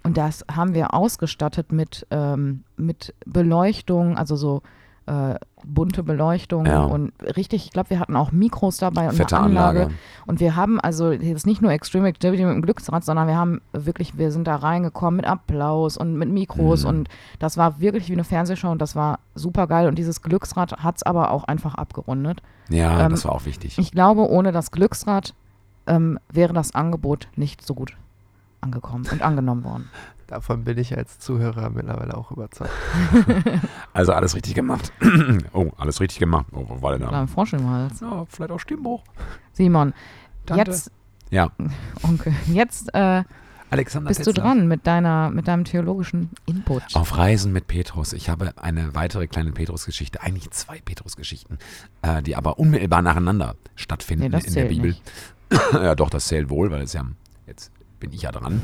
Und 0.04 0.18
das 0.18 0.46
haben 0.54 0.74
wir 0.74 0.94
ausgestattet 0.94 1.72
mit, 1.72 2.06
ähm, 2.12 2.64
mit 2.78 3.14
Beleuchtung, 3.26 4.18
also 4.18 4.36
so 4.36 4.62
äh, 5.06 5.36
bunte 5.66 6.02
Beleuchtung 6.02 6.66
Ja. 6.66 6.84
und 6.86 7.12
richtig, 7.36 7.66
ich 7.66 7.72
glaube, 7.72 7.90
wir 7.90 8.00
hatten 8.00 8.16
auch 8.16 8.32
Mikros 8.32 8.78
dabei 8.78 9.10
und 9.10 9.16
Fette 9.16 9.36
eine 9.36 9.46
Anlage. 9.48 9.80
Anlage. 9.82 9.96
Und 10.28 10.40
wir 10.40 10.56
haben 10.56 10.80
also 10.80 11.12
jetzt 11.12 11.46
nicht 11.46 11.62
nur 11.62 11.72
Extreme 11.72 12.08
Activity 12.08 12.44
mit 12.46 12.54
dem 12.56 12.62
Glücksrad, 12.62 13.04
sondern 13.04 13.28
wir 13.28 13.36
haben 13.36 13.60
wirklich, 13.74 14.18
wir 14.18 14.32
sind 14.32 14.48
da 14.48 14.56
reingekommen 14.56 15.18
mit 15.18 15.26
Applaus 15.28 15.98
und 15.98 16.16
mit 16.16 16.30
Mikros 16.30 16.84
Mhm. 16.84 16.90
und 16.90 17.10
das 17.40 17.58
war 17.58 17.82
wirklich 17.82 18.08
wie 18.08 18.14
eine 18.14 18.24
Fernsehshow 18.24 18.70
und 18.72 18.82
das 18.82 18.96
war 18.96 19.20
super 19.36 19.68
geil. 19.68 19.90
Und 19.90 19.96
dieses 19.98 20.22
Glücksrad 20.22 20.72
hat 20.84 20.96
es 20.98 21.04
aber 21.04 21.32
auch 21.32 21.44
einfach 21.46 21.76
abgerundet. 21.76 22.42
Ja, 22.70 23.02
Ähm, 23.06 23.12
das 23.12 23.26
war 23.26 23.34
auch 23.34 23.46
wichtig. 23.46 23.78
Ich 23.78 23.92
glaube, 23.92 24.30
ohne 24.30 24.54
das 24.54 24.72
Glücksrad 24.72 25.34
ähm, 25.86 26.18
wäre 26.32 26.54
das 26.54 26.76
Angebot 26.76 27.28
nicht 27.36 27.62
so 27.66 27.74
gut 27.74 27.98
angekommen 28.64 29.06
und 29.12 29.22
angenommen 29.22 29.64
worden. 29.64 29.90
Davon 30.28 30.64
bin 30.64 30.78
ich 30.78 30.98
als 30.98 31.20
Zuhörer 31.20 31.70
mittlerweile 31.70 32.18
auch 32.18 32.32
überzeugt. 32.32 32.72
Also 33.94 34.14
alles 34.14 34.36
richtig 34.36 34.56
gemacht. 34.56 34.92
oh, 35.54 35.70
alles 35.78 36.00
richtig 36.00 36.18
gemacht. 36.18 36.48
Oh, 36.52 36.66
wo 36.68 36.82
war 36.82 36.98
der 36.98 37.12
ein 37.12 37.28
Frosch 37.28 37.54
im 37.54 37.70
Hals. 37.70 38.00
Ja, 38.00 38.26
vielleicht 38.28 38.52
auch 38.52 38.60
Stimmbruch. 38.60 39.04
Simon, 39.52 39.94
Tante. 40.48 40.72
jetzt, 40.72 40.92
Ja, 41.30 41.52
Onkel, 42.04 42.34
jetzt 42.48 42.92
äh, 42.96 43.24
Alexander 43.70 44.08
bist 44.08 44.22
du 44.22 44.26
Tetzlaff. 44.32 44.46
dran 44.46 44.68
mit, 44.68 44.88
deiner, 44.88 45.30
mit 45.30 45.48
deinem 45.48 45.66
theologischen 45.66 46.30
Input. 46.46 46.84
Auf 46.94 47.18
Reisen 47.18 47.52
mit 47.54 47.68
Petrus. 47.68 48.14
Ich 48.14 48.30
habe 48.30 48.54
eine 48.58 48.96
weitere 48.96 49.28
kleine 49.28 49.52
Petrus-Geschichte, 49.52 50.22
eigentlich 50.22 50.50
zwei 50.52 50.80
Petrus-Geschichten, 50.80 51.58
äh, 52.02 52.22
die 52.24 52.36
aber 52.36 52.58
unmittelbar 52.60 53.02
nacheinander 53.02 53.56
stattfinden 53.76 54.26
Nee, 54.26 54.30
das 54.30 54.46
in 54.46 54.54
der 54.54 54.66
Bibel. 54.66 54.90
nicht. 54.90 55.04
ja, 55.74 55.96
doch, 55.96 56.10
das 56.10 56.26
zählt 56.26 56.50
wohl, 56.50 56.72
weil 56.72 56.82
es 56.82 56.94
ja, 56.94 57.04
jetzt 57.46 57.72
bin 58.04 58.12
ich 58.12 58.24
ja 58.24 58.34
dran. 58.34 58.62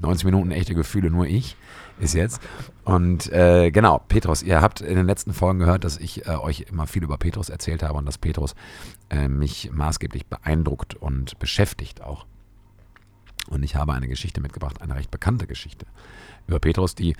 90 0.00 0.24
Minuten 0.24 0.50
echte 0.50 0.74
Gefühle, 0.74 1.08
nur 1.08 1.24
ich 1.26 1.56
ist 2.00 2.14
jetzt. 2.14 2.42
Und 2.84 3.30
äh, 3.32 3.70
genau, 3.70 4.00
Petrus, 4.08 4.42
ihr 4.42 4.60
habt 4.60 4.80
in 4.80 4.96
den 4.96 5.06
letzten 5.06 5.32
Folgen 5.32 5.60
gehört, 5.60 5.84
dass 5.84 5.98
ich 5.98 6.26
äh, 6.26 6.30
euch 6.30 6.66
immer 6.68 6.88
viel 6.88 7.04
über 7.04 7.16
Petrus 7.16 7.48
erzählt 7.48 7.84
habe 7.84 7.98
und 7.98 8.06
dass 8.06 8.18
Petrus 8.18 8.56
äh, 9.08 9.28
mich 9.28 9.70
maßgeblich 9.72 10.26
beeindruckt 10.26 10.96
und 10.96 11.38
beschäftigt 11.38 12.02
auch. 12.02 12.26
Und 13.48 13.62
ich 13.62 13.76
habe 13.76 13.92
eine 13.92 14.08
Geschichte 14.08 14.40
mitgebracht, 14.40 14.82
eine 14.82 14.96
recht 14.96 15.12
bekannte 15.12 15.46
Geschichte 15.46 15.86
über 16.48 16.58
Petrus, 16.58 16.96
die 16.96 17.14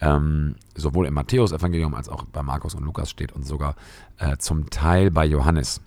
ähm, 0.00 0.54
sowohl 0.76 1.08
im 1.08 1.14
Matthäus-Evangelium 1.14 1.94
als 1.94 2.08
auch 2.08 2.22
bei 2.26 2.44
Markus 2.44 2.76
und 2.76 2.84
Lukas 2.84 3.10
steht 3.10 3.32
und 3.32 3.44
sogar 3.44 3.74
äh, 4.18 4.36
zum 4.36 4.70
Teil 4.70 5.10
bei 5.10 5.26
Johannes. 5.26 5.80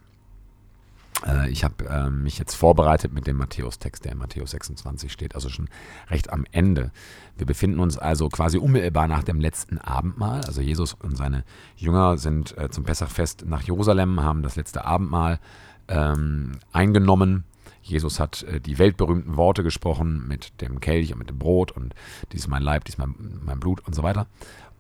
Äh, 1.26 1.50
ich 1.50 1.64
habe 1.64 1.86
äh, 1.86 2.10
mich 2.10 2.38
jetzt 2.38 2.56
vorbereitet 2.56 3.14
mit 3.14 3.28
dem 3.28 3.38
Matthäus-Text, 3.38 4.06
der 4.06 4.14
in 4.14 4.18
Matthäus 4.18 4.52
26 4.52 5.12
steht, 5.12 5.36
also 5.36 5.50
schon 5.50 5.70
recht 6.10 6.32
am 6.32 6.46
Ende. 6.52 6.92
Wir 7.38 7.46
befinden 7.46 7.80
uns 7.80 7.98
also 7.98 8.30
quasi 8.30 8.58
unmittelbar 8.58 9.08
nach 9.08 9.24
dem 9.24 9.40
letzten 9.40 9.78
Abendmahl. 9.78 10.42
Also 10.46 10.62
Jesus 10.62 10.94
und 10.94 11.18
seine 11.18 11.44
Jünger 11.76 12.18
sind 12.18 12.58
äh, 12.58 12.70
zum 12.70 12.84
Pessachfest 12.84 13.46
nach 13.46 13.64
Jerusalem, 13.64 14.22
haben 14.22 14.44
das 14.44 14.56
letzte 14.56 14.86
Abendmahl 14.86 15.40
ähm, 15.88 16.54
eingenommen. 16.72 17.46
Jesus 17.82 18.20
hat 18.20 18.44
äh, 18.44 18.60
die 18.60 18.78
weltberühmten 18.78 19.38
Worte 19.38 19.64
gesprochen 19.64 20.28
mit 20.28 20.62
dem 20.62 20.80
Kelch 20.80 21.12
und 21.14 21.20
mit 21.20 21.30
dem 21.30 21.40
Brot 21.40 21.72
und 21.72 21.96
dies 22.32 22.42
ist 22.42 22.48
mein 22.48 22.62
Leib, 22.62 22.86
dies 22.86 22.96
ist 22.96 23.00
mein, 23.00 23.16
mein 23.44 23.60
Blut 23.60 23.86
und 23.86 23.96
so 23.96 24.04
weiter. 24.04 24.28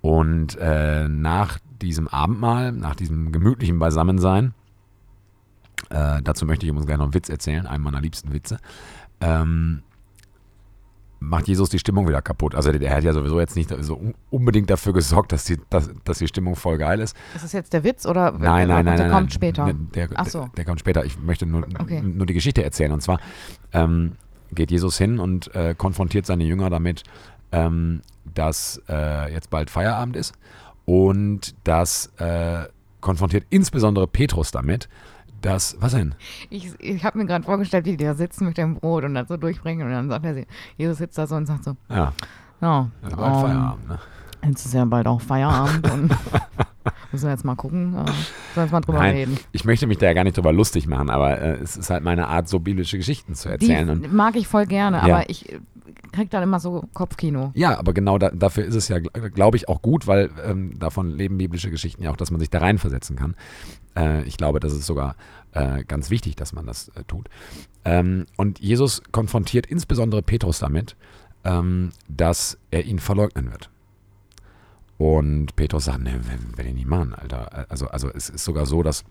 Und 0.01 0.57
äh, 0.59 1.07
nach 1.07 1.59
diesem 1.81 2.07
Abendmahl, 2.07 2.71
nach 2.71 2.95
diesem 2.95 3.31
gemütlichen 3.31 3.77
Beisammensein, 3.77 4.53
äh, 5.89 6.21
dazu 6.21 6.45
möchte 6.45 6.65
ich 6.65 6.71
uns 6.71 6.85
gleich 6.85 6.97
noch 6.97 7.05
einen 7.05 7.13
Witz 7.13 7.29
erzählen, 7.29 7.65
einen 7.67 7.83
meiner 7.83 8.01
liebsten 8.01 8.33
Witze, 8.33 8.57
ähm, 9.19 9.83
macht 11.19 11.47
Jesus 11.47 11.69
die 11.69 11.77
Stimmung 11.77 12.07
wieder 12.07 12.21
kaputt. 12.21 12.55
Also 12.55 12.71
der 12.71 12.95
hat 12.95 13.03
ja 13.03 13.13
sowieso 13.13 13.39
jetzt 13.39 13.55
nicht 13.55 13.71
so 13.81 14.13
unbedingt 14.31 14.69
dafür 14.69 14.91
gesorgt, 14.91 15.31
dass 15.31 15.43
die, 15.45 15.59
dass, 15.69 15.89
dass 16.03 16.17
die 16.17 16.27
Stimmung 16.27 16.55
voll 16.55 16.79
geil 16.79 16.99
ist. 16.99 17.15
Ist 17.35 17.43
das 17.43 17.51
jetzt 17.51 17.73
der 17.73 17.83
Witz 17.83 18.07
oder 18.07 18.31
nein, 18.31 18.67
nein, 18.67 18.85
nein, 18.85 18.97
der 18.97 19.05
nein, 19.05 19.11
kommt 19.11 19.23
nein. 19.25 19.29
später? 19.29 19.71
Der, 19.93 20.09
Ach 20.15 20.25
so. 20.25 20.39
der, 20.39 20.49
der 20.57 20.65
kommt 20.65 20.79
später. 20.79 21.05
Ich 21.05 21.19
möchte 21.19 21.45
nur, 21.45 21.67
Okay. 21.79 22.01
nur 22.01 22.25
die 22.25 22.33
Geschichte 22.33 22.63
erzählen. 22.63 22.91
Und 22.91 23.01
zwar 23.01 23.19
ähm, 23.71 24.13
geht 24.51 24.71
Jesus 24.71 24.97
hin 24.97 25.19
und 25.19 25.53
äh, 25.53 25.75
konfrontiert 25.77 26.25
seine 26.25 26.43
Jünger 26.43 26.71
damit, 26.71 27.03
ähm, 27.51 28.01
dass 28.33 28.81
äh, 28.89 29.31
jetzt 29.31 29.51
bald 29.51 29.69
Feierabend 29.69 30.15
ist 30.15 30.33
und 30.85 31.55
das 31.63 32.07
äh, 32.17 32.65
konfrontiert 32.99 33.45
insbesondere 33.49 34.07
Petrus 34.07 34.51
damit, 34.51 34.89
dass, 35.41 35.75
was 35.79 35.93
denn? 35.93 36.15
Ich, 36.49 36.71
ich 36.79 37.03
habe 37.03 37.17
mir 37.17 37.25
gerade 37.25 37.43
vorgestellt, 37.43 37.85
wie 37.85 37.97
die 37.97 38.03
da 38.05 38.13
sitzen 38.13 38.45
mit 38.47 38.57
dem 38.57 38.75
Brot 38.75 39.03
und 39.03 39.13
das 39.15 39.27
so 39.27 39.37
durchbringen 39.37 39.85
und 39.87 39.93
dann 39.93 40.09
sagt 40.09 40.25
er, 40.25 40.45
Jesus 40.77 40.97
sitzt 40.97 41.17
da 41.17 41.27
so 41.27 41.35
und 41.35 41.45
sagt 41.45 41.63
so, 41.63 41.75
Ja, 41.89 42.13
ja, 42.61 42.89
also 43.01 43.17
bald 43.17 43.33
ähm, 43.35 43.41
Feierabend. 43.41 43.89
Ne? 43.89 43.99
jetzt 44.47 44.65
ist 44.65 44.73
ja 44.73 44.85
bald 44.85 45.05
auch 45.07 45.21
Feierabend 45.21 45.91
und 45.91 46.11
müssen 47.11 47.25
wir 47.25 47.31
jetzt 47.31 47.45
mal 47.45 47.55
gucken, 47.55 47.93
äh, 47.93 47.97
sollen 47.97 48.07
wir 48.55 48.63
jetzt 48.63 48.71
mal 48.71 48.81
drüber 48.81 48.99
Nein, 48.99 49.15
reden. 49.15 49.37
ich 49.51 49.65
möchte 49.65 49.85
mich 49.87 49.97
da 49.99 50.07
ja 50.07 50.13
gar 50.13 50.23
nicht 50.23 50.37
drüber 50.37 50.51
lustig 50.53 50.87
machen, 50.87 51.09
aber 51.09 51.39
äh, 51.39 51.57
es 51.61 51.77
ist 51.77 51.89
halt 51.89 52.03
meine 52.03 52.27
Art, 52.27 52.47
so 52.49 52.59
biblische 52.59 52.97
Geschichten 52.97 53.35
zu 53.35 53.49
erzählen. 53.49 53.87
Die 54.01 54.07
und 54.07 54.13
mag 54.13 54.35
ich 54.35 54.47
voll 54.47 54.65
gerne, 54.65 54.97
Ja. 54.97 55.03
aber 55.03 55.29
ich 55.29 55.59
äh, 55.85 55.91
krieg 56.11 56.29
dann 56.29 56.43
immer 56.43 56.59
so 56.59 56.87
Kopfkino. 56.93 57.51
Ja, 57.55 57.77
aber 57.77 57.93
genau 57.93 58.17
da, 58.17 58.29
dafür 58.29 58.65
ist 58.65 58.75
es 58.75 58.87
ja, 58.87 58.99
glaube 58.99 59.57
ich, 59.57 59.69
auch 59.69 59.81
gut, 59.81 60.07
weil 60.07 60.29
ähm, 60.43 60.77
davon 60.79 61.11
leben 61.11 61.37
biblische 61.37 61.71
Geschichten 61.71 62.03
ja 62.03 62.11
auch, 62.11 62.17
dass 62.17 62.31
man 62.31 62.39
sich 62.39 62.49
da 62.49 62.59
reinversetzen 62.59 63.15
kann. 63.15 63.35
Äh, 63.95 64.23
ich 64.23 64.37
glaube, 64.37 64.59
das 64.59 64.73
ist 64.73 64.85
sogar 64.85 65.15
äh, 65.53 65.83
ganz 65.83 66.09
wichtig, 66.09 66.35
dass 66.35 66.53
man 66.53 66.65
das 66.65 66.89
äh, 66.89 67.03
tut. 67.05 67.29
Ähm, 67.85 68.25
und 68.37 68.59
Jesus 68.59 69.01
konfrontiert 69.11 69.65
insbesondere 69.65 70.21
Petrus 70.21 70.59
damit, 70.59 70.95
ähm, 71.43 71.91
dass 72.07 72.57
er 72.69 72.85
ihn 72.85 72.99
verleugnen 72.99 73.51
wird. 73.51 73.69
Und 74.97 75.55
Petrus 75.55 75.85
sagt, 75.85 76.03
ne, 76.03 76.19
werde 76.55 76.69
ich 76.69 76.75
nicht 76.75 76.87
machen, 76.87 77.15
Alter. 77.15 77.65
Also, 77.69 77.87
also 77.87 78.09
es 78.09 78.29
ist 78.29 78.45
sogar 78.45 78.67
so, 78.67 78.83
dass, 78.83 79.03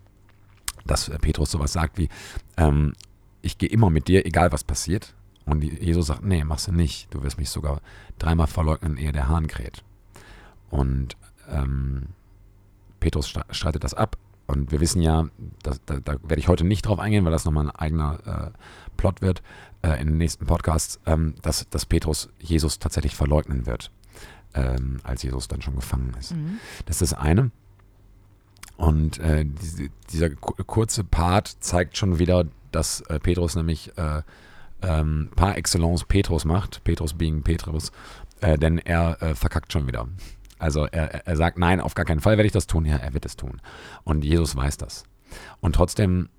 dass 0.85 1.11
Petrus 1.19 1.51
sowas 1.51 1.73
sagt 1.73 1.97
wie, 1.97 2.07
ähm, 2.55 2.93
ich 3.41 3.57
gehe 3.57 3.69
immer 3.69 3.89
mit 3.89 4.07
dir, 4.07 4.25
egal 4.25 4.51
was 4.51 4.63
passiert. 4.63 5.13
Und 5.45 5.63
Jesus 5.63 6.07
sagt, 6.07 6.23
nee, 6.23 6.43
machst 6.43 6.67
du 6.67 6.71
nicht. 6.71 7.13
Du 7.13 7.23
wirst 7.23 7.37
mich 7.37 7.49
sogar 7.49 7.81
dreimal 8.19 8.47
verleugnen, 8.47 8.97
ehe 8.97 9.11
der 9.11 9.27
Hahn 9.27 9.47
kräht. 9.47 9.83
Und 10.69 11.17
ähm, 11.49 12.07
Petrus 12.99 13.27
stre- 13.27 13.51
streitet 13.51 13.83
das 13.83 13.93
ab. 13.93 14.17
Und 14.47 14.71
wir 14.71 14.79
wissen 14.81 15.01
ja, 15.01 15.27
das, 15.63 15.81
da, 15.85 15.99
da 15.99 16.17
werde 16.23 16.39
ich 16.39 16.47
heute 16.47 16.63
nicht 16.65 16.85
drauf 16.85 16.99
eingehen, 16.99 17.23
weil 17.25 17.31
das 17.31 17.45
nochmal 17.45 17.65
ein 17.67 17.75
eigener 17.75 18.51
äh, 18.53 18.57
Plot 18.97 19.21
wird 19.21 19.41
äh, 19.81 19.99
in 20.01 20.07
den 20.07 20.17
nächsten 20.17 20.45
Podcasts, 20.45 20.99
ähm, 21.05 21.35
dass, 21.41 21.67
dass 21.69 21.85
Petrus 21.85 22.29
Jesus 22.39 22.79
tatsächlich 22.79 23.15
verleugnen 23.15 23.65
wird, 23.65 23.91
ähm, 24.53 24.99
als 25.03 25.23
Jesus 25.23 25.47
dann 25.47 25.61
schon 25.61 25.75
gefangen 25.75 26.15
ist. 26.19 26.35
Mhm. 26.35 26.59
Das 26.85 27.01
ist 27.01 27.13
das 27.13 27.19
eine. 27.19 27.51
Und 28.77 29.19
äh, 29.19 29.45
diese, 29.45 29.89
dieser 30.11 30.29
ku- 30.31 30.61
kurze 30.65 31.03
Part 31.03 31.47
zeigt 31.61 31.97
schon 31.97 32.19
wieder, 32.19 32.45
dass 32.71 33.01
äh, 33.01 33.19
Petrus 33.19 33.55
nämlich 33.55 33.97
äh, 33.97 34.21
ähm, 34.81 35.29
par 35.35 35.57
excellence 35.57 36.05
Petrus 36.05 36.45
macht, 36.45 36.83
Petrus 36.83 37.13
being 37.13 37.43
Petrus, 37.43 37.91
äh, 38.41 38.57
denn 38.57 38.77
er 38.79 39.21
äh, 39.21 39.35
verkackt 39.35 39.71
schon 39.73 39.87
wieder. 39.87 40.07
Also 40.59 40.85
er, 40.85 41.25
er- 41.27 41.35
sagt, 41.35 41.57
nein, 41.57 41.79
auf 41.81 41.95
gar 41.95 42.05
keinen 42.05 42.19
Fall 42.19 42.37
werde 42.37 42.45
ich 42.45 42.51
das 42.53 42.67
tun. 42.67 42.85
Ja, 42.85 42.97
er 42.97 43.13
wird 43.13 43.25
es 43.25 43.35
tun. 43.35 43.61
Und 44.03 44.23
Jesus 44.23 44.55
weiß 44.55 44.77
das. 44.77 45.03
Und 45.59 45.73
trotzdem 45.75 46.29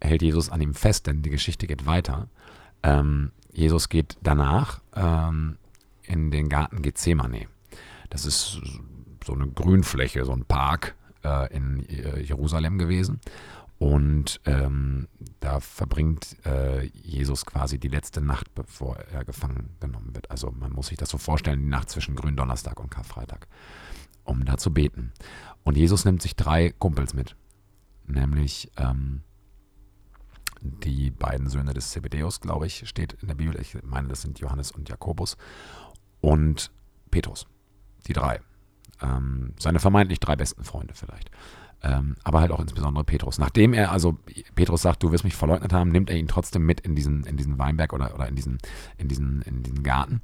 hält 0.00 0.22
Jesus 0.22 0.50
an 0.50 0.60
ihm 0.60 0.74
fest, 0.74 1.06
denn 1.06 1.22
die 1.22 1.30
Geschichte 1.30 1.66
geht 1.66 1.86
weiter. 1.86 2.28
Ähm, 2.82 3.32
Jesus 3.52 3.88
geht 3.88 4.18
danach 4.22 4.80
ähm, 4.94 5.56
in 6.02 6.30
den 6.30 6.48
Garten 6.50 6.82
Gethsemane. 6.82 7.46
Das 8.10 8.26
ist 8.26 8.60
so 9.24 9.32
eine 9.32 9.46
Grünfläche, 9.48 10.24
so 10.26 10.32
ein 10.32 10.44
Park 10.44 10.94
äh, 11.24 11.54
in 11.54 11.88
äh, 11.88 12.20
Jerusalem 12.20 12.76
gewesen. 12.76 13.20
Und 13.78 14.40
ähm, 14.44 15.08
da 15.40 15.60
verbringt 15.60 16.36
äh, 16.46 16.84
Jesus 16.86 17.44
quasi 17.44 17.78
die 17.78 17.88
letzte 17.88 18.20
Nacht, 18.20 18.54
bevor 18.54 18.96
er 18.96 19.24
gefangen 19.24 19.76
genommen 19.80 20.14
wird. 20.14 20.30
Also 20.30 20.50
man 20.52 20.72
muss 20.72 20.88
sich 20.88 20.98
das 20.98 21.10
so 21.10 21.18
vorstellen, 21.18 21.60
die 21.60 21.68
Nacht 21.68 21.90
zwischen 21.90 22.14
Gründonnerstag 22.14 22.78
und 22.80 22.90
Karfreitag, 22.90 23.48
um 24.22 24.44
da 24.44 24.56
zu 24.56 24.72
beten. 24.72 25.12
Und 25.64 25.76
Jesus 25.76 26.04
nimmt 26.04 26.22
sich 26.22 26.36
drei 26.36 26.70
Kumpels 26.70 27.14
mit, 27.14 27.36
nämlich 28.06 28.70
ähm, 28.76 29.22
die 30.64 31.10
beiden 31.10 31.48
Söhne 31.48 31.74
des 31.74 31.90
Zebedeus, 31.90 32.40
glaube 32.40 32.66
ich, 32.66 32.88
steht 32.88 33.14
in 33.14 33.28
der 33.28 33.34
Bibel. 33.34 33.60
Ich 33.60 33.76
meine, 33.82 34.08
das 34.08 34.22
sind 34.22 34.38
Johannes 34.38 34.70
und 34.70 34.88
Jakobus 34.88 35.36
und 36.20 36.70
Petrus. 37.10 37.46
Die 38.06 38.12
drei. 38.12 38.40
Ähm, 39.02 39.52
seine 39.58 39.80
vermeintlich 39.80 40.20
drei 40.20 40.36
besten 40.36 40.64
Freunde 40.64 40.94
vielleicht. 40.94 41.30
Ähm, 41.84 42.16
aber 42.24 42.40
halt 42.40 42.50
auch 42.50 42.60
insbesondere 42.60 43.04
Petrus. 43.04 43.38
Nachdem 43.38 43.74
er 43.74 43.92
also 43.92 44.16
Petrus 44.54 44.80
sagt, 44.80 45.02
du 45.02 45.12
wirst 45.12 45.22
mich 45.22 45.36
verleugnet 45.36 45.74
haben, 45.74 45.90
nimmt 45.90 46.08
er 46.08 46.16
ihn 46.16 46.28
trotzdem 46.28 46.64
mit 46.64 46.80
in 46.80 46.94
diesen, 46.94 47.24
in 47.24 47.36
diesen 47.36 47.58
Weinberg 47.58 47.92
oder, 47.92 48.14
oder 48.14 48.26
in, 48.26 48.34
diesen, 48.34 48.58
in, 48.96 49.08
diesen, 49.08 49.42
in 49.42 49.62
diesen 49.62 49.82
Garten. 49.82 50.22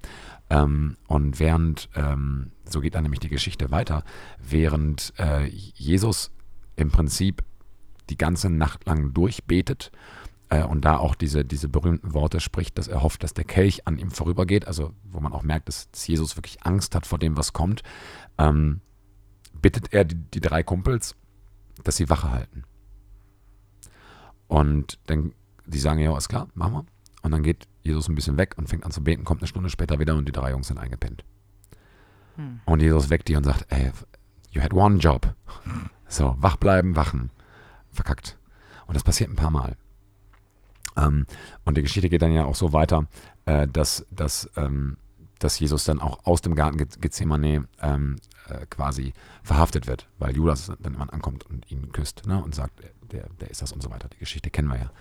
Ähm, 0.48 0.96
und 1.06 1.38
während, 1.38 1.90
ähm, 1.94 2.52
so 2.64 2.80
geht 2.80 2.94
dann 2.94 3.02
nämlich 3.02 3.20
die 3.20 3.28
Geschichte 3.28 3.70
weiter, 3.70 4.04
während 4.38 5.12
äh, 5.18 5.46
Jesus 5.48 6.30
im 6.76 6.90
Prinzip 6.90 7.44
die 8.08 8.16
ganze 8.16 8.48
Nacht 8.48 8.86
lang 8.86 9.12
durchbetet 9.12 9.92
äh, 10.48 10.64
und 10.64 10.86
da 10.86 10.96
auch 10.96 11.14
diese, 11.14 11.44
diese 11.44 11.68
berühmten 11.68 12.14
Worte 12.14 12.40
spricht, 12.40 12.78
dass 12.78 12.88
er 12.88 13.02
hofft, 13.02 13.22
dass 13.22 13.34
der 13.34 13.44
Kelch 13.44 13.86
an 13.86 13.98
ihm 13.98 14.10
vorübergeht, 14.10 14.66
also 14.66 14.94
wo 15.04 15.20
man 15.20 15.34
auch 15.34 15.42
merkt, 15.42 15.68
dass, 15.68 15.88
Jesus 16.06 16.38
wirklich 16.38 16.62
Angst 16.62 16.94
hat 16.94 17.06
vor 17.06 17.18
dem, 17.18 17.36
was 17.36 17.52
kommt, 17.52 17.82
ähm, 18.38 18.80
bittet 19.60 19.92
er 19.92 20.04
die, 20.04 20.16
die 20.16 20.40
drei 20.40 20.62
Kumpels, 20.62 21.16
dass 21.84 21.96
sie 21.96 22.08
Wache 22.08 22.30
halten. 22.30 22.64
Und 24.48 24.98
dann, 25.06 25.32
die 25.66 25.78
sagen, 25.78 26.00
ja, 26.00 26.16
ist 26.16 26.28
klar, 26.28 26.48
machen 26.54 26.72
wir. 26.74 26.84
Und 27.22 27.30
dann 27.30 27.42
geht 27.42 27.68
Jesus 27.82 28.08
ein 28.08 28.14
bisschen 28.14 28.36
weg 28.36 28.54
und 28.56 28.68
fängt 28.68 28.84
an 28.84 28.90
zu 28.90 29.02
beten, 29.02 29.24
kommt 29.24 29.42
eine 29.42 29.48
Stunde 29.48 29.70
später 29.70 29.98
wieder 29.98 30.14
und 30.16 30.26
die 30.26 30.32
drei 30.32 30.50
Jungs 30.50 30.68
sind 30.68 30.78
eingepennt. 30.78 31.24
Hm. 32.36 32.60
Und 32.64 32.80
Jesus 32.80 33.10
weckt 33.10 33.28
die 33.28 33.36
und 33.36 33.44
sagt, 33.44 33.66
ey, 33.68 33.92
you 34.50 34.62
had 34.62 34.72
one 34.72 34.98
job. 34.98 35.34
So, 36.08 36.34
wach 36.38 36.56
bleiben, 36.56 36.96
wachen. 36.96 37.30
Verkackt. 37.92 38.38
Und 38.86 38.94
das 38.96 39.04
passiert 39.04 39.30
ein 39.30 39.36
paar 39.36 39.50
Mal. 39.50 39.76
Ähm, 40.96 41.26
und 41.64 41.76
die 41.76 41.82
Geschichte 41.82 42.08
geht 42.08 42.22
dann 42.22 42.32
ja 42.32 42.44
auch 42.44 42.56
so 42.56 42.72
weiter, 42.72 43.06
äh, 43.44 43.68
dass, 43.68 44.06
dass, 44.10 44.50
ähm, 44.56 44.96
dass 45.40 45.58
Jesus 45.58 45.84
dann 45.84 46.00
auch 46.00 46.24
aus 46.24 46.40
dem 46.42 46.54
Garten 46.54 46.76
Ge- 46.78 46.86
Gethsemane 47.00 47.66
ähm, 47.82 48.16
äh, 48.48 48.66
quasi 48.66 49.12
verhaftet 49.42 49.88
wird, 49.88 50.08
weil 50.18 50.36
Judas 50.36 50.66
dann 50.66 50.78
irgendwann 50.92 51.10
ankommt 51.10 51.44
und 51.44 51.68
ihn 51.70 51.90
küsst 51.90 52.26
ne, 52.26 52.42
und 52.42 52.54
sagt, 52.54 52.80
der, 53.10 53.28
der 53.40 53.50
ist 53.50 53.60
das 53.60 53.72
und 53.72 53.82
so 53.82 53.90
weiter. 53.90 54.08
Die 54.08 54.18
Geschichte 54.18 54.50
kennen 54.50 54.68
wir 54.68 54.78
ja. 54.78 54.92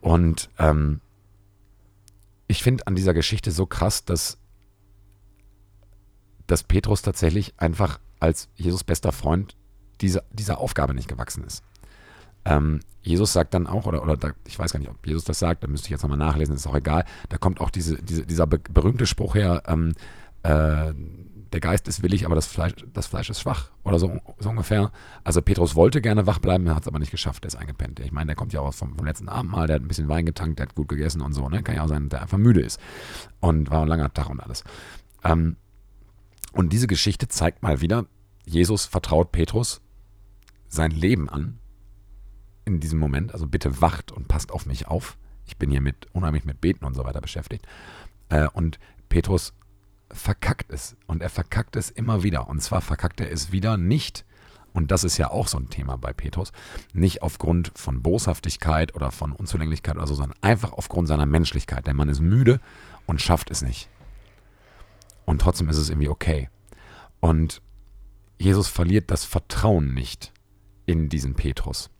Und 0.00 0.50
ähm, 0.58 1.00
ich 2.48 2.62
finde 2.62 2.86
an 2.86 2.96
dieser 2.96 3.14
Geschichte 3.14 3.52
so 3.52 3.66
krass, 3.66 4.04
dass, 4.04 4.38
dass 6.46 6.64
Petrus 6.64 7.02
tatsächlich 7.02 7.54
einfach 7.58 8.00
als 8.20 8.48
Jesus 8.56 8.82
bester 8.84 9.12
Freund 9.12 9.56
diese, 10.00 10.24
dieser 10.32 10.58
Aufgabe 10.58 10.94
nicht 10.94 11.08
gewachsen 11.08 11.44
ist. 11.44 11.62
Ähm, 12.44 12.80
Jesus 13.02 13.32
sagt 13.32 13.54
dann 13.54 13.66
auch, 13.66 13.86
oder, 13.86 14.02
oder 14.02 14.16
da, 14.16 14.30
ich 14.46 14.58
weiß 14.58 14.72
gar 14.72 14.80
nicht, 14.80 14.90
ob 14.90 15.06
Jesus 15.06 15.24
das 15.24 15.38
sagt, 15.38 15.64
da 15.64 15.68
müsste 15.68 15.86
ich 15.86 15.90
jetzt 15.90 16.02
nochmal 16.02 16.18
nachlesen, 16.18 16.54
ist 16.54 16.66
auch 16.66 16.76
egal. 16.76 17.04
Da 17.28 17.38
kommt 17.38 17.60
auch 17.60 17.70
diese, 17.70 18.00
diese, 18.02 18.24
dieser 18.24 18.46
be 18.46 18.58
berühmte 18.58 19.06
Spruch 19.06 19.34
her, 19.34 19.62
ähm, 19.66 19.92
äh, 20.44 20.92
der 21.52 21.60
Geist 21.60 21.86
ist 21.86 22.02
willig, 22.02 22.24
aber 22.24 22.34
das 22.34 22.46
Fleisch, 22.46 22.74
das 22.92 23.06
Fleisch 23.06 23.28
ist 23.28 23.40
schwach. 23.40 23.70
Oder 23.84 23.98
so, 23.98 24.18
so 24.38 24.48
ungefähr. 24.48 24.90
Also 25.22 25.42
Petrus 25.42 25.74
wollte 25.74 26.00
gerne 26.00 26.26
wach 26.26 26.38
bleiben, 26.38 26.66
er 26.66 26.74
hat 26.74 26.82
es 26.82 26.88
aber 26.88 26.98
nicht 26.98 27.10
geschafft, 27.10 27.44
der 27.44 27.48
ist 27.48 27.56
eingepennt. 27.56 28.00
Ich 28.00 28.12
meine, 28.12 28.28
der 28.28 28.36
kommt 28.36 28.52
ja 28.52 28.60
auch 28.60 28.72
vom, 28.72 28.96
vom 28.96 29.06
letzten 29.06 29.28
Abendmahl, 29.28 29.66
der 29.66 29.76
hat 29.76 29.82
ein 29.82 29.88
bisschen 29.88 30.08
Wein 30.08 30.24
getankt, 30.24 30.58
der 30.58 30.66
hat 30.66 30.74
gut 30.74 30.88
gegessen 30.88 31.20
und 31.20 31.34
so. 31.34 31.48
Ne? 31.48 31.62
Kann 31.62 31.74
ja 31.74 31.82
auch 31.82 31.88
sein, 31.88 32.04
dass 32.04 32.10
der 32.10 32.22
einfach 32.22 32.38
müde 32.38 32.62
ist. 32.62 32.80
Und 33.40 33.70
war 33.70 33.82
ein 33.82 33.88
langer 33.88 34.12
Tag 34.14 34.30
und 34.30 34.40
alles. 34.40 34.64
Ähm, 35.24 35.56
und 36.52 36.72
diese 36.72 36.86
Geschichte 36.86 37.28
zeigt 37.28 37.62
mal 37.62 37.80
wieder, 37.80 38.06
Jesus 38.46 38.86
vertraut 38.86 39.32
Petrus 39.32 39.82
sein 40.68 40.90
Leben 40.90 41.28
an 41.28 41.58
in 42.64 42.80
diesem 42.80 42.98
Moment. 42.98 43.32
Also 43.32 43.46
bitte 43.46 43.80
wacht 43.80 44.12
und 44.12 44.28
passt 44.28 44.52
auf 44.52 44.66
mich 44.66 44.88
auf. 44.88 45.16
Ich 45.46 45.56
bin 45.56 45.70
hier 45.70 45.80
mit 45.80 46.06
unheimlich 46.12 46.44
mit 46.44 46.60
Beten 46.60 46.84
und 46.84 46.94
so 46.94 47.04
weiter 47.04 47.20
beschäftigt. 47.20 47.66
Äh, 48.28 48.48
und 48.52 48.78
Petrus 49.08 49.52
verkackt 50.10 50.72
es. 50.72 50.96
Und 51.06 51.22
er 51.22 51.30
verkackt 51.30 51.76
es 51.76 51.90
immer 51.90 52.22
wieder. 52.22 52.48
Und 52.48 52.62
zwar 52.62 52.80
verkackt 52.80 53.20
er 53.20 53.30
es 53.30 53.52
wieder 53.52 53.76
nicht, 53.76 54.24
und 54.72 54.90
das 54.90 55.04
ist 55.04 55.18
ja 55.18 55.30
auch 55.30 55.48
so 55.48 55.58
ein 55.58 55.68
Thema 55.68 55.96
bei 55.96 56.12
Petrus, 56.12 56.52
nicht 56.94 57.22
aufgrund 57.22 57.72
von 57.74 58.02
Boshaftigkeit 58.02 58.94
oder 58.94 59.10
von 59.10 59.32
Unzulänglichkeit 59.32 59.96
oder 59.96 60.06
so, 60.06 60.14
sondern 60.14 60.38
einfach 60.40 60.72
aufgrund 60.72 61.08
seiner 61.08 61.26
Menschlichkeit. 61.26 61.86
Der 61.86 61.94
Mann 61.94 62.08
ist 62.08 62.20
müde 62.20 62.60
und 63.06 63.20
schafft 63.20 63.50
es 63.50 63.62
nicht. 63.62 63.88
Und 65.26 65.40
trotzdem 65.40 65.68
ist 65.68 65.76
es 65.76 65.90
irgendwie 65.90 66.08
okay. 66.08 66.48
Und 67.20 67.60
Jesus 68.38 68.68
verliert 68.68 69.10
das 69.10 69.24
Vertrauen 69.24 69.94
nicht 69.94 70.32
in 70.86 71.08
diesen 71.08 71.34
Petrus. 71.34 71.90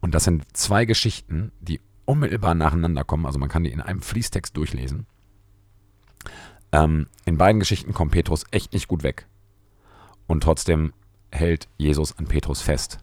Und 0.00 0.14
das 0.14 0.24
sind 0.24 0.44
zwei 0.56 0.84
Geschichten, 0.84 1.52
die 1.60 1.80
unmittelbar 2.04 2.54
nacheinander 2.54 3.04
kommen. 3.04 3.26
Also 3.26 3.38
man 3.38 3.48
kann 3.48 3.64
die 3.64 3.70
in 3.72 3.80
einem 3.80 4.00
Fließtext 4.02 4.56
durchlesen. 4.56 5.06
Ähm, 6.72 7.06
in 7.24 7.36
beiden 7.38 7.60
Geschichten 7.60 7.92
kommt 7.92 8.12
Petrus 8.12 8.44
echt 8.50 8.72
nicht 8.72 8.88
gut 8.88 9.02
weg. 9.02 9.26
Und 10.26 10.42
trotzdem 10.42 10.92
hält 11.32 11.68
Jesus 11.78 12.16
an 12.16 12.26
Petrus 12.26 12.60
fest. 12.62 12.98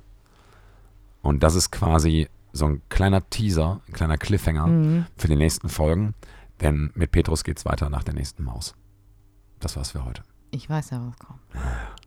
Und 1.22 1.44
das 1.44 1.56
ist 1.56 1.72
quasi 1.72 2.30
so 2.54 2.66
ein 2.66 2.82
kleiner 2.90 3.30
Teaser, 3.30 3.82
ein 3.88 3.94
kleiner 3.94 4.18
Cliffhanger 4.18 4.68
Mhm. 4.68 5.06
für 5.18 5.28
die 5.28 5.36
nächsten 5.36 5.70
Folgen. 5.70 6.14
Denn 6.62 6.92
mit 6.96 7.12
Petrus 7.12 7.44
geht 7.44 7.58
es 7.60 7.66
weiter 7.66 7.90
nach 7.90 8.04
der 8.04 8.14
nächsten 8.16 8.44
Maus. 8.44 8.74
Das 9.60 9.76
war's 9.76 9.92
für 9.92 10.06
heute. 10.06 10.24
Ich 10.52 10.70
weiß 10.70 10.90
ja, 10.92 11.06
was 11.06 11.18
kommt. 11.20 11.40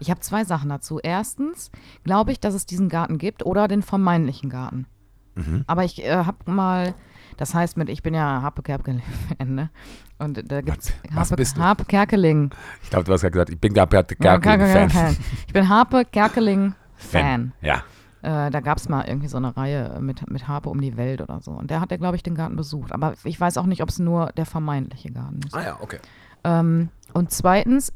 Ich 0.00 0.10
habe 0.10 0.20
zwei 0.20 0.44
Sachen 0.44 0.68
dazu. 0.68 0.98
Erstens 0.98 1.70
glaube 2.04 2.32
ich, 2.32 2.40
dass 2.40 2.54
es 2.54 2.66
diesen 2.66 2.88
Garten 2.88 3.18
gibt 3.18 3.44
oder 3.44 3.68
den 3.68 3.82
vermeintlichen 3.82 4.50
Garten. 4.50 4.86
Mhm. 5.34 5.64
Aber 5.66 5.84
ich 5.84 6.04
äh, 6.04 6.24
habe 6.24 6.50
mal, 6.50 6.94
das 7.36 7.54
heißt 7.54 7.76
mit, 7.76 7.88
ich 7.88 8.02
bin 8.02 8.14
ja 8.14 8.42
Harpe 8.42 8.62
Kerkeling-Fan, 8.62 9.54
ne? 9.54 9.70
Und 10.18 10.50
da 10.50 10.60
gibt's 10.60 10.92
was 11.12 11.30
Harpe? 11.30 11.44
Harpe 11.56 11.84
Kerkeling. 11.84 12.50
Ich 12.82 12.90
glaube, 12.90 13.04
du 13.04 13.12
hast 13.12 13.22
gerade 13.22 13.32
gesagt, 13.32 13.50
ich 13.50 13.60
bin 13.60 13.74
Fan. 13.74 13.88
Kerkeling-Fan. 13.98 15.16
Ich 15.46 15.52
bin 15.52 15.68
Harpe 15.68 16.04
Kerkeling-Fan. 16.04 17.52
Ja. 17.60 17.84
Äh, 18.22 18.50
da 18.50 18.60
gab 18.60 18.76
es 18.76 18.88
mal 18.88 19.06
irgendwie 19.06 19.28
so 19.28 19.38
eine 19.38 19.56
Reihe 19.56 19.98
mit, 20.00 20.30
mit 20.30 20.46
Harpe 20.46 20.68
um 20.68 20.80
die 20.80 20.96
Welt 20.96 21.22
oder 21.22 21.40
so. 21.40 21.52
Und 21.52 21.70
der 21.70 21.80
hat 21.80 21.90
ja, 21.90 21.96
glaube 21.96 22.16
ich, 22.16 22.22
den 22.22 22.34
Garten 22.34 22.56
besucht. 22.56 22.92
Aber 22.92 23.14
ich 23.24 23.40
weiß 23.40 23.56
auch 23.56 23.66
nicht, 23.66 23.82
ob 23.82 23.88
es 23.88 23.98
nur 23.98 24.32
der 24.36 24.44
vermeintliche 24.44 25.10
Garten 25.10 25.40
ist. 25.46 25.54
Ah 25.54 25.62
ja, 25.62 25.78
okay. 25.80 25.98
Ähm, 26.44 26.90
und 27.14 27.30
zweitens 27.30 27.92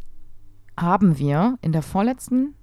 haben 0.79 1.19
wir 1.19 1.59
in 1.63 1.73
der 1.73 1.83
vorletzten 1.83 2.55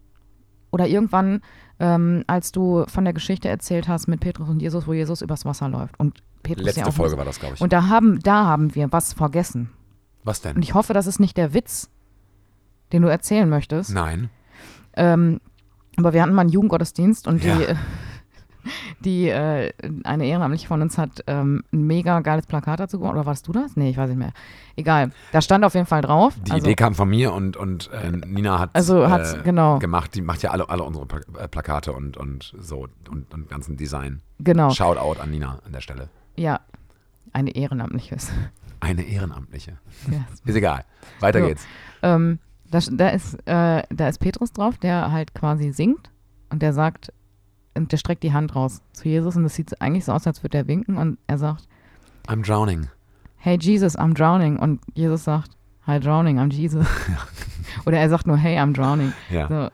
oder 0.72 0.88
irgendwann, 0.88 1.42
ähm, 1.80 2.24
als 2.28 2.52
du 2.52 2.86
von 2.88 3.04
der 3.04 3.14
Geschichte 3.14 3.50
erzählt 3.50 3.88
hast 3.88 4.08
mit 4.08 4.20
Petrus 4.20 4.50
und 4.50 4.62
Jesus, 4.62 4.88
wo 4.88 4.94
Jesus 4.94 5.22
übers 5.22 5.46
Wasser 5.46 5.68
läuft. 5.70 6.00
Und 6.00 6.24
Petrus 6.44 6.66
Letzte 6.66 6.82
ja 6.82 6.88
auch 6.88 6.94
Folge 6.94 7.18
war 7.18 7.26
das, 7.26 7.40
glaube 7.40 7.56
ich. 7.56 7.62
Und 7.62 7.74
da 7.74 7.88
haben, 7.88 8.20
da 8.20 8.46
haben 8.46 8.74
wir 8.76 8.92
was 8.92 9.14
vergessen. 9.14 9.70
Was 10.24 10.40
Und 10.46 10.56
denn? 10.56 10.62
ich 10.64 10.74
hoffe, 10.74 10.94
das 10.94 11.08
ist 11.08 11.20
nicht 11.20 11.38
der 11.38 11.54
Witz, 11.54 11.90
den 12.94 13.02
du 13.02 13.08
erzählen 13.10 13.50
möchtest. 13.50 13.92
Nein. 13.94 14.30
Ähm, 14.96 15.40
aber 15.98 16.14
wir 16.14 16.22
hatten 16.22 16.34
mal 16.34 16.42
einen 16.42 16.50
Jugendgottesdienst 16.52 17.28
und 17.28 17.44
Ja. 17.44 17.58
die, 17.58 17.66
die 19.00 19.30
äh, 19.30 19.72
eine 20.04 20.26
Ehrenamtliche 20.26 20.68
von 20.68 20.82
uns 20.82 20.98
hat 20.98 21.24
ähm, 21.28 21.64
ein 21.74 21.86
mega 21.88 22.20
geiles 22.22 22.46
Plakat 22.48 22.80
dazu 22.80 23.00
gemacht. 23.00 23.14
Oder 23.14 23.26
warst 23.26 23.48
du 23.48 23.52
das? 23.52 23.76
Nee, 23.76 23.90
ich 23.90 23.98
weiß 23.98 24.10
nicht 24.10 24.20
mehr. 24.20 24.34
Egal. 24.76 25.12
Da 25.32 25.42
stand 25.42 25.64
auf 25.66 25.74
jeden 25.74 25.86
Fall 25.88 26.02
drauf. 26.02 26.34
Die 26.48 26.52
also, 26.52 26.66
Idee 26.66 26.76
kam 26.76 26.96
von 26.96 27.10
mir 27.10 27.34
und, 27.34 27.58
und 27.58 27.90
äh, 27.92 28.12
Nina 28.12 28.60
hat 28.60 28.70
Also 28.74 29.10
hat's- 29.10 29.34
äh, 29.34 29.42
genau. 29.44 29.80
gemacht. 29.80 30.16
Die 30.16 30.22
macht 30.22 30.42
ja 30.44 30.52
alle, 30.52 30.70
alle 30.70 30.84
unsere 30.84 31.06
äh, 31.40 31.48
Plakate 31.48 31.94
und, 31.94 32.18
und 32.18 32.54
so 32.60 32.88
und, 33.10 33.34
und 33.34 33.50
ganzen 33.50 33.78
Design. 33.78 34.22
Genau. 34.40 34.70
Shoutout 34.72 35.20
an 35.22 35.32
Nina 35.32 35.60
an 35.66 35.72
der 35.72 35.82
Stelle. 35.82 36.10
Ja. 36.36 36.60
Eine 37.34 37.52
ehrenamtliche. 37.56 38.18
Eine 38.80 39.04
Ehrenamtliche. 39.04 39.78
ja. 40.12 40.26
Ist 40.44 40.56
egal. 40.56 40.86
Weiter 41.20 41.40
So. 41.42 41.48
geht's. 41.48 41.66
ähm, 42.02 42.40
da, 42.70 42.80
da, 42.92 43.10
ist, 43.10 43.36
äh, 43.48 43.84
da 43.90 44.08
ist 44.08 44.20
Petrus 44.20 44.52
drauf, 44.54 44.78
der 44.80 45.12
halt 45.12 45.34
quasi 45.36 45.72
singt 45.72 46.10
und 46.50 46.62
der 46.62 46.74
sagt, 46.74 47.14
und 47.76 47.92
der 47.92 47.98
streckt 47.98 48.24
die 48.24 48.34
Hand 48.34 48.56
raus 48.56 48.82
zu 48.94 49.08
Jesus 49.08 49.36
und 49.36 49.44
das 49.44 49.56
sieht 49.56 49.82
eigentlich 49.82 50.06
so 50.06 50.12
aus, 50.12 50.28
als 50.28 50.44
würde 50.44 50.58
er 50.58 50.68
winken 50.68 50.98
und 50.98 51.18
er 51.28 51.38
sagt, 51.38 51.68
I'm 52.28 52.46
drowning. 52.46 52.88
hey 53.38 53.58
Jesus, 53.60 53.98
I'm 53.98 54.14
drowning. 54.14 54.58
Und 54.58 54.82
Jesus 54.94 55.24
sagt, 55.24 55.52
hi 55.88 56.00
drowning, 56.00 56.40
I'm 56.40 56.52
Jesus. 56.52 56.86
Oder 57.86 58.00
er 58.00 58.10
sagt 58.10 58.28
nur, 58.28 58.38
hey, 58.38 58.58
I'm 58.58 58.74
drowning. 58.74 59.14
Ja. 59.30 59.48
So, 59.48 59.70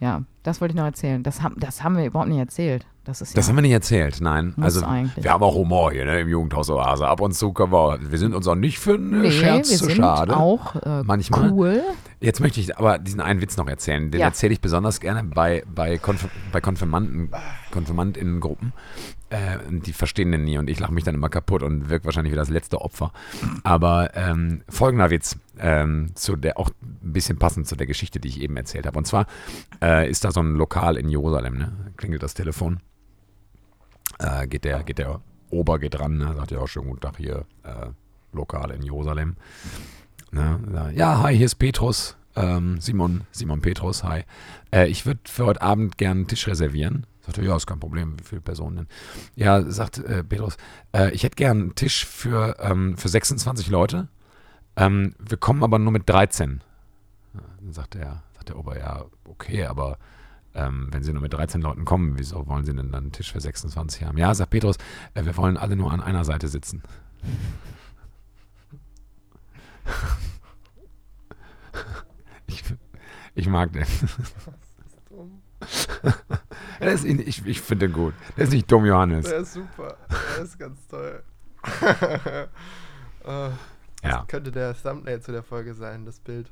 ja, 0.00 0.22
das 0.42 0.60
wollte 0.60 0.72
ich 0.72 0.76
noch 0.76 0.84
erzählen. 0.84 1.22
Das, 1.22 1.42
haben 1.42 1.56
das 1.58 1.82
haben 1.82 1.96
wir 1.96 2.04
überhaupt 2.04 2.28
nicht 2.28 2.38
erzählt. 2.38 2.86
Das 3.04 3.22
ist 3.22 3.34
Das 3.36 3.46
ja, 3.46 3.50
haben 3.50 3.56
wir 3.56 3.62
nicht 3.62 3.72
erzählt, 3.72 4.20
nein. 4.20 4.54
Also 4.60 4.84
eigentlich. 4.84 5.24
wir 5.24 5.32
haben 5.32 5.42
auch 5.42 5.54
Humor 5.54 5.90
hier 5.90 6.04
ne, 6.04 6.20
im 6.20 6.28
Jugendhaus 6.28 6.68
Oase. 6.68 7.08
Ab 7.08 7.20
und 7.22 7.32
zu 7.32 7.52
können 7.52 7.72
wir, 7.72 7.98
wir 8.00 8.18
sind 8.18 8.34
uns 8.34 8.46
auch 8.46 8.54
nicht 8.54 8.78
für 8.78 8.94
einen 8.94 9.22
nee, 9.22 9.30
Scherz 9.30 9.70
wir 9.70 9.78
zu 9.78 9.84
sind 9.86 9.96
schade. 9.96 10.36
auch 10.36 10.76
äh, 10.76 11.02
Manchmal. 11.02 11.50
cool. 11.50 11.82
Jetzt 12.20 12.40
möchte 12.40 12.60
ich 12.60 12.76
aber 12.76 12.98
diesen 12.98 13.20
einen 13.20 13.40
Witz 13.40 13.56
noch 13.56 13.66
erzählen. 13.66 14.10
Den 14.10 14.20
Ja. 14.20 14.26
erzähle 14.26 14.52
ich 14.52 14.60
besonders 14.60 15.00
gerne 15.00 15.24
bei, 15.24 15.62
bei, 15.74 15.96
Konf 15.96 16.28
bei 16.52 16.60
Konfirmanden, 16.60 17.30
KonfirmandInnen-Gruppen. 17.70 18.74
Äh, 19.30 19.58
die 19.70 19.92
verstehen 19.94 20.30
den 20.32 20.44
nie 20.44 20.58
und 20.58 20.68
ich 20.68 20.78
lache 20.80 20.92
mich 20.92 21.04
dann 21.04 21.14
immer 21.14 21.30
kaputt 21.30 21.62
und 21.62 21.88
wirke 21.88 22.04
wahrscheinlich 22.04 22.32
wie 22.32 22.36
das 22.36 22.50
letzte 22.50 22.80
Opfer. 22.82 23.12
Aber 23.62 24.14
ähm, 24.14 24.62
folgender 24.68 25.08
Witz, 25.10 25.36
ähm, 25.58 26.10
zu 26.14 26.36
der, 26.36 26.58
auch 26.58 26.68
ein 26.82 27.12
bisschen 27.12 27.38
passend 27.38 27.66
zu 27.66 27.76
der 27.76 27.86
Geschichte, 27.86 28.20
die 28.20 28.28
ich 28.28 28.42
eben 28.42 28.56
erzählt 28.56 28.86
habe. 28.86 28.98
Und 28.98 29.06
zwar 29.06 29.26
äh, 29.82 30.10
ist 30.10 30.24
da 30.24 30.32
so 30.32 30.40
ein 30.40 30.54
Lokal 30.56 30.96
in 30.96 31.08
Jerusalem, 31.08 31.54
ne? 31.58 31.72
klingelt 31.96 32.22
das 32.22 32.34
Telefon. 32.34 32.80
Äh, 34.20 34.46
geht, 34.46 34.64
der, 34.64 34.82
geht 34.82 34.98
der 34.98 35.20
Ober 35.50 35.78
geht 35.78 35.98
ran, 35.98 36.18
ne? 36.18 36.34
sagt 36.36 36.50
ja, 36.50 36.66
schönen 36.66 36.88
guten 36.88 37.00
Tag 37.00 37.16
hier, 37.16 37.44
äh, 37.64 37.88
Lokal 38.32 38.70
in 38.70 38.82
Jerusalem. 38.82 39.36
Ne? 40.30 40.92
Ja, 40.94 41.22
hi, 41.22 41.36
hier 41.36 41.46
ist 41.46 41.56
Petrus. 41.56 42.16
Ähm, 42.36 42.80
Simon, 42.80 43.22
Simon 43.32 43.60
Petrus, 43.60 44.04
hi. 44.04 44.22
Äh, 44.70 44.86
ich 44.86 45.04
würde 45.06 45.20
für 45.24 45.46
heute 45.46 45.62
Abend 45.62 45.98
gern 45.98 46.18
einen 46.18 46.26
Tisch 46.28 46.46
reservieren. 46.46 47.06
Sagt 47.22 47.38
er, 47.38 47.44
ja, 47.44 47.56
ist 47.56 47.66
kein 47.66 47.80
Problem, 47.80 48.18
wie 48.18 48.24
viele 48.24 48.40
Personen 48.40 48.76
denn? 48.76 48.86
Ja, 49.34 49.62
sagt 49.62 49.98
äh, 49.98 50.22
Petrus, 50.22 50.56
äh, 50.92 51.10
ich 51.10 51.24
hätte 51.24 51.34
gern 51.34 51.60
einen 51.60 51.74
Tisch 51.74 52.06
für, 52.06 52.56
ähm, 52.60 52.96
für 52.96 53.08
26 53.08 53.68
Leute. 53.68 54.08
Ähm, 54.76 55.14
wir 55.18 55.38
kommen 55.38 55.64
aber 55.64 55.78
nur 55.78 55.92
mit 55.92 56.08
13. 56.08 56.62
Ja, 57.34 57.40
Dann 57.60 57.72
sagt 57.72 57.94
der, 57.94 58.22
sagt 58.34 58.50
der 58.50 58.58
Ober, 58.58 58.78
ja, 58.78 59.04
okay, 59.24 59.64
aber 59.64 59.98
ähm, 60.54 60.88
wenn 60.90 61.02
Sie 61.02 61.12
nur 61.12 61.22
mit 61.22 61.32
13 61.32 61.60
Leuten 61.60 61.84
kommen, 61.84 62.18
wieso 62.18 62.46
wollen 62.46 62.64
Sie 62.64 62.74
denn 62.74 62.90
dann 62.92 63.02
einen 63.04 63.12
Tisch 63.12 63.32
für 63.32 63.40
26 63.40 64.04
haben? 64.04 64.18
Ja, 64.18 64.34
sagt 64.34 64.50
Petrus, 64.50 64.76
äh, 65.14 65.24
wir 65.24 65.36
wollen 65.36 65.56
alle 65.56 65.76
nur 65.76 65.92
an 65.92 66.00
einer 66.00 66.24
Seite 66.24 66.48
sitzen. 66.48 66.82
Ich, 72.46 72.64
ich 73.34 73.48
mag 73.48 73.72
den. 73.72 73.82
Ist, 76.80 77.04
ich 77.04 77.46
ich 77.46 77.60
finde 77.60 77.86
den 77.88 77.94
gut. 77.94 78.14
Der 78.36 78.44
ist 78.44 78.52
nicht 78.52 78.70
dumm, 78.70 78.86
Johannes. 78.86 79.26
Der 79.26 79.38
ist 79.38 79.52
super. 79.52 79.96
Der 80.36 80.44
ist 80.44 80.58
ganz 80.58 80.86
toll. 80.88 81.22
Äh, 83.22 83.50
Ja. 84.02 84.20
Das 84.20 84.28
könnte 84.28 84.50
der 84.50 84.74
Thumbnail 84.74 85.20
zu 85.20 85.30
der 85.30 85.42
Folge 85.42 85.74
sein, 85.74 86.06
das 86.06 86.20
Bild. 86.20 86.50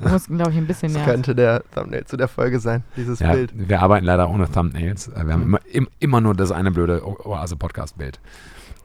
Muss, 0.00 0.26
glaube 0.26 0.50
ich, 0.50 0.58
ein 0.58 0.66
bisschen 0.66 0.92
Das 0.92 1.02
näher. 1.02 1.12
könnte 1.14 1.34
der 1.34 1.62
Thumbnail 1.74 2.04
zu 2.04 2.16
der 2.16 2.28
Folge 2.28 2.60
sein, 2.60 2.84
dieses 2.96 3.18
Ja, 3.20 3.32
Bild. 3.32 3.52
wir 3.54 3.80
arbeiten 3.80 4.04
leider 4.04 4.28
ohne 4.28 4.50
Thumbnails. 4.50 5.08
Äh, 5.08 5.26
Wir 5.26 5.32
haben 5.32 5.42
immer, 5.42 5.60
im, 5.66 5.88
immer 5.98 6.20
nur 6.20 6.34
das 6.34 6.52
eine 6.52 6.70
blöde 6.70 7.02
Oase-Podcast-Bild. 7.26 8.20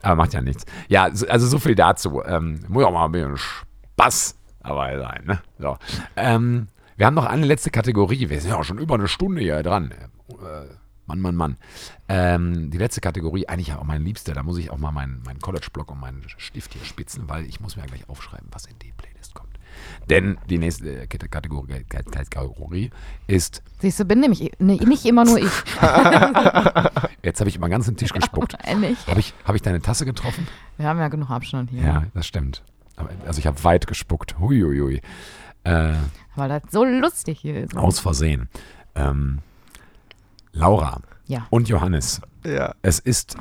Aber 0.01 0.15
macht 0.15 0.33
ja 0.33 0.41
nichts. 0.41 0.65
Ja, 0.87 1.09
so- 1.13 1.27
also 1.27 1.47
so 1.47 1.59
viel 1.59 1.75
dazu. 1.75 2.23
Ähm, 2.25 2.59
muss 2.67 2.83
auch 2.85 2.91
mal 2.91 3.05
ein 3.05 3.11
bisschen 3.11 3.37
Spaß 3.37 4.35
dabei 4.63 4.97
sein. 4.99 5.23
Ne? 5.25 5.39
So. 5.59 5.77
Ähm, 6.15 6.67
wir 6.95 7.05
haben 7.05 7.15
noch 7.15 7.25
eine 7.25 7.45
letzte 7.45 7.71
Kategorie. 7.71 8.29
Wir 8.29 8.39
sind 8.39 8.51
ja 8.51 8.57
auch 8.57 8.63
schon 8.63 8.77
über 8.79 8.95
eine 8.95 9.07
Stunde 9.07 9.41
hier 9.41 9.61
dran. 9.63 9.91
Äh, 9.91 10.35
Mann, 11.07 11.19
Mann, 11.19 11.35
Mann. 11.35 11.57
Ähm, 12.07 12.71
die 12.71 12.77
letzte 12.77 13.01
Kategorie, 13.01 13.47
eigentlich 13.47 13.73
auch 13.73 13.83
meine 13.83 14.03
liebste. 14.03 14.33
Da 14.33 14.41
muss 14.43 14.57
ich 14.57 14.71
auch 14.71 14.77
mal 14.77 14.91
meinen, 14.91 15.21
meinen 15.23 15.39
College-Block 15.39 15.91
und 15.91 15.99
meinen 15.99 16.23
Stift 16.37 16.73
hier 16.73 16.83
spitzen, 16.85 17.23
weil 17.27 17.45
ich 17.45 17.59
muss 17.59 17.75
mir 17.75 17.83
ja 17.83 17.87
gleich 17.87 18.07
aufschreiben, 18.09 18.47
was 18.51 18.65
in 18.65 18.77
die 18.79 18.91
Playlist. 18.95 19.14
Denn 20.09 20.37
die 20.49 20.57
nächste 20.57 21.07
Kategorie, 21.07 21.83
Kategorie 21.89 22.91
ist 23.27 23.61
Siehst 23.79 23.99
du, 23.99 24.05
bin 24.05 24.19
nämlich 24.19 24.51
nee, 24.59 24.77
nicht 24.85 25.05
immer 25.05 25.25
nur 25.25 25.37
ich. 25.39 25.51
Jetzt 27.23 27.39
habe 27.39 27.49
ich 27.49 27.55
über 27.55 27.67
den 27.67 27.71
ganzen 27.71 27.97
Tisch 27.97 28.13
gespuckt. 28.13 28.55
Ehrlich. 28.63 28.97
Habe 29.07 29.19
ich, 29.19 29.33
hab 29.45 29.55
ich 29.55 29.61
deine 29.61 29.81
Tasse 29.81 30.05
getroffen? 30.05 30.47
Wir 30.77 30.87
haben 30.87 30.99
ja 30.99 31.07
genug 31.07 31.29
Abstand 31.29 31.69
hier. 31.71 31.81
Ja, 31.83 32.03
das 32.13 32.27
stimmt. 32.27 32.63
Also 33.25 33.39
ich 33.39 33.47
habe 33.47 33.63
weit 33.63 33.87
gespuckt. 33.87 34.39
Huiuiui. 34.39 35.01
Äh, 35.63 35.93
Weil 36.35 36.49
das 36.49 36.63
so 36.71 36.83
lustig 36.85 37.39
hier 37.39 37.63
ist. 37.63 37.75
aus 37.75 37.99
Versehen. 37.99 38.49
Ähm, 38.95 39.39
Laura 40.53 41.01
Ja. 41.27 41.47
und 41.49 41.67
Johannes, 41.67 42.21
Ja. 42.45 42.73
es 42.81 42.99
ist 42.99 43.35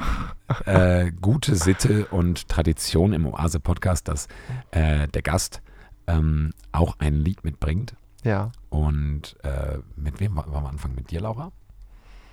äh, 0.66 1.12
gute 1.20 1.54
Sitte 1.54 2.06
und 2.06 2.48
Tradition 2.48 3.12
im 3.12 3.26
Oase-Podcast, 3.26 4.08
dass 4.08 4.26
äh, 4.72 5.06
der 5.08 5.22
Gast 5.22 5.60
ähm, 6.06 6.50
auch 6.72 6.98
ein 6.98 7.14
Lied 7.14 7.44
mitbringt. 7.44 7.94
Ja. 8.22 8.52
Und 8.70 9.36
äh, 9.44 9.78
mit 9.96 10.20
wem 10.20 10.36
wollen 10.36 10.50
wir 10.50 10.68
anfangen? 10.68 10.94
Mit 10.94 11.10
dir, 11.10 11.20
Laura? 11.20 11.52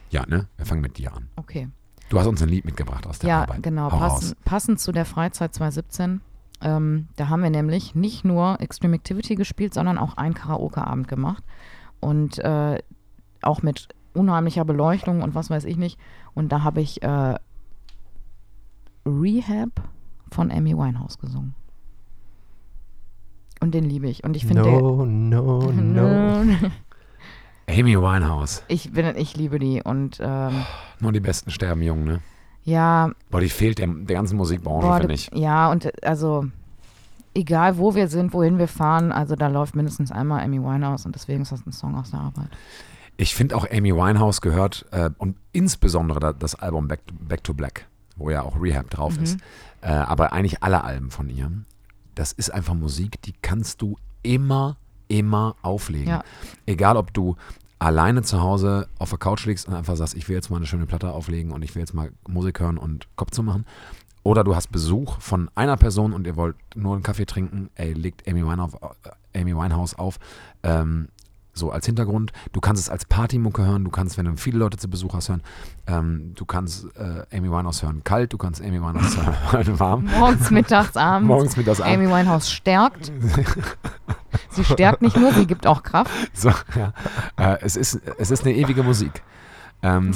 Ja, 0.10 0.26
ne? 0.26 0.48
Wir 0.58 0.66
fangen 0.66 0.82
mit 0.82 0.98
dir 0.98 1.14
an. 1.16 1.28
Okay. 1.36 1.70
Du 2.10 2.20
hast 2.20 2.28
uns 2.28 2.42
ein 2.42 2.50
Lied 2.50 2.66
mitgebracht 2.66 3.08
aus 3.08 3.20
der 3.20 3.30
Ja, 3.30 3.42
Arbeit. 3.44 3.64
genau. 3.64 3.92
Hau 3.92 3.98
raus. 3.98 4.12
Passend, 4.14 4.46
passend 4.46 4.80
zu 4.80 4.92
der 4.92 5.06
Freizeit 5.06 5.54
2017. 5.54 6.22
Ähm, 6.62 7.08
da 7.16 7.30
haben 7.30 7.42
wir 7.44 7.50
nämlich 7.50 7.96
nicht 7.96 8.24
nur 8.26 8.60
Extreme 8.62 8.96
Activity 8.96 9.36
gespielt, 9.36 9.74
sondern 9.74 9.98
auch 9.98 10.18
einen 10.18 10.34
Karaoke-Abend 10.34 11.08
gemacht. 11.08 11.44
Und 12.00 12.40
äh, 12.40 12.80
auch 13.42 13.62
mit 13.62 13.90
unheimlicher 14.14 14.66
Beleuchtung 14.66 15.22
und 15.22 15.36
was 15.36 15.50
weiß 15.50 15.64
ich 15.66 15.78
nicht. 15.78 15.98
Und 16.34 16.52
da 16.52 16.64
habe 16.64 16.82
ich 16.82 17.02
äh, 17.02 17.36
Rehab 19.06 19.70
von 20.32 20.52
Amy 20.52 20.78
Winehouse 20.78 21.18
gesungen. 21.18 21.56
Und 23.62 23.74
den 23.74 23.86
liebe 23.86 24.08
ich. 24.10 24.24
Und 24.26 24.36
ich 24.36 24.46
finde, 24.46 24.64
No, 24.64 25.06
no, 25.06 25.72
no. 25.72 26.44
Amy 27.68 27.96
Winehouse. 27.98 28.64
ich, 28.68 28.92
bin, 28.92 29.16
ich 29.16 29.38
liebe 29.38 29.58
die. 29.60 29.82
Und 29.82 30.20
ähm, 30.22 30.66
Nur 31.00 31.14
die 31.14 31.20
Besten 31.22 31.52
sterben 31.52 31.82
jung, 31.82 32.04
ne? 32.04 32.20
ja, 32.64 33.12
Boah, 33.30 33.40
die 33.42 33.50
fehlt 33.50 33.80
der, 33.80 33.88
der 33.88 34.16
ganzen 34.16 34.36
Musikbranche, 34.38 35.00
finde 35.00 35.14
ich. 35.16 35.30
ja, 35.34 35.72
und 35.72 35.86
äh, 35.86 35.92
also 36.04 36.46
egal 37.34 37.78
wo 37.78 37.96
wir 37.96 38.08
sind, 38.08 38.34
wohin 38.34 38.58
wir 38.60 38.68
fahren, 38.68 39.12
also 39.12 39.36
da 39.36 39.48
läuft 39.48 39.76
mindestens 39.76 40.12
einmal 40.12 40.44
Amy 40.44 40.62
Winehouse 40.62 41.06
und 41.06 41.16
deswegen 41.16 41.42
ist 41.44 41.52
das 41.52 41.66
ein 41.66 41.72
Song 41.72 41.96
aus 41.96 42.12
der 42.12 42.20
Arbeit. 42.20 42.50
Ich 43.18 43.34
finde 43.36 43.56
auch 43.56 43.66
Amy 43.72 43.96
Winehouse 43.96 44.42
gehört 44.42 44.86
äh, 44.92 45.10
und 45.18 45.38
insbesondere 45.54 46.20
da, 46.20 46.34
das 46.34 46.56
Album 46.56 46.88
Back, 46.88 47.00
Back 47.20 47.44
to 47.44 47.54
Black, 47.54 47.88
wo 48.16 48.30
ja 48.30 48.42
auch 48.44 48.60
Rehab 48.62 48.90
drauf 48.90 49.18
Mhm. 49.18 49.24
ist, 49.24 49.40
äh, 49.82 49.88
aber 49.88 50.34
eigentlich 50.34 50.62
alle 50.62 50.84
Alben 50.84 51.10
von 51.10 51.30
ihr. 51.30 51.50
Das 52.22 52.34
ist 52.34 52.54
einfach 52.54 52.76
Musik, 52.76 53.20
die 53.24 53.34
kannst 53.42 53.82
du 53.82 53.98
immer, 54.22 54.78
immer 55.08 55.56
auflegen. 55.64 56.10
Ja. 56.10 56.24
Egal, 56.68 56.96
ob 56.96 57.12
du 57.16 57.36
alleine 57.80 58.22
zu 58.22 58.44
Hause 58.44 58.88
auf 59.00 59.10
der 59.10 59.18
Couch 59.18 59.48
liegst 59.48 59.68
und 59.68 59.74
einfach 59.74 59.96
sagst, 59.96 60.14
ich 60.14 60.30
will 60.30 60.36
jetzt 60.36 60.52
mal 60.52 60.58
eine 60.58 60.68
schöne 60.68 60.86
Platte 60.86 61.10
auflegen 61.14 61.52
und 61.52 61.64
ich 61.64 61.74
will 61.74 61.80
jetzt 61.80 61.96
mal 61.96 62.12
Musik 62.28 62.60
hören 62.60 62.78
und 62.78 63.08
Kopf 63.16 63.32
zu 63.32 63.42
machen. 63.42 63.66
Oder 64.22 64.44
du 64.44 64.56
hast 64.56 64.72
Besuch 64.72 65.20
von 65.20 65.50
einer 65.56 65.78
Person 65.78 66.14
und 66.14 66.28
ihr 66.28 66.36
wollt 66.36 66.58
nur 66.76 66.94
einen 66.94 67.02
Kaffee 67.02 67.26
trinken, 67.26 67.72
ey, 67.74 67.94
legt 67.94 68.28
Amy 68.30 68.46
Winehouse, 68.46 68.76
äh, 69.34 69.42
Amy 69.42 69.56
Winehouse 69.56 69.96
auf. 69.96 70.20
Ähm, 70.62 71.08
so 71.54 71.72
als 71.72 71.86
Hintergrund. 71.86 72.32
Du 72.54 72.62
kannst 72.62 72.82
es 72.82 72.90
als 72.90 73.06
Partymucke 73.06 73.66
hören, 73.66 73.84
du 73.84 73.92
kannst, 73.92 74.18
wenn 74.18 74.26
du 74.26 74.36
viele 74.38 74.58
Leute 74.58 74.78
zu 74.78 74.90
Besuch 74.90 75.14
hast, 75.14 75.30
hören. 75.30 75.44
Ähm, 75.88 76.34
du 76.36 76.46
kannst 76.46 76.86
äh, 76.96 77.36
Amy 77.36 77.50
Winehouse 77.52 77.84
hören 77.84 78.04
kalt, 78.04 78.34
du 78.34 78.38
kannst 78.38 78.62
Amy 78.62 78.82
Winehouse 78.82 79.18
hören 79.52 79.80
warm. 79.80 80.06
Morgens, 80.06 80.52
mittags, 80.52 80.96
abends. 80.98 81.28
Morgens, 81.28 81.58
mittags, 81.58 81.82
abends. 81.82 81.98
Amy 81.98 82.10
Winehouse 82.10 82.52
stärkt. 82.52 83.12
sie 84.50 84.64
stärkt 84.64 85.02
nicht 85.02 85.18
nur, 85.18 85.34
sie 85.34 85.46
gibt 85.46 85.68
auch 85.68 85.84
Kraft. 85.84 86.12
So, 86.34 86.50
ja. 86.76 86.94
äh, 87.38 87.58
es, 87.62 87.76
ist, 87.76 88.00
es 88.18 88.32
ist 88.32 88.46
eine 88.46 88.56
ewige 88.56 88.84
Musik. 88.84 89.22
Ähm, 89.82 90.14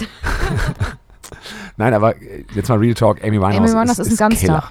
Nein, 1.78 1.94
aber 1.94 2.16
jetzt 2.54 2.70
mal 2.70 2.78
Real 2.78 2.94
Talk, 2.94 3.24
Amy 3.24 3.40
Winehouse, 3.40 3.58
Amy 3.58 3.70
Winehouse 3.70 4.00
ist, 4.00 4.12
ein 4.12 4.18
Ganztag. 4.18 4.40
Killer. 4.40 4.64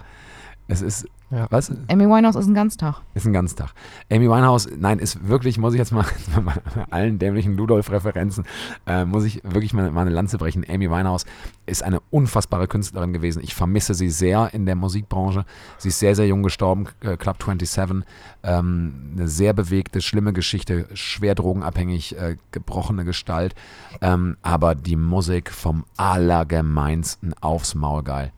Es 0.67 0.81
ist, 0.81 1.07
Ja. 1.35 1.47
was? 1.51 1.72
Amy 1.89 2.07
Winehouse 2.07 2.37
ist 2.37 2.47
ein 2.47 2.55
Ganztag. 2.55 3.01
Ist 3.14 3.26
ein 3.26 3.32
Ganztag. 3.32 3.70
Amy 4.11 4.28
Winehouse, 4.28 4.68
nein, 4.78 5.01
ist 5.01 5.26
wirklich, 5.26 5.59
muss 5.59 5.74
ich 5.74 5.78
jetzt 5.80 5.93
mal 5.93 6.05
bei 6.45 6.85
allen 6.91 7.18
dämlichen 7.18 7.57
Ludolf-Referenzen, 7.57 8.45
äh, 8.87 9.05
muss 9.05 9.24
ich 9.24 9.43
wirklich 9.43 9.74
mal, 9.74 9.91
mal 9.91 10.03
eine 10.03 10.11
Lanze 10.11 10.39
brechen. 10.39 10.64
Amy 10.68 10.89
Winehouse 10.89 11.24
ist 11.66 11.82
eine 11.82 12.01
unfassbare 12.11 12.68
Künstlerin 12.68 13.12
gewesen. 13.12 13.43
Ich 13.43 13.55
vermisse 13.55 13.95
sie 13.95 14.11
sehr 14.11 14.55
in 14.55 14.64
der 14.66 14.76
Musikbranche. 14.76 15.45
Sie 15.78 15.89
ist 15.89 15.99
sehr, 15.99 16.14
sehr 16.14 16.26
jung 16.26 16.43
gestorben, 16.43 16.87
äh, 17.01 17.16
Club 17.16 17.43
27. 17.43 18.05
Ähm, 18.43 19.12
eine 19.16 19.28
sehr 19.28 19.55
bewegte, 19.55 20.01
schlimme 20.01 20.32
Geschichte, 20.32 20.87
schwer 20.95 21.35
drogenabhängig, 21.35 22.16
äh, 22.16 22.37
gebrochene 22.53 23.05
Gestalt. 23.05 23.55
Ähm, 24.01 24.37
aber 24.43 24.74
die 24.74 24.97
Musik 24.97 25.51
vom 25.51 25.85
Allergemeinsten 25.97 27.35
aufs 27.41 27.74
Maul 27.74 28.03
geil. 28.03 28.32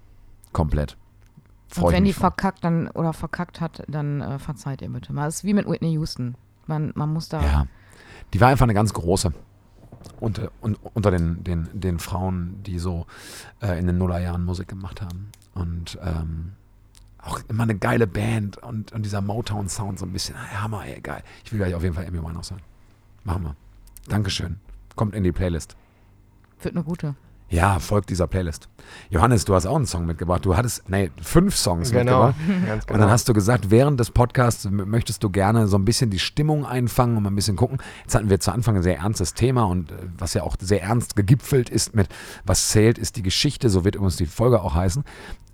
Komplett. 0.53 0.97
Und 1.75 1.93
wenn 1.93 2.05
die 2.05 2.13
voll. 2.13 2.31
verkackt 2.31 2.65
dann 2.65 2.89
oder 2.89 3.13
verkackt 3.13 3.61
hat, 3.61 3.83
dann 3.89 4.21
äh, 4.21 4.39
verzeiht 4.39 4.83
ihr 4.83 4.89
bitte 4.89 5.13
mal. 5.13 5.27
Das 5.27 5.37
ist 5.37 5.45
wie 5.45 5.55
mit 5.55 5.69
Whitney 5.69 5.93
Houston. 5.93 6.37
Man, 6.67 6.93
man 6.95 7.13
muss 7.13 7.29
da. 7.29 7.43
Ja, 7.43 7.67
die 8.33 8.41
war 8.41 8.49
einfach 8.49 8.65
eine 8.65 8.75
ganz 8.75 8.93
große. 8.93 9.33
Unter, 10.21 10.51
un, 10.63 10.77
unter 10.95 11.11
den, 11.11 11.43
den, 11.43 11.69
den 11.73 11.99
Frauen, 11.99 12.63
die 12.63 12.79
so 12.79 13.07
äh, 13.61 13.79
in 13.79 13.87
den 13.87 13.99
Nullerjahren 13.99 14.45
Musik 14.45 14.69
gemacht 14.69 15.03
haben. 15.03 15.31
Und 15.55 15.99
ähm, 16.03 16.53
auch 17.21 17.41
immer 17.49 17.65
eine 17.65 17.77
geile 17.77 18.07
Band 18.07 18.59
und, 18.59 18.93
und 18.93 19.03
dieser 19.03 19.21
Motown-Sound 19.21 19.99
so 19.99 20.07
ein 20.07 20.13
bisschen. 20.13 20.37
Ah, 20.37 20.63
Hammer, 20.63 20.87
ey, 20.87 21.01
geil. 21.01 21.23
Ich 21.45 21.53
will 21.53 21.59
gleich 21.59 21.75
auf 21.75 21.83
jeden 21.83 21.95
Fall 21.95 22.07
Amy 22.07 22.23
Winehouse 22.23 22.53
hören. 22.53 22.63
Machen 23.25 23.43
wir. 23.45 23.57
Dankeschön. 24.09 24.61
Kommt 24.95 25.15
in 25.15 25.25
die 25.25 25.33
Playlist. 25.33 25.77
Wird 26.63 26.77
eine 26.77 26.85
gute. 26.85 27.17
Ja, 27.49 27.79
folgt 27.79 28.11
dieser 28.11 28.27
Playlist. 28.27 28.69
Johannes, 29.09 29.45
du 29.45 29.55
hast 29.55 29.67
auch 29.67 29.77
einen 29.77 29.87
Song 29.87 30.05
mitgebracht. 30.05 30.45
Du 30.45 30.57
hattest, 30.57 30.89
nee, 30.89 31.11
fünf 31.23 31.57
Songs 31.57 31.93
Genau, 31.93 32.29
mitgebracht. 32.29 32.35
ganz 32.67 32.85
Und 32.85 32.89
genau. 32.89 33.01
dann 33.01 33.11
hast 33.11 33.29
du 33.29 33.33
gesagt, 33.35 33.71
während 33.71 34.01
des 34.01 34.11
Podcasts 34.11 34.69
möchtest 34.71 35.23
du 35.23 35.31
gerne 35.31 35.69
so 35.69 35.79
ein 35.79 35.85
bisschen 35.85 36.11
die 36.11 36.19
Stimmung 36.19 36.67
einfangen 36.67 37.17
und 37.17 37.23
mal 37.23 37.31
ein 37.31 37.37
bisschen 37.37 37.55
gucken. 37.57 37.79
Jetzt 38.03 38.17
hatten 38.17 38.31
wir 38.31 38.41
zu 38.41 38.51
Anfang 38.51 38.77
ein 38.77 38.83
sehr 38.83 38.99
ernstes 38.99 39.35
Thema 39.35 39.65
und 39.65 39.93
äh, 39.93 39.95
was 40.19 40.35
ja 40.35 40.43
auch 40.43 40.57
sehr 40.61 40.83
ernst 40.83 41.15
gegipfelt 41.15 41.71
ist 41.71 41.95
mit, 41.95 42.09
was 42.45 42.69
zählt, 42.69 42.99
ist 42.99 43.17
die 43.17 43.23
Geschichte. 43.23 43.69
So 43.71 43.85
wird 43.85 43.95
übrigens 43.95 44.17
die 44.17 44.27
Folge 44.27 44.61
auch 44.61 44.75
heißen. 44.75 45.05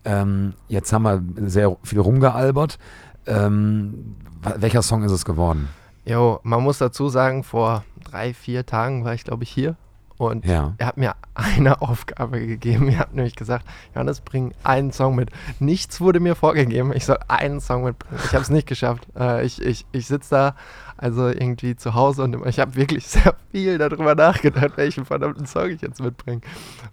Ähm, 0.05 0.55
jetzt 0.68 0.93
haben 0.93 1.03
wir 1.03 1.22
sehr 1.49 1.76
viel 1.82 2.01
rumgealbert. 2.01 2.78
Ähm, 3.26 4.16
welcher 4.57 4.82
Song 4.82 5.05
ist 5.05 5.12
es 5.12 5.24
geworden? 5.24 5.68
Jo, 6.05 6.40
man 6.43 6.62
muss 6.62 6.78
dazu 6.78 7.09
sagen, 7.09 7.45
vor 7.45 7.84
drei, 8.03 8.34
vier 8.34 8.66
Tagen 8.66 9.05
war 9.05 9.14
ich, 9.14 9.24
glaube 9.24 9.45
ich, 9.45 9.51
hier. 9.51 9.76
Und 10.23 10.47
Ja. 10.47 10.75
er 10.79 10.87
hat 10.87 10.97
mir 10.97 11.14
eine 11.35 11.81
Aufgabe 11.83 12.47
gegeben. 12.47 12.89
Er 12.89 13.01
hat 13.01 13.14
nämlich 13.14 13.35
gesagt, 13.35 13.66
Johannes, 13.95 14.20
bring 14.20 14.55
einen 14.62 14.93
Song 14.93 15.14
mit. 15.16 15.31
Nichts 15.59 16.01
wurde 16.01 16.20
mir 16.20 16.35
vorgegeben. 16.37 16.93
Ich 16.95 17.05
soll 17.05 17.18
einen 17.29 17.61
Song 17.61 17.85
mitbringen. 17.85 18.20
Ich 18.25 18.33
habe 18.33 18.43
es 18.43 18.51
nicht 18.51 18.68
geschafft. 18.68 19.07
Äh, 19.18 19.45
ich 19.45 19.61
ich, 19.61 19.85
ich 19.93 20.07
sitze 20.07 20.31
da 20.31 20.55
also 20.97 21.27
irgendwie 21.29 21.75
zu 21.75 21.95
Hause 21.95 22.23
und 22.23 22.47
ich 22.47 22.61
habe 22.61 22.77
wirklich 22.77 23.07
sehr 23.09 23.35
viel 23.51 23.79
darüber 23.79 24.14
nachgedacht, 24.14 24.77
welchen 24.77 25.05
verdammten 25.05 25.47
Song 25.47 25.70
ich 25.70 25.81
jetzt 25.81 26.01
mitbringe. 26.01 26.43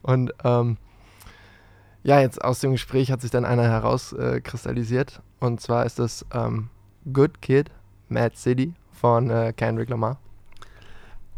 Und 0.01 0.33
ähm, 0.43 0.77
ja, 2.01 2.19
jetzt 2.21 2.43
aus 2.43 2.59
dem 2.59 2.71
Gespräch 2.71 3.11
hat 3.11 3.21
sich 3.21 3.29
dann 3.29 3.45
einer 3.45 3.63
herauskristallisiert. 3.63 5.21
und 5.39 5.61
zwar 5.61 5.85
ist 5.85 5.99
das 5.99 6.25
ähm, 6.33 6.69
Good 7.13 7.41
Kid, 7.41 7.69
Mad 8.07 8.35
City 8.35 8.73
von 8.91 9.29
äh, 9.29 9.53
Kendrick 9.55 9.89
Lamar. 9.89 10.17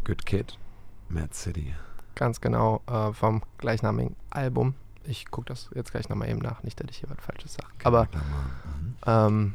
Good 0.04 0.24
Kid, 0.24 0.56
Mad 1.12 1.34
City. 1.34 1.74
Ganz 2.14 2.40
genau 2.40 2.82
äh, 2.86 3.12
vom 3.12 3.42
gleichnamigen 3.58 4.16
Album. 4.30 4.74
Ich 5.04 5.30
gucke 5.30 5.46
das 5.46 5.70
jetzt 5.74 5.90
gleich 5.92 6.08
nochmal 6.08 6.28
eben 6.28 6.38
nach, 6.38 6.62
nicht, 6.62 6.78
dass 6.80 6.88
ich 6.90 6.98
hier 6.98 7.10
was 7.10 7.24
Falsches 7.24 7.54
sage. 7.54 7.68
Aber, 7.84 8.06
ähm, 9.06 9.54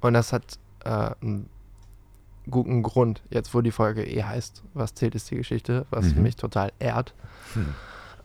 und 0.00 0.14
das 0.14 0.32
hat 0.32 0.58
äh, 0.84 1.10
einen 1.20 1.48
guten 2.48 2.82
Grund, 2.82 3.22
jetzt 3.30 3.54
wo 3.54 3.60
die 3.60 3.70
Folge 3.70 4.04
eh 4.04 4.24
heißt, 4.24 4.62
was 4.74 4.94
zählt 4.94 5.14
ist 5.14 5.30
die 5.30 5.36
Geschichte, 5.36 5.86
was 5.90 6.14
Mhm. 6.14 6.22
mich 6.22 6.36
total 6.36 6.72
ehrt. 6.80 7.14
Hm. 7.54 7.74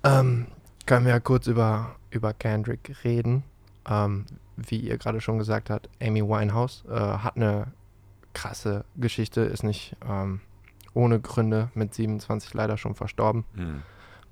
Ähm, 0.03 0.47
können 0.85 1.05
wir 1.05 1.13
ja 1.13 1.19
kurz 1.19 1.47
über, 1.47 1.95
über 2.09 2.33
Kendrick 2.33 2.95
reden. 3.03 3.43
Ähm, 3.87 4.25
wie 4.57 4.77
ihr 4.79 4.97
gerade 4.97 5.19
schon 5.21 5.37
gesagt 5.37 5.69
habt, 5.69 5.89
Amy 6.01 6.23
Winehouse 6.23 6.85
äh, 6.89 6.93
hat 6.93 7.35
eine 7.35 7.67
krasse 8.33 8.85
Geschichte, 8.95 9.41
ist 9.41 9.63
nicht 9.63 9.95
ähm, 10.07 10.39
ohne 10.95 11.19
Gründe 11.19 11.69
mit 11.75 11.93
27 11.93 12.53
leider 12.53 12.77
schon 12.77 12.95
verstorben. 12.95 13.45
Hm. 13.53 13.83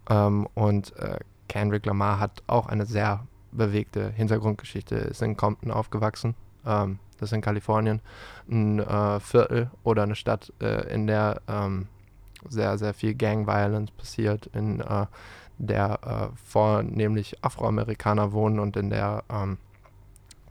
Ähm, 0.10 0.48
und 0.56 0.96
äh, 0.98 1.20
Kendrick 1.48 1.86
Lamar 1.86 2.20
hat 2.20 2.42
auch 2.48 2.68
eine 2.68 2.86
sehr 2.86 3.28
bewegte 3.52 4.10
Hintergrundgeschichte, 4.10 4.96
ist 4.96 5.22
in 5.22 5.38
Compton 5.38 5.72
aufgewachsen. 5.72 6.36
Ähm, 6.66 7.00
das 7.20 7.30
ist 7.30 7.36
in 7.36 7.42
Kalifornien. 7.42 8.02
Ein 8.50 8.80
äh, 8.80 9.20
Viertel 9.20 9.70
oder 9.84 10.04
eine 10.04 10.16
Stadt, 10.16 10.52
äh, 10.62 10.92
in 10.94 11.08
der 11.08 11.42
ähm, 11.48 11.88
sehr, 12.50 12.78
sehr 12.78 12.94
viel 12.94 13.14
Gang 13.14 13.48
Violence 13.48 13.92
passiert, 13.92 14.48
in 14.48 14.82
äh, 14.82 15.06
der 15.58 16.00
äh, 16.04 16.36
vornehmlich 16.44 17.44
Afroamerikaner 17.44 18.32
wohnen 18.32 18.60
und 18.60 18.76
in 18.76 18.90
der 18.90 19.24
ähm, 19.30 19.58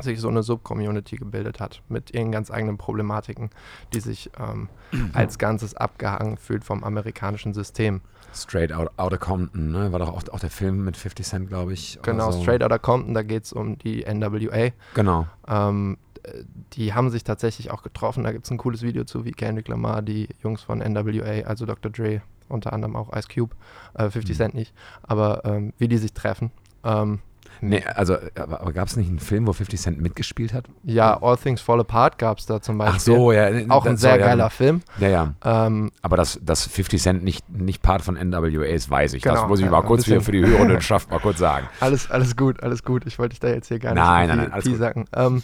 sich 0.00 0.20
so 0.20 0.28
eine 0.28 0.42
Subcommunity 0.42 1.16
gebildet 1.16 1.60
hat 1.60 1.82
mit 1.88 2.12
ihren 2.14 2.32
ganz 2.32 2.50
eigenen 2.50 2.78
Problematiken, 2.78 3.50
die 3.92 4.00
sich 4.00 4.30
ähm, 4.38 4.68
als 5.12 5.38
Ganzes 5.38 5.74
abgehangen 5.74 6.36
fühlt 6.38 6.64
vom 6.64 6.82
amerikanischen 6.84 7.52
System. 7.54 8.00
Straight 8.34 8.72
out, 8.72 8.90
Outta 8.96 9.18
Compton, 9.18 9.70
ne? 9.72 9.92
War 9.92 9.98
doch 9.98 10.08
auch, 10.08 10.26
auch 10.32 10.40
der 10.40 10.50
Film 10.50 10.84
mit 10.84 10.96
50 10.96 11.26
Cent, 11.26 11.48
glaube 11.48 11.74
ich. 11.74 11.98
Genau, 12.02 12.30
so. 12.30 12.40
Straight 12.42 12.62
Outta 12.62 12.78
Compton, 12.78 13.12
da 13.12 13.22
geht 13.22 13.44
es 13.44 13.52
um 13.52 13.76
die 13.78 14.04
NWA. 14.06 14.70
Genau. 14.94 15.26
Ähm, 15.46 15.98
äh, 16.22 16.44
die 16.72 16.94
haben 16.94 17.10
sich 17.10 17.24
tatsächlich 17.24 17.70
auch 17.70 17.82
getroffen. 17.82 18.24
Da 18.24 18.32
gibt 18.32 18.46
es 18.46 18.50
ein 18.50 18.56
cooles 18.56 18.80
Video 18.82 19.04
zu, 19.04 19.26
wie 19.26 19.32
Kendrick 19.32 19.68
Lamar, 19.68 20.00
die 20.00 20.28
Jungs 20.42 20.62
von 20.62 20.78
NWA, 20.78 21.42
also 21.46 21.66
Dr. 21.66 21.92
Dre, 21.92 22.22
unter 22.48 22.72
anderem 22.72 22.96
auch 22.96 23.14
Ice 23.14 23.28
Cube, 23.32 23.54
äh, 23.94 24.08
50 24.08 24.30
Mhm. 24.34 24.38
Cent 24.38 24.54
nicht, 24.54 24.74
aber 25.02 25.44
ähm, 25.44 25.74
wie 25.76 25.88
die 25.88 25.98
sich 25.98 26.14
treffen. 26.14 26.50
Ähm, 26.84 27.20
Nee, 27.64 27.84
also, 27.94 28.16
aber, 28.34 28.60
aber 28.60 28.72
gab 28.72 28.88
es 28.88 28.96
nicht 28.96 29.08
einen 29.08 29.20
Film, 29.20 29.46
wo 29.46 29.52
50 29.52 29.80
Cent 29.80 30.00
mitgespielt 30.00 30.52
hat? 30.52 30.64
ja, 30.82 31.16
All 31.22 31.36
Things 31.36 31.60
Fall 31.60 31.78
Apart 31.80 32.18
gab 32.18 32.38
es 32.38 32.46
da 32.46 32.60
zum 32.60 32.76
Beispiel. 32.76 32.96
Ach 32.96 33.00
so, 33.00 33.32
ja. 33.32 33.46
Auch 33.68 33.86
ein 33.86 33.92
das- 33.92 34.00
sehr 34.00 34.14
so, 34.14 34.18
ja, 34.20 34.26
geiler 34.26 34.50
Film. 34.50 34.82
Ja, 34.98 35.08
ja. 35.08 35.34
Ähm, 35.44 35.92
Aber 36.02 36.16
dass, 36.16 36.40
dass 36.42 36.66
50 36.66 37.00
Cent 37.00 37.22
nicht, 37.24 37.48
nicht 37.48 37.80
Part 37.80 38.02
von 38.02 38.16
NWA 38.16 38.64
ist, 38.64 38.90
weiß 38.90 39.14
ich. 39.14 39.22
das 39.22 39.34
Genau, 39.36 39.48
muss 39.48 39.60
ich 39.60 39.64
ja, 39.66 39.70
mal 39.70 39.82
kurz 39.82 40.04
für, 40.06 40.18
die 40.32 40.40
Hörerinnenschaft 40.44 41.10
mal 41.10 41.20
kurz 41.20 41.38
sagen. 41.38 41.68
Alles, 41.80 42.10
alles 42.10 42.36
gut, 42.36 42.62
alles 42.62 42.82
gut. 42.82 43.06
Ich 43.06 43.18
wollte 43.18 43.30
dich 43.30 43.40
da 43.40 43.48
jetzt 43.48 43.68
hier 43.68 43.78
gar 43.78 43.94
nicht 43.94 44.02
Nein, 44.02 44.28
nein, 44.28 44.36
viel 44.38 44.42
nein, 44.44 44.52
alles 44.52 44.64
gut. 44.64 44.72
piesacken. 44.72 45.04
Ähm, 45.14 45.42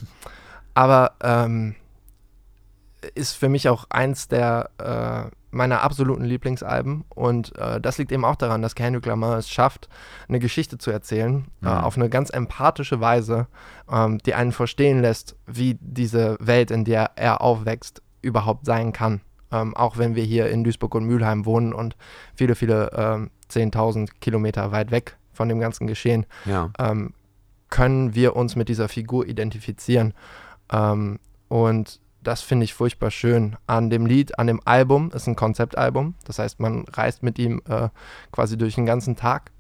aber 0.74 1.12
ähm, 1.22 1.74
ist 3.14 3.32
für 3.34 3.48
mich 3.48 3.68
auch 3.68 3.86
eins 3.90 4.28
der 4.28 4.70
äh, 4.78 5.34
meiner 5.50 5.82
absoluten 5.82 6.24
Lieblingsalben. 6.24 7.04
Und 7.08 7.56
äh, 7.58 7.80
das 7.80 7.98
liegt 7.98 8.12
eben 8.12 8.24
auch 8.24 8.36
daran, 8.36 8.60
dass 8.62 8.74
Kendrick 8.74 9.06
Lamar 9.06 9.38
es 9.38 9.48
schafft, 9.48 9.88
eine 10.28 10.38
Geschichte 10.40 10.78
zu 10.78 10.90
erzählen, 10.90 11.46
äh, 11.62 11.66
Mhm. 11.66 11.68
äh, 11.68 11.80
auf 11.80 11.96
eine 11.96 12.08
ganz 12.10 12.30
empathische 12.30 13.00
Weise, 13.00 13.46
ähm, 13.90 14.18
die 14.18 14.34
einen 14.34 14.52
verstehen 14.52 15.00
lässt, 15.00 15.36
wie 15.46 15.78
diese 15.80 16.36
Welt, 16.40 16.70
in 16.70 16.84
der 16.84 17.12
er 17.16 17.40
aufwächst, 17.40 18.02
überhaupt 18.20 18.66
sein 18.66 18.92
kann. 18.92 19.20
Ähm, 19.50 19.74
auch 19.74 19.96
wenn 19.96 20.14
wir 20.14 20.24
hier 20.24 20.50
in 20.50 20.62
Duisburg 20.64 20.94
und 20.94 21.04
Mülheim 21.04 21.46
wohnen 21.46 21.72
und 21.72 21.96
viele, 22.34 22.54
viele 22.54 22.90
ähm, 22.94 23.30
10.000 23.50 24.10
Kilometer 24.20 24.72
weit 24.72 24.90
weg 24.90 25.16
von 25.32 25.48
dem 25.48 25.58
ganzen 25.60 25.86
Geschehen, 25.86 26.26
Ja. 26.44 26.70
ähm, 26.78 27.14
können 27.70 28.14
wir 28.14 28.36
uns 28.36 28.56
mit 28.56 28.68
dieser 28.68 28.88
Figur 28.88 29.26
identifizieren. 29.26 30.12
Ähm, 30.70 31.18
und 31.48 32.00
das 32.22 32.42
finde 32.42 32.64
ich 32.64 32.74
furchtbar 32.74 33.10
schön 33.10 33.56
an 33.66 33.90
dem 33.90 34.06
Lied, 34.06 34.38
an 34.38 34.46
dem 34.46 34.60
Album. 34.64 35.10
Ist 35.12 35.26
ein 35.26 35.36
Konzeptalbum. 35.36 36.14
Das 36.24 36.38
heißt, 36.38 36.60
man 36.60 36.84
reist 36.88 37.22
mit 37.22 37.38
ihm 37.38 37.62
äh, 37.68 37.88
quasi 38.32 38.58
durch 38.58 38.74
den 38.74 38.86
ganzen 38.86 39.16
Tag. 39.16 39.52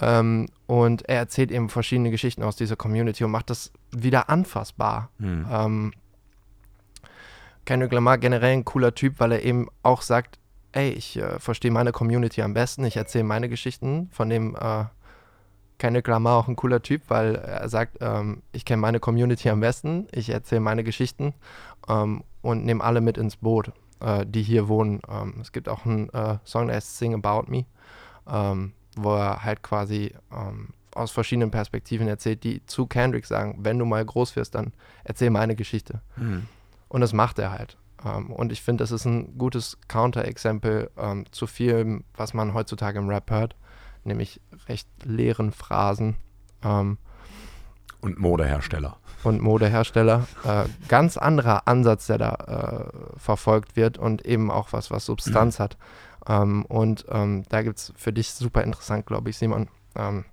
Ähm, 0.00 0.46
und 0.66 1.08
er 1.08 1.18
erzählt 1.18 1.50
eben 1.50 1.68
verschiedene 1.68 2.10
Geschichten 2.10 2.42
aus 2.42 2.56
dieser 2.56 2.76
Community 2.76 3.24
und 3.24 3.30
macht 3.30 3.50
das 3.50 3.72
wieder 3.90 4.30
anfassbar. 4.30 5.10
Hm. 5.18 5.46
Ähm, 5.50 5.92
Kendrick 7.64 7.92
Lamar 7.92 8.18
generell 8.18 8.52
ein 8.52 8.64
cooler 8.64 8.94
Typ, 8.94 9.20
weil 9.20 9.32
er 9.32 9.42
eben 9.42 9.68
auch 9.82 10.02
sagt, 10.02 10.38
ey, 10.72 10.90
ich 10.90 11.18
äh, 11.18 11.38
verstehe 11.38 11.70
meine 11.70 11.92
Community 11.92 12.42
am 12.42 12.54
besten, 12.54 12.84
ich 12.84 12.96
erzähle 12.96 13.24
meine 13.24 13.48
Geschichten, 13.48 14.08
von 14.12 14.30
dem 14.30 14.56
äh, 14.56 14.84
Kendrick 15.78 16.06
Lamar 16.08 16.36
auch 16.36 16.48
ein 16.48 16.56
cooler 16.56 16.82
Typ, 16.82 17.02
weil 17.08 17.36
er 17.36 17.68
sagt, 17.68 17.98
ähm, 18.00 18.42
ich 18.52 18.64
kenne 18.64 18.80
meine 18.80 19.00
Community 19.00 19.48
am 19.48 19.60
besten, 19.60 20.06
ich 20.12 20.30
erzähle 20.30 20.60
meine 20.60 20.84
Geschichten 20.84 21.34
ähm, 21.88 22.24
und 22.42 22.64
nehme 22.64 22.82
alle 22.82 23.00
mit 23.00 23.16
ins 23.16 23.36
Boot, 23.36 23.72
äh, 24.00 24.26
die 24.26 24.42
hier 24.42 24.68
wohnen. 24.68 25.00
Ähm, 25.08 25.34
es 25.40 25.52
gibt 25.52 25.68
auch 25.68 25.86
einen 25.86 26.10
äh, 26.10 26.38
Song, 26.44 26.66
der 26.66 26.76
heißt 26.76 26.98
Sing 26.98 27.14
About 27.14 27.50
Me, 27.50 27.64
ähm, 28.28 28.72
wo 28.96 29.14
er 29.14 29.44
halt 29.44 29.62
quasi 29.62 30.14
ähm, 30.32 30.70
aus 30.94 31.12
verschiedenen 31.12 31.50
Perspektiven 31.50 32.08
erzählt, 32.08 32.42
die 32.42 32.64
zu 32.66 32.86
Kendrick 32.86 33.26
sagen, 33.26 33.58
wenn 33.60 33.78
du 33.78 33.84
mal 33.84 34.04
groß 34.04 34.34
wirst, 34.36 34.54
dann 34.54 34.72
erzähl 35.04 35.30
meine 35.30 35.54
Geschichte. 35.54 36.00
Hm. 36.16 36.46
Und 36.88 37.00
das 37.00 37.12
macht 37.12 37.38
er 37.38 37.52
halt. 37.52 37.76
Ähm, 38.04 38.32
und 38.32 38.52
ich 38.52 38.62
finde, 38.62 38.82
das 38.82 38.90
ist 38.90 39.04
ein 39.04 39.38
gutes 39.38 39.78
Counterexempel 39.88 40.90
ähm, 40.96 41.24
zu 41.30 41.46
vielem, 41.46 42.04
was 42.16 42.34
man 42.34 42.54
heutzutage 42.54 42.98
im 42.98 43.08
Rap 43.08 43.30
hört, 43.30 43.56
nämlich 44.04 44.40
recht 44.68 44.88
leeren 45.04 45.52
Phrasen 45.52 46.16
ähm, 46.62 46.98
Und 48.00 48.18
Modehersteller. 48.18 48.96
und 49.24 49.40
Modehersteller. 49.42 50.26
Äh, 50.44 50.64
ganz 50.88 51.16
anderer 51.16 51.66
Ansatz, 51.66 52.06
der 52.06 52.18
da 52.18 52.32
äh, 53.14 53.18
verfolgt 53.18 53.76
wird 53.76 53.98
und 53.98 54.24
eben 54.24 54.50
auch 54.50 54.72
was, 54.72 54.90
was 54.90 55.04
Substanz 55.06 55.58
hat. 55.58 55.76
Ähm, 56.28 56.64
und 56.66 57.06
ähm, 57.10 57.44
da 57.48 57.62
gibt 57.62 57.78
es 57.78 57.92
für 57.96 58.12
dich 58.12 58.30
super 58.32 58.62
interessant, 58.62 59.06
glaube 59.06 59.30
ich, 59.30 59.38
Simon. 59.38 59.68
Ähm, 59.96 60.24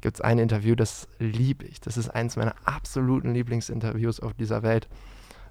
gibt 0.00 0.16
es 0.16 0.20
ein 0.20 0.38
Interview, 0.38 0.74
das 0.74 1.06
liebe 1.18 1.64
ich. 1.64 1.80
Das 1.80 1.96
ist 1.96 2.08
eins 2.08 2.36
meiner 2.36 2.54
absoluten 2.64 3.34
Lieblingsinterviews 3.34 4.18
auf 4.20 4.34
dieser 4.34 4.62
Welt. 4.62 4.88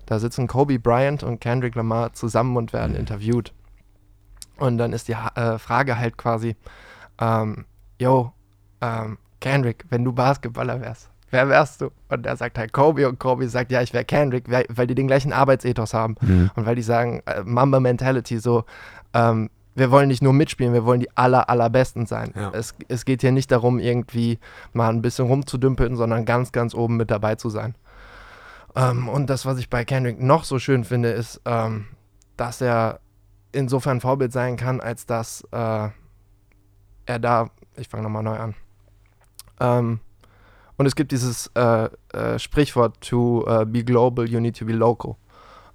Da 0.08 0.20
sitzen 0.20 0.48
Kobe 0.48 0.78
Bryant 0.80 1.24
und 1.24 1.40
Kendrick 1.40 1.76
Lamar 1.76 2.12
zusammen 2.14 2.58
und 2.58 2.74
werden 2.74 2.96
interviewt. 2.96 3.54
Und 4.58 4.78
dann 4.78 4.92
ist 4.94 5.08
die 5.08 5.16
Ha- 5.16 5.32
äh, 5.36 5.58
Frage 5.60 5.98
halt 5.98 6.18
quasi, 6.18 6.56
ähm, 7.22 7.66
yo, 8.00 8.34
ähm, 8.82 9.18
Kendrick, 9.40 9.86
wenn 9.90 10.04
du 10.04 10.12
Basketballer 10.12 10.82
wärst, 10.82 11.10
wer 11.30 11.48
wärst 11.50 11.82
du? 11.82 11.92
Und 12.10 12.26
er 12.26 12.36
sagt 12.36 12.58
halt 12.58 12.74
Kobe 12.74 13.08
und 13.08 13.20
Kobe 13.20 13.48
sagt, 13.48 13.72
ja, 13.72 13.82
ich 13.82 13.94
wäre 13.94 14.06
Kendrick, 14.06 14.46
weil, 14.50 14.88
die 14.88 14.96
den 14.96 15.08
gleichen 15.08 15.34
Arbeitsethos 15.34 15.94
haben. 15.94 16.16
Hm. 16.20 16.52
Und 16.56 16.66
weil 16.66 16.76
die 16.76 16.82
sagen, 16.82 17.22
äh, 17.26 17.42
Mamba 17.44 17.80
Mentality, 17.80 18.38
so, 18.38 18.66
ähm, 19.14 19.50
wir 19.74 19.90
wollen 19.90 20.10
nicht 20.10 20.22
nur 20.22 20.34
mitspielen, 20.34 20.74
wir 20.74 20.86
wollen 20.86 21.00
die 21.00 21.16
aller, 21.16 21.50
allerbesten 21.50 22.06
sein. 22.06 22.34
Ja. 22.36 22.52
Es, 22.54 22.76
es 22.90 23.06
geht 23.06 23.22
hier 23.22 23.32
nicht 23.32 23.52
darum, 23.52 23.80
irgendwie 23.80 24.38
mal 24.74 24.90
ein 24.90 25.02
bisschen 25.02 25.28
rumzudümpeln, 25.28 25.96
sondern 25.96 26.26
ganz, 26.26 26.52
ganz 26.52 26.76
oben 26.76 26.98
mit 26.98 27.10
dabei 27.10 27.36
zu 27.36 27.50
sein. 27.50 27.76
Ähm, 28.76 29.08
und 29.08 29.30
das, 29.30 29.46
was 29.46 29.58
ich 29.60 29.70
bei 29.70 29.86
Kendrick 29.86 30.22
noch 30.22 30.44
so 30.44 30.60
schön 30.60 30.84
finde, 30.84 31.10
ist, 31.10 31.42
ähm, 31.46 31.88
dass 32.36 32.60
er 32.60 33.00
insofern 33.54 34.02
Vorbild 34.02 34.34
sein 34.34 34.58
kann, 34.58 34.82
als 34.82 35.06
dass 35.06 35.48
äh, 35.52 35.90
er 37.06 37.20
da, 37.20 37.50
ich 37.78 37.88
fange 37.88 38.04
nochmal 38.04 38.24
neu 38.24 38.38
an. 38.38 38.56
Ähm, 39.60 40.00
und 40.78 40.86
es 40.86 40.96
gibt 40.96 41.12
dieses 41.12 41.52
äh, 41.56 41.90
äh, 42.14 42.40
Sprichwort, 42.40 43.00
to 43.02 43.46
äh, 43.48 43.66
be 43.66 43.84
global, 43.84 44.28
you 44.28 44.40
need 44.40 44.58
to 44.58 44.66
be 44.66 44.74
local. 44.74 45.16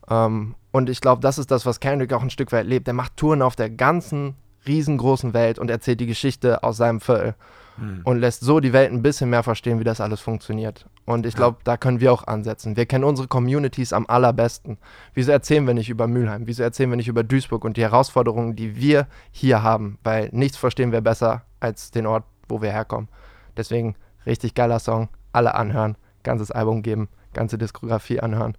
Ähm, 0.09 0.55
und 0.73 0.91
ich 0.91 1.01
glaube, 1.01 1.23
das 1.23 1.39
ist 1.39 1.51
das, 1.51 1.65
was 1.65 1.81
Kendrick 1.81 2.13
auch 2.13 2.23
ein 2.23 2.31
Stück 2.31 2.53
weit 2.53 2.67
lebt. 2.67 2.89
Er 2.89 2.95
macht 2.95 3.17
Touren 3.17 3.43
auf 3.43 3.57
der 3.57 3.71
ganzen 3.71 4.35
riesengroßen 4.67 5.33
Welt 5.33 5.59
und 5.59 5.71
erzählt 5.71 6.01
die 6.01 6.07
Geschichte 6.07 6.63
aus 6.63 6.77
seinem 6.77 7.01
Viertel 7.01 7.35
Hm. 7.79 8.01
und 8.05 8.19
lässt 8.19 8.43
so 8.43 8.61
die 8.61 8.73
Welt 8.73 8.91
ein 8.91 9.03
bisschen 9.03 9.31
mehr 9.31 9.43
verstehen, 9.43 9.79
wie 9.79 9.85
das 9.85 10.01
alles 10.01 10.21
funktioniert. 10.21 10.87
Und 11.05 11.27
ich 11.27 11.35
glaube, 11.35 11.59
da 11.65 11.77
können 11.77 12.01
wir 12.01 12.13
auch 12.13 12.27
ansetzen. 12.27 12.77
Wir 12.77 12.87
kennen 12.87 13.05
unsere 13.05 13.29
Communities 13.29 13.93
am 13.93 14.07
allerbesten. 14.07 14.79
Wieso 15.15 15.33
erzählen 15.33 15.67
wir 15.67 15.75
nicht 15.75 15.91
über 15.91 16.07
Mülheim? 16.07 16.47
Wieso 16.47 16.63
erzählen 16.63 16.91
wir 16.91 16.97
nicht 16.97 17.09
über 17.09 17.23
Duisburg 17.23 17.65
und 17.65 17.77
die 17.77 17.83
Herausforderungen, 17.83 18.57
die 18.57 18.77
wir 18.77 19.07
hier 19.31 19.63
haben? 19.63 19.99
Weil 20.03 20.31
nichts 20.33 20.57
verstehen 20.57 20.93
wir 20.93 21.01
besser 21.01 21.43
als 21.61 21.91
den 21.91 22.07
Ort, 22.07 22.25
wo 22.49 22.63
wir 22.63 22.73
herkommen. 22.73 23.09
Deswegen 23.57 23.95
richtig 24.25 24.55
geiler 24.55 24.79
Song. 24.79 25.09
Alle 25.33 25.55
anhören, 25.55 25.97
ganzes 26.23 26.51
Album 26.51 26.83
geben, 26.83 27.09
ganze 27.35 27.59
Diskografie 27.59 28.21
anhören. 28.21 28.57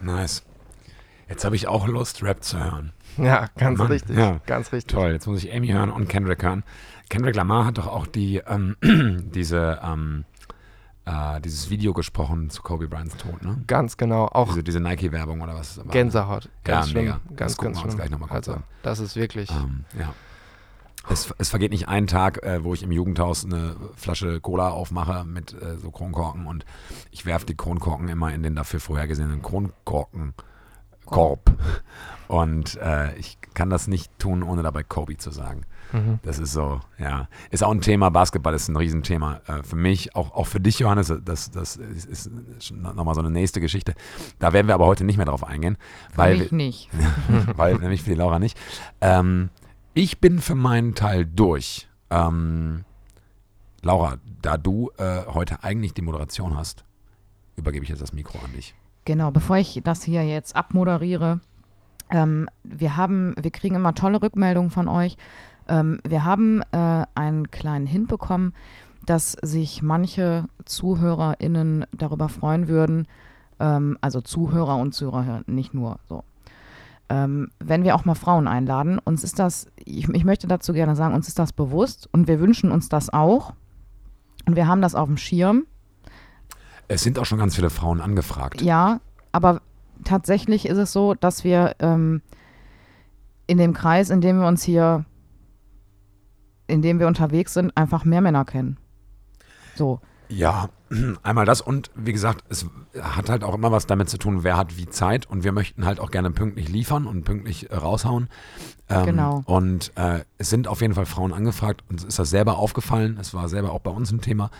Nice. 0.00 0.44
Jetzt 1.28 1.44
habe 1.44 1.54
ich 1.54 1.68
auch 1.68 1.86
Lust, 1.86 2.24
Rap 2.24 2.42
zu 2.42 2.58
hören. 2.58 2.92
Ja, 3.16 3.46
ganz 3.56 3.78
Mann, 3.78 3.86
richtig. 3.86 4.16
ja. 4.16 4.40
Ganz 4.46 4.72
richtig. 4.72 4.92
Toll, 4.94 5.12
jetzt 5.12 5.26
muss 5.26 5.44
ich 5.44 5.54
Amy 5.54 5.68
hören 5.68 5.90
und 5.90 6.08
Kendrick 6.08 6.42
hören. 6.42 6.64
Kendrick 7.10 7.36
Lamar 7.36 7.66
hat 7.66 7.76
doch 7.76 7.86
auch 7.86 8.06
die, 8.06 8.38
ähm, 8.38 8.76
diese, 9.34 9.78
ähm, 9.84 10.24
äh, 11.04 11.40
dieses 11.42 11.68
Video 11.68 11.92
gesprochen 11.92 12.48
zu 12.50 12.62
Kobe 12.62 12.88
Bryants 12.88 13.16
Tod, 13.18 13.42
ne? 13.42 13.62
Ganz 13.66 13.96
genau. 13.98 14.26
Auch 14.26 14.48
Diese, 14.48 14.62
diese 14.62 14.80
Nike-Werbung 14.80 15.40
oder 15.42 15.54
was 15.54 15.76
war. 15.78 15.84
Gänsehaut. 15.86 16.48
Ganz 16.64 16.86
Ja, 16.86 16.90
schlimm. 16.90 17.04
mega. 17.04 17.20
Das 17.30 17.36
Ganz, 17.36 17.56
gucken 17.56 17.72
ganz 17.74 17.82
wir 17.82 17.86
uns 17.86 17.96
gleich 17.96 18.10
noch 18.10 18.18
mal 18.20 18.26
kurz 18.28 18.48
also, 18.48 18.60
an. 18.60 18.64
das 18.82 18.98
ist 19.00 19.16
wirklich. 19.16 19.50
Ähm, 19.50 19.84
ja. 19.98 20.14
Es, 21.08 21.32
es 21.38 21.48
vergeht 21.48 21.72
nicht 21.72 21.88
ein 21.88 22.06
Tag, 22.06 22.42
äh, 22.44 22.62
wo 22.62 22.74
ich 22.74 22.82
im 22.82 22.92
Jugendhaus 22.92 23.44
eine 23.44 23.74
Flasche 23.96 24.40
Cola 24.40 24.68
aufmache 24.68 25.24
mit 25.24 25.52
äh, 25.54 25.76
so 25.78 25.90
Kronkorken 25.90 26.46
und 26.46 26.64
ich 27.10 27.24
werfe 27.26 27.46
die 27.46 27.56
Kronkorken 27.56 28.08
immer 28.08 28.32
in 28.32 28.42
den 28.42 28.54
dafür 28.54 28.80
vorhergesehenen 28.80 29.42
Kronkorkenkorb. 29.42 31.56
Und 32.28 32.76
äh, 32.76 33.16
ich 33.16 33.38
kann 33.54 33.70
das 33.70 33.88
nicht 33.88 34.16
tun, 34.18 34.42
ohne 34.42 34.62
dabei 34.62 34.82
Kobe 34.84 35.16
zu 35.16 35.30
sagen. 35.30 35.62
Mhm. 35.92 36.18
Das 36.22 36.38
ist 36.38 36.52
so, 36.52 36.80
ja. 36.98 37.28
Ist 37.50 37.62
auch 37.62 37.70
ein 37.70 37.80
Thema, 37.80 38.10
Basketball 38.10 38.54
ist 38.54 38.68
ein 38.68 38.76
Riesenthema 38.76 39.40
äh, 39.46 39.62
für 39.62 39.76
mich, 39.76 40.14
auch, 40.14 40.32
auch 40.32 40.46
für 40.46 40.60
dich, 40.60 40.78
Johannes. 40.78 41.12
Das, 41.24 41.50
das 41.50 41.76
ist, 41.76 42.06
ist 42.06 42.72
nochmal 42.72 43.14
so 43.14 43.20
eine 43.20 43.30
nächste 43.30 43.60
Geschichte. 43.60 43.94
Da 44.38 44.52
werden 44.52 44.66
wir 44.66 44.74
aber 44.74 44.86
heute 44.86 45.04
nicht 45.04 45.16
mehr 45.16 45.26
drauf 45.26 45.44
eingehen, 45.44 45.76
weil, 46.14 46.36
Für 46.36 46.42
mich 46.42 46.52
nicht. 46.52 46.90
weil 47.56 47.76
nämlich 47.76 48.02
für 48.02 48.10
die 48.10 48.16
Laura 48.16 48.38
nicht. 48.38 48.58
Ähm, 49.00 49.50
ich 49.94 50.20
bin 50.20 50.38
für 50.38 50.54
meinen 50.54 50.94
Teil 50.94 51.26
durch. 51.26 51.88
Ähm, 52.10 52.84
Laura, 53.82 54.18
da 54.42 54.56
du 54.56 54.90
äh, 54.98 55.24
heute 55.26 55.62
eigentlich 55.64 55.94
die 55.94 56.02
Moderation 56.02 56.56
hast, 56.56 56.84
übergebe 57.56 57.84
ich 57.84 57.90
jetzt 57.90 58.02
das 58.02 58.12
Mikro 58.12 58.38
an 58.44 58.52
dich. 58.52 58.74
Genau, 59.04 59.30
bevor 59.30 59.56
ich 59.56 59.80
das 59.82 60.02
hier 60.02 60.24
jetzt 60.24 60.54
abmoderiere, 60.54 61.40
ähm, 62.10 62.48
wir 62.62 62.96
haben, 62.96 63.34
wir 63.40 63.50
kriegen 63.50 63.76
immer 63.76 63.94
tolle 63.94 64.20
Rückmeldungen 64.22 64.70
von 64.70 64.88
euch. 64.88 65.16
Ähm, 65.70 66.00
wir 66.06 66.24
haben 66.24 66.62
äh, 66.72 67.04
einen 67.14 67.50
kleinen 67.50 67.86
Hint 67.86 68.08
bekommen, 68.08 68.52
dass 69.06 69.32
sich 69.32 69.82
manche 69.82 70.44
ZuhörerInnen 70.66 71.86
darüber 71.96 72.28
freuen 72.28 72.68
würden, 72.68 73.06
ähm, 73.60 73.96
also 74.00 74.20
Zuhörer 74.20 74.76
und 74.76 74.92
Zuhörer, 74.92 75.42
nicht 75.46 75.72
nur 75.72 75.98
so. 76.08 76.24
Ähm, 77.08 77.48
wenn 77.58 77.82
wir 77.84 77.94
auch 77.94 78.04
mal 78.04 78.14
Frauen 78.14 78.46
einladen, 78.46 78.98
uns 78.98 79.24
ist 79.24 79.38
das, 79.38 79.68
ich, 79.76 80.08
ich 80.08 80.24
möchte 80.24 80.46
dazu 80.46 80.72
gerne 80.72 80.94
sagen, 80.96 81.14
uns 81.14 81.28
ist 81.28 81.38
das 81.38 81.52
bewusst 81.52 82.08
und 82.12 82.28
wir 82.28 82.40
wünschen 82.40 82.70
uns 82.70 82.88
das 82.88 83.10
auch. 83.10 83.54
Und 84.46 84.56
wir 84.56 84.66
haben 84.66 84.82
das 84.82 84.94
auf 84.94 85.06
dem 85.06 85.16
Schirm. 85.16 85.66
Es 86.88 87.02
sind 87.02 87.18
auch 87.18 87.26
schon 87.26 87.38
ganz 87.38 87.54
viele 87.54 87.70
Frauen 87.70 88.00
angefragt. 88.00 88.62
Ja, 88.62 89.00
aber 89.32 89.60
tatsächlich 90.04 90.66
ist 90.66 90.78
es 90.78 90.92
so, 90.92 91.14
dass 91.14 91.44
wir 91.44 91.76
ähm, 91.78 92.22
in 93.46 93.58
dem 93.58 93.74
Kreis, 93.74 94.10
in 94.10 94.20
dem 94.20 94.40
wir 94.40 94.46
uns 94.46 94.62
hier, 94.62 95.04
in 96.70 96.82
dem 96.82 96.98
wir 96.98 97.06
unterwegs 97.06 97.54
sind, 97.54 97.76
einfach 97.76 98.04
mehr 98.04 98.20
Männer 98.20 98.44
kennen. 98.44 98.78
So, 99.74 100.00
Ja, 100.28 100.68
einmal 101.22 101.44
das 101.44 101.60
und 101.60 101.90
wie 101.94 102.12
gesagt, 102.12 102.44
es 102.48 102.66
hat 103.00 103.28
halt 103.28 103.44
auch 103.44 103.54
immer 103.54 103.72
was 103.72 103.86
damit 103.86 104.08
zu 104.08 104.18
tun, 104.18 104.44
wer 104.44 104.56
hat 104.56 104.76
wie 104.76 104.86
Zeit 104.86 105.26
und 105.26 105.44
wir 105.44 105.52
möchten 105.52 105.84
halt 105.84 106.00
auch 106.00 106.10
gerne 106.10 106.30
pünktlich 106.30 106.68
liefern 106.68 107.06
und 107.06 107.24
pünktlich 107.24 107.70
äh, 107.70 107.74
raushauen. 107.74 108.28
Ähm, 108.88 109.06
Genau. 109.06 109.42
Und 109.46 109.92
äh, 109.96 110.20
es 110.38 110.50
sind 110.50 110.68
auf 110.68 110.80
jeden 110.80 110.94
Fall 110.94 111.06
Frauen 111.06 111.32
angefragt 111.32 111.82
und 111.88 112.00
es 112.00 112.04
ist 112.04 112.18
das 112.18 112.30
selber 112.30 112.58
aufgefallen. 112.58 113.18
Es 113.20 113.34
war 113.34 113.48
selber 113.48 113.72
auch 113.72 113.80
bei 113.80 113.90
uns 113.90 114.10
ein 114.12 114.20
Thema. 114.20 114.50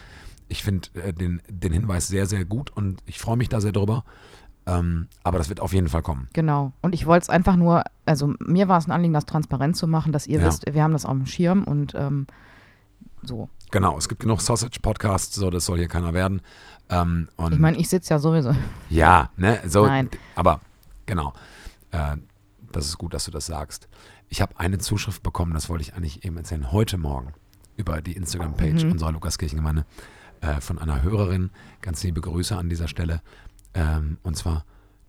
Ich 0.48 0.64
finde 0.64 0.88
äh, 0.94 1.12
den, 1.12 1.40
den 1.48 1.72
Hinweis 1.72 2.08
sehr, 2.08 2.26
sehr 2.26 2.44
gut 2.44 2.70
und 2.70 3.02
ich 3.06 3.18
freue 3.18 3.36
mich 3.36 3.48
da 3.48 3.60
sehr 3.60 3.72
drüber. 3.72 4.04
Ähm, 4.78 5.08
aber 5.24 5.38
das 5.38 5.48
wird 5.48 5.60
auf 5.60 5.72
jeden 5.72 5.88
Fall 5.88 6.02
kommen. 6.02 6.28
Genau. 6.32 6.72
Und 6.82 6.94
ich 6.94 7.06
wollte 7.06 7.22
es 7.24 7.30
einfach 7.30 7.56
nur, 7.56 7.82
also 8.06 8.34
mir 8.40 8.68
war 8.68 8.78
es 8.78 8.86
ein 8.86 8.92
Anliegen, 8.92 9.14
das 9.14 9.24
transparent 9.26 9.76
zu 9.76 9.86
machen, 9.86 10.12
dass 10.12 10.26
ihr 10.26 10.40
Ja. 10.40 10.46
wisst, 10.46 10.64
wir 10.72 10.82
haben 10.82 10.92
das 10.92 11.04
auf 11.06 11.12
dem 11.12 11.26
Schirm 11.26 11.64
und 11.64 11.94
ähm, 11.94 12.26
so. 13.22 13.48
Genau, 13.70 13.96
es 13.98 14.08
gibt 14.08 14.20
genug 14.22 14.40
Sausage-Podcasts, 14.40 15.34
so 15.34 15.50
das 15.50 15.64
soll 15.66 15.78
hier 15.78 15.88
keiner 15.88 16.12
werden. 16.14 16.42
Ähm, 16.88 17.28
Ich 17.50 17.58
meine, 17.58 17.76
ich 17.78 17.88
sitze 17.88 18.10
ja 18.14 18.18
sowieso. 18.18 18.54
Ja, 18.88 19.30
ne, 19.36 19.60
so, 19.66 19.86
Nein. 19.86 20.08
aber 20.34 20.60
genau, 21.06 21.32
äh, 21.92 22.16
das 22.72 22.86
ist 22.86 22.98
gut, 22.98 23.14
dass 23.14 23.24
du 23.24 23.30
das 23.30 23.46
sagst. 23.46 23.88
Ich 24.28 24.40
habe 24.40 24.58
eine 24.58 24.78
Zuschrift 24.78 25.22
bekommen, 25.22 25.52
das 25.54 25.68
wollte 25.68 25.82
ich 25.82 25.94
eigentlich 25.94 26.24
eben 26.24 26.36
erzählen, 26.36 26.70
heute 26.72 26.98
Morgen 26.98 27.32
über 27.76 28.00
die 28.02 28.12
Instagram-Page 28.12 28.84
Mhm. 28.84 28.92
unserer 28.92 29.12
Lukaskirchengemeinde 29.12 29.84
äh, 30.40 30.60
von 30.60 30.78
einer 30.78 31.02
Hörerin. 31.02 31.50
Ganz 31.80 32.02
liebe 32.02 32.20
Grüße 32.20 32.56
an 32.56 32.68
dieser 32.68 32.88
Stelle. 32.88 33.22
Ähm, 33.74 34.18
und 34.22 34.36
zwar 34.36 34.64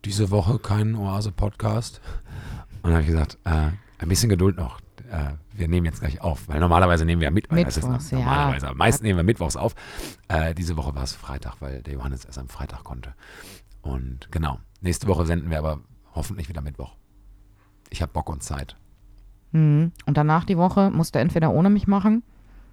diese 0.06 0.32
Woche 0.32 0.60
keinen 0.60 0.96
Oase-Podcast. 0.96 2.02
Und 2.82 2.86
dann 2.86 2.94
habe 2.94 3.02
ich 3.02 3.08
gesagt, 3.08 3.38
äh, 3.46 3.72
ein 4.00 4.08
bisschen 4.08 4.30
Geduld 4.30 4.58
noch. 4.58 4.80
Äh, 5.12 5.34
wir 5.54 5.68
nehmen 5.68 5.86
jetzt 5.86 6.00
gleich 6.00 6.22
auf, 6.22 6.48
weil 6.48 6.60
normalerweise 6.60 7.06
nehmen 7.06 7.22
wir 7.22 7.30
ja 7.30 7.64
das 7.66 7.78
ist 7.78 7.84
Mittwochs, 7.84 8.12
ja. 8.12 8.20
normalerweise, 8.20 8.68
aber 8.68 8.76
meist 8.78 9.04
nehmen 9.04 9.18
wir 9.18 9.24
Mittwochs 9.24 9.56
auf. 9.56 9.76
Äh, 10.28 10.54
diese 10.56 10.78
Woche 10.78 10.96
war 10.96 11.04
es 11.04 11.14
Freitag, 11.14 11.56
weil 11.60 11.82
der 11.82 11.96
Johannes 11.96 12.26
erst 12.26 12.40
am 12.40 12.48
Freitag 12.48 12.84
konnte. 12.84 13.14
Und 13.82 14.32
genau, 14.32 14.60
nächste 14.80 15.08
Woche 15.08 15.26
senden 15.26 15.50
wir 15.50 15.60
aber 15.60 15.82
hoffentlich 16.16 16.50
wieder 16.50 16.62
Mittwoch. 16.62 16.96
Ich 17.90 18.02
habe 18.02 18.12
Bock 18.14 18.30
und 18.30 18.42
Zeit. 18.42 18.78
Mhm. 19.52 19.92
Und 20.06 20.18
danach 20.18 20.46
die 20.46 20.58
Woche 20.58 20.90
musst 20.92 21.14
du 21.14 21.20
entweder 21.20 21.52
ohne 21.52 21.70
mich 21.70 21.88
machen 21.88 22.24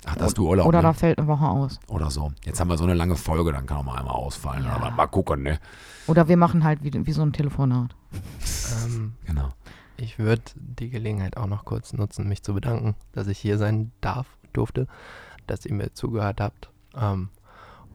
Ach, 0.06 0.16
da 0.16 0.24
hast 0.26 0.38
du 0.38 0.48
Urlaub, 0.48 0.66
oder 0.66 0.78
ne? 0.78 0.82
da 0.82 0.92
fällt 0.92 1.18
eine 1.18 1.26
Woche 1.26 1.44
aus. 1.46 1.80
oder 1.88 2.10
so. 2.10 2.32
Jetzt 2.44 2.60
haben 2.60 2.68
wir 2.68 2.78
so 2.78 2.84
eine 2.84 2.94
lange 2.94 3.16
Folge, 3.16 3.52
dann 3.52 3.66
kann 3.66 3.78
auch 3.78 3.84
mal 3.84 3.96
einmal 3.98 4.14
ausfallen. 4.14 4.64
Ja. 4.64 4.74
Aber 4.76 4.90
mal 4.90 5.06
gucken, 5.06 5.42
ne? 5.42 5.58
Oder 6.06 6.28
wir 6.28 6.36
machen 6.36 6.64
halt 6.64 6.82
wie, 6.82 6.92
wie 7.06 7.12
so 7.12 7.22
ein 7.22 7.32
Telefonat. 7.32 7.94
Ähm, 8.84 9.14
Genau. 9.26 9.50
ich 9.96 10.18
würde 10.18 10.42
die 10.54 10.88
Gelegenheit 10.90 11.36
auch 11.36 11.46
noch 11.46 11.64
kurz 11.64 11.92
nutzen, 11.92 12.28
mich 12.28 12.42
zu 12.42 12.54
bedanken, 12.54 12.94
dass 13.12 13.26
ich 13.26 13.38
hier 13.38 13.58
sein 13.58 13.90
darf, 14.00 14.26
durfte, 14.52 14.86
dass 15.46 15.66
ihr 15.66 15.74
mir 15.74 15.92
zugehört 15.92 16.40
habt. 16.40 16.70
Ähm, 16.96 17.28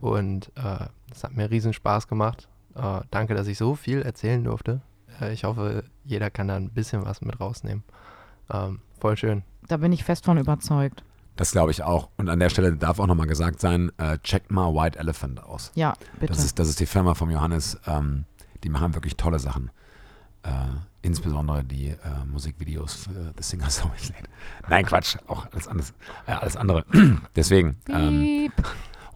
und 0.01 0.51
äh, 0.55 0.85
es 1.11 1.23
hat 1.23 1.33
mir 1.35 1.49
riesen 1.49 1.73
Spaß 1.73 2.07
gemacht. 2.07 2.49
Äh, 2.75 3.01
danke, 3.11 3.33
dass 3.35 3.47
ich 3.47 3.57
so 3.57 3.75
viel 3.75 4.01
erzählen 4.01 4.43
durfte. 4.43 4.81
Äh, 5.21 5.31
ich 5.33 5.45
hoffe, 5.45 5.83
jeder 6.03 6.29
kann 6.29 6.49
da 6.49 6.55
ein 6.57 6.69
bisschen 6.69 7.05
was 7.05 7.21
mit 7.21 7.39
rausnehmen. 7.39 7.83
Ähm, 8.51 8.81
voll 8.99 9.15
schön. 9.17 9.43
Da 9.67 9.77
bin 9.77 9.93
ich 9.93 10.03
fest 10.03 10.25
von 10.25 10.37
überzeugt. 10.37 11.03
Das 11.35 11.51
glaube 11.51 11.71
ich 11.71 11.83
auch. 11.83 12.09
Und 12.17 12.29
an 12.29 12.39
der 12.39 12.49
Stelle 12.49 12.75
darf 12.75 12.99
auch 12.99 13.07
nochmal 13.07 13.27
gesagt 13.27 13.59
sein, 13.59 13.91
äh, 13.97 14.17
checkt 14.19 14.51
mal 14.51 14.73
White 14.73 14.99
Elephant 14.99 15.43
aus. 15.43 15.71
Ja, 15.75 15.93
bitte. 16.19 16.33
Das 16.33 16.43
ist, 16.43 16.59
das 16.59 16.69
ist 16.69 16.79
die 16.79 16.85
Firma 16.85 17.15
vom 17.15 17.31
Johannes. 17.31 17.79
Ähm, 17.87 18.25
die 18.63 18.69
machen 18.69 18.93
wirklich 18.93 19.17
tolle 19.17 19.39
Sachen. 19.39 19.71
Äh, 20.43 20.49
insbesondere 21.01 21.63
die 21.63 21.89
äh, 21.89 21.97
Musikvideos 22.31 22.93
für 22.93 23.33
The 23.37 23.43
Singer 23.43 23.69
Songwriter. 23.69 24.29
Nein, 24.69 24.85
Quatsch, 24.85 25.17
auch 25.27 25.45
alles, 25.51 25.67
anderes, 25.67 25.93
äh, 26.27 26.33
alles 26.33 26.55
andere. 26.55 26.85
Deswegen, 27.35 27.77
ähm. 27.89 28.51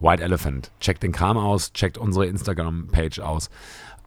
White 0.00 0.22
Elephant. 0.22 0.70
Checkt 0.80 1.02
den 1.02 1.12
Kram 1.12 1.36
aus, 1.36 1.72
checkt 1.72 1.98
unsere 1.98 2.26
Instagram-Page 2.26 3.20
aus, 3.20 3.50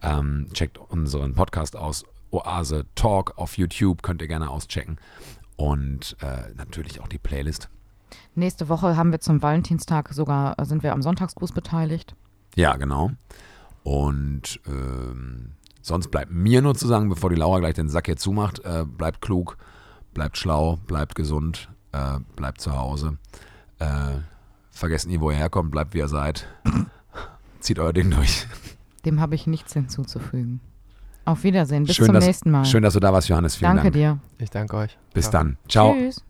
ähm, 0.02 0.48
checkt 0.52 0.78
unseren 0.78 1.34
Podcast 1.34 1.76
aus. 1.76 2.04
Oase 2.30 2.86
Talk 2.94 3.36
auf 3.36 3.58
YouTube 3.58 4.02
könnt 4.02 4.22
ihr 4.22 4.28
gerne 4.28 4.48
auschecken. 4.48 4.98
Und 5.56 6.16
äh, 6.22 6.54
natürlich 6.54 7.00
auch 7.00 7.08
die 7.08 7.18
Playlist. 7.18 7.68
Nächste 8.34 8.68
Woche 8.68 8.96
haben 8.96 9.12
wir 9.12 9.20
zum 9.20 9.42
Valentinstag 9.42 10.12
sogar, 10.12 10.58
äh, 10.58 10.64
sind 10.64 10.82
wir 10.82 10.92
am 10.92 11.02
Sonntagsgruß 11.02 11.52
beteiligt. 11.52 12.14
Ja, 12.54 12.76
genau. 12.76 13.10
Und 13.82 14.60
ähm, 14.66 15.52
sonst 15.80 16.10
bleibt 16.10 16.30
mir 16.32 16.62
nur 16.62 16.74
zu 16.74 16.86
sagen, 16.86 17.08
bevor 17.08 17.30
die 17.30 17.36
Laura 17.36 17.58
gleich 17.60 17.74
den 17.74 17.88
Sack 17.88 18.06
hier 18.06 18.16
zumacht, 18.16 18.60
äh, 18.64 18.84
bleibt 18.84 19.20
klug, 19.20 19.56
bleibt 20.14 20.36
schlau, 20.38 20.76
bleibt 20.86 21.14
gesund, 21.14 21.68
äh, 21.92 22.18
bleibt 22.36 22.60
zu 22.60 22.76
Hause. 22.76 23.18
Äh, 23.78 23.86
vergesst 24.70 25.08
nie, 25.08 25.20
wo 25.20 25.30
ihr 25.30 25.36
herkommt, 25.36 25.70
bleibt 25.70 25.94
wie 25.94 25.98
ihr 25.98 26.08
seid. 26.08 26.46
Zieht 27.60 27.78
euer 27.78 27.92
Ding 27.92 28.10
durch. 28.10 28.46
Dem 29.04 29.20
habe 29.20 29.34
ich 29.34 29.46
nichts 29.46 29.72
hinzuzufügen. 29.72 30.60
Auf 31.24 31.44
Wiedersehen. 31.44 31.84
Bis 31.84 31.96
Schön, 31.96 32.06
zum 32.06 32.14
dass- 32.16 32.26
nächsten 32.26 32.50
Mal. 32.50 32.64
Schön, 32.64 32.82
dass 32.82 32.94
du 32.94 33.00
da 33.00 33.12
warst, 33.12 33.28
Johannes. 33.28 33.56
Vielen 33.56 33.76
Danke 33.76 33.90
Dank. 33.90 33.94
dir. 33.94 34.18
Ich 34.38 34.50
danke 34.50 34.76
euch. 34.76 34.98
Bis 35.14 35.24
Ciao. 35.30 35.32
dann. 35.32 35.56
Ciao. 35.68 35.94
Tschüss. 35.94 36.22